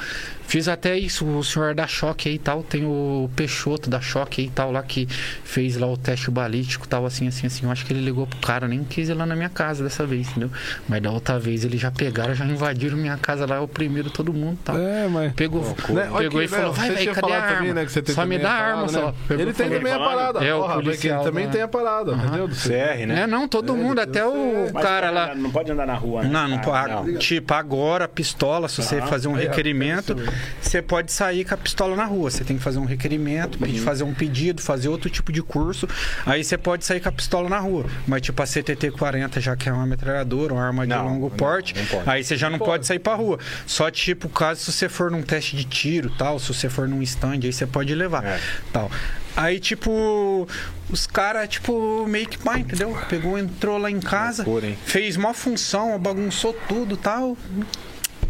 Fiz 0.53 0.69
até 0.69 0.99
isso, 0.99 1.25
o 1.25 1.43
senhor 1.43 1.75
da 1.75 1.87
choque 1.87 2.29
aí 2.29 2.35
e 2.35 2.39
tal. 2.39 2.63
Tem 2.63 2.85
o 2.85 3.31
Peixoto 3.35 3.89
da 3.89 4.03
choque 4.03 4.43
aí 4.43 4.49
e 4.49 4.51
tal, 4.51 4.71
lá 4.71 4.83
que 4.83 5.07
fez 5.45 5.79
lá 5.79 5.87
o 5.87 5.97
teste 5.97 6.31
balístico 6.31 6.87
tal, 6.87 7.07
assim, 7.07 7.27
assim, 7.27 7.47
assim. 7.47 7.65
Eu 7.65 7.71
acho 7.73 7.87
que 7.87 7.93
ele 7.95 8.03
ligou 8.05 8.27
pro 8.27 8.39
cara, 8.39 8.69
nem 8.69 8.85
quis 8.85 9.09
ir 9.09 9.15
lá 9.15 9.25
na 9.25 9.35
minha 9.35 9.49
casa 9.49 9.83
dessa 9.83 10.05
vez, 10.05 10.29
entendeu? 10.29 10.51
Mas 10.87 11.01
da 11.01 11.11
outra 11.11 11.39
vez 11.39 11.65
eles 11.65 11.81
já 11.81 11.91
pegaram, 11.91 12.35
já 12.35 12.45
invadiram 12.45 12.99
minha 12.99 13.17
casa 13.17 13.47
lá, 13.47 13.63
oprimiram 13.63 14.11
todo 14.11 14.31
mundo 14.31 14.59
e 14.61 14.65
tal. 14.65 14.77
É, 14.77 15.09
mas. 15.09 15.33
Pegou, 15.33 15.63
Né, 15.89 16.11
olha 16.11 16.29
pegou 16.29 16.41
que, 16.41 16.45
e 16.45 16.49
falou, 16.49 16.73
né, 16.73 16.77
vai, 16.77 16.89
velho, 16.91 17.01
tinha 17.01 17.15
cadê 17.15 17.33
a 17.33 17.37
arma? 17.43 17.57
também, 17.57 17.73
né, 17.73 17.85
que 17.87 17.93
você 17.93 18.03
tem 18.03 18.15
só 18.15 18.27
me 18.27 18.39
dá 18.39 18.51
a 18.51 18.53
arma, 18.53 18.75
parada, 18.75 18.93
só. 18.93 19.07
né? 19.07 19.15
Pegou 19.29 19.43
Ele 19.43 19.53
tem 19.55 19.67
falou, 19.67 19.79
também 19.81 19.93
a 19.95 19.99
parada. 19.99 20.45
É, 20.45 20.55
o 20.55 20.61
porque 20.61 20.75
ele 20.75 20.83
policial 20.83 21.25
também 21.25 21.49
tem 21.49 21.63
a 21.63 21.69
parada, 21.69 22.13
entendeu? 22.13 22.49
CR, 22.51 23.07
né? 23.07 23.23
É, 23.23 23.27
não, 23.27 23.49
todo 23.49 23.75
mundo, 23.75 24.01
até 24.01 24.23
o 24.27 24.71
cara 24.75 25.11
lá. 25.11 25.35
não 25.35 25.51
pode 25.51 25.73
andar 25.73 25.87
na 25.87 25.95
rua, 25.95 26.25
né? 26.25 26.29
Não, 26.29 26.47
não 26.47 26.59
Ah, 26.75 26.89
pode. 26.99 27.17
Tipo, 27.17 27.55
agora, 27.55 28.07
pistola, 28.07 28.69
se 28.69 28.83
você 28.83 29.01
fazer 29.01 29.29
um 29.29 29.33
requerimento, 29.33 30.15
você 30.61 30.81
pode 30.83 31.13
sair 31.13 31.45
com 31.45 31.55
a 31.55 31.57
pistola 31.57 31.95
na 31.97 32.05
rua. 32.05 32.31
Você 32.31 32.45
tem 32.45 32.57
que 32.57 32.63
fazer 32.63 32.79
um 32.79 32.85
requerimento, 32.85 33.59
pedir- 33.59 33.81
fazer 33.81 34.05
um 34.05 34.15
pedido, 34.15 34.61
fazer 34.63 34.89
outro 34.89 35.09
tipo 35.11 35.33
de 35.33 35.43
curso. 35.43 35.89
Aí 36.27 36.43
você 36.45 36.57
pode 36.59 36.85
sair 36.85 37.01
com 37.01 37.09
a 37.09 37.13
pistola 37.13 37.49
na 37.49 37.59
rua. 37.59 37.87
Mas, 38.07 38.23
tipo, 38.23 38.43
a 38.43 38.47
CTT-40, 38.47 39.41
já 39.41 39.57
que 39.57 39.69
é 39.69 39.73
uma 39.73 39.87
metralhadora, 39.87 40.55
uma 40.55 40.65
arma 40.65 40.87
de 40.87 40.95
Não, 40.95 41.05
longo 41.09 41.29
não, 41.29 41.37
porte, 41.37 41.75
não 41.77 41.85
pode. 41.87 42.09
aí 42.11 42.25
você 42.25 42.37
já 42.37 42.49
não 42.51 42.59
pode 42.59 42.87
sair 42.87 42.99
pra 42.99 43.15
rua. 43.15 43.39
Só, 43.67 43.91
tipo, 43.91 44.29
caso 44.29 44.61
se 44.61 44.73
você 44.73 44.89
for 44.89 45.11
num 45.11 45.23
teste 45.23 45.57
de 45.57 45.65
tiro 45.65 46.11
tal, 46.19 46.39
se 46.39 46.53
você 46.53 46.69
for 46.69 46.89
num 46.89 47.03
stand, 47.03 47.41
aí 47.45 47.53
você 47.53 47.67
pode 47.67 47.95
levar. 47.95 48.25
É. 48.25 48.41
Tal. 48.73 48.91
Aí, 49.35 49.59
tipo, 49.59 50.47
os 50.91 51.07
caras, 51.07 51.49
tipo, 51.49 52.07
meio 52.07 52.29
que 52.29 52.37
pá, 52.37 52.59
entendeu? 52.59 52.95
Pegou, 53.09 53.39
entrou 53.39 53.79
lá 53.79 53.91
em 53.91 53.99
casa, 53.99 54.43
Loucura, 54.45 54.75
fez 54.85 55.17
mó 55.17 55.33
função, 55.33 55.99
bagunçou 55.99 56.53
tudo 56.69 56.97
tal. 56.99 57.37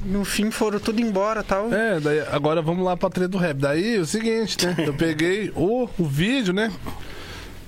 No 0.05 0.25
fim 0.25 0.51
foram 0.51 0.79
tudo 0.79 1.01
embora 1.01 1.43
tal. 1.43 1.73
É, 1.73 2.01
daí, 2.01 2.21
agora 2.31 2.61
vamos 2.61 2.85
lá 2.85 2.97
pra 2.97 3.09
treta 3.09 3.29
do 3.29 3.39
rap. 3.39 3.59
Daí 3.59 3.99
o 3.99 4.07
seguinte, 4.07 4.65
né? 4.67 4.75
Eu 4.87 4.95
peguei 4.95 5.53
o, 5.55 5.89
o 5.99 6.05
vídeo, 6.05 6.53
né? 6.53 6.73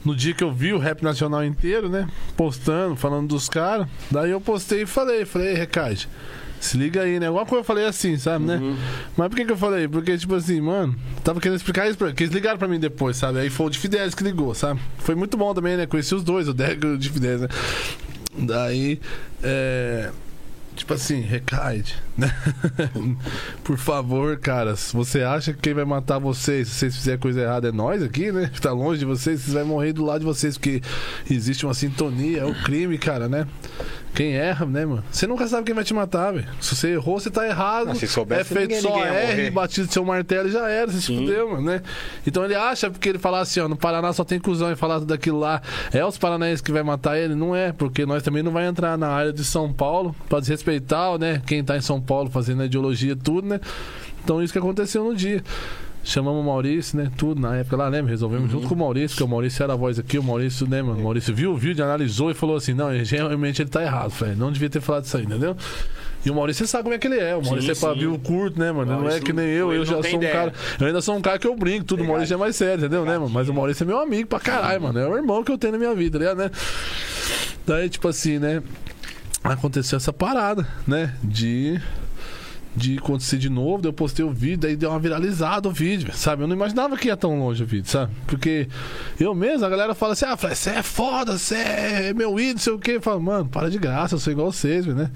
No 0.04 0.14
dia 0.14 0.34
que 0.34 0.44
eu 0.44 0.52
vi 0.52 0.72
o 0.72 0.78
rap 0.78 1.02
nacional 1.02 1.44
inteiro, 1.44 1.88
né? 1.88 2.06
Postando, 2.36 2.94
falando 2.96 3.28
dos 3.28 3.48
caras. 3.48 3.86
Daí 4.10 4.30
eu 4.30 4.40
postei 4.40 4.82
e 4.82 4.86
falei, 4.86 5.24
falei, 5.24 5.48
"Ei, 5.48 5.54
Recade, 5.54 6.08
se 6.60 6.76
liga 6.76 7.02
aí, 7.02 7.18
né? 7.20 7.26
Alguma 7.26 7.46
coisa 7.46 7.60
eu 7.60 7.64
falei 7.64 7.86
assim, 7.86 8.16
sabe, 8.18 8.44
né? 8.44 8.60
Mas 9.16 9.28
por 9.28 9.36
que 9.36 9.44
que 9.44 9.52
eu 9.52 9.56
falei? 9.56 9.86
Porque, 9.88 10.16
tipo 10.18 10.34
assim, 10.34 10.60
mano, 10.60 10.94
tava 11.22 11.40
querendo 11.40 11.56
explicar 11.56 11.88
isso 11.88 11.96
pra 11.96 12.12
que 12.12 12.22
eles 12.24 12.34
ligaram 12.34 12.58
pra 12.58 12.66
mim 12.68 12.78
depois, 12.80 13.16
sabe? 13.16 13.38
Aí 13.38 13.48
foi 13.50 13.66
o 13.66 13.70
de 13.70 13.78
Fidelis 13.78 14.14
que 14.14 14.24
ligou, 14.24 14.54
sabe? 14.54 14.80
Foi 14.98 15.14
muito 15.14 15.36
bom 15.36 15.54
também, 15.54 15.76
né? 15.76 15.86
Conheci 15.86 16.14
os 16.14 16.22
dois, 16.24 16.48
o 16.48 16.52
Derek 16.54 16.84
e 16.84 16.90
o 16.90 16.98
de 16.98 17.10
Fidelis, 17.10 17.42
né? 17.42 17.48
Daí, 18.36 19.00
é... 19.42 20.10
Tipo 20.74 20.94
assim, 20.94 21.20
recaide, 21.20 21.94
né? 22.18 22.34
Por 23.62 23.78
favor, 23.78 24.36
cara, 24.38 24.74
você 24.74 25.22
acha 25.22 25.52
que 25.52 25.60
quem 25.60 25.74
vai 25.74 25.84
matar 25.84 26.18
vocês, 26.18 26.66
se 26.68 26.74
vocês 26.74 26.96
fizerem 26.96 27.20
coisa 27.20 27.42
errada, 27.42 27.68
é 27.68 27.72
nós 27.72 28.02
aqui, 28.02 28.32
né? 28.32 28.50
Tá 28.60 28.72
longe 28.72 28.98
de 28.98 29.04
vocês, 29.04 29.40
vocês 29.40 29.54
vão 29.54 29.66
morrer 29.66 29.92
do 29.92 30.04
lado 30.04 30.20
de 30.20 30.26
vocês, 30.26 30.58
porque 30.58 30.82
existe 31.30 31.64
uma 31.64 31.74
sintonia, 31.74 32.40
é 32.40 32.44
o 32.44 32.54
crime, 32.62 32.98
cara, 32.98 33.28
né? 33.28 33.46
Quem 34.14 34.34
erra, 34.36 34.64
né, 34.64 34.86
mano? 34.86 35.02
Você 35.10 35.26
nunca 35.26 35.46
sabe 35.48 35.64
quem 35.64 35.74
vai 35.74 35.82
te 35.82 35.92
matar, 35.92 36.32
velho. 36.32 36.46
Se 36.60 36.76
você 36.76 36.92
errou, 36.92 37.18
você 37.18 37.30
tá 37.30 37.44
errado. 37.46 37.90
Ah, 37.90 37.94
se 37.96 38.06
soubesse, 38.06 38.40
é 38.42 38.44
feito 38.44 38.60
ninguém- 38.70 38.80
só 38.80 38.94
ninguém 38.96 39.12
R, 39.12 39.50
batido 39.50 39.92
seu 39.92 40.04
martelo 40.04 40.48
e 40.48 40.52
já 40.52 40.68
era, 40.68 40.86
você 40.90 41.00
se 41.00 41.06
Sim. 41.08 41.18
fudeu, 41.18 41.50
mano, 41.50 41.62
né? 41.62 41.82
Então 42.24 42.44
ele 42.44 42.54
acha 42.54 42.88
porque 42.88 43.08
ele 43.08 43.18
fala 43.18 43.40
assim, 43.40 43.58
ó, 43.58 43.68
no 43.68 43.76
Paraná 43.76 44.12
só 44.12 44.22
tem 44.22 44.38
cuzão 44.38 44.70
e 44.70 44.76
falar 44.76 45.00
daquilo 45.00 45.40
lá. 45.40 45.60
É 45.92 46.04
os 46.06 46.16
paranaenses 46.16 46.60
que 46.60 46.70
vai 46.70 46.84
matar 46.84 47.18
ele? 47.18 47.34
Não 47.34 47.56
é, 47.56 47.72
porque 47.72 48.06
nós 48.06 48.22
também 48.22 48.42
não 48.42 48.52
vai 48.52 48.66
entrar 48.66 48.96
na 48.96 49.08
área 49.08 49.32
de 49.32 49.44
São 49.44 49.72
Paulo 49.72 50.14
pra 50.28 50.38
desrespeitar, 50.38 51.18
né? 51.18 51.42
Quem 51.44 51.64
tá 51.64 51.76
em 51.76 51.80
São 51.80 52.00
Paulo 52.00 52.30
fazendo 52.30 52.62
a 52.62 52.66
ideologia 52.66 53.16
tudo, 53.16 53.48
né? 53.48 53.60
Então 54.22 54.40
isso 54.42 54.52
que 54.52 54.58
aconteceu 54.60 55.02
no 55.02 55.14
dia. 55.16 55.42
Chamamos 56.04 56.42
o 56.42 56.46
Maurício, 56.46 56.98
né? 56.98 57.10
Tudo 57.16 57.40
na 57.40 57.56
época 57.56 57.76
lá, 57.76 57.88
lembra? 57.88 58.10
Resolvemos 58.10 58.50
junto 58.50 58.68
com 58.68 58.74
o 58.74 58.78
Maurício, 58.78 59.16
porque 59.16 59.24
o 59.24 59.28
Maurício 59.28 59.62
era 59.62 59.72
a 59.72 59.76
voz 59.76 59.98
aqui, 59.98 60.18
o 60.18 60.22
Maurício, 60.22 60.68
né, 60.68 60.82
mano? 60.82 61.00
O 61.00 61.02
Maurício 61.02 61.34
viu 61.34 61.52
o 61.52 61.56
vídeo, 61.56 61.82
analisou 61.82 62.30
e 62.30 62.34
falou 62.34 62.56
assim: 62.56 62.74
não, 62.74 62.90
realmente 62.90 63.62
ele 63.62 63.70
tá 63.70 63.82
errado, 63.82 64.10
velho. 64.10 64.36
Não 64.36 64.52
devia 64.52 64.68
ter 64.68 64.82
falado 64.82 65.04
isso 65.04 65.16
aí, 65.16 65.24
entendeu? 65.24 65.56
E 66.24 66.30
o 66.30 66.34
Maurício, 66.34 66.64
você 66.64 66.70
sabe 66.70 66.84
como 66.84 66.94
é 66.94 66.98
que 66.98 67.06
ele 67.06 67.18
é. 67.18 67.34
O 67.34 67.42
Maurício 67.42 67.70
é 67.70 67.74
sim. 67.74 67.80
pavio 67.80 68.18
curto, 68.18 68.58
né, 68.58 68.70
mano? 68.70 68.86
Não 68.86 68.98
é 68.98 69.00
Maurício, 69.00 69.22
que 69.22 69.32
nem 69.32 69.46
eu, 69.46 69.72
eu 69.72 69.84
já 69.84 70.02
sou 70.02 70.12
um 70.12 70.16
ideia. 70.16 70.32
cara. 70.32 70.52
Eu 70.80 70.86
ainda 70.86 71.00
sou 71.00 71.16
um 71.16 71.22
cara 71.22 71.38
que 71.38 71.46
eu 71.46 71.56
brinco, 71.56 71.84
tudo. 71.84 72.02
O 72.02 72.06
Maurício 72.06 72.34
é 72.34 72.36
mais 72.36 72.54
sério, 72.56 72.80
entendeu, 72.80 73.04
né, 73.04 73.18
mano? 73.18 73.30
Mas 73.30 73.48
o 73.48 73.54
Maurício 73.54 73.84
é 73.84 73.86
meu 73.86 73.98
amigo 73.98 74.28
pra 74.28 74.40
caralho, 74.40 74.82
mano. 74.82 74.98
É 74.98 75.08
o 75.08 75.16
irmão 75.16 75.42
que 75.42 75.52
eu 75.52 75.58
tenho 75.58 75.72
na 75.72 75.78
minha 75.78 75.94
vida, 75.94 76.18
tá 76.18 76.18
ligado, 76.18 76.38
né? 76.38 76.50
Daí, 77.66 77.88
tipo 77.88 78.08
assim, 78.08 78.38
né? 78.38 78.62
Aconteceu 79.42 79.96
essa 79.96 80.12
parada, 80.12 80.66
né? 80.86 81.14
De 81.22 81.78
de 82.76 82.98
acontecer 82.98 83.38
de 83.38 83.48
novo, 83.48 83.82
daí 83.82 83.88
eu 83.88 83.92
postei 83.92 84.24
o 84.24 84.30
vídeo, 84.30 84.58
daí 84.58 84.76
deu 84.76 84.90
uma 84.90 84.98
viralizada 84.98 85.68
o 85.68 85.72
vídeo, 85.72 86.12
sabe? 86.14 86.42
Eu 86.42 86.48
não 86.48 86.56
imaginava 86.56 86.96
que 86.96 87.08
ia 87.08 87.16
tão 87.16 87.38
longe 87.38 87.62
o 87.62 87.66
vídeo, 87.66 87.88
sabe? 87.88 88.12
Porque 88.26 88.68
eu 89.18 89.34
mesmo, 89.34 89.64
a 89.64 89.68
galera 89.68 89.94
fala 89.94 90.14
assim, 90.14 90.24
ah, 90.24 90.34
você 90.34 90.70
é 90.70 90.82
foda, 90.82 91.38
você 91.38 91.56
é 91.56 92.12
meu 92.12 92.38
ídolo, 92.38 92.58
sei 92.58 92.72
o 92.72 92.78
quê. 92.78 92.92
Eu 92.92 93.00
falo, 93.00 93.20
mano, 93.20 93.48
para 93.48 93.70
de 93.70 93.78
graça, 93.78 94.14
eu 94.14 94.18
sou 94.18 94.32
igual 94.32 94.50
vocês, 94.50 94.86
né? 94.86 95.10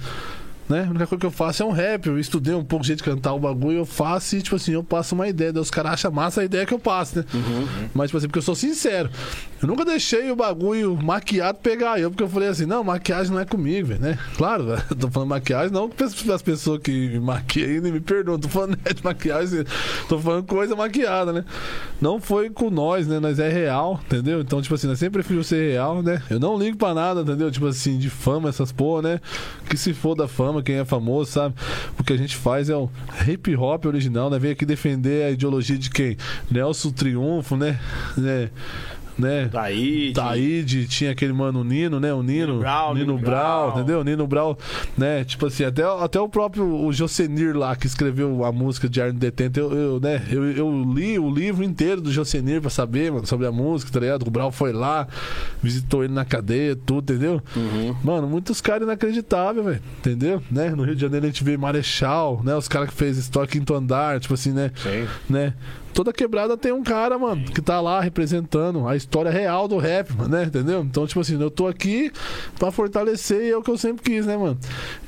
Né? 0.69 0.85
A 0.87 0.91
única 0.91 1.07
coisa 1.07 1.21
que 1.21 1.27
eu 1.27 1.31
faço 1.31 1.62
é 1.62 1.66
um 1.66 1.71
rap. 1.71 2.07
Eu 2.07 2.19
estudei 2.19 2.55
um 2.55 2.64
pouco 2.64 2.83
de 2.83 2.89
jeito 2.89 2.99
de 2.99 3.05
cantar 3.05 3.33
o 3.33 3.39
bagulho, 3.39 3.79
eu 3.79 3.87
faço 3.87 4.37
e, 4.37 4.43
tipo 4.43 4.57
assim, 4.57 4.73
eu 4.73 4.85
passo 4.85 5.14
uma 5.14 5.29
ideia. 5.29 5.53
Daí 5.53 5.62
os 5.62 5.71
caras 5.71 5.93
acham 5.93 6.11
massa 6.11 6.41
a 6.43 6.45
ideia 6.45 6.66
que 6.66 6.75
eu 6.75 6.79
passo, 6.79 7.19
né? 7.19 7.25
Mas, 7.95 8.09
tipo 8.09 8.19
assim, 8.19 8.27
porque 8.27 8.39
eu 8.39 8.43
sou 8.43 8.55
sincero. 8.55 9.11
Eu 9.61 9.66
nunca 9.66 9.85
deixei 9.85 10.31
o 10.31 10.37
bagulho 10.37 10.97
maquiado 10.97 11.59
pegar 11.59 11.99
eu, 11.99 12.11
porque 12.11 12.23
eu 12.23 12.29
falei 12.29 12.49
assim, 12.49 12.64
não, 12.64 12.85
maquiagem 12.85 13.33
não 13.33 13.41
é 13.41 13.45
comigo, 13.45 13.89
velho, 13.89 14.01
né? 14.01 14.19
Claro, 14.37 14.66
velho, 14.66 14.83
eu 14.91 14.97
tô 14.97 15.11
falando 15.11 15.31
maquiagem, 15.31 15.73
não 15.73 15.91
as 16.33 16.43
pessoas 16.43 16.81
que 16.81 16.91
me 17.09 17.21
maquiam 17.21 17.69
ainda 17.69 17.91
me 17.91 18.01
perdoam. 18.01 18.39
Tô 18.39 18.49
falando 18.49 18.79
né, 18.85 18.93
de 18.95 19.03
maquiagem, 19.03 19.64
tô 20.09 20.19
falando 20.19 20.45
coisa 20.45 20.77
maquiada, 20.77 21.33
né? 21.33 21.45
Não 22.01 22.21
foi 22.21 22.51
com 22.51 22.71
nós, 22.71 23.07
né? 23.07 23.19
Nós 23.19 23.39
é 23.39 23.49
real, 23.49 24.01
entendeu? 24.07 24.41
Então, 24.41 24.62
tipo 24.62 24.75
assim, 24.75 24.87
nós 24.87 24.99
sempre 24.99 25.23
prefiro 25.23 25.43
ser 25.43 25.73
real, 25.73 26.03
né? 26.03 26.23
Eu 26.31 26.39
não 26.39 26.57
ligo 26.57 26.77
pra 26.77 26.95
nada, 26.95 27.23
entendeu? 27.23 27.51
Tipo 27.51 27.66
assim, 27.66 27.99
de 27.99 28.11
fama, 28.11 28.49
essas 28.49 28.71
porra, 28.71 29.03
né? 29.03 29.21
Que 29.69 29.77
se 29.77 29.93
for 29.93 30.14
da 30.14 30.29
fama, 30.29 30.57
quem 30.62 30.76
é 30.76 30.84
famoso, 30.84 31.30
sabe? 31.30 31.54
O 31.98 32.04
que 32.04 32.12
a 32.12 32.16
gente 32.16 32.36
faz 32.36 32.68
é 32.70 32.76
o 32.76 32.90
hip 33.26 33.54
hop 33.56 33.86
original, 33.86 34.30
né? 34.30 34.38
Vem 34.38 34.52
aqui 34.52 34.64
defender 34.64 35.24
a 35.24 35.30
ideologia 35.30 35.78
de 35.78 35.90
quem? 35.90 36.16
Nelson 36.50 36.90
Triunfo, 36.90 37.56
né? 37.56 37.78
né? 38.16 38.50
Né? 39.19 39.49
Daí. 39.53 40.12
Taíde, 40.12 40.87
tinha 40.87 41.11
aquele 41.11 41.33
mano 41.33 41.64
Nino, 41.64 41.99
né? 41.99 42.12
O 42.12 42.23
Nino. 42.23 42.47
Nino 42.47 42.59
Brown, 42.61 42.95
Nino 42.95 43.07
Nino 43.07 43.19
Brown, 43.19 43.66
Brown. 43.66 43.71
entendeu? 43.71 44.05
Nino 44.05 44.27
Brown, 44.27 44.57
né? 44.97 45.25
Tipo 45.25 45.47
assim, 45.47 45.64
até, 45.64 45.83
até 45.83 46.21
o 46.21 46.29
próprio 46.29 46.64
o 46.64 46.93
Josenir 46.93 47.57
lá, 47.57 47.75
que 47.75 47.87
escreveu 47.87 48.45
a 48.45 48.53
música 48.53 48.89
de 48.89 49.01
Arno 49.01 49.19
Detento, 49.19 49.59
eu, 49.59 49.73
eu, 49.73 50.01
né? 50.01 50.23
Eu, 50.31 50.51
eu 50.53 50.85
li 50.95 51.19
o 51.19 51.31
livro 51.31 51.64
inteiro 51.64 52.01
do 52.01 52.12
Josenir 52.12 52.61
pra 52.61 52.71
saber, 52.71 53.11
mano, 53.11 53.27
sobre 53.27 53.47
a 53.47 53.53
música, 53.53 53.91
tá 53.91 54.01
ligado? 54.01 54.27
O 54.27 54.31
Brown 54.31 54.53
foi 54.53 54.73
lá, 54.73 55.09
visitou 55.62 56.05
ele 56.05 56.12
na 56.12 56.25
cadeia, 56.25 56.77
tudo, 56.77 57.12
entendeu? 57.12 57.43
Mano, 58.05 58.29
muitos 58.29 58.61
caras 58.61 58.83
inacreditáveis, 58.83 59.64
velho, 59.64 59.83
entendeu? 59.99 60.43
Né? 60.51 60.71
No 60.71 60.85
Rio 60.85 60.95
de 60.95 61.01
Janeiro 61.01 61.27
a 61.27 61.29
gente 61.29 61.43
vê 61.43 61.57
Marechal, 61.57 62.41
né? 62.45 62.55
Os 62.55 62.69
caras 62.69 62.91
que 62.91 62.95
fez 62.95 63.16
História 63.16 63.49
Quinto 63.49 63.75
Andar, 63.75 64.21
tipo 64.21 64.35
assim, 64.35 64.53
né? 64.53 64.71
Sim. 64.77 65.07
né? 65.29 65.55
Toda 65.95 66.12
quebrada 66.12 66.57
tem 66.57 66.70
um 66.72 66.82
cara, 66.82 67.18
mano, 67.18 67.45
que 67.45 67.61
tá 67.61 67.80
lá 67.80 68.01
representando 68.01 68.86
a 68.86 68.95
história 68.95 69.30
real 69.30 69.66
do 69.66 69.78
rap, 69.78 70.11
mano, 70.16 70.28
né? 70.30 70.45
Entendeu? 70.45 70.80
Então, 70.82 71.07
tipo 71.07 71.20
assim, 71.20 71.41
eu 71.41 71.51
tô 71.51 71.66
aqui 71.66 72.12
pra 72.59 72.70
fortalecer 72.70 73.43
e 73.43 73.51
é 73.51 73.57
o 73.57 73.62
que 73.62 73.70
eu 73.70 73.76
sempre 73.78 74.03
quis, 74.05 74.24
né, 74.26 74.36
mano? 74.36 74.57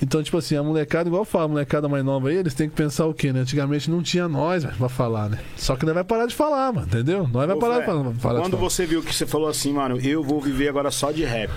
Então, 0.02 0.20
tipo 0.22 0.36
assim, 0.38 0.56
a 0.56 0.62
molecada, 0.62 1.08
igual 1.08 1.22
eu 1.22 1.26
falo, 1.26 1.44
a 1.44 1.48
molecada 1.48 1.88
mais 1.88 2.04
nova 2.04 2.28
aí, 2.28 2.36
eles 2.36 2.54
têm 2.54 2.68
que 2.68 2.74
pensar 2.74 3.06
o 3.06 3.14
quê, 3.14 3.32
né? 3.32 3.40
Antigamente 3.40 3.88
não 3.90 4.02
tinha 4.02 4.26
nós, 4.26 4.64
velho, 4.64 4.76
pra 4.76 4.88
falar, 4.88 5.28
né? 5.30 5.38
Só 5.56 5.76
que 5.76 5.84
nós 5.86 5.94
vai 5.94 6.04
parar 6.04 6.26
de 6.26 6.34
falar, 6.34 6.72
mano, 6.72 6.86
entendeu? 6.86 7.28
Nós 7.32 7.46
vai 7.46 7.56
Ô, 7.56 7.58
parar 7.60 7.74
Fé, 7.74 7.80
de 7.80 7.86
falar. 7.86 8.02
parar 8.02 8.12
de 8.12 8.20
Quando 8.42 8.56
falar. 8.56 8.62
você 8.70 8.86
viu 8.86 9.02
que 9.02 9.14
você 9.14 9.26
falou 9.26 9.48
assim, 9.48 9.72
mano, 9.72 9.98
eu 10.00 10.22
vou 10.24 10.40
viver 10.40 10.68
agora 10.68 10.90
só 10.90 11.12
de 11.12 11.24
rap. 11.24 11.50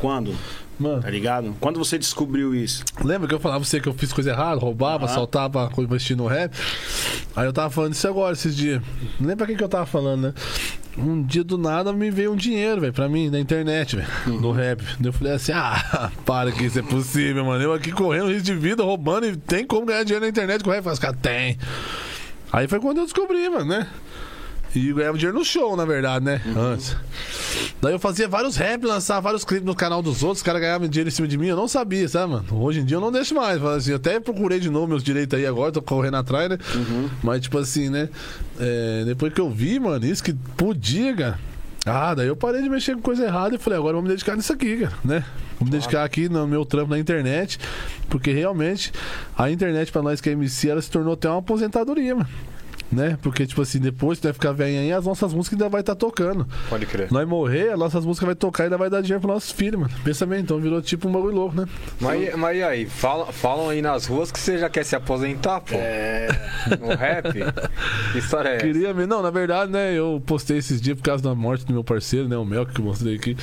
Quando? 0.00 0.34
Mano, 0.78 1.02
Tá 1.02 1.10
ligado? 1.10 1.56
Quando 1.60 1.78
você 1.78 1.98
descobriu 1.98 2.54
isso? 2.54 2.84
Lembra 3.02 3.26
que 3.28 3.34
eu 3.34 3.40
falava 3.40 3.60
pra 3.60 3.68
você 3.68 3.80
que 3.80 3.88
eu 3.88 3.94
fiz 3.94 4.12
coisa 4.12 4.30
errada, 4.30 4.60
roubava, 4.60 5.04
Aham. 5.04 5.12
assaltava, 5.12 5.70
investir 5.78 6.16
no 6.16 6.26
rap? 6.26 6.54
Aí 7.34 7.46
eu 7.46 7.52
tava 7.52 7.70
falando 7.70 7.94
isso 7.94 8.06
agora, 8.06 8.32
esses 8.32 8.54
dias. 8.56 8.80
Não 9.18 9.28
lembra 9.28 9.46
quem 9.46 9.56
que 9.56 9.64
eu 9.64 9.68
tava 9.68 9.86
falando, 9.86 10.22
né? 10.22 10.34
Um 10.96 11.22
dia 11.22 11.44
do 11.44 11.56
nada 11.56 11.92
me 11.92 12.10
veio 12.10 12.32
um 12.32 12.36
dinheiro, 12.36 12.80
velho, 12.80 12.92
pra 12.92 13.08
mim, 13.08 13.30
na 13.30 13.38
internet, 13.38 13.94
velho, 13.94 14.08
no 14.40 14.50
rap. 14.50 14.82
Daí 14.98 15.08
eu 15.08 15.12
falei 15.12 15.32
assim: 15.34 15.52
ah, 15.54 16.10
para 16.24 16.50
que 16.50 16.64
isso 16.64 16.78
é 16.78 16.82
possível, 16.82 17.44
mano. 17.44 17.62
Eu 17.62 17.72
aqui 17.72 17.92
correndo 17.92 18.26
risco 18.28 18.42
de 18.42 18.54
vida, 18.54 18.82
roubando 18.82 19.26
e 19.26 19.36
tem 19.36 19.64
como 19.64 19.86
ganhar 19.86 20.02
dinheiro 20.02 20.24
na 20.24 20.28
internet 20.28 20.64
com 20.64 20.70
rap? 20.70 20.84
Os 20.88 20.98
caras, 20.98 21.16
tem. 21.22 21.56
Aí 22.52 22.66
foi 22.66 22.80
quando 22.80 22.98
eu 22.98 23.04
descobri, 23.04 23.48
mano, 23.48 23.66
né? 23.66 23.86
E 24.74 24.92
ganhava 24.92 25.16
dinheiro 25.16 25.38
no 25.38 25.44
show, 25.44 25.76
na 25.76 25.84
verdade, 25.84 26.24
né? 26.24 26.40
Antes. 26.56 26.96
Daí 27.80 27.92
eu 27.92 27.98
fazia 27.98 28.28
vários 28.28 28.56
rap, 28.56 28.84
lançava 28.84 29.20
vários 29.20 29.44
clipes 29.44 29.64
no 29.64 29.74
canal 29.74 30.02
dos 30.02 30.22
outros, 30.22 30.38
os 30.38 30.42
caras 30.42 30.60
ganhavam 30.60 30.88
dinheiro 30.88 31.08
em 31.08 31.12
cima 31.12 31.26
de 31.26 31.38
mim, 31.38 31.46
eu 31.46 31.56
não 31.56 31.68
sabia, 31.68 32.08
sabe, 32.08 32.32
mano? 32.32 32.44
Hoje 32.52 32.80
em 32.80 32.84
dia 32.84 32.96
eu 32.96 33.00
não 33.00 33.10
deixo 33.10 33.34
mais. 33.34 33.62
Assim, 33.64 33.90
eu 33.90 33.96
até 33.96 34.20
procurei 34.20 34.60
de 34.60 34.68
novo 34.68 34.86
meus 34.86 35.02
direitos 35.02 35.38
aí 35.38 35.46
agora, 35.46 35.72
tô 35.72 35.80
correndo 35.80 36.16
atrás, 36.16 36.50
né? 36.50 36.58
Mas, 37.22 37.40
tipo 37.42 37.58
assim, 37.58 37.88
né? 37.88 38.08
é, 38.58 39.04
depois 39.04 39.32
que 39.32 39.40
eu 39.40 39.50
vi, 39.50 39.78
mano, 39.78 40.04
isso 40.04 40.22
que 40.22 40.32
podia, 40.56 41.14
cara. 41.14 41.38
Ah, 41.86 42.14
daí 42.14 42.26
eu 42.26 42.36
parei 42.36 42.60
de 42.60 42.68
mexer 42.68 42.94
com 42.94 43.00
coisa 43.00 43.24
errada 43.24 43.54
e 43.54 43.58
falei, 43.58 43.78
agora 43.78 43.94
vou 43.94 44.02
me 44.02 44.08
dedicar 44.08 44.36
nisso 44.36 44.52
aqui, 44.52 44.78
cara, 44.78 44.94
né? 45.04 45.24
Vou 45.58 45.64
me 45.64 45.70
dedicar 45.70 46.04
aqui 46.04 46.28
no 46.28 46.46
meu 46.46 46.64
trampo 46.64 46.90
na 46.90 46.98
internet, 46.98 47.58
porque 48.08 48.30
realmente 48.30 48.92
a 49.36 49.50
internet 49.50 49.90
pra 49.90 50.02
nós 50.02 50.20
que 50.20 50.28
é 50.28 50.32
MC, 50.32 50.68
ela 50.68 50.82
se 50.82 50.90
tornou 50.90 51.14
até 51.14 51.28
uma 51.28 51.38
aposentadoria, 51.38 52.14
mano. 52.14 52.28
Né? 52.90 53.18
Porque, 53.20 53.46
tipo 53.46 53.60
assim, 53.60 53.78
depois 53.78 54.18
que 54.18 54.26
vai 54.26 54.32
ficar 54.32 54.52
velho 54.52 54.78
aí, 54.78 54.90
as 54.90 55.04
nossas 55.04 55.34
músicas 55.34 55.58
ainda 55.58 55.68
vai 55.68 55.80
estar 55.80 55.94
tocando. 55.94 56.46
Pode 56.70 56.86
crer. 56.86 57.12
Nós 57.12 57.28
morrer, 57.28 57.70
as 57.70 57.78
nossas 57.78 58.04
músicas 58.04 58.26
vai 58.26 58.34
tocar 58.34 58.62
e 58.62 58.66
ainda 58.66 58.78
vai 58.78 58.88
dar 58.88 59.02
dinheiro 59.02 59.20
pros 59.20 59.34
nossos 59.34 59.52
filhos, 59.52 59.78
mano. 59.78 59.92
Pensa 60.02 60.24
bem, 60.24 60.40
então 60.40 60.58
virou 60.58 60.80
tipo 60.80 61.06
um 61.06 61.12
bagulho 61.12 61.34
louco, 61.34 61.54
né? 61.54 61.66
Mas, 62.00 62.34
mas 62.34 62.56
e 62.56 62.62
aí? 62.62 62.86
Falam, 62.86 63.26
falam 63.26 63.68
aí 63.68 63.82
nas 63.82 64.06
ruas 64.06 64.32
que 64.32 64.38
você 64.38 64.56
já 64.56 64.70
quer 64.70 64.84
se 64.84 64.96
aposentar, 64.96 65.60
pô. 65.60 65.74
É. 65.74 66.28
No 66.80 66.88
rap? 66.96 67.32
Que 68.12 68.18
história 68.18 68.48
é 68.48 68.56
essa? 68.56 68.66
Queria 68.66 68.94
mesmo. 68.94 69.08
Não, 69.08 69.22
na 69.22 69.30
verdade, 69.30 69.70
né, 69.70 69.92
eu 69.92 70.22
postei 70.24 70.56
esses 70.56 70.80
dias 70.80 70.96
por 70.96 71.02
causa 71.02 71.22
da 71.22 71.34
morte 71.34 71.66
do 71.66 71.72
meu 71.74 71.84
parceiro, 71.84 72.26
né, 72.26 72.36
o 72.38 72.44
Mel, 72.44 72.64
que 72.64 72.80
eu 72.80 72.84
mostrei 72.84 73.16
aqui. 73.16 73.36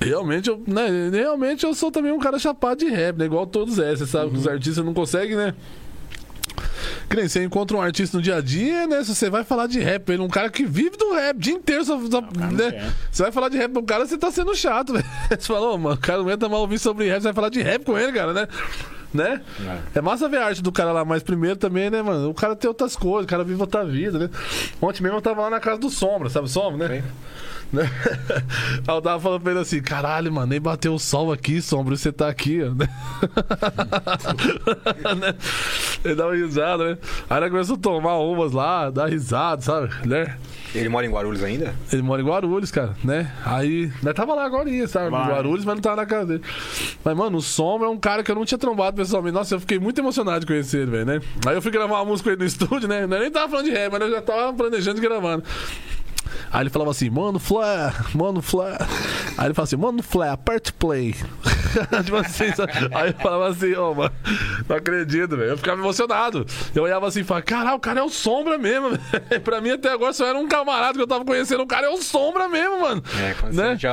Realmente 0.00 0.50
eu, 0.50 0.60
né, 0.66 1.10
realmente 1.12 1.64
eu 1.64 1.74
sou 1.74 1.90
também 1.90 2.12
um 2.12 2.18
cara 2.18 2.38
chapado 2.38 2.78
de 2.78 2.90
rap, 2.90 3.16
né? 3.16 3.24
Igual 3.24 3.46
todos 3.46 3.78
é. 3.78 3.94
Você 3.94 4.06
sabe 4.06 4.32
que 4.32 4.36
os 4.36 4.48
artistas 4.48 4.84
não 4.84 4.92
conseguem, 4.92 5.36
né? 5.36 5.54
Que 7.08 7.16
nem 7.16 7.28
você 7.28 7.44
encontra 7.44 7.76
um 7.76 7.80
artista 7.80 8.16
no 8.16 8.22
dia 8.22 8.36
a 8.36 8.40
dia, 8.40 8.86
né? 8.86 9.02
Se 9.04 9.14
você 9.14 9.28
vai 9.30 9.44
falar 9.44 9.66
de 9.66 9.78
rap, 9.80 10.08
ele 10.10 10.22
é 10.22 10.24
um 10.24 10.28
cara 10.28 10.48
que 10.50 10.64
vive 10.64 10.96
do 10.96 11.12
rap 11.12 11.36
o 11.36 11.40
dia 11.40 11.54
inteiro, 11.54 11.84
só, 11.84 11.98
só- 12.10 12.22
cara 12.22 12.46
não 12.46 12.52
né? 12.52 12.70
quer. 12.72 12.92
Você 13.10 13.22
vai 13.22 13.32
falar 13.32 13.48
de 13.48 13.56
rap 13.56 13.72
pro 13.72 13.82
cara, 13.82 14.06
você 14.06 14.16
tá 14.18 14.30
sendo 14.30 14.54
chato, 14.54 14.92
velho. 14.92 15.04
Você 15.30 15.46
falou, 15.46 15.76
mano, 15.78 15.94
o 15.96 15.98
cara 15.98 16.18
não 16.18 16.24
aguenta 16.26 16.48
mal 16.48 16.60
ouvir 16.60 16.78
sobre 16.78 17.08
rap, 17.08 17.18
você 17.20 17.24
vai 17.24 17.32
falar 17.34 17.48
de 17.48 17.62
rap 17.62 17.84
com 17.84 17.96
ele, 17.98 18.12
cara, 18.12 18.32
né? 18.32 18.48
Né? 19.12 19.40
É 19.94 20.00
massa 20.00 20.28
ver 20.28 20.38
a 20.38 20.46
arte 20.46 20.60
do 20.60 20.72
cara 20.72 20.90
lá, 20.90 21.04
mas 21.04 21.22
primeiro 21.22 21.56
também, 21.56 21.88
né, 21.88 22.02
mano? 22.02 22.30
O 22.30 22.34
cara 22.34 22.56
tem 22.56 22.66
outras 22.66 22.96
coisas, 22.96 23.24
o 23.24 23.28
cara 23.28 23.44
vive 23.44 23.60
outra 23.60 23.84
vida, 23.84 24.18
né? 24.18 24.30
Ontem 24.82 25.02
mesmo 25.04 25.18
eu 25.18 25.22
tava 25.22 25.42
lá 25.42 25.50
na 25.50 25.60
casa 25.60 25.78
do 25.78 25.88
Sombra, 25.88 26.28
sabe 26.28 26.46
o 26.46 26.48
Sombra, 26.48 26.88
né? 26.88 27.04
Né? 27.74 27.90
Aí 28.86 28.94
eu 28.94 29.02
tava 29.02 29.20
falando 29.20 29.40
pra 29.42 29.52
ele 29.52 29.60
assim, 29.60 29.82
caralho, 29.82 30.32
mano, 30.32 30.46
nem 30.46 30.60
bateu 30.60 30.94
o 30.94 30.98
sol 30.98 31.32
aqui, 31.32 31.60
Sombra, 31.60 31.96
você 31.96 32.12
tá 32.12 32.28
aqui, 32.28 32.62
ó. 32.62 32.70
né? 32.74 32.88
Né? 35.14 35.34
Ele 36.04 36.14
dá 36.14 36.26
uma 36.26 36.34
risada, 36.34 36.90
né? 36.90 36.98
Aí 37.28 37.38
ele 37.38 37.50
começou 37.50 37.76
a 37.76 37.78
tomar 37.78 38.18
umas 38.18 38.52
lá, 38.52 38.90
dar 38.90 39.06
risada, 39.06 39.62
sabe? 39.62 39.90
Né? 40.06 40.36
Ele 40.74 40.88
mora 40.88 41.06
em 41.06 41.10
Guarulhos 41.10 41.42
ainda? 41.44 41.74
Ele 41.92 42.02
mora 42.02 42.20
em 42.20 42.24
Guarulhos, 42.24 42.70
cara, 42.70 42.94
né? 43.04 43.32
Aí, 43.44 43.92
nós 44.02 44.14
tava 44.14 44.34
lá 44.34 44.44
agora, 44.44 44.68
sabe? 44.88 45.06
Em 45.06 45.10
Vai. 45.10 45.28
Guarulhos, 45.28 45.64
mas 45.64 45.74
não 45.76 45.82
tava 45.82 45.96
na 45.96 46.06
casa 46.06 46.26
dele. 46.26 46.42
Mas, 47.04 47.16
mano, 47.16 47.38
o 47.38 47.42
Sombra 47.42 47.86
é 47.86 47.90
um 47.90 47.98
cara 47.98 48.22
que 48.24 48.30
eu 48.30 48.34
não 48.34 48.44
tinha 48.44 48.58
trombado 48.58 48.96
pessoalmente. 48.96 49.34
Nossa, 49.34 49.54
eu 49.54 49.60
fiquei 49.60 49.78
muito 49.78 50.00
emocionado 50.00 50.40
de 50.40 50.46
conhecer 50.46 50.78
ele, 50.82 50.90
velho, 50.90 51.06
né? 51.06 51.20
Aí 51.46 51.54
eu 51.54 51.62
fui 51.62 51.70
gravar 51.70 51.94
uma 51.96 52.04
música 52.04 52.28
com 52.28 52.32
ele 52.32 52.40
no 52.40 52.46
estúdio, 52.46 52.88
né? 52.88 53.04
Eu 53.04 53.08
nem 53.08 53.30
tava 53.30 53.48
falando 53.48 53.66
de 53.66 53.72
rap, 53.72 53.92
mas 53.92 54.00
eu 54.00 54.10
já 54.10 54.22
tava 54.22 54.52
planejando 54.52 55.00
de 55.00 55.06
gravar. 55.06 55.36
né? 55.38 55.42
Aí 56.50 56.62
ele 56.62 56.70
falava 56.70 56.90
assim, 56.90 57.10
mano, 57.10 57.38
Flá, 57.38 57.92
mano, 58.14 58.40
Flá. 58.42 58.76
Aí 59.36 59.46
ele 59.46 59.54
falava 59.54 59.62
assim, 59.62 59.76
mano, 59.76 60.02
Flá, 60.02 60.32
aperte 60.32 60.72
play. 60.72 61.14
tipo 62.04 62.16
assim? 62.16 62.44
Aí 62.94 63.08
eu 63.10 63.14
falava 63.14 63.48
assim, 63.48 63.74
ô, 63.74 63.94
mano, 63.94 64.12
não 64.68 64.76
acredito, 64.76 65.36
velho. 65.36 65.50
Eu 65.50 65.56
ficava 65.58 65.80
emocionado. 65.80 66.46
Eu 66.74 66.84
olhava 66.84 67.06
assim 67.08 67.20
e 67.20 67.24
falava, 67.24 67.44
caralho, 67.44 67.76
o 67.76 67.80
cara 67.80 68.00
é 68.00 68.02
o 68.02 68.08
Sombra 68.08 68.56
mesmo, 68.56 68.90
velho. 69.28 69.40
Pra 69.42 69.60
mim 69.60 69.70
até 69.70 69.90
agora 69.92 70.12
só 70.12 70.26
era 70.26 70.38
um 70.38 70.48
camarada 70.64 70.94
que 70.94 71.00
eu 71.02 71.06
tava 71.06 71.24
conhecendo. 71.24 71.62
O 71.62 71.66
cara 71.66 71.86
é 71.86 71.90
o 71.90 71.98
Sombra 72.02 72.48
mesmo, 72.48 72.80
mano. 72.80 73.02
É, 73.22 73.34
quando 73.34 73.54
Né? 73.54 73.70
o 73.70 73.72
SNJ, 73.74 73.90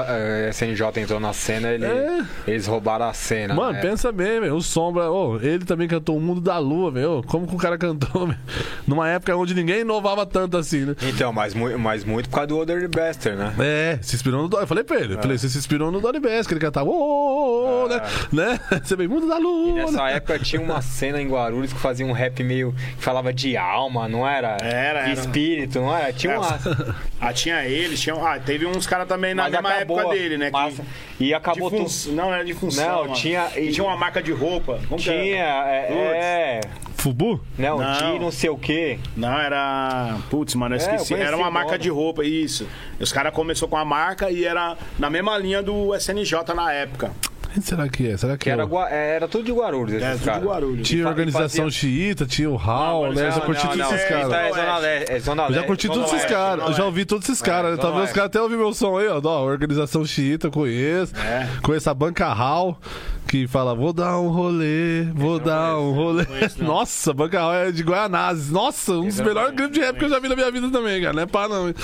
SNJ 0.50 1.02
entrou 1.02 1.20
na 1.20 1.34
cena, 1.34 1.70
ele- 1.70 1.86
É. 1.86 2.22
eles 2.48 2.68
roubaram 2.68 3.06
a 3.08 3.14
cena. 3.14 3.54
Mano, 3.54 3.74
né? 3.74 3.82
pensa 3.82 4.12
bem, 4.12 4.40
velho. 4.40 4.56
O 4.56 4.62
Sombra, 4.62 5.10
ô, 5.12 5.38
ele 5.40 5.66
também 5.66 5.88
cantou 5.88 6.18
O 6.18 6.22
Mundo 6.22 6.42
da 6.42 6.58
Lua, 6.58 6.92
velho. 6.92 7.20
Ô, 7.20 7.24
Como 7.24 7.48
que 7.48 7.56
o 7.56 7.58
cara 7.58 7.78
cantou, 7.78 8.28
velho? 8.28 8.40
Numa 8.88 9.08
época 9.10 9.36
onde 9.36 9.54
ninguém 9.54 9.82
inovava 9.82 10.26
tanto 10.26 10.58
assim, 10.58 10.86
né? 10.86 10.96
Então, 11.04 11.32
mas, 11.34 11.54
mas 11.54 12.04
muito 12.04 12.30
por 12.30 12.36
causa 12.36 12.48
do 12.48 12.58
Other 12.60 12.88
Bester, 12.90 13.36
né? 13.36 13.54
É, 13.60 14.00
se 14.02 14.16
inspirou 14.16 14.42
no 14.44 14.48
Dory. 14.48 14.64
Eu 14.64 14.68
falei 14.68 14.84
pra 14.84 15.00
ele, 15.00 15.14
eu 15.16 15.20
falei, 15.20 15.38
você 15.38 15.50
se 15.50 15.58
inspirou 15.58 15.92
no 15.92 16.00
Dory 16.02 16.20
Bass, 16.20 16.48
que 16.48 16.54
ele 16.54 16.60
cantava, 16.60 16.90
ô, 16.90 16.94
ô, 16.94 17.66
ô, 17.82 17.86
ô, 17.86 17.88
né? 17.88 18.02
né? 18.32 18.60
Você 18.84 18.96
vem 18.96 19.08
Mundo 19.08 19.28
da 19.28 19.38
E 19.38 19.42
Lua. 19.42 19.74
nessa 19.74 20.04
né? 20.04 20.14
época 20.16 20.40
tinha 20.40 20.62
uma 20.62 20.82
cena 20.82 21.22
em 21.22 21.28
Guarulhos 21.28 21.72
que 21.74 21.80
fazia 21.80 22.06
um 22.06 22.12
rap 22.12 22.44
meio. 22.44 22.74
que 22.98 23.04
falava 23.04 23.32
de 23.34 23.56
alma, 23.58 24.08
não 24.08 24.28
era? 24.28 24.58
Era, 24.62 25.04
De 25.04 25.12
era. 25.12 25.14
espírito, 25.14 25.80
não 25.80 25.96
era? 25.96 26.12
Tinha 26.14 26.34
É, 26.34 26.38
uma. 26.38 26.48
Ah, 27.20 27.32
tinha 27.34 27.64
eles, 27.66 28.02
tinha. 28.02 28.16
Ah, 28.16 28.40
teve 28.40 28.66
uns 28.66 28.88
caras 28.88 29.08
também 29.08 29.34
na 29.36 29.44
Mas 29.44 29.52
mesma 29.52 29.70
acabou, 29.70 30.00
época 30.00 30.16
dele, 30.16 30.38
né? 30.38 30.46
que- 30.48 30.52
mas- 30.52 30.82
E 31.20 31.34
acabou 31.34 31.70
de 31.70 31.78
tudo. 31.78 31.90
fun- 31.90 32.12
Não, 32.14 32.34
era 32.34 32.44
de 32.44 32.54
função. 32.54 32.88
Não, 32.90 33.02
mano. 33.04 33.14
tinha- 33.14 33.48
E 33.56 33.72
tinha 33.72 33.84
uma 33.86 33.96
marca 33.98 34.22
de 34.24 34.32
roupa. 34.32 34.80
Como 34.90 35.00
que 35.02 35.10
Tinha. 35.12 35.44
É. 35.68 35.88
é 35.92 36.62
Fubu? 36.96 37.40
não, 37.58 37.78
Não. 37.80 37.98
tinha 37.98 38.20
não 38.20 38.32
sei 38.32 38.50
o 38.50 38.58
quê. 38.58 39.00
Não, 39.16 39.38
era. 39.40 40.18
Putz, 40.30 40.54
mano, 40.56 40.76
eu 40.76 40.80
É, 40.80 40.92
eu 40.92 40.96
esqueci. 40.98 41.14
era 41.16 41.36
uma 41.38 41.50
marca 41.52 41.78
de 41.78 41.90
roupa, 41.90 42.24
isso. 42.26 42.68
Os 43.00 43.12
caras 43.12 43.34
começou 43.34 43.68
com 43.68 43.78
a 43.78 43.86
marca 43.86 44.30
e 44.32 44.46
era 44.46 44.78
na 45.00 45.10
mesma 45.10 45.38
linha 45.38 45.62
do 45.64 45.96
SNJ 45.96 46.54
na 46.56 46.72
época. 46.74 47.12
Será 47.62 47.90
que 47.90 48.08
é? 48.08 48.18
Será 48.18 48.34
que, 48.38 48.44
Que 48.46 48.50
é 48.50 48.54
era, 48.54 48.66
o- 48.66 48.84
é, 48.86 49.16
era 49.16 49.28
tudo 49.28 49.44
de 49.44 49.52
Guarulhos, 49.52 49.94
esses 49.94 50.08
É, 50.08 50.12
tudo 50.32 50.40
de 50.40 50.48
Guarulhos. 50.48 50.88
Tinha 50.88 51.06
a 51.06 51.10
organização 51.10 51.70
xiita, 51.70 52.26
tinha 52.26 52.50
o 52.50 52.56
Hall, 52.56 53.08
Não, 53.08 53.14
né? 53.14 53.28
Eu 53.28 53.32
já 53.32 53.42
curti 53.42 53.68
todos 53.68 53.80
esses 53.92 54.02
é, 54.02 54.08
caras. 54.10 54.32
É 54.34 54.52
Zona 54.54 54.78
Leste. 54.78 55.12
É 55.12 55.20
Zona 55.20 55.44
Eu 55.48 55.54
já 55.54 55.64
curti 55.64 55.88
todos 55.88 56.14
esses 56.14 56.26
caras, 56.26 56.68
eu 56.68 56.74
já 56.74 56.86
ouvi 56.86 57.06
todos 57.06 57.28
esses 57.28 57.42
caras. 57.42 57.80
Talvez 57.80 58.10
os 58.10 58.14
caras 58.14 58.28
até 58.28 58.42
ouviram 58.42 58.62
meu 58.62 58.74
som 58.74 58.98
aí, 58.98 59.08
ó. 59.08 59.20
organização 59.42 60.06
xiita, 60.06 60.50
conheço. 60.50 61.14
É. 61.18 61.48
Conheço 61.62 61.90
a 61.90 61.94
banca 61.94 62.32
Hall, 62.32 62.78
que 63.32 63.48
fala, 63.48 63.74
vou 63.74 63.94
dar 63.94 64.20
um 64.20 64.28
rolê, 64.28 65.04
vou 65.16 65.40
dar 65.40 65.78
um 65.78 65.94
rolê. 65.94 66.26
conheço, 66.26 66.60
não. 66.62 66.68
Nossa, 66.68 67.14
Banca 67.14 67.40
é 67.56 67.72
de 67.72 67.82
Guianazes. 67.82 68.52
Nossa, 68.52 68.92
um 68.92 69.06
dos 69.08 69.22
melhores 69.22 69.56
clipes 69.56 69.72
de 69.74 69.80
rap 69.80 69.98
que 69.98 70.04
eu 70.04 70.10
já 70.10 70.20
vi 70.20 70.28
na 70.28 70.36
minha 70.36 70.52
vida 70.52 70.70
também, 70.70 71.02
cara. 71.02 71.14
Não 71.14 71.24
é 71.24 71.26
pá, 71.26 71.48
não. 71.48 71.70
hein? 71.70 71.76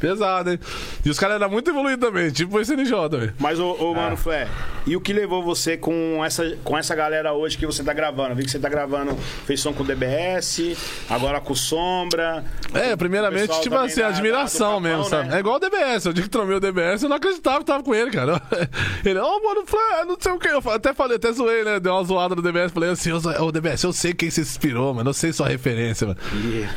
Pesado, 0.00 0.50
hein? 0.50 0.58
E 1.04 1.08
os 1.08 1.16
caras 1.18 1.36
eram 1.36 1.48
muito 1.48 1.70
evoluídos 1.70 2.04
também, 2.04 2.30
tipo 2.32 2.58
esse 2.60 2.74
NJ, 2.76 3.08
velho. 3.08 3.34
Mas, 3.38 3.60
ô, 3.60 3.70
ô 3.78 3.92
Ah. 3.92 3.94
Mano 3.94 4.16
Flé, 4.16 4.48
e 4.84 4.96
o 4.96 5.00
que 5.00 5.12
levou 5.12 5.44
você 5.44 5.76
com 5.76 6.22
essa, 6.24 6.56
com 6.64 6.76
essa 6.76 6.94
galera 6.96 7.32
hoje 7.32 7.56
que 7.56 7.64
você 7.66 7.84
tá 7.84 7.92
gravando? 7.92 8.30
Eu 8.30 8.36
vi 8.36 8.44
que 8.44 8.50
você 8.50 8.58
tá 8.58 8.68
gravando, 8.68 9.14
fez 9.46 9.60
som 9.60 9.72
com 9.72 9.84
o 9.84 9.86
DBS, 9.86 10.76
agora 11.08 11.40
com 11.40 11.52
o 11.52 11.56
Sombra. 11.56 12.44
É, 12.74 12.96
primeiramente, 12.96 13.52
tipo 13.60 13.76
também 13.76 13.86
assim, 13.92 14.00
da- 14.00 14.08
admiração 14.08 14.68
da- 14.72 14.74
do 14.74 14.80
mesmo, 14.82 15.04
Capão, 15.04 15.18
sabe? 15.18 15.28
né? 15.30 15.36
É 15.36 15.38
igual 15.38 15.54
o 15.56 15.58
DBS. 15.60 16.06
Eu 16.06 16.12
digo 16.12 16.26
que 16.26 16.30
tromei 16.30 16.56
o 16.56 16.60
DBS, 16.60 17.02
eu 17.04 17.08
não 17.08 17.16
acreditava 17.16 17.58
que 17.60 17.64
tava 17.64 17.82
com 17.84 17.94
ele, 17.94 18.10
cara. 18.10 18.42
Ele, 19.04 19.18
ô, 19.20 19.40
mano, 19.42 19.64
Flé, 19.66 20.04
não 20.04 20.16
sei 20.20 20.32
o 20.32 20.38
que. 20.38 20.48
Eu 20.48 20.62
até 20.72 20.92
falei, 20.96 21.16
até 21.16 21.30
zoei, 21.32 21.64
né? 21.64 21.78
Deu 21.78 21.92
uma 21.92 22.04
zoada 22.04 22.34
no 22.34 22.42
DBS. 22.42 22.72
Falei 22.72 22.90
assim, 22.90 23.12
ô, 23.12 23.18
ô, 23.44 23.52
DBS, 23.52 23.84
eu 23.84 23.92
sei 23.92 24.12
quem 24.14 24.30
se 24.30 24.40
inspirou, 24.40 24.94
mano. 24.94 25.10
Eu 25.10 25.14
sei 25.14 25.32
sua 25.32 25.48
referência, 25.48 26.06
mano. 26.06 26.18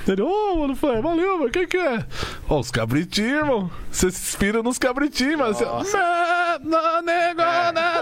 Ele, 0.08 0.22
ô, 0.22 0.56
mano, 0.58 0.76
Flé, 0.76 1.02
valeu, 1.02 1.40
mano. 1.40 1.52
Quem 1.52 1.68
que 1.68 1.78
é? 1.78 2.06
Ó, 2.48 2.60
os 2.60 2.70
cabritinhos, 2.70 3.40
irmão. 3.40 3.72
Você 3.92 4.12
se 4.12 4.30
inspira 4.30 4.62
nos 4.62 4.78
cabritinhos, 4.78 5.38
mano. 5.38 5.54
Você, 5.54 5.66
"Né, 6.58 6.60
não, 6.64 7.02
nego, 7.02 7.42
É. 7.42 7.72
né?" 7.72 7.94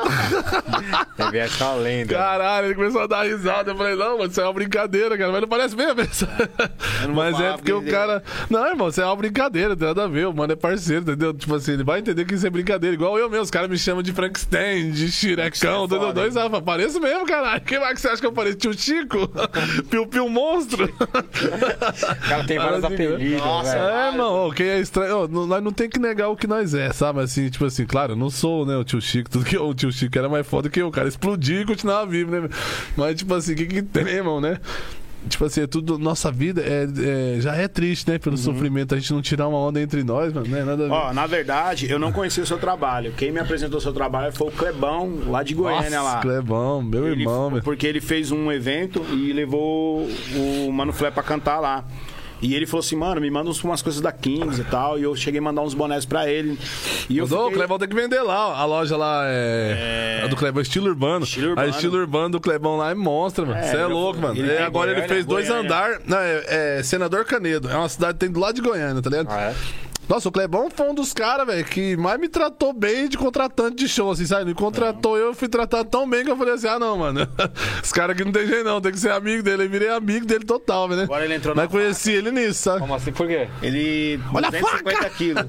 DBS 1.18 1.62
é 1.62 1.64
uma 1.64 1.76
lenda. 1.76 2.14
Caralho, 2.16 2.68
ele 2.68 2.76
começou 2.76 3.02
a 3.02 3.08
dar 3.08 3.24
risada. 3.24 3.72
Eu 3.72 3.78
falei, 3.78 3.96
não, 3.96 4.18
mano, 4.18 4.30
isso 4.30 4.40
é 4.40 4.44
uma 4.44 4.54
brincadeira, 4.54 5.18
cara. 5.18 5.32
Mas 5.32 5.42
não 5.42 5.48
parece 5.48 5.76
mesmo. 5.76 5.96
Mas 7.14 7.40
é 7.40 7.54
porque 7.54 7.74
o 7.74 7.84
cara. 7.84 8.24
Não, 8.50 8.66
irmão, 8.68 8.88
isso 8.90 9.02
é 9.02 9.06
uma 9.06 9.16
brincadeira, 9.16 9.70
não 9.70 9.76
tem 9.76 9.88
nada 9.88 10.04
a 10.04 10.08
ver. 10.08 10.28
O 10.28 10.34
mano 10.34 10.54
é 10.54 10.56
parceiro, 10.56 11.02
entendeu? 11.02 11.34
Tipo 11.34 11.56
assim, 11.56 11.74
ele 11.74 11.84
vai 11.84 12.00
entender 12.00 12.26
que 12.26 12.34
isso 12.36 12.46
é 12.46 12.50
brincadeira. 12.50 12.94
Igual 12.94 13.18
eu 13.18 13.30
mesmo, 13.30 13.44
os 13.44 13.52
caras 13.52 13.70
me 13.70 13.78
chamam 13.78 14.04
de 14.04 14.14
Frankenstein, 14.14 14.92
de 14.92 15.12
Chirecão, 15.12 15.86
é 15.86 15.88
dois, 15.88 16.02
foda, 16.02 16.14
dois, 16.14 16.38
ah, 16.38 16.50
pareço 16.62 17.00
mesmo, 17.00 17.26
caralho. 17.26 17.62
Quem 17.62 17.80
mais 17.80 17.94
que 17.96 18.02
você 18.02 18.08
acha 18.10 18.22
que 18.22 18.28
eu 18.28 18.32
pareço? 18.32 18.58
Tio 18.58 18.74
Chico? 18.74 19.30
Piu 19.90 20.08
Piu 20.08 20.30
Monstro? 20.30 20.86
O 20.86 22.30
cara 22.30 22.44
tem 22.46 22.58
vários 22.58 22.84
apelidos, 22.84 23.42
Nossa, 23.42 23.72
velho. 23.72 23.86
É, 23.88 24.08
irmão, 24.12 24.48
ô, 24.48 24.52
quem 24.52 24.68
é 24.68 24.80
estranho. 24.80 25.28
nós 25.28 25.64
não 25.64 25.72
tem 25.72 25.90
que 25.90 26.00
negar 26.00 26.30
o 26.30 26.36
que 26.36 26.48
nós 26.48 26.74
é, 26.74 26.92
sabe? 26.92 27.22
Assim, 27.22 27.50
tipo 27.50 27.66
assim, 27.66 27.86
claro, 27.86 28.14
eu 28.14 28.16
não 28.16 28.30
sou, 28.38 28.66
né, 28.66 28.78
o 28.78 28.84
tio 28.84 29.02
Chico, 29.02 29.30
tudo 29.30 29.44
que 29.46 29.58
o 29.58 29.74
tio 29.74 29.92
Chico 29.92 30.18
era 30.18 30.30
mais 30.30 30.46
foda 30.48 30.70
que 30.70 30.82
eu, 30.82 30.88
o 30.88 30.92
cara 30.92 31.08
explodiu 31.08 31.62
e 31.62 31.66
continuava 31.66 32.06
vivo, 32.06 32.32
né? 32.32 32.48
Mas, 32.96 33.16
tipo 33.16 33.34
assim, 33.34 33.54
o 33.54 33.56
que, 33.56 33.66
que 33.66 33.82
tem, 33.82 34.06
irmão, 34.08 34.40
né? 34.40 34.60
Tipo 35.28 35.44
assim, 35.46 35.62
é 35.62 35.68
tudo. 35.68 35.98
Nossa 35.98 36.32
vida 36.32 36.62
é, 36.62 36.88
é- 37.36 37.42
já 37.42 37.54
é 37.56 37.68
triste, 37.68 38.10
né? 38.10 38.18
Pelo 38.18 38.38
sofrimento, 38.38 38.94
a 38.96 38.98
gente 39.00 39.12
não 39.12 39.22
tirar 39.22 39.48
uma 39.48 39.58
onda 39.58 39.82
entre 39.82 40.02
nós, 40.04 40.32
mano, 40.32 40.48
né? 40.48 40.64
Nada. 40.64 40.88
Ó, 40.90 41.12
na 41.12 41.26
verdade, 41.26 41.90
eu 41.92 42.00
não 42.00 42.14
conhecia 42.14 42.44
o 42.44 42.46
seu 42.46 42.58
trabalho. 42.58 43.12
Quem 43.18 43.32
me 43.32 43.40
apresentou 43.40 43.80
o 43.80 43.82
seu 43.82 43.92
trabalho 43.92 44.32
foi 44.32 44.48
o 44.48 44.52
Clebão, 44.52 45.12
lá 45.28 45.44
de 45.44 45.54
Goiânia, 45.54 46.02
lá. 46.02 46.20
Clebão, 46.22 46.82
meu 46.82 47.08
Ele- 47.08 47.22
irmão, 47.24 47.60
porque 47.62 47.86
ele 47.88 48.00
fez 48.00 48.32
um 48.32 48.50
evento 48.52 49.04
e 49.12 49.34
levou 49.34 50.08
o 50.36 50.72
Mano 50.72 50.94
Flé 50.94 51.12
pra 51.12 51.24
cantar 51.24 51.60
lá. 51.60 51.84
E 52.42 52.54
ele 52.54 52.66
falou 52.68 52.82
assim, 52.82 52.96
mano, 52.96 53.20
me 53.20 53.32
manda 53.32 53.50
umas 53.64 53.82
coisas 53.82 54.00
da 54.02 54.12
Kings 54.12 54.62
e 54.62 54.64
tal. 54.66 55.00
E 55.00 55.04
eu 55.04 55.16
cheguei 55.16 55.40
a 55.40 55.44
mandar 55.44 55.62
uns 55.64 55.74
bonés 55.74 56.06
pra 56.06 56.30
ele. 56.30 56.58
E 57.10 57.20
Mandou, 57.20 57.40
O 57.40 57.44
fiquei... 57.46 57.58
Clebão 57.58 57.80
tem 57.80 57.88
que 57.88 57.96
vender 57.96 58.22
lá. 58.22 58.56
A 58.58 58.64
loja 58.66 58.96
lá 58.96 59.24
é. 59.26 60.22
A 60.24 60.28
do 60.28 60.36
Clebão, 60.36 60.62
estilo 60.62 60.88
urbano. 60.88 61.24
Estilo 61.26 61.50
urbano. 61.50 61.68
A 61.68 61.70
estilo 61.70 61.98
urbano 61.98 62.30
do 62.30 62.40
Clebão 62.40 62.78
lá 62.78 62.92
é 62.92 62.96
monstra, 62.96 63.46
mano. 63.46 63.58
É, 63.58 63.64
Você 63.64 63.78
é, 63.78 63.84
ele- 63.84 63.94
louco, 63.94 64.20
mano. 64.20 64.38
ele 64.40 64.52
É, 64.52 64.64
agora 64.64 64.92
ele 64.92 65.00
Goiânia, 65.02 65.16
fez 65.16 65.26
dois 65.26 65.48
Goiânia. 65.48 65.66
andar. 65.66 66.00
Não, 66.06 66.18
é, 66.18 66.78
é 66.80 66.84
Senador 66.84 67.26
Canedo. 67.26 67.70
É 67.70 67.76
uma 67.76 67.90
cidade 67.90 68.14
que 68.14 68.20
tem 68.20 68.30
do 68.32 68.40
lado 68.40 68.54
de 68.56 68.62
Goiânia, 68.62 69.02
tá 69.02 69.10
ligado? 69.10 69.28
Ah, 69.32 69.42
é? 69.42 69.56
Nossa, 70.08 70.30
o 70.30 70.32
Clebão 70.32 70.70
foi 70.74 70.90
um 70.90 70.96
dos 70.96 71.12
caras, 71.12 71.46
velho, 71.46 71.66
que 71.66 71.98
mais 71.98 72.18
me 72.18 72.30
tratou 72.30 72.72
bem 72.72 73.10
de 73.10 73.18
contratante 73.18 73.76
de 73.76 73.90
show, 73.90 74.12
assim, 74.12 74.26
sabe? 74.26 74.46
Me 74.46 74.54
contratou, 74.54 75.18
eu 75.18 75.34
fui 75.34 75.50
tratado 75.50 75.90
tão 75.90 76.10
bem 76.10 76.24
que 76.24 76.32
eu 76.32 76.38
falei 76.38 76.54
assim: 76.54 76.68
ah, 76.68 76.80
não, 76.80 76.98
mano. 76.98 77.28
Os 77.84 77.92
caras 77.92 78.16
aqui 78.16 78.24
não 78.24 78.32
tem 78.32 78.48
jeito, 78.48 78.64
não, 78.64 78.80
tem 78.80 78.92
que 78.92 79.00
ser 79.00 79.12
amigo 79.12 79.44
dele. 79.44 79.66
Eu 79.66 79.70
virei 79.70 79.90
amigo 79.90 80.26
dele 80.26 80.46
total, 80.46 80.88
velho, 80.88 81.02
né? 81.02 81.04
Agora 81.04 81.26
ele 81.26 81.36
entrou 81.36 81.54
Mas 81.54 81.66
na 81.66 81.72
conheci 81.72 82.14
ele 82.14 82.32
nisso, 82.32 82.64
sabe? 82.64 82.80
Como 82.80 82.96
assim? 82.96 83.12
Por 83.12 83.28
quê? 83.28 83.50
Ele... 83.62 84.20
Olha 84.34 84.48
a 84.48 84.52
250 84.52 85.10
quilos. 85.10 85.44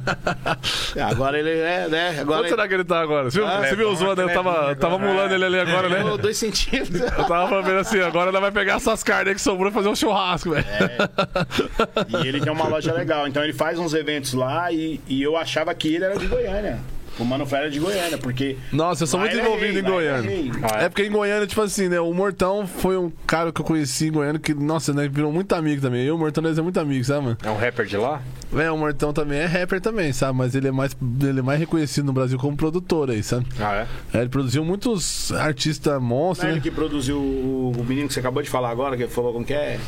Agora 1.08 1.38
ele 1.38 1.50
é, 1.50 1.88
né? 1.88 2.20
Agora 2.20 2.40
Quanto 2.40 2.48
será 2.50 2.66
que 2.68 2.74
ele 2.74 2.84
tá 2.84 3.00
agora? 3.00 3.30
Você 3.30 3.38
viu, 3.38 3.46
Ah, 3.46 3.60
você 3.60 3.76
viu 3.76 3.90
o 3.90 3.96
Clebão, 3.96 3.96
zoando? 3.96 4.22
Eu 4.22 4.28
tava, 4.28 4.52
Clebão 4.52 4.74
tava 4.76 4.94
agora. 4.96 5.12
mulando 5.12 5.34
ele 5.34 5.44
ali 5.44 5.60
agora, 5.60 5.88
né? 5.88 6.00
ele... 6.00 6.18
dois 6.18 6.36
centímetros. 6.36 7.00
Eu 7.00 7.24
tava 7.24 7.62
vendo 7.62 7.78
assim, 7.78 8.00
agora 8.00 8.30
ela 8.30 8.40
vai 8.40 8.50
pegar 8.50 8.74
essas 8.76 9.02
carnes 9.04 9.28
aí 9.28 9.34
que 9.34 9.40
sobrou 9.40 9.70
e 9.70 9.74
fazer 9.74 9.88
um 9.88 9.94
churrasco, 9.94 10.50
velho. 10.50 10.66
E 12.22 12.26
ele 12.26 12.40
tem 12.40 12.52
uma 12.52 12.66
loja 12.66 12.92
legal. 12.92 13.26
Então 13.28 13.42
ele 13.44 13.52
faz 13.52 13.78
uns 13.78 13.94
eventos 13.94 14.32
lá 14.32 14.47
e, 14.72 15.00
e 15.06 15.22
eu 15.22 15.36
achava 15.36 15.74
que 15.74 15.94
ele 15.94 16.04
era 16.04 16.16
de 16.18 16.26
Goiânia. 16.26 16.78
O 17.18 17.24
Mano 17.24 17.44
Flé 17.44 17.58
era 17.58 17.70
de 17.70 17.80
Goiânia, 17.80 18.16
porque... 18.16 18.56
Nossa, 18.72 19.02
eu 19.02 19.06
sou 19.08 19.18
Lá 19.18 19.26
muito 19.26 19.36
ele 19.36 19.42
é 19.42 19.44
envolvido 19.44 19.72
rei, 19.72 19.80
em 19.80 19.82
lá 19.82 19.88
ele 20.00 20.06
é 20.06 20.20
Goiânia. 20.22 20.52
Ah, 20.72 20.82
É 20.84 20.88
porque 20.88 21.02
em 21.04 21.10
Goiânia, 21.10 21.46
tipo 21.48 21.60
assim, 21.60 21.88
né? 21.88 21.98
O 21.98 22.12
Mortão 22.14 22.64
foi 22.64 22.96
um 22.96 23.10
cara 23.26 23.50
que 23.50 23.60
eu 23.60 23.64
conheci 23.64 24.06
em 24.06 24.12
Goiânia 24.12 24.38
que, 24.38 24.54
nossa, 24.54 24.92
né? 24.92 25.08
Virou 25.08 25.32
muito 25.32 25.52
amigo 25.52 25.82
também. 25.82 26.02
Eu 26.02 26.06
e 26.06 26.10
o 26.12 26.18
Mortão, 26.18 26.42
nós 26.42 26.56
é 26.56 26.62
muito 26.62 26.78
amigo, 26.78 27.04
sabe, 27.04 27.24
mano? 27.24 27.38
É 27.42 27.50
um 27.50 27.56
rapper 27.56 27.86
de 27.86 27.96
lá? 27.96 28.22
É, 28.56 28.70
o 28.70 28.78
Mortão 28.78 29.12
também 29.12 29.40
é 29.40 29.46
rapper 29.46 29.80
também, 29.80 30.12
sabe? 30.12 30.38
Mas 30.38 30.54
ele 30.54 30.68
é 30.68 30.70
mais, 30.70 30.96
ele 31.20 31.40
é 31.40 31.42
mais 31.42 31.58
reconhecido 31.58 32.04
no 32.06 32.12
Brasil 32.12 32.38
como 32.38 32.56
produtor 32.56 33.10
aí, 33.10 33.22
sabe? 33.22 33.46
Ah, 33.58 33.86
é? 34.12 34.18
É, 34.18 34.20
ele 34.20 34.28
produziu 34.30 34.64
muitos 34.64 35.32
artistas 35.32 35.94
Não 35.94 36.00
monstros, 36.00 36.44
é 36.46 36.50
ele 36.52 36.56
né? 36.58 36.62
que 36.62 36.70
produziu 36.70 37.18
o, 37.18 37.72
o 37.76 37.84
menino 37.84 38.06
que 38.06 38.14
você 38.14 38.20
acabou 38.20 38.44
de 38.44 38.48
falar 38.48 38.70
agora, 38.70 38.96
que 38.96 39.08
falou 39.08 39.32
como 39.32 39.44
que 39.44 39.54
é? 39.54 39.80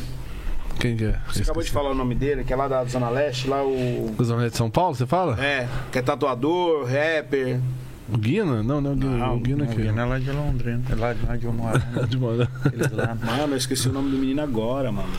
Quem 0.78 0.96
que 0.96 1.04
é? 1.04 1.18
Você 1.30 1.42
acabou 1.42 1.62
de 1.62 1.70
falar 1.70 1.90
o 1.90 1.94
nome 1.94 2.14
dele, 2.14 2.44
que 2.44 2.52
é 2.52 2.56
lá 2.56 2.66
da 2.68 2.84
Zona 2.84 3.10
Leste, 3.10 3.48
lá 3.48 3.62
o... 3.62 4.14
O 4.16 4.24
Zona 4.24 4.48
de 4.48 4.56
São 4.56 4.70
Paulo, 4.70 4.94
você 4.94 5.06
fala? 5.06 5.42
É, 5.44 5.68
que 5.92 5.98
é 5.98 6.02
tatuador, 6.02 6.84
rapper. 6.84 7.60
O 8.12 8.16
Guina? 8.18 8.62
Não, 8.62 8.80
não, 8.80 8.92
o 8.92 8.96
Guina, 8.96 9.16
Não, 9.18 9.36
o 9.36 9.40
Guina 9.40 9.64
Não, 9.64 9.72
aqui. 9.72 9.82
Guiné 9.82 10.02
é 10.02 10.04
lá 10.04 10.18
de 10.18 10.30
Londrina. 10.32 10.82
É 10.90 10.94
lá, 10.94 11.14
lá 11.28 11.36
de 11.36 11.44
eu 11.44 11.52
moro. 11.52 11.78
né? 11.78 12.06
De. 12.08 12.74
Eles 12.74 12.92
lá. 12.92 13.14
Mano, 13.14 13.52
eu 13.54 13.56
esqueci 13.56 13.88
o 13.88 13.92
nome 13.92 14.10
do 14.10 14.16
menino 14.16 14.42
agora, 14.42 14.90
mano. 14.90 15.10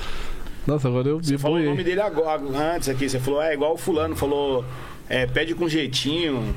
Nossa, 0.68 0.88
agora 0.88 1.08
eu 1.08 1.20
vi, 1.20 1.26
Você 1.28 1.38
falou 1.38 1.58
o 1.58 1.64
nome 1.64 1.84
dele 1.84 2.02
agora, 2.02 2.42
antes 2.76 2.90
aqui. 2.90 3.08
Você 3.10 3.20
falou, 3.20 3.42
é 3.42 3.54
igual 3.54 3.74
o 3.74 3.78
fulano, 3.78 4.16
falou, 4.16 4.66
é, 5.08 5.26
pede 5.26 5.56
com 5.56 5.68
jeitinho. 5.70 6.54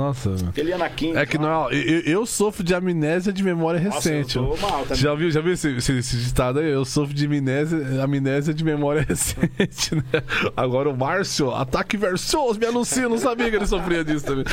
Nossa, 0.00 0.34
ele 0.56 0.70
ia 0.70 0.78
na 0.78 0.88
King. 0.88 1.14
É 1.14 1.26
que 1.26 1.36
não, 1.36 1.70
eu, 1.70 2.00
eu 2.00 2.24
sofro 2.24 2.64
de 2.64 2.74
amnésia 2.74 3.30
de 3.30 3.42
memória 3.42 3.78
Nossa, 3.78 4.08
recente. 4.08 4.36
eu 4.36 4.44
ó. 4.44 4.56
tô 4.56 4.56
mal 4.56 4.82
também. 4.82 4.96
Já 4.96 5.14
viu, 5.14 5.30
já 5.30 5.40
viu 5.42 5.52
esse, 5.52 5.76
esse, 5.76 5.98
esse 5.98 6.16
ditado 6.16 6.58
aí? 6.58 6.70
Eu 6.70 6.86
sofro 6.86 7.12
de 7.12 7.26
amnésia, 7.26 8.02
amnésia 8.02 8.54
de 8.54 8.64
memória 8.64 9.04
recente, 9.06 9.94
né? 9.94 10.22
Agora 10.56 10.88
o 10.88 10.96
Márcio, 10.96 11.54
ataque 11.54 11.98
versus, 11.98 12.56
me 12.56 12.64
anuncia, 12.64 13.02
eu 13.02 13.10
não 13.10 13.18
sabia 13.18 13.50
que 13.50 13.56
ele 13.56 13.66
sofria 13.66 14.02
disso 14.02 14.24
também. 14.24 14.44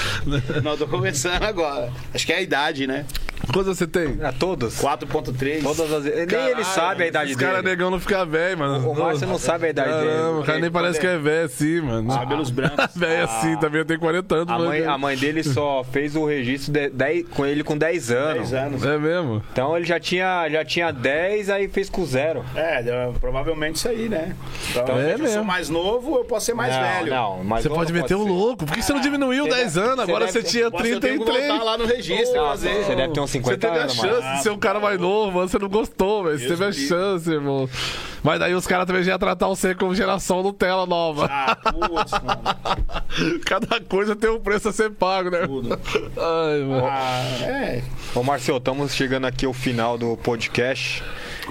Não, 0.62 0.72
eu 0.72 0.78
tô 0.78 0.88
começando 0.88 1.44
agora. 1.44 1.94
Acho 2.14 2.26
que 2.26 2.34
é 2.34 2.38
a 2.38 2.42
idade, 2.42 2.86
né? 2.86 3.06
Quantos 3.54 3.78
você 3.78 3.88
tem? 3.88 4.18
É, 4.22 4.32
todos? 4.32 4.76
4.3. 4.80 5.64
Todas 5.64 5.92
as... 5.94 6.04
Nem 6.04 6.48
ele 6.50 6.64
sabe 6.64 7.04
a 7.04 7.08
idade 7.08 7.32
Os 7.32 7.38
dele. 7.38 7.52
caras 7.52 7.64
negão 7.66 7.90
não 7.90 8.00
fica 8.00 8.26
velho, 8.26 8.58
mano. 8.60 8.90
O 8.92 8.96
Márcio 8.96 9.28
não 9.28 9.38
sabe 9.38 9.68
a 9.68 9.70
idade 9.70 9.90
Caramba, 9.90 10.12
dele. 10.12 10.40
o 10.40 10.44
cara 10.44 10.60
nem 10.60 10.72
parece 10.72 11.00
que 11.00 11.08
é 11.08 11.18
velho 11.18 11.46
assim, 11.46 11.82
mano. 11.82 12.10
Os 12.10 12.16
cabelos 12.18 12.50
brancos. 12.50 12.88
Velho 12.98 13.24
assim 13.26 13.58
também, 13.58 13.80
eu 13.80 13.86
tenho 13.86 14.00
40 14.00 14.36
anos. 14.36 14.54
A 14.54 14.58
mãe, 14.58 14.86
a 14.86 14.98
mãe 14.98 15.16
dele 15.18 15.44
só 15.44 15.84
fez 15.84 16.16
o 16.16 16.26
registro 16.26 16.74
de, 16.74 16.90
dez- 16.90 17.26
com 17.30 17.46
ele 17.46 17.64
com 17.64 17.78
10 17.78 18.12
anos. 18.12 18.50
10 18.50 18.54
anos. 18.54 18.86
É 18.86 18.98
mesmo? 18.98 19.44
Então 19.52 19.76
ele 19.78 19.86
já 19.86 20.00
tinha, 20.00 20.50
já 20.50 20.66
tinha 20.66 20.92
10, 20.92 21.50
aí 21.50 21.68
fez 21.68 21.90
com 21.90 22.06
zero. 22.06 22.44
É, 22.56 22.82
deu- 22.82 23.14
provavelmente 23.20 23.76
isso 23.76 23.88
aí, 23.88 24.10
né? 24.10 24.36
Então, 24.72 24.98
É 25.00 25.14
eu 25.14 25.20
mesmo. 25.20 25.28
sou 25.30 25.44
mais 25.44 25.70
novo, 25.70 26.18
eu 26.18 26.26
posso 26.26 26.46
ser 26.48 26.54
mais 26.54 26.74
não, 26.74 26.82
velho. 26.82 27.10
Não, 27.12 27.44
mas 27.44 27.64
Você 27.64 27.70
não 27.70 27.76
pode 27.76 27.94
meter 27.94 28.16
o 28.16 28.24
ser. 28.24 28.30
louco. 28.30 28.66
Por 28.66 28.76
que 28.76 28.82
você 28.82 28.94
não 28.94 29.02
diminuiu 29.02 29.46
Você 29.46 29.52
10 29.56 29.74
deve- 29.76 29.88
anos? 29.88 30.00
Agora 30.00 30.28
você 30.28 30.42
você 30.42 30.44
tinha 30.48 30.72
Posso- 30.72 30.86
eu 30.86 31.00
tenho 31.00 31.20
que 31.20 31.26
33. 31.26 31.48
voltar 31.50 31.64
lá 31.64 31.78
no 31.78 31.86
registro 31.86 32.38
e. 32.38 32.58
Você 32.84 32.96
deve 32.96 33.14
ter 33.14 33.20
uns 33.20 33.32
Você 33.42 33.54
50 33.54 33.58
teve 33.68 33.80
a 33.80 33.88
chance 33.90 34.24
mano. 34.24 34.38
de 34.38 34.44
ser 34.44 34.50
um 34.52 34.60
cara 34.60 34.80
mais 34.80 35.00
novo, 35.00 35.32
mano. 35.32 35.48
Você 35.48 35.58
não 35.60 35.70
gostou, 35.70 36.24
velho. 36.24 36.40
Você 36.40 36.48
teve 36.48 36.64
a 36.66 36.72
chance, 36.72 37.30
irmão. 37.32 37.70
Mas 38.24 38.40
daí 38.40 38.54
os 38.54 38.66
caras 38.68 38.86
também 38.86 39.04
já 39.04 39.12
iam 39.12 39.20
tratar 39.20 39.48
você 39.48 39.74
como 39.76 39.94
geração 39.96 40.42
Nutella 40.44 40.86
nova. 40.86 41.28
Ah, 41.32 41.56
putz, 41.56 42.12
mano. 42.12 43.40
Cada 43.46 43.80
coisa 43.82 44.16
tem 44.16 44.30
um 44.30 44.40
preço 44.40 44.70
a 44.70 44.74
ser 44.74 44.92
pago, 44.92 45.30
né? 45.30 45.46
Tudo. 45.46 45.80
Ai, 46.18 46.60
mano. 46.62 46.86
Ah, 46.86 47.22
é. 47.44 47.84
Ô 48.16 48.24
Marcelo, 48.24 48.58
estamos 48.58 48.94
chegando 48.94 49.26
aqui 49.26 49.46
ao 49.46 49.54
final 49.54 49.98
do 49.98 50.18
podcast. 50.18 51.04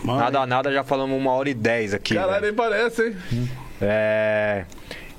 Mano, 0.03 0.19
Nada, 0.21 0.47
nada, 0.47 0.73
já 0.73 0.85
falamos 0.85 1.17
uma 1.19 1.33
hora 1.33 1.49
e 1.49 1.55
dez 1.55 1.95
aqui. 1.95 2.15
Caralho, 2.15 2.41
né? 2.43 2.47
nem 2.49 2.55
parece, 2.55 3.03
hein? 3.09 3.49
É. 3.81 4.65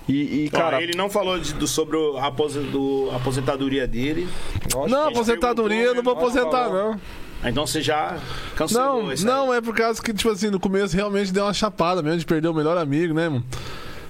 E, 0.08 0.46
e, 0.46 0.50
Ó, 0.54 0.58
cara. 0.58 0.82
ele 0.82 0.96
não 0.96 1.10
falou 1.10 1.38
de- 1.40 1.54
do, 1.54 1.68
sobre 1.68 1.98
o- 1.98 2.18
a, 2.18 2.28
apose- 2.28 2.60
do- 2.60 3.10
a 3.12 3.18
aposentadoria 3.18 3.86
dele. 3.88 4.28
nossa, 4.74 4.88
Não, 4.90 5.08
aposentadoria 5.10 5.84
eu 5.84 5.96
não 5.96 6.04
vou 6.04 6.14
aposentar, 6.14 6.70
não. 6.70 7.00
Ah, 7.44 7.50
Então 7.50 7.68
você 7.68 7.82
já 7.82 8.18
cancelou 8.56 9.04
Não, 9.04 9.14
isso 9.14 9.26
não, 9.26 9.52
aí. 9.52 9.58
é 9.58 9.62
por 9.62 9.76
causa 9.76 10.02
que, 10.02 10.14
tipo 10.14 10.30
assim, 10.32 10.50
no 10.50 10.60
começo 10.60 10.96
realmente 10.96 11.32
deu 11.32 11.44
uma 11.44 11.54
chapada 11.54 12.02
mesmo 12.02 12.20
de 12.20 12.26
perder 12.26 12.48
o 12.48 12.54
melhor 12.54 12.78
amigo, 12.78 13.14
né, 13.14 13.28
mano? 13.30 13.44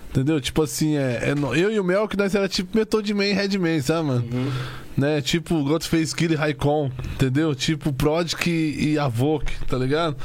Entendeu? 0.10 0.40
Tipo 0.40 0.64
assim, 0.64 0.96
é, 0.96 1.32
é 1.32 1.60
eu 1.62 1.72
e 1.72 1.80
o 1.80 1.84
Mel 1.84 2.08
que 2.08 2.16
nós 2.16 2.34
era 2.34 2.48
tipo 2.48 2.76
Method 2.78 3.14
Man 3.14 3.26
e 3.26 3.34
Redman, 3.34 3.82
sabe, 3.82 4.08
mano? 4.08 4.26
Né? 4.98 5.22
Tipo 5.22 5.64
Ghostface 5.64 6.16
Kid 6.16 6.34
e 6.34 6.36
Raikon, 6.36 6.92
entendeu? 7.14 7.54
Tipo 7.54 7.94
Prodigy 7.94 8.76
e 8.80 8.98
Avok, 9.00 9.46
tá 9.68 9.78
ligado? 9.78 10.16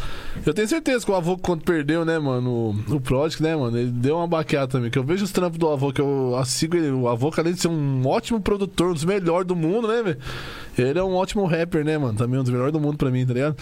Eu 0.47 0.55
tenho 0.55 0.66
certeza 0.66 1.05
que 1.05 1.11
o 1.11 1.15
Avok 1.15 1.43
quando 1.43 1.62
perdeu, 1.62 2.05
né, 2.05 2.19
mano, 2.19 2.74
o, 2.89 2.94
o 2.97 3.01
Prodigy, 3.01 3.43
né, 3.43 3.55
mano, 3.55 3.77
ele 3.78 3.90
deu 3.90 4.16
uma 4.16 4.27
baqueada 4.27 4.66
também, 4.66 4.90
que 4.90 4.99
eu 4.99 5.05
vejo 5.05 5.24
os 5.24 5.31
trampos 5.31 5.59
do 5.59 5.69
Avok, 5.69 5.99
eu 5.99 6.40
sigo 6.47 6.77
ele, 6.77 6.90
o 6.90 7.09
Avok 7.09 7.39
além 7.39 7.53
de 7.53 7.61
ser 7.61 7.69
um 7.69 8.03
ótimo 8.07 8.40
produtor, 8.40 8.90
um 8.90 8.94
dos 8.94 9.05
melhores 9.05 9.47
do 9.47 9.55
mundo, 9.55 9.86
né, 9.89 10.03
velho? 10.03 10.19
Ele 10.78 10.99
é 10.99 11.03
um 11.05 11.15
ótimo 11.15 11.44
rapper, 11.44 11.85
né, 11.85 11.99
mano? 11.99 12.16
Também 12.16 12.40
um 12.40 12.43
dos 12.43 12.51
melhores 12.51 12.73
do 12.73 12.81
mundo 12.81 12.97
pra 12.97 13.11
mim, 13.11 13.27
tá 13.27 13.35
ligado? 13.35 13.57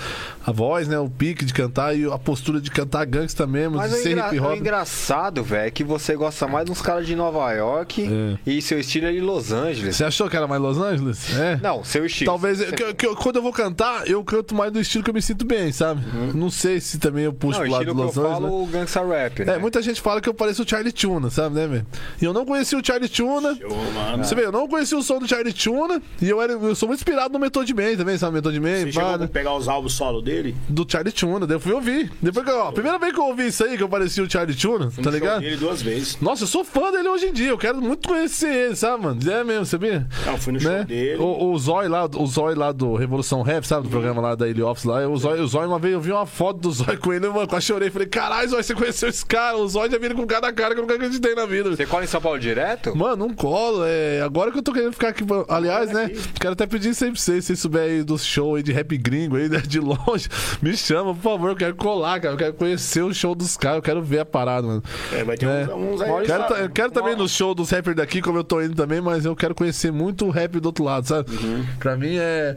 A 0.47 0.53
voz, 0.53 0.87
né? 0.87 0.97
O 0.97 1.11
pique 1.11 1.45
de 1.45 1.53
cantar 1.53 1.93
e 1.99 2.05
a 2.05 2.17
postura 2.17 2.61
de 2.61 2.71
cantar 2.71 3.05
gangsta 3.05 3.49
mesmo, 3.49 3.79
Mas 3.79 3.91
de 3.91 3.97
o, 3.99 4.03
ser 4.05 4.13
engra- 4.13 4.29
hip 4.29 4.39
o 4.39 4.45
hop. 4.45 4.57
engraçado, 4.57 5.43
velho, 5.43 5.67
é 5.67 5.71
que 5.73 5.83
você 5.83 6.15
gosta 6.15 6.47
mais 6.47 6.67
dos 6.67 6.81
caras 6.81 7.05
de 7.09 7.17
Nova 7.17 7.51
York 7.53 8.09
É. 8.09 8.39
e 8.49 8.63
seu 8.63 8.79
estilo 8.79 9.07
é 9.09 9.13
de 9.13 9.21
Los 9.21 9.51
Angeles. 9.51 9.97
Você 9.97 10.05
achou 10.05 10.31
que 10.31 10.37
era 10.37 10.47
mais 10.47 10.63
Los 10.63 10.79
Angeles? 10.79 11.00
É. 11.39 11.57
Não, 11.63 11.83
seu 11.85 12.05
estilo. 12.07 12.31
Talvez, 12.31 12.63
que 12.73 12.83
eu- 12.83 12.95
que 12.95 13.07
eu- 13.07 13.17
quando 13.17 13.37
eu 13.37 13.43
vou 13.43 13.53
cantar, 13.53 14.09
eu 14.09 14.23
canto 14.25 14.55
mais 14.55 14.73
do 14.73 14.81
estilo 14.81 15.03
que 15.05 15.11
eu 15.11 15.15
me 15.15 15.23
sinto 15.23 15.45
bem, 15.45 15.73
sabe? 15.73 16.03
Não 16.35 16.51
sei 16.51 16.81
se 16.81 16.99
também 16.99 17.25
eu 17.25 17.33
puxo 17.33 17.59
Não, 17.59 17.65
pro 17.67 17.73
lado 17.73 17.85
do 17.87 17.95
que 17.95 18.01
Los 18.03 18.17
eu 18.17 18.23
Angeles. 18.23 18.41
falo, 18.41 18.59
né? 18.59 18.65
o 18.65 18.67
gangsta 18.67 19.05
rap, 19.07 19.45
né? 19.45 19.55
É, 19.55 19.59
muita 19.59 19.83
gente 19.83 20.01
fala 20.01 20.21
que 20.21 20.29
eu 20.29 20.35
pareço 20.35 20.63
o 20.63 20.69
Charlie 20.69 20.93
Tuna, 20.93 21.31
sabe, 21.31 21.55
né, 21.55 21.67
velho? 21.67 21.87
E 22.21 22.25
eu 22.25 22.33
não 22.33 22.45
conheci 22.45 22.75
o 22.77 22.85
Charlie 22.85 23.09
Tuna. 23.09 23.57
Mano. 23.95 24.25
Você 24.25 24.35
vê, 24.35 24.45
eu 24.45 24.53
não 24.53 24.69
conheci 24.69 24.95
o 24.95 25.03
som 25.03 25.19
do 25.19 25.27
Charlie 25.29 25.53
Tuna. 25.53 26.01
E 26.21 26.29
eu, 26.29 26.41
era, 26.41 26.53
eu 26.53 26.75
sou 26.75 26.89
muito 26.89 27.01
inspirado 27.01 27.33
no 27.33 27.39
Method 27.39 27.73
Man 27.75 27.97
também, 27.97 28.17
sabe? 28.19 28.35
Method 28.35 28.59
Man, 28.61 28.91
Você 28.93 29.01
pá, 29.01 29.17
né? 29.19 29.27
pegar 29.27 29.55
os 29.55 29.69
álbuns 29.69 29.93
solo 29.95 30.21
dele? 30.23 30.55
do 30.69 30.87
Charlie 30.89 31.13
Tuna. 31.13 31.47
Daí 31.47 31.57
eu 31.57 31.61
fui 31.61 31.73
ouvir. 31.73 32.11
Depois 32.21 32.45
que, 32.45 32.51
eu- 32.53 32.59
ó, 32.59 32.69
a 32.69 32.73
primeira 32.73 32.99
vez 32.99 33.13
que 33.13 33.19
eu 33.21 33.25
ouvi 33.25 33.47
isso 33.47 33.65
aí, 33.65 33.77
que 33.77 33.83
eu 33.83 33.89
parecia 33.89 34.23
o 34.23 34.31
Charlie 34.31 34.57
Tuna, 34.57 34.87
tá 34.91 35.03
show 35.03 35.13
ligado? 35.13 35.41
dele 35.41 35.57
duas 35.57 35.81
vezes. 35.83 36.19
Nossa, 36.21 36.45
eu 36.45 36.47
sou 36.49 36.65
fã 36.65 36.91
dele 36.91 37.09
hoje 37.09 37.27
em 37.27 37.33
dia. 37.33 37.49
Eu 37.49 37.59
quero 37.59 37.81
muito 37.81 38.09
conhecer 38.09 38.49
ele, 38.53 38.77
sabe, 38.77 39.05
mano? 39.05 39.21
É 39.31 39.45
mesmo, 39.45 39.65
sabia? 39.67 40.07
Não, 40.27 40.37
fui 40.39 40.53
no 40.53 40.61
show 40.61 40.71
Né? 40.71 40.85
Dele. 40.91 41.23
O, 41.23 41.51
o 41.53 41.59
Zói 41.59 41.89
lá, 41.89 42.05
o 42.07 42.27
Zói 42.27 42.55
lá 42.55 42.73
do 42.73 42.95
Revolução 42.95 43.43
Rap, 43.43 43.65
sabe? 43.67 43.85
Do 43.85 43.89
programa 43.91 44.21
lá 44.21 44.35
da 44.35 44.49
Ilha 44.49 44.67
Office 44.67 44.85
lá. 44.85 45.07
O 45.09 45.17
Zói, 45.17 45.41
o 45.41 45.47
Zói, 45.47 45.67
uma 45.67 45.79
vez 45.79 45.95
eu 45.95 46.01
vi 46.01 46.13
uma 46.13 46.27
foto 46.27 46.59
do 46.61 46.71
Zói 46.71 46.97
com 46.99 47.13
ele, 47.13 47.29
mano, 47.29 47.47
quase 47.49 47.67
chorei. 47.67 47.91
Falei, 47.91 48.09
caralho, 48.09 48.49
Zói, 48.49 48.63
você 48.63 48.75
conheceu 48.75 49.09
esse 49.09 49.25
cara? 49.25 49.57
O 49.57 49.67
Zói 49.69 49.91
já 49.91 49.99
vindo 49.99 50.15
com 50.15 50.27
cada 50.27 50.53
cara 50.53 50.75
que 50.75 50.81
eu 50.81 50.83
nunca 50.83 50.95
acreditei 50.95 51.35
na 51.35 51.47
vida. 51.47 51.71
Você 51.71 51.87
cola 51.87 52.05
em 52.05 52.07
São 52.07 52.21
Paulo 52.21 52.39
direto? 52.39 52.95
Mano, 52.97 53.29
não 53.29 53.35
colo. 53.35 53.85
É... 53.85 54.21
Agora 54.21 54.51
que 54.53 54.59
eu 54.59 54.63
tô 54.63 54.73
querendo 54.73 54.93
ficar 54.93 55.09
aqui. 55.09 55.25
Aliás, 55.49 55.91
né? 55.93 56.11
Quero 56.41 56.53
até 56.53 56.67
pedir 56.67 56.91
isso 56.91 57.05
aí 57.05 57.11
pra 57.13 57.21
vocês. 57.21 57.45
Se 57.45 57.57
souberem 57.57 57.97
aí 57.99 58.03
do 58.03 58.19
show 58.19 58.55
aí 58.57 58.63
de 58.63 58.73
rap 58.73 58.97
gringo 58.99 59.37
aí, 59.37 59.49
né, 59.49 59.59
de 59.59 59.79
longe, 59.81 60.29
me 60.61 60.77
chama, 60.77 61.15
por 61.15 61.23
favor. 61.23 61.51
Eu 61.51 61.57
quero 61.57 61.75
colar, 61.75 62.21
cara. 62.21 62.35
Eu 62.35 62.39
quero 62.39 62.55
conhecer 62.55 63.03
o 63.03 63.13
show 63.15 63.35
dos 63.35 63.57
caras. 63.57 63.77
Eu 63.77 63.83
quero 63.83 64.03
ver 64.03 64.21
a 64.21 64.25
parada, 64.25 64.67
mano. 64.67 64.83
É, 65.13 65.23
vai 65.25 65.37
ter 65.37 65.47
É. 65.47 65.75
uns, 65.75 65.95
uns 65.95 66.01
aí. 66.03 66.27
Quero, 66.27 66.55
eu 66.55 66.71
quero 66.71 66.91
também 66.91 67.17
no 67.17 67.29
show 67.29 67.55
dos 67.55 67.71
rappers 67.71 67.97
daqui, 67.97 68.21
como 68.21 68.39
eu 68.39 68.45
tô 68.45 68.61
indo 68.61 68.75
também, 68.75 69.01
mas 69.01 69.25
eu 69.25 69.35
quero 69.37 69.55
conhecer 69.55 69.91
muito 69.93 70.27
o 70.27 70.31
rap 70.31 70.59
do 70.59 70.67
outro 70.67 70.80
lado, 70.85 71.07
sabe? 71.07 71.31
Uhum. 71.35 71.65
Pra 71.79 71.97
mim 71.97 72.17
é, 72.19 72.57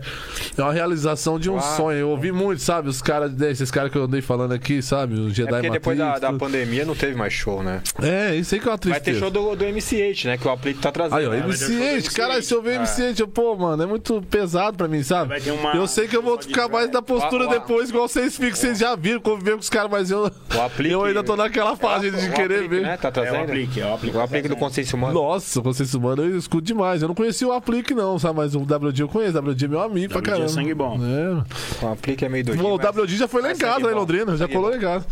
é 0.58 0.62
uma 0.62 0.74
realização 0.74 1.40
de 1.40 1.50
um 1.50 1.58
Claro. 1.58 1.76
sonho. 1.78 1.98
Eu 2.00 2.10
ouvi 2.10 2.32
muito, 2.32 2.62
sabe? 2.62 2.90
Os 2.90 3.02
caras, 3.02 3.40
esses 3.42 3.70
caras 3.72 3.92
que 3.92 3.98
eu 3.98 4.04
andei 4.04 4.22
falando 4.22 4.54
aqui, 4.54 4.82
sabe? 4.82 5.16
O 5.20 5.28
É 5.30 5.34
Jedi 5.34 5.70
depois 5.70 5.98
Matrix, 5.98 6.22
da, 6.22 6.28
da 6.28 6.28
tudo. 6.28 6.40
pandemia 6.40 6.86
não 6.86 6.96
teve 6.96 7.16
mais 7.16 7.34
show, 7.34 7.62
né? 7.64 7.82
É, 8.02 8.36
isso 8.36 8.54
aí 8.56 8.62
que 8.62 8.68
é 8.68 8.72
uma 8.72 8.78
Vai 8.78 8.94
ter 9.00 9.12
tristeza. 9.12 9.20
show 9.20 9.30
do, 9.30 9.56
do 9.56 9.66
MC8, 9.66 10.26
né? 10.26 10.38
Que 10.38 10.48
o 10.48 10.52
Aplique 10.52 10.80
tá 10.80 10.92
trazendo. 10.92 11.18
Aí, 11.18 11.26
ó, 11.28 11.30
né? 11.32 11.44
MC8, 11.48 12.12
caralho, 12.14 12.44
se 12.44 12.54
eu 12.54 12.62
ver 12.62 12.76
É. 12.76 12.84
MC8, 12.84 13.20
eu, 13.20 13.28
pô, 13.28 13.56
mano, 13.56 13.84
é 13.84 13.86
muito 13.86 14.22
pesado 14.30 14.78
pra 14.78 14.88
mim, 14.88 15.04
sabe? 15.04 15.30
Vai 15.30 15.42
ter 15.42 15.52
uma- 15.52 15.74
eu 15.76 15.88
sei 15.88 16.08
que 16.08 16.16
eu 16.16 16.22
vou 16.22 16.38
de 16.38 16.48
ficar 16.48 16.68
mais 16.68 16.90
da 16.90 17.02
postura 17.02 17.46
O- 17.46 17.48
o- 17.48 17.50
depois, 17.52 17.90
igual 17.90 18.08
vocês 18.08 18.36
ficam, 18.38 18.56
vocês 18.56 18.80
já 18.80 18.96
viram, 18.96 19.20
conviver 19.20 19.54
com 19.54 19.60
os 19.60 19.70
caras, 19.70 19.90
mas 19.92 20.12
eu, 20.12 20.32
O 20.56 20.62
Aplique- 20.62 20.94
eu 20.94 21.04
ainda 21.04 21.24
tô 21.24 21.36
naquela 21.36 21.76
fase 21.76 22.10
de 22.12 22.28
O 22.30 22.34
querer 22.34 22.56
Aplique, 22.56 22.68
ver. 22.68 22.82
Né? 22.84 22.98
Tá 22.98 23.08
É 23.08 23.12
trazendo? 23.12 23.40
o 23.40 23.44
aplique, 23.44 23.82
é 23.82 23.86
o 23.86 23.94
aplique. 23.94 24.18
O 24.18 24.22
Aplique 24.22 24.48
do 24.48 24.56
Consciência 24.56 24.96
Humana. 24.96 25.14
Nossa, 25.14 25.60
o 25.60 25.64
Consciência 25.64 25.98
Humana 26.00 26.22
eu 26.24 26.38
escuto 26.38 26.64
demais. 26.64 27.02
Eu 27.02 27.08
não 27.08 27.16
conhecia 27.16 27.48
o 27.48 27.52
Aplique, 27.52 27.94
não, 27.94 28.13
sabe? 28.20 28.38
Mas 28.38 28.56
o 28.56 28.60
WD 28.62 29.02
eu 29.02 29.08
conheço. 29.08 29.38
O 29.38 29.42
WD 29.42 29.66
é 29.66 29.68
meu 29.68 29.82
amigo 29.82 30.10
pra 30.10 30.20
WD 30.20 30.30
é 30.30 30.32
caramba. 30.34 30.50
sangue 30.50 30.74
bom. 30.74 31.00
É. 31.02 31.86
O 31.86 31.92
Aplique 31.92 32.26
é 32.26 32.30
meio. 32.30 32.44
Bom, 32.56 32.72
o 32.72 32.76
WD 32.76 33.16
já 33.18 33.28
foi 33.28 33.42
lá 33.42 33.52
em 33.52 33.58
casa, 33.58 33.86
lá 33.86 33.92
em 33.92 33.94
bom. 33.94 34.00
Londrina. 34.02 34.32
Já 34.38 34.46
Sangue 34.46 34.54
colou 34.54 34.76
em 34.76 34.80
casa. 34.80 35.06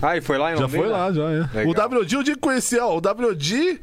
Ah, 0.00 0.16
e 0.16 0.20
foi 0.20 0.38
lá 0.38 0.52
em 0.52 0.56
Já 0.56 0.62
Londrina? 0.62 0.84
foi 0.84 0.92
lá, 0.92 1.12
já, 1.12 1.22
é. 1.22 1.48
Legal. 1.66 1.66
O 1.66 1.98
WD 2.00 2.14
eu 2.16 2.22
digo 2.22 2.36
que 2.36 2.40
conhecia, 2.42 2.84
ó. 2.86 2.96
O 2.96 3.00
WD. 3.00 3.80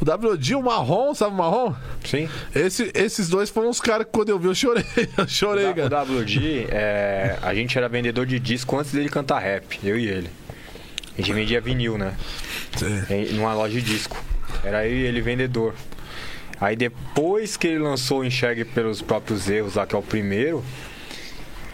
O 0.00 0.04
WD, 0.04 0.54
o 0.56 0.62
marrom, 0.62 1.14
sabe 1.14 1.32
o 1.32 1.38
marrom? 1.38 1.74
Sim. 2.04 2.28
Esse- 2.54 2.90
esses 2.92 3.28
dois 3.28 3.50
foram 3.50 3.70
os 3.70 3.80
caras 3.80 4.04
que 4.04 4.12
quando 4.12 4.30
eu 4.30 4.38
vi 4.38 4.48
eu 4.48 4.54
chorei. 4.54 4.84
Eu 5.16 5.28
chorei, 5.28 5.70
O 5.70 5.74
cara. 5.74 6.02
WD, 6.04 6.66
é, 6.70 7.38
a 7.40 7.54
gente 7.54 7.78
era 7.78 7.88
vendedor 7.88 8.26
de 8.26 8.40
disco 8.40 8.76
antes 8.76 8.90
dele 8.92 9.08
cantar 9.08 9.38
rap, 9.38 9.78
eu 9.84 9.96
e 9.96 10.06
ele. 10.08 10.28
A 11.16 11.20
gente 11.20 11.32
vendia 11.32 11.60
vinil, 11.60 11.96
né? 11.98 12.14
Em- 13.10 13.32
Numa 13.34 13.54
loja 13.54 13.74
de 13.74 13.82
disco. 13.82 14.16
Era 14.64 14.86
eu 14.88 14.92
e 14.96 15.02
ele 15.04 15.20
vendedor. 15.20 15.72
Aí 16.62 16.76
depois 16.76 17.56
que 17.56 17.66
ele 17.66 17.80
lançou 17.80 18.20
o 18.20 18.24
Enxergue 18.24 18.64
pelos 18.64 19.02
próprios 19.02 19.50
erros, 19.50 19.74
lá 19.74 19.84
que 19.84 19.96
é 19.96 19.98
o 19.98 20.02
primeiro, 20.02 20.64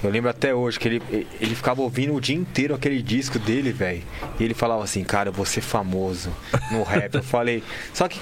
eu 0.02 0.08
lembro 0.08 0.30
até 0.30 0.54
hoje 0.54 0.80
que 0.80 0.88
ele, 0.88 1.02
ele 1.38 1.54
ficava 1.54 1.82
ouvindo 1.82 2.14
o 2.14 2.20
dia 2.20 2.34
inteiro 2.34 2.74
aquele 2.74 3.02
disco 3.02 3.38
dele, 3.38 3.70
velho. 3.70 4.02
E 4.40 4.44
ele 4.44 4.54
falava 4.54 4.82
assim, 4.82 5.04
cara, 5.04 5.28
eu 5.28 5.32
vou 5.32 5.44
ser 5.44 5.60
famoso 5.60 6.34
no 6.70 6.82
rap. 6.84 7.14
Eu 7.16 7.22
falei, 7.22 7.62
só 7.92 8.08
que. 8.08 8.18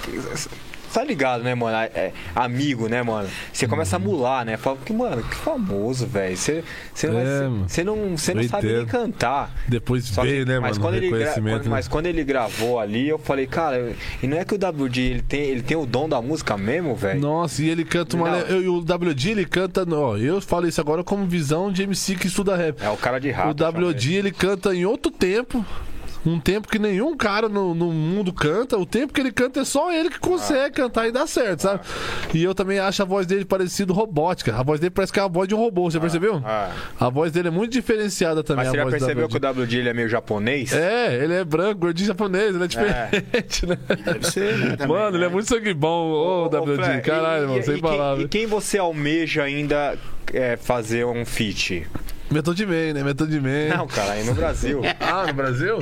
Tá 0.93 1.03
ligado, 1.03 1.43
né, 1.43 1.53
mano? 1.53 1.75
É, 1.77 1.85
é, 1.93 2.13
amigo, 2.35 2.87
né, 2.87 3.03
mano? 3.03 3.29
Você 3.51 3.67
começa 3.67 3.95
a 3.97 3.99
mular, 3.99 4.45
né? 4.45 4.57
Fala, 4.57 4.77
que, 4.83 4.93
mano, 4.93 5.21
que 5.23 5.35
famoso, 5.35 6.05
velho. 6.07 6.35
Você 6.35 6.63
você 6.93 7.07
É, 7.07 7.49
você 7.67 7.83
não, 7.83 8.17
você 8.17 8.33
não 8.33 8.43
sabe 8.47 8.67
nem 8.73 8.85
cantar. 8.85 9.51
Depois 9.67 10.05
Só 10.05 10.21
que- 10.21 10.27
veio, 10.29 10.45
né, 10.45 10.59
mas 10.59 10.77
mano? 10.77 10.81
quando 10.89 10.95
ele 11.03 11.09
quando- 11.09 11.63
né? 11.63 11.69
Mas 11.69 11.87
quando 11.87 12.05
ele 12.07 12.23
gravou 12.23 12.79
ali, 12.79 13.07
eu 13.07 13.19
falei, 13.19 13.45
cara, 13.47 13.93
e 14.21 14.27
não 14.27 14.37
é 14.37 14.45
que 14.45 14.55
o 14.55 14.57
WD 14.57 15.01
ele 15.01 15.21
tem, 15.21 15.41
ele 15.41 15.61
tem 15.61 15.77
o 15.77 15.85
dom 15.85 16.07
da 16.09 16.21
música 16.21 16.57
mesmo, 16.57 16.95
velho? 16.95 17.19
Nossa, 17.19 17.61
e 17.61 17.69
ele 17.69 17.83
canta 17.85 18.15
uma. 18.15 18.29
Eu- 18.39 18.61
E 18.63 18.67
o 18.67 18.81
WD, 18.81 19.29
ele 19.31 19.45
canta. 19.45 19.85
Ó, 19.89 20.17
eu 20.17 20.41
falo 20.41 20.67
isso 20.67 20.81
agora 20.81 21.03
como 21.03 21.25
visão 21.25 21.71
de 21.71 21.83
MC 21.83 22.15
que 22.15 22.27
estuda 22.27 22.55
rap. 22.55 22.81
É 22.81 22.89
o 22.89 22.97
cara 22.97 23.19
de 23.19 23.29
rato. 23.29 23.49
o 23.49 23.53
WD, 23.53 24.13
ele 24.15 24.31
canta 24.31 24.73
em 24.73 24.85
outro 24.85 25.11
tempo. 25.11 25.65
Um 26.25 26.39
tempo 26.39 26.67
que 26.67 26.77
nenhum 26.77 27.15
cara 27.15 27.47
no, 27.47 27.73
no 27.73 27.91
mundo 27.91 28.33
canta. 28.33 28.77
O 28.77 28.85
tempo 28.85 29.13
que 29.13 29.21
ele 29.21 29.31
canta 29.31 29.61
é 29.61 29.65
só 29.65 29.91
ele 29.93 30.09
que 30.09 30.19
consegue 30.19 30.75
cantar 30.75 31.07
e 31.07 31.11
dá 31.11 31.25
certo, 31.25 31.61
sabe? 31.61 31.81
E 32.33 32.43
eu 32.43 32.53
também 32.53 32.79
acho 32.79 33.01
a 33.01 33.05
voz 33.05 33.25
dele 33.25 33.45
parecido 33.45 33.93
robótica. 33.93 34.53
A 34.55 34.63
voz 34.63 34.79
dele 34.79 34.89
parece 34.91 35.13
que 35.13 35.19
é 35.19 35.23
a 35.23 35.27
voz 35.27 35.47
de 35.47 35.55
um 35.55 35.57
robô, 35.57 35.89
você 35.89 35.99
percebeu? 35.99 36.41
Ah. 36.45 36.71
A 36.99 37.09
voz 37.09 37.31
dele 37.31 37.47
é 37.47 37.51
muito 37.51 37.71
diferenciada 37.71 38.43
também. 38.43 38.65
Mas 38.65 38.73
você 38.73 38.79
a 38.81 38.83
já 38.83 38.89
percebeu 38.89 39.29
que 39.29 39.37
o 39.37 39.39
WD 39.63 39.77
ele 39.77 39.89
é 39.89 39.93
meio 39.93 40.09
japonês? 40.09 40.73
É, 40.73 41.15
ele 41.23 41.33
é 41.33 41.45
branco, 41.45 41.79
gordinho 41.81 42.07
japonês, 42.07 42.53
ele 42.55 42.63
é 42.63 42.67
diferente, 42.67 43.65
né? 43.65 43.77
Deve 44.03 44.25
ser, 44.29 44.57
né? 44.57 44.75
também, 44.75 44.87
Mano, 44.97 45.15
ele 45.17 45.23
é 45.23 45.27
né? 45.27 45.33
muito 45.33 45.47
sangue 45.47 45.73
bom, 45.73 46.09
ô, 46.11 46.43
Ô, 46.43 46.47
WD. 46.47 46.75
Fle, 46.83 47.01
Caralho, 47.01 47.43
e- 47.43 47.47
mano, 47.47 47.59
e- 47.59 47.63
sem 47.63 47.73
quem- 47.75 47.81
palavras. 47.83 48.25
E 48.25 48.27
quem 48.27 48.45
você 48.45 48.77
almeja 48.77 49.43
ainda 49.43 49.97
é, 50.33 50.57
fazer 50.57 51.05
um 51.05 51.23
feat? 51.25 51.87
Method 52.29 52.65
Man, 52.65 52.93
né? 52.93 53.03
Method 53.03 53.39
Man. 53.39 53.77
Não, 53.77 53.87
cara, 53.87 54.13
aí 54.13 54.23
no 54.23 54.33
Brasil. 54.33 54.81
Ah, 54.99 55.25
no 55.27 55.33
Brasil? 55.33 55.77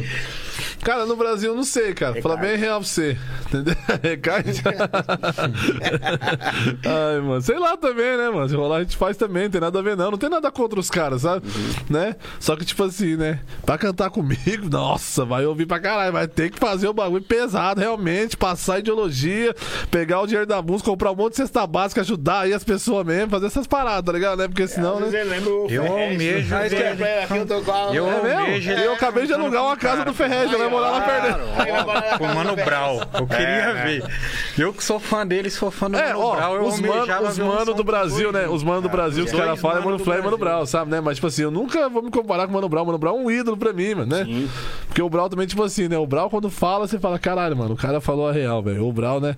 Cara, 0.86 1.08
no 1.08 1.16
Brasil 1.16 1.50
eu 1.50 1.56
não 1.56 1.64
sei, 1.64 1.96
cara. 1.96 2.22
Fala 2.22 2.38
bem 2.38 2.56
real 2.58 2.80
pra 2.80 2.88
você. 2.88 3.18
Entendeu? 3.48 3.76
Recado. 4.04 4.46
Ai, 6.86 7.22
mano. 7.22 7.42
Sei 7.42 7.58
lá 7.58 7.76
também, 7.76 8.16
né, 8.16 8.30
mano? 8.30 8.48
Se 8.48 8.56
rolar 8.56 8.78
a 8.78 8.84
gente 8.84 8.96
faz 8.96 9.18
também, 9.18 9.46
não 9.46 9.50
tem 9.50 9.62
nada 9.62 9.80
a 9.80 9.82
ver, 9.82 9.98
não. 9.98 10.12
Não 10.12 10.18
tem 10.20 10.30
nada 10.30 10.52
contra 10.52 10.80
os 10.80 10.92
caras, 10.92 11.24
sabe? 11.24 11.48
Né? 11.90 12.16
Só 12.40 12.56
que, 12.56 12.64
tipo 12.64 12.84
assim, 12.84 13.16
né? 13.16 13.40
Pra 13.66 13.80
cantar 13.80 14.12
comigo, 14.12 14.70
nossa, 14.70 15.26
vai 15.26 15.44
ouvir 15.44 15.66
pra 15.66 15.80
caralho. 15.80 16.14
Vai 16.14 16.28
ter 16.28 16.52
que 16.52 16.60
fazer 16.60 16.88
o 16.88 16.94
bagulho 16.94 17.24
pesado, 17.24 17.82
realmente. 17.82 18.38
Passar 18.38 18.78
ideologia, 18.78 19.56
pegar 19.90 20.22
o 20.22 20.28
dinheiro 20.28 20.46
da 20.46 20.62
música, 20.62 20.92
comprar 20.92 21.14
um 21.14 21.16
monte 21.16 21.32
de 21.32 21.38
cesta 21.38 21.66
básica, 21.66 22.02
ajudar 22.02 22.42
aí 22.42 22.54
as 22.54 22.64
pessoas 22.64 23.04
mesmo, 23.04 23.32
fazer 23.32 23.48
essas 23.48 23.66
paradas, 23.66 24.06
tá 24.06 24.12
ligado? 24.12 24.38
Né? 24.38 24.48
Porque 24.48 24.68
senão, 24.68 25.00
né? 25.00 25.24
lembra 25.24 25.50
o 25.50 25.68
Eu 25.68 25.88
almejo 25.88 26.54
né? 26.54 26.68
eu 26.68 26.70
Eu 27.96 28.08
É 28.08 28.18
almejo 28.18 28.70
mesmo? 28.70 28.84
E 28.84 28.86
eu 28.86 28.94
acabei 28.94 29.26
de 29.26 29.34
alugar 29.34 29.64
uma 29.64 29.76
casa 29.76 30.06
do 30.06 30.14
Ferrez, 30.14 30.52
eu 30.52 30.60
vai 30.60 30.75
com 32.18 32.24
o 32.26 32.36
Mano 32.36 32.56
Brau. 32.64 33.02
Eu 33.14 33.28
queria 33.28 33.46
É, 33.46 33.74
né? 33.74 33.84
ver. 33.84 34.04
Eu 34.58 34.74
que 34.74 34.84
sou 34.84 35.00
fã 35.00 35.26
dele, 35.26 35.50
sou 35.50 35.72
fã 35.72 35.90
do 35.90 35.98
É, 35.98 36.08
Mano 36.14 36.20
ó, 36.26 36.36
Brau. 36.36 36.56
Eu 36.56 36.64
os 36.66 36.80
mano, 36.80 36.94
almejava 36.94 37.30
os 37.30 37.38
mano 37.40 37.74
do 37.74 37.84
Brasil, 37.84 38.32
né? 38.32 38.48
Os 38.48 38.64
mano 38.64 38.82
do 38.82 38.90
Brasil 38.90 39.26
que 39.26 39.32
os 39.32 39.38
caras 39.38 39.60
falam 39.60 39.82
é 39.82 39.86
mano 39.86 40.00
Flay 40.00 40.20
e 40.20 40.22
Mano. 40.22 40.38
Brau, 40.38 40.66
sabe, 40.66 40.92
né? 40.92 41.02
Mas, 41.02 41.16
tipo 41.16 41.28
assim, 41.28 41.44
eu 41.44 41.52
nunca 41.52 41.88
vou 41.90 42.02
me 42.02 42.12
comparar 42.12 42.46
com 42.46 42.52
o 42.52 42.54
Mano 42.56 42.70
Brau. 42.70 42.86
Mano 42.86 42.98
Brau 42.98 43.18
é 43.18 43.20
um 43.20 43.32
ídolo 43.32 43.58
pra 43.58 43.74
mim, 43.74 43.96
mano, 43.96 44.16
né? 44.16 44.48
Porque 44.88 45.02
o 45.02 45.10
Brau 45.10 45.30
também, 45.30 45.46
tipo 45.48 45.64
assim, 45.64 45.88
né? 45.88 45.98
O 45.98 46.06
Brau, 46.08 46.30
quando 46.30 46.50
fala, 46.50 46.88
você 46.88 47.00
fala, 47.00 47.18
caralho, 47.20 47.56
mano, 47.56 47.74
o 47.74 47.78
cara 47.78 48.00
falou 48.02 48.28
a 48.28 48.32
real, 48.32 48.62
velho. 48.62 48.86
O 48.88 48.94
Brau, 48.94 49.20
né? 49.20 49.36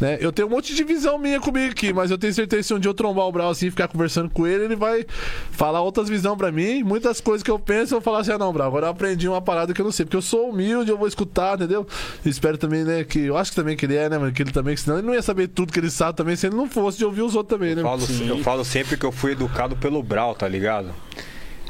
né? 0.00 0.18
Eu 0.20 0.32
tenho 0.32 0.48
um 0.48 0.50
monte 0.50 0.74
de 0.74 0.84
visão 0.84 1.18
minha 1.18 1.40
comigo 1.40 1.70
aqui, 1.72 1.92
mas 1.92 2.10
eu 2.10 2.18
tenho 2.18 2.32
certeza 2.32 2.62
que 2.62 2.66
se 2.68 2.74
um 2.74 2.78
dia 2.78 2.88
eu 2.90 2.94
trombar 2.94 3.26
o 3.26 3.32
Brau 3.32 3.50
assim 3.50 3.66
e 3.66 3.70
ficar 3.70 3.88
conversando 3.88 4.28
com 4.30 4.46
ele, 4.46 4.64
ele 4.64 4.76
vai 4.76 5.04
falar 5.50 5.80
outras 5.82 6.08
visões 6.08 6.36
pra 6.36 6.50
mim. 6.52 6.82
Muitas 6.82 7.20
coisas 7.20 7.42
que 7.42 7.50
eu 7.50 7.58
penso, 7.58 7.94
eu 7.94 8.00
vou 8.00 8.02
falar 8.02 8.20
assim, 8.20 8.32
ah, 8.32 8.38
não, 8.38 8.52
Brau, 8.52 8.66
agora 8.68 8.86
eu 8.86 8.90
aprendi 8.90 9.28
uma 9.28 9.40
parada 9.42 9.72
que 9.74 9.80
eu 9.80 9.84
não 9.84 9.92
sei. 9.92 10.06
Porque 10.06 10.16
eu 10.16 10.22
sou 10.22 10.48
humilde, 10.50 10.79
eu 10.88 10.98
vou 10.98 11.08
escutar, 11.08 11.56
entendeu? 11.56 11.86
Espero 12.24 12.56
também, 12.56 12.84
né, 12.84 13.04
que. 13.04 13.20
Eu 13.20 13.36
acho 13.36 13.50
que 13.50 13.56
também 13.56 13.76
que 13.76 13.86
ele 13.86 13.96
é, 13.96 14.08
né, 14.08 14.18
mano? 14.18 14.32
Que 14.32 14.42
ele 14.42 14.52
também, 14.52 14.74
que 14.74 14.80
senão 14.80 14.98
ele 14.98 15.06
não 15.06 15.14
ia 15.14 15.22
saber 15.22 15.48
tudo 15.48 15.72
que 15.72 15.78
ele 15.78 15.90
sabe 15.90 16.16
também, 16.16 16.36
se 16.36 16.46
ele 16.46 16.56
não 16.56 16.68
fosse 16.68 16.98
de 16.98 17.04
ouvir 17.04 17.22
os 17.22 17.34
outros 17.34 17.58
também, 17.58 17.74
né? 17.74 17.82
Eu 17.82 17.86
falo, 17.86 18.02
eu 18.28 18.38
falo 18.42 18.64
sempre 18.64 18.96
que 18.96 19.04
eu 19.04 19.12
fui 19.12 19.32
educado 19.32 19.76
pelo 19.76 20.02
Brau, 20.02 20.34
tá 20.34 20.48
ligado? 20.48 20.92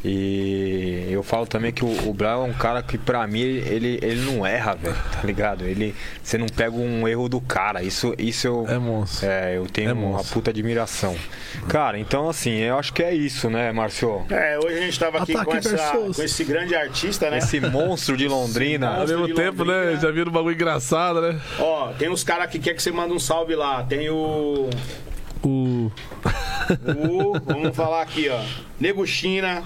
E 0.05 1.09
eu 1.11 1.23
falo 1.23 1.47
também 1.47 1.73
que 1.73 1.85
o, 1.85 2.09
o 2.09 2.15
Brown 2.15 2.47
é 2.47 2.49
um 2.51 2.55
cara 2.55 2.83
que 2.83 2.97
pra 2.97 3.27
mim 3.27 3.41
ele, 3.43 3.99
ele 4.03 4.21
não 4.23 4.47
erra, 4.47 4.75
velho, 4.75 4.95
tá 5.13 5.21
ligado? 5.25 5.65
Ele, 5.65 5.95
você 6.23 6.39
não 6.39 6.47
pega 6.47 6.75
um 6.75 7.07
erro 7.07 7.29
do 7.29 7.41
cara. 7.41 7.83
Isso, 7.83 8.15
isso 8.19 8.47
eu. 8.47 8.67
É 8.69 8.79
monstro. 8.79 9.29
É, 9.29 9.57
eu 9.57 9.67
tenho 9.67 9.91
É 9.91 9.93
uma 9.93 10.09
monstro. 10.17 10.35
puta 10.35 10.51
admiração. 10.51 11.15
Cara, 11.69 11.99
então 11.99 12.29
assim, 12.29 12.53
eu 12.59 12.79
acho 12.79 12.93
que 12.95 13.03
é 13.03 13.15
isso, 13.15 13.51
né, 13.51 13.73
Márcio? 13.73 14.25
É, 14.31 14.59
hoje 14.59 14.79
a 14.79 14.81
gente 14.81 14.99
tava 14.99 15.19
aqui 15.23 15.33
Ataque 15.33 15.51
com, 15.51 15.57
essa, 15.57 15.93
com 16.17 16.23
esse 16.23 16.45
grande 16.45 16.75
artista, 16.75 17.31
né? 17.31 17.39
Esse 17.39 17.61
monstro 17.61 18.17
de 18.17 18.27
Londrina. 18.27 18.97
Ao 19.01 19.07
mesmo 19.07 19.35
tempo, 19.35 19.65
né? 19.65 19.75
Londrina. 19.75 20.01
Já 20.01 20.11
viram 20.11 20.31
um 20.31 20.35
bagulho 20.35 20.55
engraçado, 20.55 21.21
né? 21.21 21.39
Ó, 21.59 21.89
tem 21.93 22.09
uns 22.09 22.25
caras 22.25 22.51
que 22.51 22.59
quer 22.59 22.75
que 22.75 22.83
você 22.83 22.91
manda 22.91 23.13
um 23.13 23.19
salve 23.19 23.55
lá. 23.55 23.83
Tem 23.83 24.09
o. 24.09 24.71
O 25.43 25.91
o 26.87 27.41
vamos 27.41 27.75
falar 27.77 28.03
aqui, 28.03 28.29
ó. 28.29 28.41
Nego 28.79 29.07
China, 29.07 29.63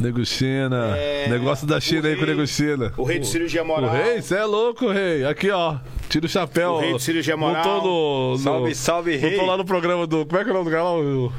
Nego 0.00 0.24
China. 0.24 0.94
É, 0.96 1.28
Negócio 1.28 1.66
da 1.66 1.78
China 1.80 2.02
o 2.02 2.06
aí 2.06 2.16
com 2.16 2.22
o 2.22 2.24
rei- 2.26 2.34
Nego 2.34 2.46
China. 2.46 2.92
o 2.96 3.04
rei 3.04 3.18
de 3.18 3.26
cirurgia 3.26 3.62
O 3.62 3.66
moral. 3.66 3.90
rei, 3.92 4.20
você 4.22 4.36
é 4.36 4.44
louco, 4.44 4.90
rei. 4.90 5.24
Aqui, 5.24 5.50
ó. 5.50 5.76
Tira 6.08 6.26
o 6.26 6.28
chapéu. 6.28 6.72
O 6.72 6.80
rei 6.80 6.94
de 6.94 7.02
cirurgia 7.02 7.36
moral. 7.36 7.64
Não 7.64 7.80
tô 7.80 7.86
no. 7.86 8.30
no 8.32 8.38
Salve, 8.38 8.74
salve, 8.74 9.12
Não 9.12 9.20
rei. 9.28 9.38
tô 9.38 9.46
lá 9.46 9.56
no 9.56 9.64
programa 9.64 10.06
do. 10.06 10.24
Como 10.26 10.40
é 10.40 10.44
que 10.44 10.50
é 10.50 10.52
o 10.52 10.56
nome 10.56 10.70
do 10.70 10.74
canal? 10.74 10.98
O, 11.00 11.32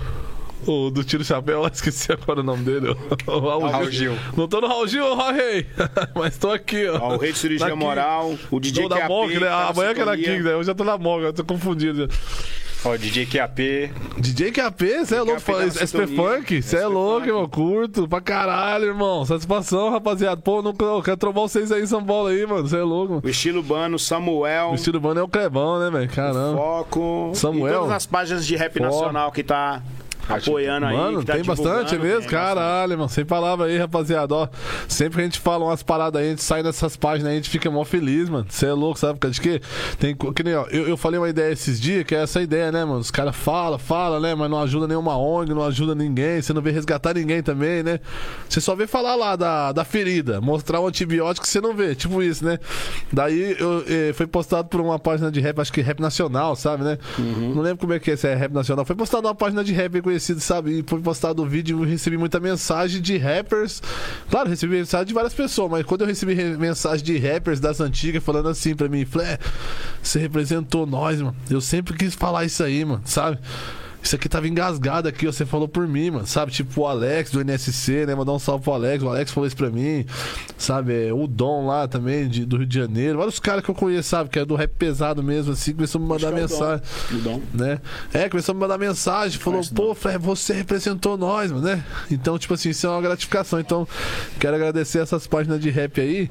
o 0.65 0.89
do 0.91 1.03
Tiro 1.03 1.23
Chapéu, 1.23 1.67
esqueci 1.73 2.11
agora 2.11 2.39
o 2.39 2.43
nome 2.43 2.63
dele. 2.63 2.95
O 3.27 3.39
Raul, 3.39 3.65
Raul 3.67 3.91
Gil. 3.91 4.17
Não 4.37 4.47
tô 4.47 4.61
no 4.61 4.67
Raul 4.67 4.87
Gil, 4.87 5.03
ó, 5.05 5.31
rei. 5.31 5.65
Mas 6.15 6.37
tô 6.37 6.49
aqui, 6.51 6.87
ó. 6.87 6.99
Ó, 6.99 7.15
o 7.15 7.17
rei 7.17 7.33
de 7.33 7.37
cirurgia 7.39 7.67
Tá 7.67 7.75
moral, 7.75 8.33
o 8.49 8.59
DJ 8.59 8.83
Tô 8.83 8.89
da 8.89 8.97
QAP, 9.01 9.09
Mog, 9.09 9.33
né? 9.33 9.39
tá 9.41 9.45
na 9.49 9.67
Amanhã 9.69 9.93
que 9.93 9.99
era 10.01 10.11
sintonia. 10.15 10.37
King, 10.37 10.43
né? 10.47 10.53
Eu 10.53 10.63
já 10.63 10.73
tô 10.73 10.83
na 10.85 10.97
Mog, 10.97 11.23
eu 11.23 11.33
tô 11.33 11.43
confundido. 11.43 12.07
Ó, 12.85 12.97
DJ 12.97 13.25
QAP. 13.25 13.91
DJ 14.17 14.51
QAP, 14.51 14.81
você 15.05 15.15
é 15.15 15.21
louco? 15.21 15.41
SP. 15.71 16.03
Funk, 16.15 16.61
você 16.61 16.77
é 16.77 16.85
louco, 16.87 17.25
irmão. 17.25 17.47
Curto 17.47 18.09
pra 18.09 18.19
caralho, 18.19 18.85
irmão. 18.85 19.23
Satisfação, 19.23 19.89
rapaziada. 19.89 20.41
Pô, 20.41 20.61
eu 20.61 21.01
quero 21.01 21.15
trombar 21.15 21.43
vocês 21.43 21.71
aí 21.71 21.83
em 21.83 21.85
São 21.85 22.03
Paulo 22.03 22.27
aí, 22.27 22.45
mano. 22.45 22.67
Você 22.67 22.75
é 22.77 22.83
louco, 22.83 23.13
mano. 23.13 23.21
O 23.25 23.29
estilo 23.29 23.63
Bano, 23.63 23.97
Samuel, 23.97 24.71
O 24.71 24.75
estilo 24.75 24.99
bando 24.99 25.21
é 25.21 25.23
o 25.23 25.29
Clebão, 25.29 25.79
né, 25.79 25.89
velho? 25.89 26.09
Caramba. 26.09 26.57
Foco. 26.57 27.31
Samuel. 27.33 27.73
E 27.73 27.77
todas 27.77 27.91
as 27.93 28.05
páginas 28.05 28.45
de 28.45 28.55
rap 28.57 28.73
Foco. 28.73 28.83
nacional 28.85 29.31
que 29.31 29.43
tá 29.43 29.81
apoiando 30.27 30.85
aí. 30.85 30.95
Mano, 30.95 31.19
que 31.19 31.25
tá 31.25 31.33
tem 31.33 31.43
bastante 31.43 31.97
mesmo, 31.97 32.21
tem 32.21 32.29
caralho, 32.29 32.97
mano. 32.97 33.09
Sem 33.09 33.25
palavra 33.25 33.67
aí, 33.67 33.77
rapaziada. 33.77 34.33
Ó, 34.33 34.47
sempre 34.87 35.15
que 35.15 35.21
a 35.21 35.23
gente 35.25 35.39
fala 35.39 35.65
umas 35.65 35.83
paradas 35.83 36.21
aí, 36.21 36.27
a 36.27 36.29
gente 36.31 36.43
sai 36.43 36.63
nessas 36.63 36.95
páginas 36.95 37.29
aí, 37.29 37.33
a 37.33 37.37
gente 37.37 37.49
fica 37.49 37.69
mó 37.69 37.83
feliz, 37.83 38.29
mano. 38.29 38.45
Você 38.49 38.65
é 38.65 38.73
louco, 38.73 38.99
sabe? 38.99 39.13
Por 39.13 39.21
causa 39.21 39.35
de 39.35 39.41
quê? 39.41 39.61
Tem, 39.99 40.15
que 40.15 40.43
nem, 40.43 40.55
ó, 40.55 40.65
eu, 40.69 40.87
eu 40.87 40.97
falei 40.97 41.19
uma 41.19 41.29
ideia 41.29 41.51
esses 41.51 41.79
dias, 41.79 42.05
que 42.05 42.15
é 42.15 42.23
essa 42.23 42.41
ideia, 42.41 42.71
né, 42.71 42.85
mano? 42.85 42.99
Os 42.99 43.11
caras 43.11 43.35
falam, 43.35 43.77
falam, 43.77 44.19
né? 44.19 44.35
Mas 44.35 44.49
não 44.49 44.61
ajuda 44.61 44.87
nenhuma 44.87 45.17
ONG, 45.17 45.53
não 45.53 45.63
ajuda 45.63 45.95
ninguém, 45.95 46.41
você 46.41 46.53
não 46.53 46.61
vê 46.61 46.71
resgatar 46.71 47.13
ninguém 47.13 47.41
também, 47.41 47.83
né? 47.83 47.99
Você 48.47 48.61
só 48.61 48.75
vê 48.75 48.87
falar 48.87 49.15
lá 49.15 49.35
da, 49.35 49.71
da 49.71 49.83
ferida, 49.83 50.39
mostrar 50.39 50.79
um 50.79 50.87
antibiótico 50.87 51.45
que 51.45 51.51
você 51.51 51.61
não 51.61 51.75
vê, 51.75 51.95
tipo 51.95 52.21
isso, 52.21 52.45
né? 52.45 52.59
Daí 53.11 53.55
eu, 53.59 53.83
eh, 53.87 54.13
foi 54.13 54.27
postado 54.27 54.67
por 54.69 54.79
uma 54.81 54.97
página 54.97 55.31
de 55.31 55.39
rap, 55.39 55.59
acho 55.59 55.73
que 55.73 55.81
rap 55.81 55.99
nacional, 55.99 56.55
sabe, 56.55 56.83
né? 56.83 56.97
Não 57.55 57.61
lembro 57.61 57.79
como 57.79 57.93
é 57.93 57.99
que 57.99 58.11
é, 58.11 58.15
se 58.15 58.27
é 58.27 58.35
rap 58.35 58.51
nacional. 58.51 58.85
Foi 58.85 58.95
postado 58.95 59.27
uma 59.27 59.35
página 59.35 59.63
de 59.63 59.73
rap 59.73 60.01
bem 60.01 60.01
conhecida, 60.13 60.39
sabe? 60.39 60.79
E 60.79 60.83
foi 60.85 60.99
postado 61.01 61.41
o 61.41 61.45
vídeo 61.45 61.79
eu 61.79 61.83
recebi 61.87 62.17
muita 62.17 62.39
mensagem 62.39 63.01
de 63.01 63.17
rappers. 63.17 63.81
Claro, 64.29 64.49
recebi 64.49 64.75
mensagem 64.75 65.07
de 65.07 65.13
várias 65.13 65.33
pessoas, 65.33 65.71
mas 65.71 65.85
quando 65.85 66.01
eu 66.01 66.07
recebi 66.07 66.33
re- 66.33 66.57
mensagem 66.57 67.03
de 67.05 67.17
rappers 67.17 67.59
das 67.59 67.79
antigas 67.81 68.23
falando 68.23 68.49
assim 68.49 68.75
pra 68.75 68.87
mim, 68.87 69.05
Flé, 69.05 69.39
você 70.01 70.19
representou 70.19 70.85
nós, 70.85 71.19
mano. 71.21 71.35
Eu 71.49 71.61
sempre 71.61 71.95
quis 71.97 72.13
falar 72.15 72.45
isso 72.45 72.63
aí, 72.63 72.85
mano, 72.85 73.01
sabe? 73.05 73.37
Isso 74.03 74.15
aqui 74.17 74.27
tava 74.27 74.47
engasgado 74.49 75.07
aqui, 75.07 75.25
ó, 75.27 75.31
você 75.31 75.45
falou 75.45 75.65
por 75.67 75.87
mim, 75.87 76.11
mano. 76.11 76.27
Sabe? 76.27 76.51
Tipo 76.51 76.81
o 76.81 76.87
Alex 76.87 77.31
do 77.31 77.39
NSC, 77.41 78.05
né? 78.05 78.13
Mandar 78.13 78.33
um 78.33 78.39
salve 78.39 78.61
pro 78.63 78.73
Alex. 78.73 79.01
O 79.01 79.07
Alex 79.09 79.31
falou 79.31 79.47
isso 79.47 79.55
pra 79.55 79.69
mim. 79.69 80.05
Sabe? 80.57 81.07
É, 81.07 81.13
O 81.13 81.25
Dom 81.25 81.67
lá 81.67 81.87
também, 81.87 82.27
de- 82.27 82.45
do 82.45 82.57
Rio 82.57 82.65
de 82.65 82.77
Janeiro. 82.77 83.17
Vários 83.19 83.39
caras 83.39 83.63
que 83.63 83.71
eu 83.71 83.75
conheço, 83.75 84.09
sabe? 84.09 84.29
Que 84.29 84.39
é 84.39 84.45
do 84.45 84.55
rap 84.55 84.71
pesado 84.77 85.23
mesmo, 85.23 85.53
assim. 85.53 85.73
Começou 85.73 85.99
a 85.99 86.01
me 86.03 86.09
mandar 86.09 86.33
é 86.33 86.35
mensagem. 86.35 86.83
O 87.11 87.15
Dom. 87.15 87.41
Né? 87.53 87.79
É, 88.13 88.27
começou 88.27 88.51
a 88.51 88.55
me 88.55 88.59
mandar 88.61 88.77
mensagem. 88.77 89.39
Falou, 89.39 89.61
pô, 89.73 89.95
Fred, 89.95 90.17
você 90.17 90.51
representou 90.53 91.17
nós, 91.17 91.49
mano, 91.49 91.63
né? 91.65 91.81
Então, 92.11 92.37
tipo 92.37 92.53
assim, 92.53 92.69
isso 92.71 92.85
é 92.85 92.89
uma 92.89 93.01
gratificação. 93.01 93.57
Então, 93.59 93.87
quero 94.37 94.55
agradecer 94.55 94.99
essas 94.99 95.25
páginas 95.25 95.61
de 95.61 95.69
rap 95.69 96.01
aí. 96.01 96.29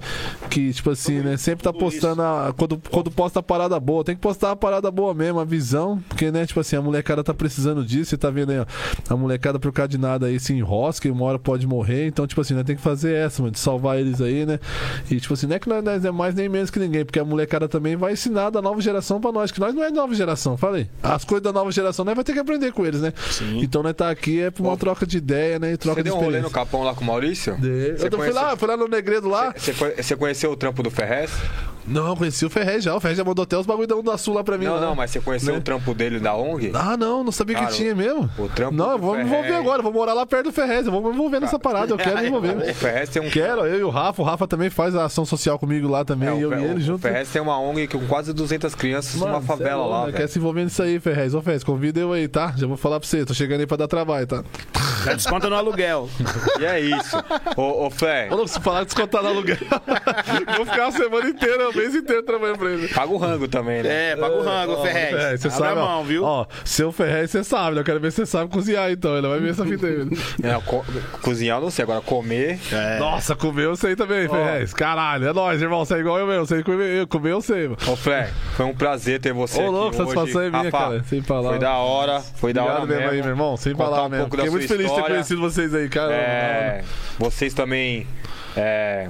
Que, 0.51 0.73
tipo 0.75 0.91
assim, 0.91 1.21
né? 1.21 1.39
Sempre 1.39 1.65
tá 1.65 1.73
postando. 1.73 2.21
A, 2.21 2.53
quando, 2.55 2.79
quando 2.91 3.11
posta 3.11 3.39
a 3.41 3.43
parada 3.43 3.81
boa, 3.81 4.05
tem 4.05 4.15
que 4.15 4.21
postar 4.21 4.51
a 4.51 4.57
parada 4.57 4.91
boa 4.91 5.15
mesmo, 5.15 5.41
a 5.41 5.45
visão. 5.45 6.03
Porque, 6.09 6.31
né, 6.31 6.45
tipo 6.45 6.61
assim, 6.61 6.77
a 6.77 6.83
molecada 6.83 7.25
tá 7.25 7.33
precisando 7.33 7.62
disso. 7.85 8.11
Você 8.11 8.17
tá 8.17 8.31
vendo 8.31 8.51
aí, 8.51 8.59
ó. 8.59 8.67
A 9.09 9.17
molecada 9.17 9.59
por 9.59 9.73
causa 9.73 9.89
de 9.89 9.99
nada 9.99 10.27
aí 10.27 10.39
se 10.39 10.53
enrosca 10.53 11.09
e 11.09 11.11
uma 11.11 11.25
hora 11.25 11.39
pode 11.39 11.67
morrer. 11.67 12.07
Então, 12.07 12.27
tipo 12.27 12.41
assim, 12.41 12.55
né, 12.55 12.63
tem 12.65 12.77
que 12.77 12.83
fazer 12.83 13.15
essa, 13.15 13.43
mano, 13.43 13.53
de 13.53 13.59
salvar 13.59 13.99
eles 13.99 14.21
aí, 14.21 14.45
né? 14.47 14.59
E, 15.11 15.21
tipo 15.21 15.35
assim, 15.35 15.47
não 15.47 15.57
é 15.57 15.59
que 15.59 15.69
nós, 15.69 15.83
nós 15.83 16.05
é 16.05 16.11
mais 16.11 16.35
nem 16.35 16.49
menos 16.49 16.71
que 16.71 16.79
ninguém, 16.79 17.05
porque 17.05 17.19
a 17.19 17.25
molecada 17.25 17.69
também 17.69 17.97
vai 17.97 18.13
ensinar 18.13 18.51
da 18.51 18.61
nova 18.63 18.81
geração 18.81 19.21
pra 19.21 19.33
nós, 19.33 19.51
que 19.51 19.61
nós 19.61 19.75
não 19.75 19.83
é 19.83 19.91
nova 19.91 20.15
geração, 20.15 20.57
falei. 20.57 20.89
As 21.03 21.25
coisas 21.25 21.43
da 21.43 21.53
nova 21.53 21.71
geração, 21.71 22.05
nós 22.05 22.15
vai 22.15 22.25
ter 22.25 22.33
que 22.33 22.39
aprender 22.39 22.73
com 22.73 22.85
eles, 22.85 23.01
né? 23.01 23.13
Então, 23.63 23.83
nós 23.83 23.95
tá 23.95 24.11
aqui 24.11 24.41
é 24.41 24.51
pra 24.51 24.63
uma 24.63 24.77
troca 24.77 25.07
de 25.07 25.19
ideia, 25.19 25.59
né? 25.59 25.73
E 25.73 25.77
troca 25.77 26.01
Você 26.01 26.05
de 26.05 26.11
deu 26.11 26.19
um 26.19 26.25
rolê 26.25 26.41
no. 26.41 26.51
Capão 26.51 26.83
lá 26.83 26.95
com 26.95 27.03
o 27.03 27.07
Maurício? 27.07 27.57
Você 27.57 28.09
Eu 28.09 28.19
fui 28.19 28.31
lá, 28.31 28.57
fui 28.57 28.69
lá 28.69 28.77
no 28.77 28.89
Negredo 28.89 29.29
lá. 29.29 29.55
Você 29.97 30.17
conheceu 30.17 30.51
o 30.51 30.57
trampo 30.57 30.83
do 30.83 30.91
Ferrez? 30.91 31.31
Não, 31.87 32.09
eu 32.09 32.17
conheci 32.17 32.45
o 32.47 32.51
Ferrez 32.51 32.85
já. 32.85 32.95
O 32.95 33.01
Ferrez 33.01 33.19
já 33.19 33.25
mandou 33.25 33.43
até 33.43 33.57
os 33.57 33.67
bagulho 33.67 33.87
da 33.89 33.97
Onda 33.97 34.17
Sul 34.17 34.35
lá 34.35 34.45
pra 34.45 34.57
mim. 34.57 34.67
Não, 34.67 34.75
lá. 34.75 34.81
não, 34.81 34.95
mas 34.95 35.11
você 35.11 35.21
conheceu 35.21 35.53
Né? 35.53 35.59
o 35.59 35.63
trampo 35.63 35.93
dele 35.95 36.21
da 36.21 36.35
ONG? 36.35 36.71
Ah, 36.75 36.97
não, 36.97 37.25
não 37.25 37.33
sabia 37.33 37.57
Cara, 37.57 37.67
que 37.69 37.75
tinha 37.75 37.95
mesmo. 37.95 38.31
o 38.39 38.49
trampo 38.49 38.75
Não, 38.77 38.93
eu 38.93 38.99
vou 38.99 39.17
me 39.17 39.23
envolver 39.25 39.55
agora, 39.55 39.79
eu 39.81 39.83
vou 39.83 39.93
morar 39.93 40.13
lá 40.15 40.25
perto 40.25 40.45
do 40.47 40.53
Ferrez, 40.53 40.87
eu 40.87 40.93
vou 40.93 41.03
me 41.03 41.11
envolver 41.11 41.41
nessa 41.41 41.59
parada, 41.59 41.93
eu 41.93 41.99
quero 41.99 42.19
me 42.21 42.29
envolver. 42.29 42.53
O 42.71 42.75
Ferrez 42.75 43.09
tem 43.09 43.21
um. 43.23 43.31
Quero, 43.31 43.67
eu 43.67 43.81
e 43.81 43.83
o 43.83 43.91
Rafa, 43.91 44.23
o 44.23 44.25
Rafa 44.25 44.47
também 44.47 44.71
faz 44.71 44.95
a 44.95 45.05
ação 45.05 45.25
social 45.25 45.59
comigo 45.59 45.89
lá 45.89 46.05
também, 46.05 46.29
É, 46.29 46.33
o 46.33 46.41
eu 46.41 46.51
Fer- 46.51 46.61
e 46.61 46.65
ele 46.65 46.75
o 46.75 46.81
junto. 46.81 47.01
Ferrez 47.03 47.29
tem 47.31 47.41
uma 47.43 47.59
ONG 47.59 47.89
com 47.89 48.07
quase 48.07 48.33
200 48.33 48.75
crianças 48.75 49.15
Mano, 49.17 49.33
numa 49.33 49.41
cê 49.41 49.47
favela 49.47 49.83
é 49.85 49.87
lá. 49.87 50.07
né? 50.07 50.13
Quer 50.13 50.29
se 50.29 50.39
envolver 50.39 50.65
nisso 50.65 50.83
aí, 50.83 50.99
Ferrez. 51.01 51.35
Ô, 51.35 51.43
Ferrez, 51.43 51.65
convida 51.65 51.99
eu 52.01 52.13
aí, 52.13 52.29
tá? 52.29 52.53
Já 52.57 52.67
vou 52.67 52.77
falar 52.77 53.01
pra 53.01 53.09
você, 53.09 53.25
tô 53.25 53.35
chegando 53.35 53.61
aí 53.61 53.67
pra 53.67 53.77
dar 53.77 53.89
trabalho, 53.89 54.27
tá? 54.27 54.45
Já 55.05 55.15
desconta 55.15 55.49
no 55.51 55.57
aluguel. 55.57 56.09
E 56.61 56.65
é 56.65 56.79
isso. 56.81 57.17
Ô, 57.57 57.87
ô 57.87 57.91
Fé, 57.91 58.29
Ô, 58.33 58.47
se 58.47 58.61
falar 58.61 58.81
de 58.81 58.87
descontar 58.87 59.23
no 59.23 59.29
aluguel, 59.31 59.57
vou 60.57 60.67
ficar 60.67 60.87
a 60.89 60.93
semana 60.93 61.29
inteira, 61.29 61.72
o 61.73 61.77
mês 61.77 61.95
inteiro 61.95 62.23
trabalhando 62.23 62.59
pra 62.59 62.71
ele. 62.71 62.89
paga 62.89 63.13
o 63.13 63.17
rango 63.17 63.49
também, 63.49 63.83
né? 63.83 64.13
É, 64.13 64.17
paga 64.17 64.35
o 64.35 64.43
rango, 64.43 64.77
Ferrez. 64.83 65.15
É, 65.15 65.37
você 65.37 65.51
sabe, 65.51 65.79
ó, 65.81 65.87
mão, 65.87 66.05
viu? 66.05 66.25
Ó, 66.25 66.47
seu 66.65 66.93
Ferrez, 66.93 67.31
você 67.31 67.43
sabe, 67.45 67.75
né? 67.75 67.81
Eu 67.81 67.85
quero 67.85 68.01
ver 68.01 68.11
se 68.13 68.17
você 68.19 68.27
sabe 68.27 68.51
cozinhar, 68.51 68.91
então. 68.91 69.17
Ele 69.17 69.29
vai 69.29 69.41
ver 69.41 69.51
essa 69.51 69.65
fita 69.65 69.87
aí. 69.87 70.03
É, 70.43 70.61
co- 70.65 70.85
cozinhar 71.23 71.59
eu 71.59 71.63
não 71.63 71.71
sei, 71.71 71.83
agora 71.85 72.01
comer. 72.01 72.59
É. 72.73 72.99
Nossa, 72.99 73.35
comer 73.37 73.65
eu 73.65 73.77
sei 73.77 73.95
também, 73.97 74.29
Ferrez. 74.29 74.73
Caralho, 74.75 75.29
é 75.29 75.33
nóis, 75.33 75.61
irmão. 75.63 75.85
Você 75.85 75.95
é 75.95 75.99
igual 75.99 76.19
eu 76.19 76.27
mesmo. 76.27 76.47
Você 76.47 76.63
comer, 76.63 77.07
comer 77.07 77.31
eu 77.33 77.41
sei, 77.41 77.65
mano. 77.69 77.77
Ô 77.89 77.97
Fé, 77.97 78.31
foi 78.57 78.67
um 78.67 78.75
prazer 78.75 79.21
ter 79.21 79.33
você 79.33 79.59
Ô, 79.59 79.63
aqui 79.63 79.71
louco, 79.71 79.89
hoje. 79.89 79.97
satisfação 79.99 80.43
é 80.43 80.51
minha, 80.51 80.63
Rafa, 80.65 80.79
cara. 80.79 81.05
Sem 81.05 81.23
palavras. 81.23 81.53
Foi 81.53 81.59
da 81.61 81.77
hora, 81.77 82.21
foi 82.21 82.53
da 82.53 82.63
Obrigado 82.63 82.83
hora 82.83 82.87
mesmo 82.87 83.01
mesmo. 83.03 83.13
aí, 83.17 83.21
meu 83.23 83.31
irmão. 83.31 83.57
Sem 83.57 83.73
Contar 83.75 83.85
falar 83.91 84.07
um 84.07 84.09
mesmo. 84.09 84.31
Fiquei 84.31 84.51
muito 84.51 84.69
feliz 84.69 84.89
de 84.91 84.95
ter 84.97 85.03
conhecido 85.05 85.41
vocês 85.41 85.75
aí, 85.75 85.89
cara. 85.89 86.13
É, 86.15 86.85
vocês 87.19 87.53
também. 87.55 88.07
é, 88.57 89.09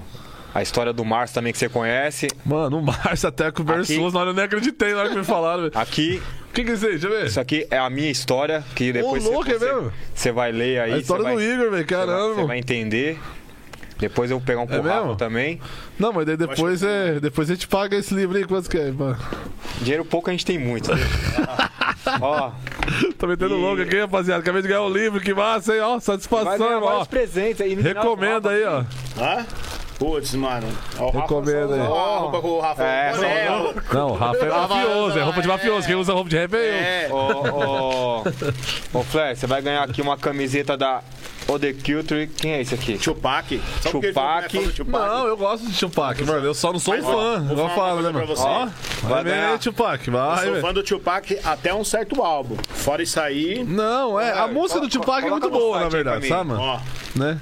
a 0.54 0.62
história 0.62 0.92
do 0.92 1.04
Márcio 1.04 1.34
também 1.34 1.52
que 1.52 1.58
você 1.58 1.68
conhece. 1.68 2.28
Mano, 2.44 2.78
o 2.78 2.82
Márcio 2.82 3.28
até 3.28 3.50
com 3.50 3.64
versus, 3.64 4.12
na 4.12 4.20
hora 4.20 4.30
eu 4.30 4.34
nem 4.34 4.44
acreditei 4.44 4.92
na 4.92 5.00
hora 5.00 5.08
que 5.10 5.16
me 5.16 5.24
falaram. 5.24 5.62
velho. 5.62 5.72
Aqui, 5.78 6.20
O 6.50 6.52
que 6.52 6.64
que 6.64 6.70
é 6.70 6.74
isso 6.74 6.84
aí? 6.84 6.92
Deixa 6.92 7.06
eu 7.06 7.10
ver. 7.10 7.26
isso 7.26 7.40
aqui 7.40 7.66
é 7.70 7.78
a 7.78 7.88
minha 7.88 8.10
história, 8.10 8.62
que 8.74 8.92
depois 8.92 9.24
louco, 9.24 9.44
você, 9.44 9.54
é 9.64 9.74
mesmo? 9.74 9.92
você 10.14 10.32
vai 10.32 10.52
ler 10.52 10.80
aí. 10.82 10.92
A 10.92 10.98
história 10.98 11.24
você 11.24 11.34
vai, 11.34 11.36
do 11.36 11.42
Igor, 11.42 11.70
velho. 11.70 11.70
você 11.70 11.94
vai- 11.94 12.06
Caramba. 12.06 12.34
Você 12.34 12.44
vai 12.46 12.58
entender. 12.58 13.18
Depois 13.98 14.30
eu 14.32 14.38
vou 14.38 14.44
pegar 14.46 14.60
um 14.60 14.64
É 14.64 14.76
Rafa 14.78 14.82
mesmo? 15.00 15.16
também. 15.16 15.60
Não, 15.96 16.12
mas 16.12 16.26
daí 16.26 16.36
depois, 16.36 16.82
é, 16.82 17.20
depois 17.20 17.48
a 17.48 17.54
gente 17.54 17.68
paga 17.68 17.96
esse 17.96 18.12
livro 18.12 18.36
aí, 18.36 18.44
quanto 18.44 18.68
que 18.68 18.76
é? 18.76 18.90
mano? 18.90 19.16
Dinheiro 19.80 20.04
pouco 20.04 20.28
a 20.28 20.32
gente 20.32 20.44
tem 20.44 20.58
muito. 20.58 20.92
né? 20.92 21.00
Ó, 22.20 22.50
Tô 23.16 23.28
metendo 23.28 23.54
E- 23.54 23.60
louco 23.60 23.80
aqui, 23.82 24.00
rapaziada. 24.00 24.40
Acabei 24.42 24.60
de 24.60 24.66
ganhar 24.66 24.82
o 24.82 24.92
livro, 24.92 25.20
que 25.20 25.32
massa, 25.32 25.72
hein? 25.74 25.80
Ó, 25.82 25.90
vai 25.92 26.00
satisfação, 26.00 26.58
vários 26.80 27.02
Ó. 27.02 27.04
presentes 27.04 27.60
aí. 27.60 27.76
do 27.76 27.82
Recomenda 27.82 28.50
aí, 28.50 28.64
ó. 28.64 28.80
Hã? 29.20 29.46
Putz, 30.02 30.34
mano. 30.34 30.66
Ó, 30.98 31.04
o 31.04 31.06
Rafa 31.06 31.20
Recomenda 31.20 31.74
aí. 31.74 31.80
ó, 31.80 32.14
a 32.16 32.18
roupa 32.18 32.40
com 32.40 32.48
o 32.48 32.60
Rafa. 32.60 32.82
É, 32.82 33.12
boné, 33.14 33.46
só- 33.46 33.52
ó. 33.92 33.94
Não, 33.94 34.08
o 34.10 34.14
Rafa 34.16 34.44
é 34.44 34.48
mafioso, 34.48 35.18
é 35.18 35.22
roupa 35.22 35.42
de 35.42 35.48
mafioso. 35.48 35.86
Quem 35.86 35.96
usa 35.96 36.12
roupa 36.12 36.30
de 36.30 36.36
rap 36.36 36.54
é 36.54 37.06
eu. 37.08 37.14
Ô, 37.14 38.22
ô, 38.94 38.98
ô, 38.98 39.02
Flair, 39.04 39.36
você 39.36 39.46
vai 39.46 39.62
ganhar 39.62 39.82
aqui 39.84 40.02
uma 40.02 40.16
camiseta 40.16 40.76
da 40.76 41.02
Ode 41.48 41.72
Culture. 41.74 42.26
Quem 42.36 42.52
é 42.52 42.60
esse 42.60 42.74
aqui? 42.74 42.98
Tupac. 42.98 43.60
Tupac. 43.82 44.56
é. 44.58 44.84
Não, 44.84 45.26
eu 45.26 45.36
gosto 45.36 45.66
de 45.66 45.78
Tupac, 45.78 46.22
mano. 46.24 46.44
Eu 46.46 46.54
só 46.54 46.72
não 46.72 46.78
sou 46.80 46.94
um 46.94 46.98
ó, 47.04 47.12
fã. 47.38 47.54
vou 47.54 47.68
falar 47.70 47.94
né, 47.96 48.02
mano? 48.10 48.18
pra 48.18 48.26
você. 48.26 48.42
Ó, 48.42 48.68
Vai 49.02 49.24
ver, 49.24 49.58
Tupac. 49.58 50.06
Eu 50.08 50.12
Vai, 50.14 50.36
sou 50.44 50.50
velho. 50.52 50.62
fã 50.62 50.72
do 50.72 50.82
Tupac 50.82 51.38
até 51.44 51.72
um 51.74 51.84
certo 51.84 52.22
álbum. 52.22 52.56
Fora 52.70 53.02
isso 53.02 53.20
aí, 53.20 53.62
Não, 53.64 54.18
é. 54.20 54.32
A 54.32 54.44
É, 54.44 54.50
música 54.50 54.80
do 54.80 54.88
Tupac 54.88 55.24
é 55.26 55.30
muito 55.30 55.48
boa, 55.50 55.80
na 55.80 55.88
verdade, 55.88 56.26
sabe, 56.28 56.48
mano? 56.50 56.60
ó. 56.60 56.80
Né? 57.14 57.38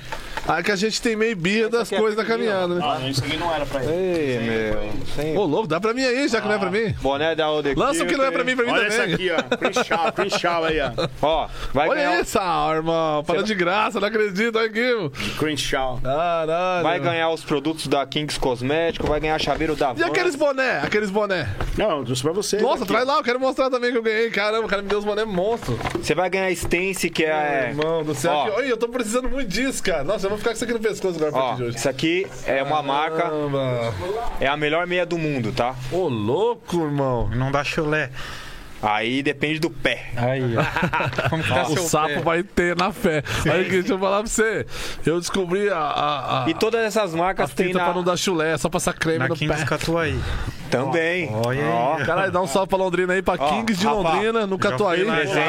Aí 0.48 0.62
que 0.62 0.72
a 0.72 0.76
gente 0.76 1.00
tem 1.00 1.14
meio 1.16 1.36
birra 1.36 1.68
das 1.68 1.88
aqui 1.88 1.94
é 1.94 1.98
coisas 1.98 2.16
da 2.16 2.24
caminhada, 2.24 2.74
né? 2.74 2.80
Ah, 2.84 3.08
isso 3.08 3.22
aqui 3.24 3.36
não 3.36 3.54
era 3.54 3.64
pra 3.66 3.82
ele. 3.84 3.92
Ei, 3.92 4.38
meu. 4.40 4.90
Sem... 5.14 5.36
Ô, 5.36 5.44
louco, 5.44 5.66
dá 5.68 5.80
pra 5.80 5.92
mim 5.94 6.04
aí, 6.04 6.28
já 6.28 6.40
que 6.40 6.48
não 6.48 6.54
é 6.54 6.58
pra 6.58 6.70
mim. 6.70 6.94
Boné 7.00 7.34
da 7.34 7.50
Ode 7.50 7.74
Lança 7.74 8.02
o 8.02 8.06
que 8.06 8.16
não 8.16 8.24
é 8.24 8.30
pra 8.30 8.42
mim, 8.44 8.56
pra 8.56 8.64
mim 8.64 8.72
Olha 8.72 8.86
esse 8.88 8.96
também. 8.96 9.14
aqui, 9.14 9.30
ó. 9.30 9.56
Prince 9.56 9.84
Shaw, 9.84 10.12
Prince 10.12 10.38
Shaw 10.38 10.64
aí, 10.64 10.80
ó. 10.80 10.90
Ó, 11.22 11.48
vai 11.72 11.88
Olha 11.88 12.02
ganhar, 12.02 12.20
isso, 12.22 12.38
ah, 12.40 12.72
irmão. 12.74 13.22
Para 13.24 13.42
de 13.42 13.54
graça, 13.54 14.00
não 14.00 14.08
acredito. 14.08 14.56
Olha 14.56 14.66
aqui, 14.66 14.94
mano. 14.94 15.10
Prince 15.38 15.62
Shaw. 15.62 16.00
Caralho. 16.02 16.82
vai 16.82 16.98
ganhar 16.98 17.30
os 17.30 17.42
produtos 17.42 17.86
da 17.86 18.04
Kings 18.06 18.38
Cosmético, 18.38 19.06
vai 19.06 19.20
ganhar 19.20 19.38
chaveiro 19.38 19.76
da 19.76 19.90
E 19.90 19.94
Van. 19.94 20.06
aqueles 20.06 20.34
boné? 20.34 20.80
Aqueles 20.80 21.10
boné? 21.10 21.48
Não, 21.76 21.98
eu 21.98 22.04
trouxe 22.04 22.22
pra 22.22 22.32
você. 22.32 22.58
Nossa, 22.58 22.84
aqui. 22.84 22.92
traz 22.92 23.06
lá, 23.06 23.18
eu 23.18 23.22
quero 23.22 23.38
mostrar 23.40 23.70
também 23.70 23.92
que 23.92 23.98
eu 23.98 24.02
ganhei. 24.02 24.30
Caramba, 24.30 24.66
o 24.66 24.68
cara 24.68 24.82
me 24.82 24.88
deu 24.88 24.98
os 24.98 25.04
boné 25.04 25.24
monstro. 25.24 25.78
Você 25.94 26.14
vai 26.14 26.28
ganhar 26.30 26.50
Stance, 26.52 27.08
que 27.10 27.24
é. 27.24 27.68
Irmão 27.70 28.02
do 28.02 28.14
céu. 28.14 28.32
Ó. 28.32 28.42
aqui. 28.42 28.50
Olha, 28.56 28.66
eu 28.66 28.76
tô 28.76 28.88
precisando 28.88 29.28
muito 29.28 29.48
disso, 29.48 29.82
cara. 29.82 30.04
Nossa, 30.04 30.26
eu 30.26 30.29
vou 30.30 30.38
ficar 30.38 30.50
com 30.50 30.54
isso 30.56 30.64
aqui 30.64 30.72
no 30.72 30.80
pescoço 30.80 31.24
agora 31.24 31.44
Ó, 31.44 31.54
de 31.56 31.62
hoje. 31.64 31.76
isso 31.76 31.88
aqui 31.88 32.26
é 32.46 32.62
uma 32.62 32.82
marca, 32.82 33.22
Caramba. 33.22 33.92
é 34.40 34.46
a 34.46 34.56
melhor 34.56 34.86
meia 34.86 35.04
do 35.04 35.18
mundo, 35.18 35.52
tá? 35.52 35.74
Ô, 35.92 36.08
louco, 36.08 36.76
irmão. 36.82 37.28
Não 37.34 37.50
dá 37.52 37.62
chulé. 37.62 38.10
Aí 38.82 39.22
depende 39.22 39.58
do 39.60 39.68
pé. 39.70 40.06
Aí, 40.16 40.42
ó. 40.56 40.62
Como 41.28 41.42
que 41.42 41.48
tá 41.48 41.62
O 41.64 41.74
seu 41.74 41.82
sapo 41.84 42.08
pé? 42.14 42.20
vai 42.20 42.42
ter 42.42 42.74
na 42.76 42.92
fé. 42.92 43.18
Aqui, 43.18 43.70
deixa 43.70 43.92
eu 43.92 43.98
falar 43.98 44.20
pra 44.20 44.26
você. 44.28 44.66
Eu 45.04 45.20
descobri 45.20 45.68
a, 45.68 45.76
a, 45.76 46.44
a, 46.44 46.50
E 46.50 46.54
todas 46.54 46.80
essas 46.82 47.14
a 47.14 47.16
marcas 47.16 47.52
tem 47.52 47.66
fita 47.68 47.78
na... 47.78 47.84
pra 47.84 47.94
não 47.94 48.02
dar 48.02 48.16
chulé, 48.16 48.52
é 48.54 48.58
só 48.58 48.68
passar 48.70 48.94
creme 48.94 49.18
Na 49.18 49.28
no 49.28 49.36
Kings 49.36 49.54
pé. 49.54 49.64
Catuaí. 49.66 50.18
Também. 50.70 51.28
Olha 51.44 51.62
aí. 51.62 51.68
Ó, 51.68 51.96
Caralho, 52.04 52.30
dá 52.32 52.40
um 52.40 52.46
salve 52.46 52.68
pra 52.68 52.78
Londrina 52.78 53.12
aí, 53.12 53.20
pra 53.22 53.34
Ó, 53.38 53.48
Kings 53.48 53.80
de 53.80 53.86
Rafa, 53.86 53.96
Londrina, 53.98 54.46
no 54.46 54.56
Catuaí. 54.56 55.04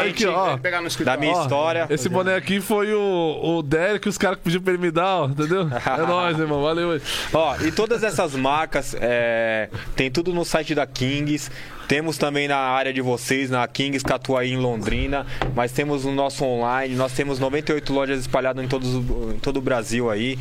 aqui, 0.10 0.26
ó. 0.26 0.49
Vem 0.49 0.58
pegar 0.58 0.82
no 0.82 0.90
da 0.90 1.16
minha 1.16 1.34
Ó, 1.34 1.41
história. 1.44 1.86
Esse 1.90 2.10
boné 2.10 2.36
aqui 2.36 2.60
foi 2.60 2.91
o, 2.94 3.40
o 3.44 3.62
Derek, 3.62 4.10
os 4.10 4.18
caras 4.18 4.38
que 4.38 4.44
pediram 4.45 4.64
pra 4.64 4.74
ele 4.74 4.82
me 4.82 4.91
dar, 4.91 5.22
ó, 5.22 5.26
entendeu? 5.28 5.70
É 5.70 6.02
nóis, 6.06 6.40
irmão. 6.40 6.64
Valeu 6.64 6.91
aí. 6.91 7.02
Ó, 7.32 7.56
e 7.62 7.72
todas 7.72 8.03
essas 8.03 8.36
marcas, 8.36 8.95
é, 8.99 9.70
tem 9.95 10.10
tudo 10.10 10.34
no 10.34 10.44
site 10.44 10.74
da 10.74 10.86
Kings. 10.88 11.52
Temos 11.91 12.18
também 12.18 12.47
na 12.47 12.55
área 12.55 12.93
de 12.93 13.01
vocês, 13.01 13.49
na 13.49 13.68
Kings 13.68 14.01
Catuaí 14.05 14.53
em 14.53 14.55
Londrina. 14.55 15.27
Mas 15.53 15.73
temos 15.73 16.05
o 16.05 16.11
nosso 16.13 16.45
online. 16.45 16.95
Nós 16.95 17.11
temos 17.11 17.38
98 17.38 17.91
lojas 17.91 18.22
espalhadas 18.22 18.63
em, 18.63 18.68
todos, 18.69 18.93
em 19.35 19.39
todo 19.41 19.57
o 19.57 19.61
Brasil 19.61 20.09
aí. 20.09 20.39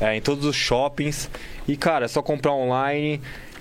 é, 0.00 0.16
em 0.16 0.20
todos 0.20 0.44
os 0.44 0.54
shoppings. 0.54 1.28
E, 1.66 1.76
cara, 1.76 2.04
é 2.04 2.08
só 2.08 2.22
comprar 2.22 2.52
online. 2.52 3.20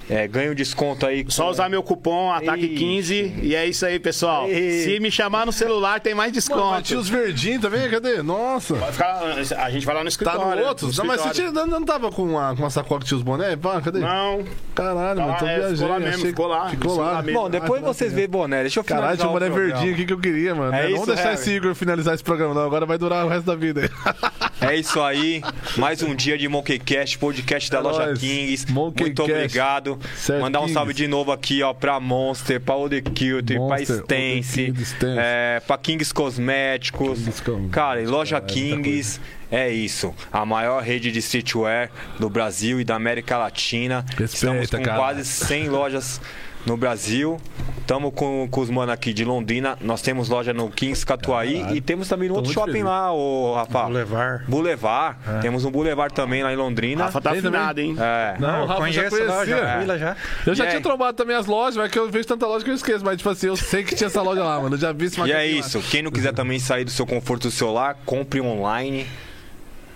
É, 0.10 0.28
ganha 0.28 0.52
um 0.52 0.56
desconto 0.56 1.06
aí. 1.06 1.26
Só 1.30 1.50
usar 1.50 1.70
meu 1.70 1.82
cupom 1.82 2.30
ATAQUE15 2.34 3.34
e 3.44 3.56
é 3.56 3.66
isso 3.66 3.86
aí, 3.86 3.98
pessoal. 4.00 4.48
Ei. 4.48 4.84
Se 4.84 5.00
me 5.00 5.10
chamar 5.10 5.46
no 5.46 5.52
celular, 5.54 6.00
tem 6.00 6.14
mais 6.14 6.32
Mano, 6.32 6.34
desconto. 6.34 6.82
tinha 6.82 7.00
os 7.00 7.08
verdinhos 7.10 7.62
também, 7.62 7.90
cadê? 7.90 8.22
Nossa. 8.22 8.74
Vai 8.76 8.92
ficar- 8.92 9.22
a 9.58 9.70
gente 9.72 9.86
vai 9.86 9.96
lá 9.96 10.02
no 10.02 10.06
Tá 10.06 10.10
escritório. 10.10 10.62
no 10.62 10.68
outro? 10.68 10.90
Não, 10.98 11.06
mas 11.06 11.22
você 11.22 11.30
tinha, 11.30 11.52
não, 11.52 11.84
tava 11.86 12.12
com 12.12 12.24
uma, 12.24 12.54
com 12.56 12.64
uma 12.64 12.70
sacola 12.70 13.00
que 13.02 13.08
tinha 13.08 13.18
os 13.18 13.24
boné? 13.24 13.56
Pá, 13.56 13.80
cadê? 13.82 14.00
Não, 14.00 14.44
Caralho, 14.76 15.20
Tá 15.20 15.26
mano, 15.28 15.38
tô 15.40 15.46
é, 15.46 15.56
viajando. 15.56 15.76
ficou 15.76 15.90
lá 15.90 16.00
mesmo, 16.00 16.16
achei- 16.16 16.30
ficou 16.30 16.48
lá, 16.48 16.70
Ficou 16.70 16.98
lá. 16.98 17.12
lá. 17.12 17.22
Bom, 17.22 17.50
depois 17.50 17.82
Ah, 17.84 17.86
vocês 17.88 18.14
veem 18.14 18.28
boné. 18.28 18.62
Deixa 18.62 18.80
eu 18.80 18.84
Caralho, 18.84 19.18
finalizar 19.18 19.28
tinha 19.28 19.30
um 19.30 19.34
boné 19.34 19.46
o 19.48 19.52
programa. 19.54 19.74
verdinho 19.76 19.94
aqui 19.96 20.06
que 20.06 20.14
eu 20.14 20.20
queria, 20.20 20.56
mano. 20.56 20.74
É 20.76 20.82
não 20.84 20.88
isso, 20.90 20.92
vamos 21.00 21.08
deixar 21.08 21.24
Harry. 21.30 21.36
esse 21.36 21.52
Igor 21.52 21.76
finalizar 21.76 22.14
esse 22.16 22.24
programa, 22.24 22.54
não. 22.54 22.64
Agora 22.66 22.86
vai 22.86 22.98
durar 22.98 23.26
o 23.26 23.30
resto 23.30 23.46
da 23.46 23.56
vida. 23.56 23.90
É 24.62 24.76
isso 24.76 25.02
aí. 25.02 25.42
Mais 25.76 26.04
um 26.04 26.14
dia 26.14 26.38
de 26.38 26.48
Monkeycast, 26.48 27.18
podcast 27.18 27.72
da 27.72 27.80
É 27.80 27.82
loja. 27.82 28.14
Kings. 28.14 28.72
Muito 28.72 29.24
obrigado. 29.24 29.91
Certo, 30.16 30.42
Mandar 30.42 30.60
um 30.60 30.64
Kings. 30.64 30.74
salve 30.74 30.94
de 30.94 31.08
novo 31.08 31.32
aqui, 31.32 31.62
ó, 31.64 31.74
pra 31.74 32.00
Monster, 32.00 32.60
pra 32.60 32.76
Ode 32.76 33.02
Culture, 33.02 33.60
pra 33.68 33.82
Stance, 33.82 34.74
é, 35.18 35.62
pra 35.66 35.78
Kings 35.78 36.14
Cosméticos. 36.14 37.20
Kings 37.20 37.42
Com- 37.44 37.70
Cara, 37.70 38.02
e 38.02 38.06
loja 38.06 38.38
muita 38.40 38.54
Kings. 38.54 39.20
É 39.52 39.70
isso, 39.70 40.16
a 40.32 40.46
maior 40.46 40.82
rede 40.82 41.12
de 41.12 41.20
streetwear 41.20 41.90
do 42.18 42.30
Brasil 42.30 42.80
e 42.80 42.86
da 42.86 42.96
América 42.96 43.38
Latina. 43.38 44.06
Respeita, 44.18 44.24
Estamos 44.34 44.70
com 44.70 44.82
cara. 44.82 44.98
quase 44.98 45.26
100 45.26 45.68
lojas 45.68 46.22
no 46.66 46.78
Brasil. 46.78 47.40
Estamos 47.80 48.14
com, 48.16 48.48
com 48.50 48.62
os 48.62 48.70
mano 48.70 48.92
aqui 48.92 49.12
de 49.12 49.26
Londrina. 49.26 49.78
Nós 49.82 50.02
temos 50.02 50.30
loja 50.30 50.54
no 50.54 50.70
Kings 50.70 51.06
Catuaí 51.06 51.58
Caralho. 51.60 51.76
e 51.76 51.82
temos 51.82 52.08
também 52.08 52.30
no 52.30 52.36
Tô 52.36 52.40
outro 52.42 52.54
shopping 52.54 52.72
feliz. 52.72 52.86
lá, 52.86 53.12
o 53.12 53.54
Rafa. 53.56 53.84
Boulevard. 53.84 54.46
Boulevard. 54.48 55.18
Temos 55.42 55.66
um 55.66 55.72
Boulevard 55.72 56.14
também 56.14 56.42
lá 56.42 56.54
em 56.54 56.56
Londrina. 56.56 57.06
Rafa 57.06 57.20
tá 57.20 57.32
Tem 57.32 57.40
afinado, 57.40 57.82
hein? 57.82 57.96
É. 58.00 58.36
Não, 58.40 58.48
Não, 58.52 58.64
o 58.64 58.66
Rafa 58.68 58.92
já 58.92 59.10
conheço 59.10 59.18
conhecia. 59.28 59.58
já 59.88 59.98
já. 59.98 60.16
Eu 60.46 60.56
já 60.56 60.64
E 60.64 60.68
tinha 60.68 60.78
aí? 60.78 60.84
trombado 60.84 61.18
também 61.18 61.36
as 61.36 61.48
lojas, 61.48 61.76
mas 61.76 61.92
que 61.92 62.00
eu 62.00 62.10
vejo 62.10 62.28
tanta 62.28 62.48
loja 62.48 62.64
que 62.64 62.72
eu 62.72 62.76
esqueço. 62.76 63.04
Mas, 63.04 63.18
tipo 63.18 63.30
assim, 63.30 63.48
eu 63.48 63.58
sei 63.58 63.84
que 63.84 63.94
tinha 63.96 64.08
essa 64.08 64.22
loja 64.22 64.44
lá, 64.44 64.62
mano. 64.62 64.76
Eu 64.76 64.80
já 64.80 64.94
vi 64.94 65.06
esse 65.06 65.20
E 65.20 65.24
é 65.24 65.26
macaquinho 65.28 65.60
lá. 65.60 65.68
isso. 65.68 65.80
Quem 65.82 66.02
não 66.04 66.12
quiser 66.12 66.34
também 66.34 66.60
sair 66.60 66.86
do 66.86 66.92
seu 66.92 67.06
conforto 67.06 67.48
do 67.50 67.52
celular, 67.52 67.98
compre 68.06 68.40
online. 68.40 69.06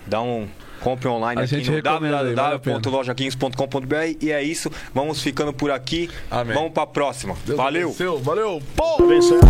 Dá 0.06 0.20
um. 0.20 0.46
Compre 0.80 1.08
online 1.08 1.40
A 1.40 1.44
aqui 1.44 1.56
gente 1.56 1.70
no 1.70 1.78
a 1.78 1.82
www.lojakings.com.br 1.82 4.16
e 4.20 4.30
é 4.30 4.42
isso. 4.42 4.70
Vamos 4.94 5.22
ficando 5.22 5.52
por 5.52 5.70
aqui. 5.70 6.10
Amém. 6.30 6.54
Vamos 6.54 6.72
pra 6.72 6.86
próxima. 6.86 7.34
Deus 7.44 7.56
Valeu! 7.56 7.88
abençoe. 7.88 8.22
Valeu! 8.22 8.62
Pô! 8.74 9.02
Abençoe. 9.02 9.40